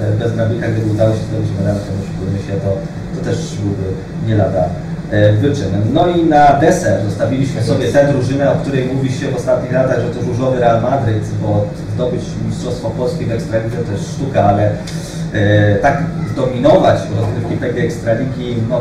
e, 0.00 0.16
bez 0.18 0.32
Drabika, 0.32 0.68
gdyby 0.68 0.90
udało 0.90 1.12
się 1.12 1.22
zdobyć 1.22 1.50
medal, 1.58 1.74
to 1.74 1.92
oszukujmy 2.02 2.38
się, 2.38 2.52
to, 2.52 2.76
to 3.18 3.24
też 3.24 3.56
byłby 3.56 3.84
nie 4.26 4.34
lada 4.34 4.68
e, 5.12 5.32
wyczyn. 5.32 5.70
No 5.92 6.08
i 6.08 6.24
na 6.24 6.52
deser 6.52 7.04
zostawiliśmy 7.04 7.62
sobie 7.62 7.88
tę 7.92 8.12
drużynę, 8.12 8.52
o 8.52 8.54
której 8.54 8.86
mówi 8.94 9.12
się 9.12 9.28
w 9.28 9.36
ostatnich 9.36 9.72
latach, 9.72 10.00
że 10.00 10.08
to 10.08 10.20
różowy 10.26 10.60
Real 10.60 10.82
Madryt, 10.82 11.24
bo 11.42 11.66
zdobyć 11.94 12.22
Mistrzostwo 12.46 12.90
Polskie 12.90 13.26
w 13.26 13.32
Ekstralidze 13.32 13.76
to 13.76 13.92
jest 13.92 14.14
sztuka, 14.14 14.44
ale 14.44 14.70
e, 15.32 15.76
tak 15.76 16.02
zdominować 16.32 16.98
rozgrywki 17.16 17.56
PG 17.56 17.82
Ekstraligi, 17.82 18.56
no 18.68 18.80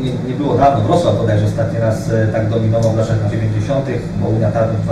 nie, 0.00 0.10
nie 0.28 0.34
było 0.34 0.54
dawno. 0.54 0.84
Wrocław 0.84 1.18
bodajże 1.18 1.44
ostatni 1.44 1.78
raz 1.78 2.10
e, 2.10 2.26
tak 2.26 2.48
dominował 2.48 2.92
w 2.92 2.96
latach 2.96 3.30
90., 3.30 3.86
bo 4.20 4.28
Unia 4.28 4.50
Tarnów 4.50 4.86
2004-2005 4.86 4.88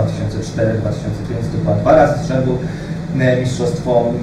to 1.51 1.57
była 1.63 1.75
dwa 1.75 1.95
razy 1.95 2.23
z 2.23 2.27
rzędu 2.27 2.57
e, 3.19 3.41
Mistrzostwo 3.41 4.13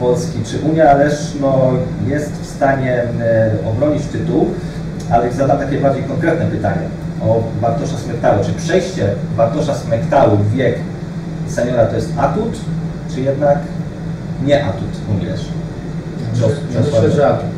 Polski. 0.00 0.38
Czy 0.44 0.58
Unia 0.58 0.90
Ależ 0.90 1.14
no, 1.40 1.72
jest 2.06 2.32
w 2.32 2.46
stanie 2.46 3.04
obronić 3.70 4.06
tytuł? 4.06 4.50
Ale 5.10 5.32
zadam 5.32 5.58
takie 5.58 5.80
bardziej 5.80 6.02
konkretne 6.04 6.46
pytanie 6.46 6.82
o 7.22 7.42
Bartosza 7.60 7.96
Smektały. 7.96 8.44
Czy 8.44 8.52
przejście 8.52 9.14
Bartosza 9.36 9.74
Smektały 9.74 10.36
w 10.36 10.50
wiek 10.52 10.78
seniora 11.48 11.86
to 11.86 11.96
jest 11.96 12.12
atut, 12.18 12.60
czy 13.14 13.20
jednak 13.20 13.58
nie 14.44 14.64
atut 14.64 14.88
Ja 16.74 16.80
myślę, 16.80 16.88
osłabienie? 16.88 17.14
że 17.14 17.28
Atom. 17.28 17.48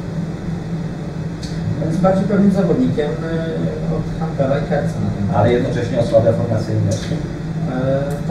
Jest 1.87 2.01
bardziej 2.01 2.25
pewnym 2.25 2.53
zawodnikiem 2.53 3.11
e, 3.11 3.95
od 3.97 4.21
Hampera 4.21 4.59
i 4.59 4.69
Kerca 4.69 4.95
na 5.31 5.39
ale 5.39 5.53
jednocześnie 5.53 6.01
osłabia 6.01 6.33
formację 6.33 6.75
Leszno. 6.87 7.17
E, 7.69 7.79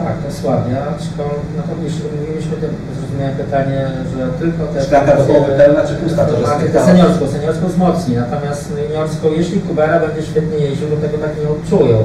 tak, 0.02 0.14
osłabia, 0.28 0.78
aczkolwiek 0.92 1.50
no 1.56 1.62
to 1.68 1.72
jeśli 1.84 2.02
mówiliśmy, 2.16 2.54
to 2.62 2.66
zrozumiałem 2.96 3.36
pytanie, 3.42 3.78
że 4.12 4.20
tylko 4.42 4.62
te... 4.72 4.84
Szklanka 4.84 5.16
do 5.16 5.24
połowy 5.24 5.52
pełna 5.52 5.80
czy 5.88 5.94
pusta, 5.94 6.24
to, 6.24 6.32
że 6.36 6.44
Smektawa- 6.46 6.72
te 6.72 6.84
seniorską, 6.90 7.22
seniorską 7.36 7.64
wzmocni, 7.68 8.12
natomiast 8.24 8.64
juniorską, 8.84 9.24
jeśli 9.40 9.60
Kubera 9.60 10.00
będzie 10.00 10.22
świetnie 10.30 10.58
jeździł, 10.66 10.86
to 10.88 10.96
tego 10.96 11.18
tak 11.24 11.32
nie 11.40 11.48
odczują. 11.56 11.98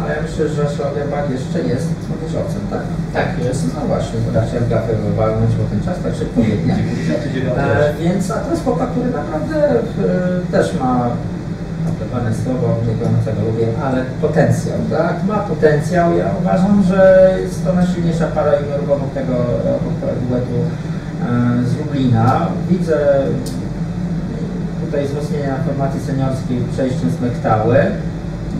Ale 0.00 0.16
ja 0.16 0.22
myślę, 0.22 0.48
że 0.48 0.70
Schlagerbach 0.70 1.30
jeszcze 1.36 1.58
jest 1.72 1.88
młodzieżowcem, 2.08 2.62
tak? 2.70 2.82
Tak 3.18 3.28
jest. 3.44 3.62
No 3.74 3.80
właśnie, 3.92 4.16
bo 4.24 4.30
tak 4.36 4.48
chciałem 4.48 4.68
gafę 4.68 4.92
walnąć, 5.16 5.50
bo 5.58 5.64
ten 5.70 5.80
czas 5.86 5.96
tak 6.04 6.14
szybko 6.14 6.40
biegnie. 6.40 6.74
99 6.74 7.54
E, 7.58 7.94
więc 8.00 8.30
a 8.30 8.34
to 8.34 8.50
jest 8.50 8.64
chłopak, 8.64 8.90
który 8.90 9.10
naprawdę 9.10 9.56
e, 9.70 9.80
też 10.52 10.74
ma 10.80 11.10
naplewne 12.00 12.34
słowo, 12.44 12.76
tego 13.24 13.40
lubię, 13.46 13.66
ale 13.84 14.04
potencjał, 14.20 14.78
tak? 14.90 15.24
Ma 15.28 15.38
potencjał. 15.38 16.16
Ja 16.18 16.26
uważam, 16.40 16.82
że 16.88 17.30
jest 17.42 17.64
to 17.64 17.72
najsilniejsza 17.72 18.26
para 18.26 18.60
juniorów 18.60 18.90
obok 18.90 19.12
tego, 19.14 19.34
obok 19.78 19.96
duetu 20.28 20.58
e, 20.64 21.68
z 21.68 21.78
Lublina. 21.78 22.46
Widzę 22.70 22.98
tutaj 24.84 25.06
wzmocnienia 25.06 25.54
formacji 25.66 26.00
seniorskiej 26.00 26.58
przejściem 26.72 27.10
z 27.10 27.20
Mektały, 27.20 27.76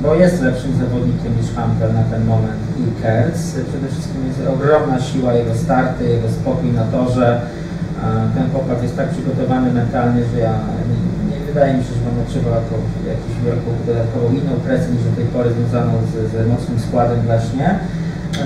bo 0.03 0.15
jest 0.15 0.43
lepszym 0.43 0.73
zawodnikiem 0.79 1.33
niż 1.41 1.55
Hampel 1.57 1.95
na 1.95 2.03
ten 2.03 2.25
moment 2.25 2.61
i 2.79 3.03
Kerz. 3.03 3.41
Przede 3.69 3.89
wszystkim 3.93 4.27
jest 4.27 4.39
ogromna 4.55 5.01
siła 5.01 5.33
jego 5.33 5.55
starty, 5.55 6.05
jego 6.05 6.29
spokój 6.29 6.71
na 6.73 6.85
torze. 6.85 7.41
E, 8.05 8.35
Ten 8.35 8.51
chłopak 8.53 8.83
jest 8.83 8.97
tak 8.97 9.09
przygotowany 9.09 9.73
mentalnie, 9.73 10.23
że 10.35 10.39
ja 10.41 10.55
wydaje 11.51 11.73
mi 11.77 11.83
się, 11.87 11.93
że 11.97 12.03
on 12.11 12.17
odczuwa 12.25 12.51
jako 12.61 12.75
jakąś 13.13 13.35
wielką 13.47 13.69
dodatkową 13.89 14.27
inną 14.39 14.53
presję 14.67 14.89
niż 14.93 15.03
do 15.09 15.13
tej 15.19 15.27
pory 15.35 15.49
związaną 15.57 15.93
z, 16.11 16.13
z 16.33 16.35
mocnym 16.53 16.79
składem 16.87 17.21
właśnie, 17.31 17.67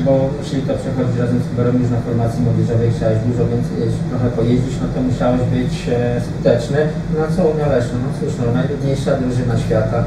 bo 0.06 0.12
musieli 0.38 0.62
to 0.68 0.74
przechodzić 0.82 1.16
razem 1.22 1.38
z 1.42 1.46
Kuberem 1.48 1.76
już 1.82 1.90
na 1.96 2.00
formacji 2.06 2.40
młodzieżowej, 2.46 2.88
chciałeś 2.96 3.18
dużo 3.28 3.44
więcej 3.52 3.74
jeździć, 3.82 4.02
trochę 4.10 4.28
pojeździć, 4.38 4.74
no 4.82 4.86
to 4.94 4.98
musiałeś 5.10 5.42
być 5.56 5.72
e, 5.88 6.20
skuteczny. 6.26 6.80
No 7.14 7.20
co 7.34 7.40
Unia 7.52 7.66
Leszno? 7.74 7.96
No 8.04 8.08
cóż, 8.16 8.32
no 8.40 8.44
najludniejsza 8.58 9.12
drużyna 9.20 9.54
świata. 9.64 9.98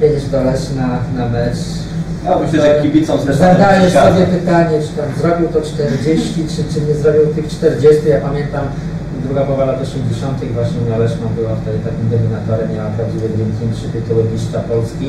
Jedziesz 0.00 0.26
do 0.34 0.40
Leszna 0.48 0.88
na 1.18 1.26
mecz, 1.36 1.60
No 2.24 2.38
myślę, 2.42 2.58
że 2.62 2.82
kibicom 2.82 3.18
z 3.20 3.26
Leszna 3.26 3.46
Zadajesz 3.52 3.92
sobie 3.92 4.26
pytanie, 4.38 4.76
czy 4.84 4.92
tam 4.98 5.08
zrobił 5.20 5.48
to 5.48 5.60
40, 5.60 6.46
czy, 6.52 6.74
czy 6.74 6.78
nie 6.88 6.94
zrobił 6.94 7.26
tych 7.36 7.48
40. 7.48 8.08
Ja 8.08 8.20
pamiętam 8.28 8.64
druga 9.24 9.42
połowa 9.44 9.64
lat 9.64 9.82
80. 9.82 10.44
właśnie 10.44 10.80
Unia 10.80 10.98
Leszno 10.98 11.26
była 11.36 11.54
wtedy 11.56 11.78
takim 11.78 12.06
dominatorem, 12.10 12.68
miała 12.74 12.90
Team, 12.90 13.72
trzy 13.74 13.88
tytuły 13.88 14.24
mistrza 14.24 14.60
Polski 14.60 15.06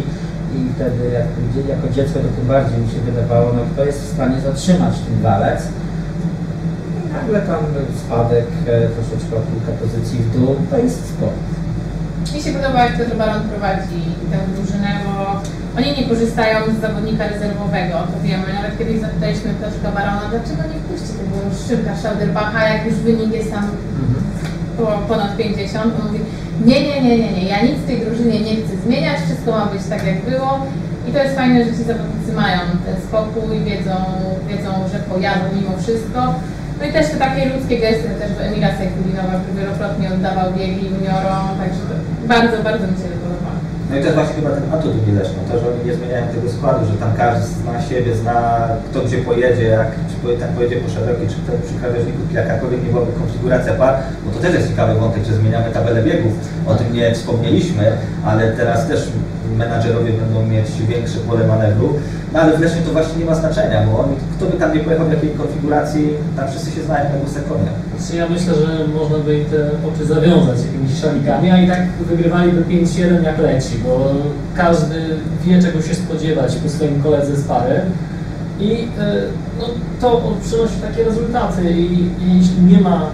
i 0.55 0.57
wtedy 0.75 1.03
jak, 1.17 1.27
jako 1.73 1.85
dziecko 1.95 2.19
to 2.19 2.29
tym 2.37 2.47
bardziej 2.47 2.77
mi 2.79 2.89
się 2.93 2.99
wydawało, 2.99 3.47
no 3.53 3.61
kto 3.71 3.85
jest 3.85 4.01
w 4.03 4.13
stanie 4.13 4.37
zatrzymać 4.41 4.93
ten 5.05 5.21
walec. 5.21 5.61
I 6.97 7.13
nagle 7.13 7.41
tam 7.41 7.61
spadek 8.01 8.47
e, 8.67 8.87
troszeczkę 8.95 9.31
o 9.39 9.41
kilka 9.49 9.71
pozycji 9.81 10.19
w 10.19 10.29
dół, 10.35 10.55
to 10.69 10.77
jest 10.77 11.09
sport. 11.09 11.41
Mi 12.35 12.41
się 12.41 12.53
podoba, 12.59 12.79
jak 12.85 12.97
Piotr 12.97 13.15
Baron 13.17 13.43
prowadzi 13.49 14.01
tę 14.31 14.37
drużynę, 14.53 14.91
bo 15.05 15.15
oni 15.77 15.89
nie 15.97 16.09
korzystają 16.09 16.57
z 16.65 16.81
zawodnika 16.81 17.27
rezerwowego, 17.27 17.95
to 18.11 18.17
wiemy. 18.23 18.43
Nawet 18.53 18.77
kiedyś 18.77 18.99
zapytaliśmy 18.99 19.49
Piotrka 19.61 19.91
Barona, 19.91 20.25
dlaczego 20.29 20.61
nie 20.71 20.79
wpuści 20.81 21.11
tego 21.19 21.35
Szymka 21.67 21.93
Schauderbacha, 21.97 22.69
jak 22.69 22.85
już 22.85 22.95
wynik 22.95 23.33
jest 23.33 23.51
tam 23.51 23.65
po, 24.77 24.85
ponad 25.07 25.37
50, 25.37 25.93
on 25.99 26.07
mówi 26.07 26.19
nie, 26.65 26.79
nie, 26.87 27.01
nie, 27.01 27.17
nie, 27.17 27.31
nie, 27.31 27.45
ja 27.53 27.61
nic 27.61 27.77
w 27.79 27.87
tej 27.87 27.99
drużynie 27.99 28.39
nie 28.39 28.55
chcę 28.55 28.73
zmieniać, 28.85 29.17
wszystko 29.21 29.51
ma 29.51 29.65
być 29.65 29.83
tak 29.89 30.07
jak 30.07 30.19
było 30.29 30.65
i 31.07 31.11
to 31.11 31.19
jest 31.23 31.35
fajne, 31.35 31.65
że 31.65 31.71
ci 31.71 31.83
zawodnicy 31.83 32.33
mają 32.33 32.59
ten 32.85 32.97
spokój, 33.07 33.59
wiedzą, 33.69 33.95
wiedzą, 34.49 34.71
że 34.91 34.99
pojadą 34.99 35.45
mimo 35.55 35.77
wszystko. 35.83 36.19
No 36.79 36.85
i 36.87 36.93
też 36.93 37.05
te 37.11 37.17
takie 37.17 37.41
ludzkie 37.49 37.77
gesty, 37.79 38.09
też 38.19 38.31
Emila 38.47 38.67
Sejkulinowa, 38.77 39.39
który 39.41 39.61
wielokrotnie 39.61 40.07
oddawał 40.13 40.53
biegi 40.53 40.85
juniorom, 40.91 41.45
także 41.59 41.81
bardzo, 42.27 42.63
bardzo 42.63 42.87
mi 42.87 42.97
się. 42.97 43.24
No 43.89 43.95
i 43.95 43.99
to 43.99 44.05
jest 44.05 44.17
właśnie 44.19 44.35
chyba 44.35 44.49
ten 44.49 44.73
atut 44.73 45.07
Mileszno, 45.07 45.39
to, 45.51 45.59
że 45.59 45.65
oni 45.71 45.85
nie 45.85 45.93
zmieniają 45.93 46.27
tego 46.27 46.49
składu, 46.49 46.85
że 46.85 46.93
tam 47.03 47.11
każdy 47.17 47.45
zna 47.47 47.81
siebie, 47.81 48.15
zna 48.15 48.67
kto 48.89 49.01
gdzie 49.01 49.17
pojedzie, 49.17 49.63
jak 49.63 49.91
czy 50.09 50.39
tam 50.39 50.49
pojedzie 50.55 50.75
po 50.75 50.89
szerokiej, 50.89 51.27
czy 51.27 51.35
przy 51.65 51.79
krawężniku, 51.79 52.19
jakakolwiek 52.33 52.83
nie 52.83 52.89
byłaby 52.89 53.11
konfiguracja 53.11 53.73
par, 53.73 53.93
bo 54.25 54.31
to 54.31 54.39
też 54.39 54.53
jest 54.53 54.69
ciekawy 54.69 54.99
wątek, 54.99 55.23
że 55.25 55.33
zmieniamy 55.33 55.71
tabelę 55.71 56.03
biegów, 56.03 56.33
o 56.67 56.75
tym 56.75 56.93
nie 56.93 57.13
wspomnieliśmy, 57.13 57.91
ale 58.25 58.51
teraz 58.51 58.87
też 58.87 59.09
menadżerowie 59.57 60.13
będą 60.13 60.47
mieć 60.47 60.69
większe 60.87 61.19
pole 61.19 61.47
manewru, 61.47 61.93
no 62.33 62.39
ale 62.39 62.57
wreszcie 62.57 62.81
to 62.81 62.91
właśnie 62.91 63.19
nie 63.19 63.25
ma 63.25 63.35
znaczenia, 63.35 63.87
bo 63.87 63.99
oni, 63.99 64.15
kto 64.37 64.45
by 64.45 64.57
tam 64.57 64.73
nie 64.73 64.79
pojechał 64.79 65.07
w 65.07 65.11
jakiej 65.11 65.29
konfiguracji, 65.29 66.09
tam 66.37 66.47
wszyscy 66.47 66.71
się 66.71 66.83
znają 66.83 67.05
konia. 67.49 67.71
Znaczy 67.97 68.17
ja 68.17 68.29
myślę, 68.29 68.53
że 68.55 68.87
można 68.87 69.17
by 69.17 69.45
te 69.51 69.87
oczy 69.87 70.05
zawiązać 70.05 70.57
jakimiś 70.65 71.01
szalikami, 71.01 71.51
a 71.51 71.61
i 71.61 71.67
tak 71.67 71.87
wygrywaliby 72.09 72.61
5-1 72.61 73.23
jak 73.23 73.39
leci, 73.39 73.75
bo 73.83 74.13
każdy 74.55 74.95
wie 75.45 75.61
czego 75.61 75.81
się 75.81 75.95
spodziewać 75.95 76.55
po 76.55 76.69
swoim 76.69 77.03
koledze 77.03 77.35
z 77.35 77.43
pary 77.43 77.81
i 78.59 78.87
e, 78.99 79.13
no, 79.59 79.65
to 80.01 80.21
przynosi 80.43 80.75
takie 80.81 81.03
rezultaty 81.03 81.71
i, 81.71 82.01
i 82.23 82.37
jeśli 82.37 82.61
nie 82.61 82.81
ma 82.81 83.09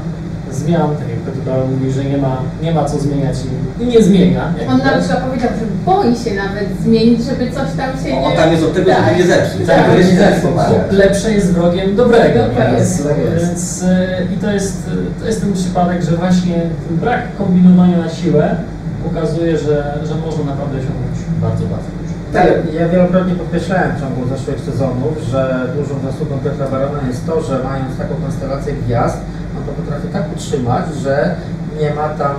zmian, 0.55 0.95
tak 0.99 1.09
jak 1.09 1.19
Petro 1.19 1.67
mówi, 1.67 1.91
że 1.91 2.03
nie 2.05 2.17
ma, 2.17 2.37
nie 2.63 2.71
ma 2.73 2.85
co 2.85 2.99
zmieniać 2.99 3.35
i, 3.79 3.85
nie 3.87 4.03
zmienia. 4.03 4.53
On 4.69 4.77
nawet 4.77 5.03
chyba 5.07 5.19
powiedział, 5.21 5.49
że 5.59 5.65
boi 5.85 6.15
się 6.15 6.33
nawet 6.35 6.67
zmienić, 6.83 7.23
żeby 7.23 7.51
coś 7.51 7.69
tam 7.77 7.89
się 8.03 8.09
No, 8.15 8.21
nie... 8.21 8.25
on 8.27 8.33
tam 8.35 8.51
jest 8.51 8.63
od 8.63 8.73
tego, 8.73 8.91
Tak. 8.91 9.05
żeby 9.05 9.17
nie 9.17 9.25
zepsuć, 9.27 9.67
Tak. 9.67 9.77
nie 9.97 10.17
Tak. 10.17 10.33
zepsuć. 10.33 10.51
Lepsze 10.91 11.31
jest 11.31 11.53
wrogiem 11.53 11.95
dobrego. 11.95 12.39
Dokładnie. 12.47 12.77
Więc, 12.77 13.03
Tak 13.03 13.17
jest. 13.17 13.45
więc 13.45 13.83
e, 13.83 14.33
i 14.33 14.37
to 14.37 14.51
jest, 14.51 14.89
to 15.19 15.25
jest 15.25 15.41
ten 15.41 15.53
przypadek, 15.53 16.03
że 16.03 16.11
właśnie 16.17 16.55
ten 16.87 16.97
brak 16.97 17.35
kombinowania 17.37 17.97
na 17.97 18.09
siłę 18.09 18.55
pokazuje, 19.03 19.57
że, 19.57 19.99
że 20.07 20.15
można 20.25 20.43
naprawdę 20.43 20.77
osiągnąć 20.77 21.17
bardzo, 21.41 21.63
bardzo 21.63 21.87
dużo. 22.01 22.11
Tak, 22.33 22.73
ja 22.79 22.87
wielokrotnie 22.89 23.35
podkreślałem 23.35 23.91
w 23.95 23.99
ciągu 24.01 24.21
zeszłych 24.35 24.59
sezonów, 24.59 25.13
że 25.31 25.67
dużą 25.77 26.11
zasługą 26.11 26.37
Piotra 26.43 26.67
Barona 26.67 26.99
jest 27.07 27.25
to, 27.27 27.41
że 27.41 27.59
mając 27.63 27.97
taką 27.97 28.15
konstelację 28.15 28.73
gwiazd, 28.73 29.17
to 29.65 29.71
potrafi 29.71 30.07
tak 30.07 30.25
utrzymać, 30.35 30.85
że 31.03 31.35
nie 31.79 31.93
ma 31.93 32.09
tam 32.09 32.35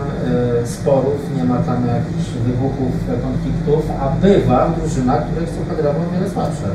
e, 0.62 0.66
sporów, 0.66 1.20
nie 1.36 1.44
ma 1.44 1.58
tam 1.58 1.78
jakichś 1.96 2.30
wybuchów, 2.46 2.92
e, 3.10 3.14
konfliktów, 3.26 3.82
a 4.00 4.08
bywa 4.22 4.66
w 4.68 4.80
drużynach, 4.80 5.22
które 5.26 5.46
są 5.46 5.60
kadrowo 5.70 5.98
o 5.98 6.12
wiele 6.14 6.30
słabsze. 6.30 6.66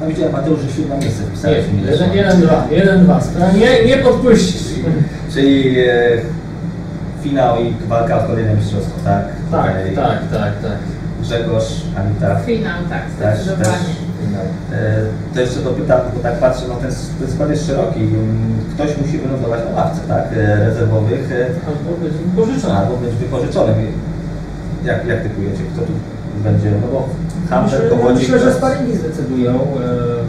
No 0.00 0.06
widziałem 0.08 0.32
Mateusz, 0.32 0.60
że 0.60 0.70
siódme 0.72 0.98
miejsce 0.98 1.22
Nie, 1.22 1.28
wpisałeś 1.28 1.64
w 1.64 1.74
Mileszno. 1.74 2.06
jeden, 2.06 2.16
jeden, 2.16 2.40
dwa, 2.40 2.66
jeden, 2.70 3.04
dwa. 3.04 3.20
Nie, 3.58 3.84
nie 3.86 3.96
podpuścisz. 3.96 4.62
Czyli 5.32 5.78
e, 5.78 5.92
finał 7.22 7.56
i 7.62 7.74
walka 7.88 8.24
o 8.24 8.26
kolejne 8.26 8.54
mistrzostwo, 8.54 8.94
tak? 9.04 9.24
Tak, 9.50 9.66
Tutaj 9.72 9.94
tak, 9.94 10.18
tak, 10.30 10.52
tak. 10.62 10.78
Grzegorz, 11.20 11.82
Anita. 11.96 12.36
Finał, 12.40 12.78
tak, 12.90 13.02
Też, 13.18 13.40
zdecydowanie. 13.44 13.84
E, 14.72 15.34
To 15.34 15.40
jeszcze 15.40 15.60
dopytam, 15.60 16.00
bo 16.14 16.20
tak 16.26 16.36
patrzę, 16.44 16.64
no 16.68 16.74
ten, 16.74 16.90
ten 17.20 17.28
skład 17.34 17.50
jest 17.50 17.66
szeroki. 17.66 18.00
Mm, 18.00 18.52
Ktoś 18.74 18.90
musi 19.00 19.18
wylądować 19.18 19.60
na 19.68 19.70
ławce, 19.76 20.00
tak? 20.08 20.24
e, 20.36 20.56
Rezerwowych. 20.66 21.32
e, 21.32 21.46
Albo 21.68 21.90
być 22.04 22.12
pożyczony. 22.36 22.74
Albo 22.74 22.94
być 22.96 23.14
wypożyczonym. 23.14 23.76
Jak, 24.84 25.06
jak 25.06 25.20
typujecie? 25.22 25.62
Kto 25.72 25.80
tu 25.86 25.92
będzie? 26.46 26.70
No 26.82 26.86
bo 26.92 26.98
Hamper, 27.50 27.80
Myślę, 27.80 28.12
myślę 28.14 28.38
że 28.38 28.52
sparingi 28.58 28.94
zdecydują, 29.02 29.52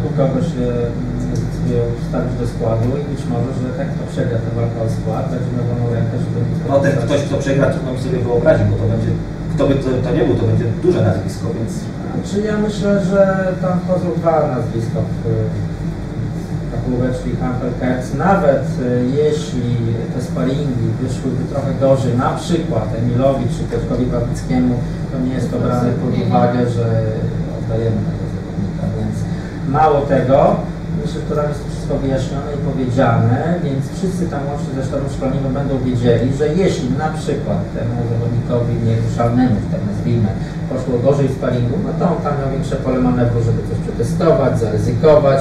u 0.06 0.10
kogo 0.18 0.40
się 0.52 0.66
mm, 0.80 1.36
zdecydują 1.38 1.82
wstawić 2.04 2.34
do 2.42 2.46
składu 2.54 2.88
i 3.02 3.04
być 3.14 3.22
może, 3.34 3.50
że 3.62 3.68
tak 3.80 3.88
kto 3.94 4.04
przegra 4.14 4.38
tę 4.44 4.50
walkę 4.60 4.78
o 4.86 4.90
skład, 4.98 5.24
będzie 5.32 5.50
miał 5.56 5.66
wolną 5.70 5.86
rękę, 5.96 6.16
żeby... 6.24 6.38
No 6.70 6.76
ten 6.86 6.94
ktoś, 7.06 7.20
kto 7.28 7.36
przegra, 7.44 7.66
trudno 7.74 7.90
mi 7.96 8.00
sobie 8.06 8.20
wyobrazić, 8.28 8.66
bo 8.72 8.76
to 8.82 8.86
będzie... 8.94 9.12
Kto 9.54 9.62
by 9.70 9.74
to, 9.84 9.90
to 10.06 10.10
nie 10.18 10.24
był, 10.28 10.36
to 10.40 10.46
będzie 10.52 10.68
duże 10.86 11.02
nazwisko, 11.10 11.46
więc... 11.58 11.72
Czy 12.26 12.42
ja 12.42 12.58
myślę, 12.58 13.06
że 13.06 13.54
tam 13.62 13.80
wchodzą 13.80 14.06
dwa 14.18 14.48
nazwiska 14.56 15.00
w 15.00 16.72
Kapłówę, 16.72 17.10
czyli 17.24 17.38
Campbell 17.38 17.74
Kertz. 17.80 18.14
Nawet 18.14 18.64
e, 18.64 19.06
jeśli 19.06 19.78
te 20.16 20.22
sparingi 20.22 20.88
wyszłyby 21.02 21.44
trochę 21.52 21.74
gorzej, 21.80 22.18
na 22.18 22.30
przykład 22.30 22.88
Emilowi 22.98 23.46
czy 23.58 23.64
Piotrkowi 23.64 24.06
Babickiemu, 24.06 24.76
to 25.12 25.20
nie 25.20 25.34
jest 25.34 25.52
to 25.52 25.60
brane 25.60 25.92
pod 25.92 26.28
uwagę, 26.28 26.70
że 26.70 26.86
oddajemy 27.60 27.98
tego 28.10 28.26
zawodnika, 28.36 28.84
więc 29.00 29.16
mało 29.68 30.02
tego, 30.02 30.56
myślę, 31.02 31.22
że 31.22 31.28
to 31.28 31.36
tam 31.36 31.50
jest 31.50 31.73
wszystko 31.84 32.06
wyjaśnione 32.08 32.50
i 32.56 32.66
powiedziane, 32.72 33.40
więc 33.66 33.82
wszyscy 33.98 34.24
tam 34.34 34.42
łącznie 34.50 34.72
ze 34.78 34.84
sztabem 34.88 35.10
szkoleniowym 35.16 35.54
będą 35.60 35.74
wiedzieli, 35.90 36.28
że 36.40 36.46
jeśli 36.64 36.88
na 37.06 37.10
przykład 37.20 37.60
temu 37.76 37.96
zawodnikowi 38.12 38.74
nieruszalnemu, 38.88 39.56
tak 39.72 39.82
nazwijmy, 39.92 40.32
poszło 40.70 40.96
gorzej 41.06 41.28
w 41.30 41.38
sparingu, 41.40 41.76
no 41.86 41.92
to 42.00 42.04
on 42.14 42.20
tam 42.26 42.34
miał 42.40 42.50
większe 42.56 42.76
pole 42.84 43.00
manewru, 43.08 43.40
żeby 43.48 43.62
coś 43.70 43.80
przetestować, 43.86 44.54
zaryzykować. 44.60 45.40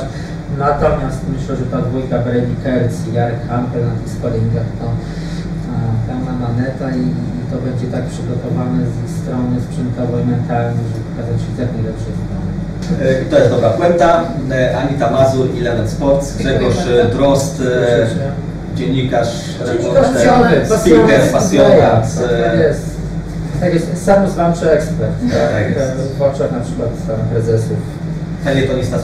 Natomiast 0.66 1.20
myślę, 1.34 1.52
że 1.60 1.66
ta 1.72 1.78
dwójka 1.88 2.16
Brady 2.26 2.54
Kertz 2.64 2.96
i 3.08 3.10
Jarek 3.16 3.42
Hampel 3.48 3.82
na 3.90 3.94
tych 4.00 4.12
sparingach 4.16 4.70
to 4.78 4.86
pełna 6.06 6.34
maneta 6.46 6.86
i, 7.00 7.04
i 7.38 7.42
to 7.50 7.56
będzie 7.66 7.86
tak 7.96 8.04
przygotowane 8.12 8.80
z 8.92 8.94
ich 9.04 9.12
strony 9.20 9.54
sprzętowo 9.66 10.14
i 10.22 10.24
mentalnie, 10.34 10.82
żeby 10.88 11.04
pokazać 11.08 11.36
się 11.42 11.50
jak 11.62 11.72
najlepszej 11.76 12.14
strony. 12.22 12.51
E, 13.02 13.22
I 13.22 13.24
to 13.30 13.38
jest 13.38 13.50
dobra 13.50 13.70
puenta. 13.70 14.24
E, 14.50 14.76
Anita 14.76 15.10
Mazur, 15.10 15.48
Eleven 15.60 15.88
Sports, 15.90 16.36
Grzegorz 16.36 16.76
e. 16.86 17.04
Drost, 17.04 17.62
dziennikarz, 18.76 19.28
reporter, 19.66 20.66
speaker, 20.78 21.20
pasjonat. 21.32 22.16
Tak 22.16 22.58
jest. 22.58 22.92
Tak 23.60 23.74
jest, 23.74 24.04
sam 24.04 24.30
zwanczy 24.30 24.70
ekspert, 24.70 25.10
Tak 25.30 25.52
tak, 25.52 25.76
jest. 25.76 26.16
w 26.18 26.22
oczach 26.22 26.52
na 26.52 26.60
przykład 26.60 26.88
prezesów. 27.32 27.76
felietonista 28.44 28.98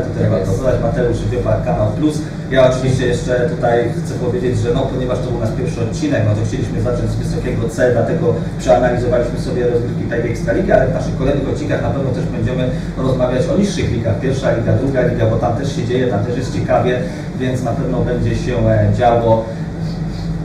tutaj 0.00 0.22
Tak 0.22 0.30
warto 0.30 0.50
jest. 0.50 0.62
dodać, 0.62 0.80
Mateusz 0.82 1.28
Wiepa, 1.30 1.56
Kanał 1.64 1.86
Plus. 1.98 2.18
Ja 2.50 2.70
oczywiście 2.70 3.06
jeszcze 3.06 3.50
tutaj 3.50 3.92
chcę 4.04 4.14
powiedzieć, 4.14 4.58
że 4.58 4.74
no, 4.74 4.80
ponieważ 4.80 5.18
to 5.18 5.30
był 5.30 5.40
nasz 5.40 5.52
pierwszy 5.58 5.80
odcinek, 5.80 6.22
no 6.28 6.34
to 6.34 6.46
chcieliśmy 6.46 6.82
zacząć 6.82 7.10
z 7.10 7.14
wysokiego 7.14 7.68
C, 7.68 7.92
dlatego 7.92 8.34
przeanalizowaliśmy 8.58 9.40
sobie 9.40 9.66
rozgrywki 9.66 10.02
tej 10.02 10.30
Ekstraligi, 10.30 10.72
ale 10.72 10.88
w 10.88 10.94
naszych 10.94 11.16
kolejnych 11.16 11.48
odcinkach 11.48 11.82
na 11.82 11.90
pewno 11.90 12.10
też 12.10 12.24
będziemy 12.24 12.70
rozmawiać 12.98 13.46
o 13.48 13.58
niższych 13.58 13.92
ligach. 13.92 14.20
Pierwsza 14.20 14.56
liga, 14.56 14.72
druga 14.72 15.06
liga, 15.06 15.26
bo 15.26 15.36
tam 15.36 15.56
też 15.56 15.76
się 15.76 15.84
dzieje, 15.84 16.08
tam 16.08 16.24
też 16.24 16.36
jest 16.36 16.54
ciekawie, 16.54 17.02
więc 17.38 17.62
na 17.62 17.72
pewno 17.72 18.00
będzie 18.00 18.36
się 18.36 18.68
e, 18.68 18.92
działo. 18.98 19.44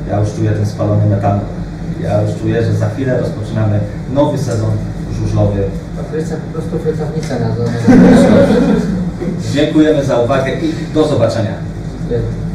Ja 0.10 0.20
już 0.20 0.34
czuję 0.34 0.52
ten 0.52 0.66
spalony 0.66 1.06
metanol. 1.06 1.46
Ja 2.04 2.22
już 2.22 2.32
czuję, 2.42 2.64
że 2.64 2.74
za 2.74 2.90
chwilę 2.90 3.20
rozpoczynamy 3.20 3.80
nowy 4.14 4.38
sezon 4.38 4.72
żużlowy 5.14 5.64
Patrycja 5.98 6.38
po 6.38 6.54
prostu 6.54 6.80
frytownica 6.80 7.36
na 7.40 7.56
Dziękujemy 9.54 10.06
za 10.06 10.18
uwagę 10.18 10.52
i 10.52 10.94
do 10.94 11.08
zobaczenia. 11.08 11.71
Yeah. 12.12 12.51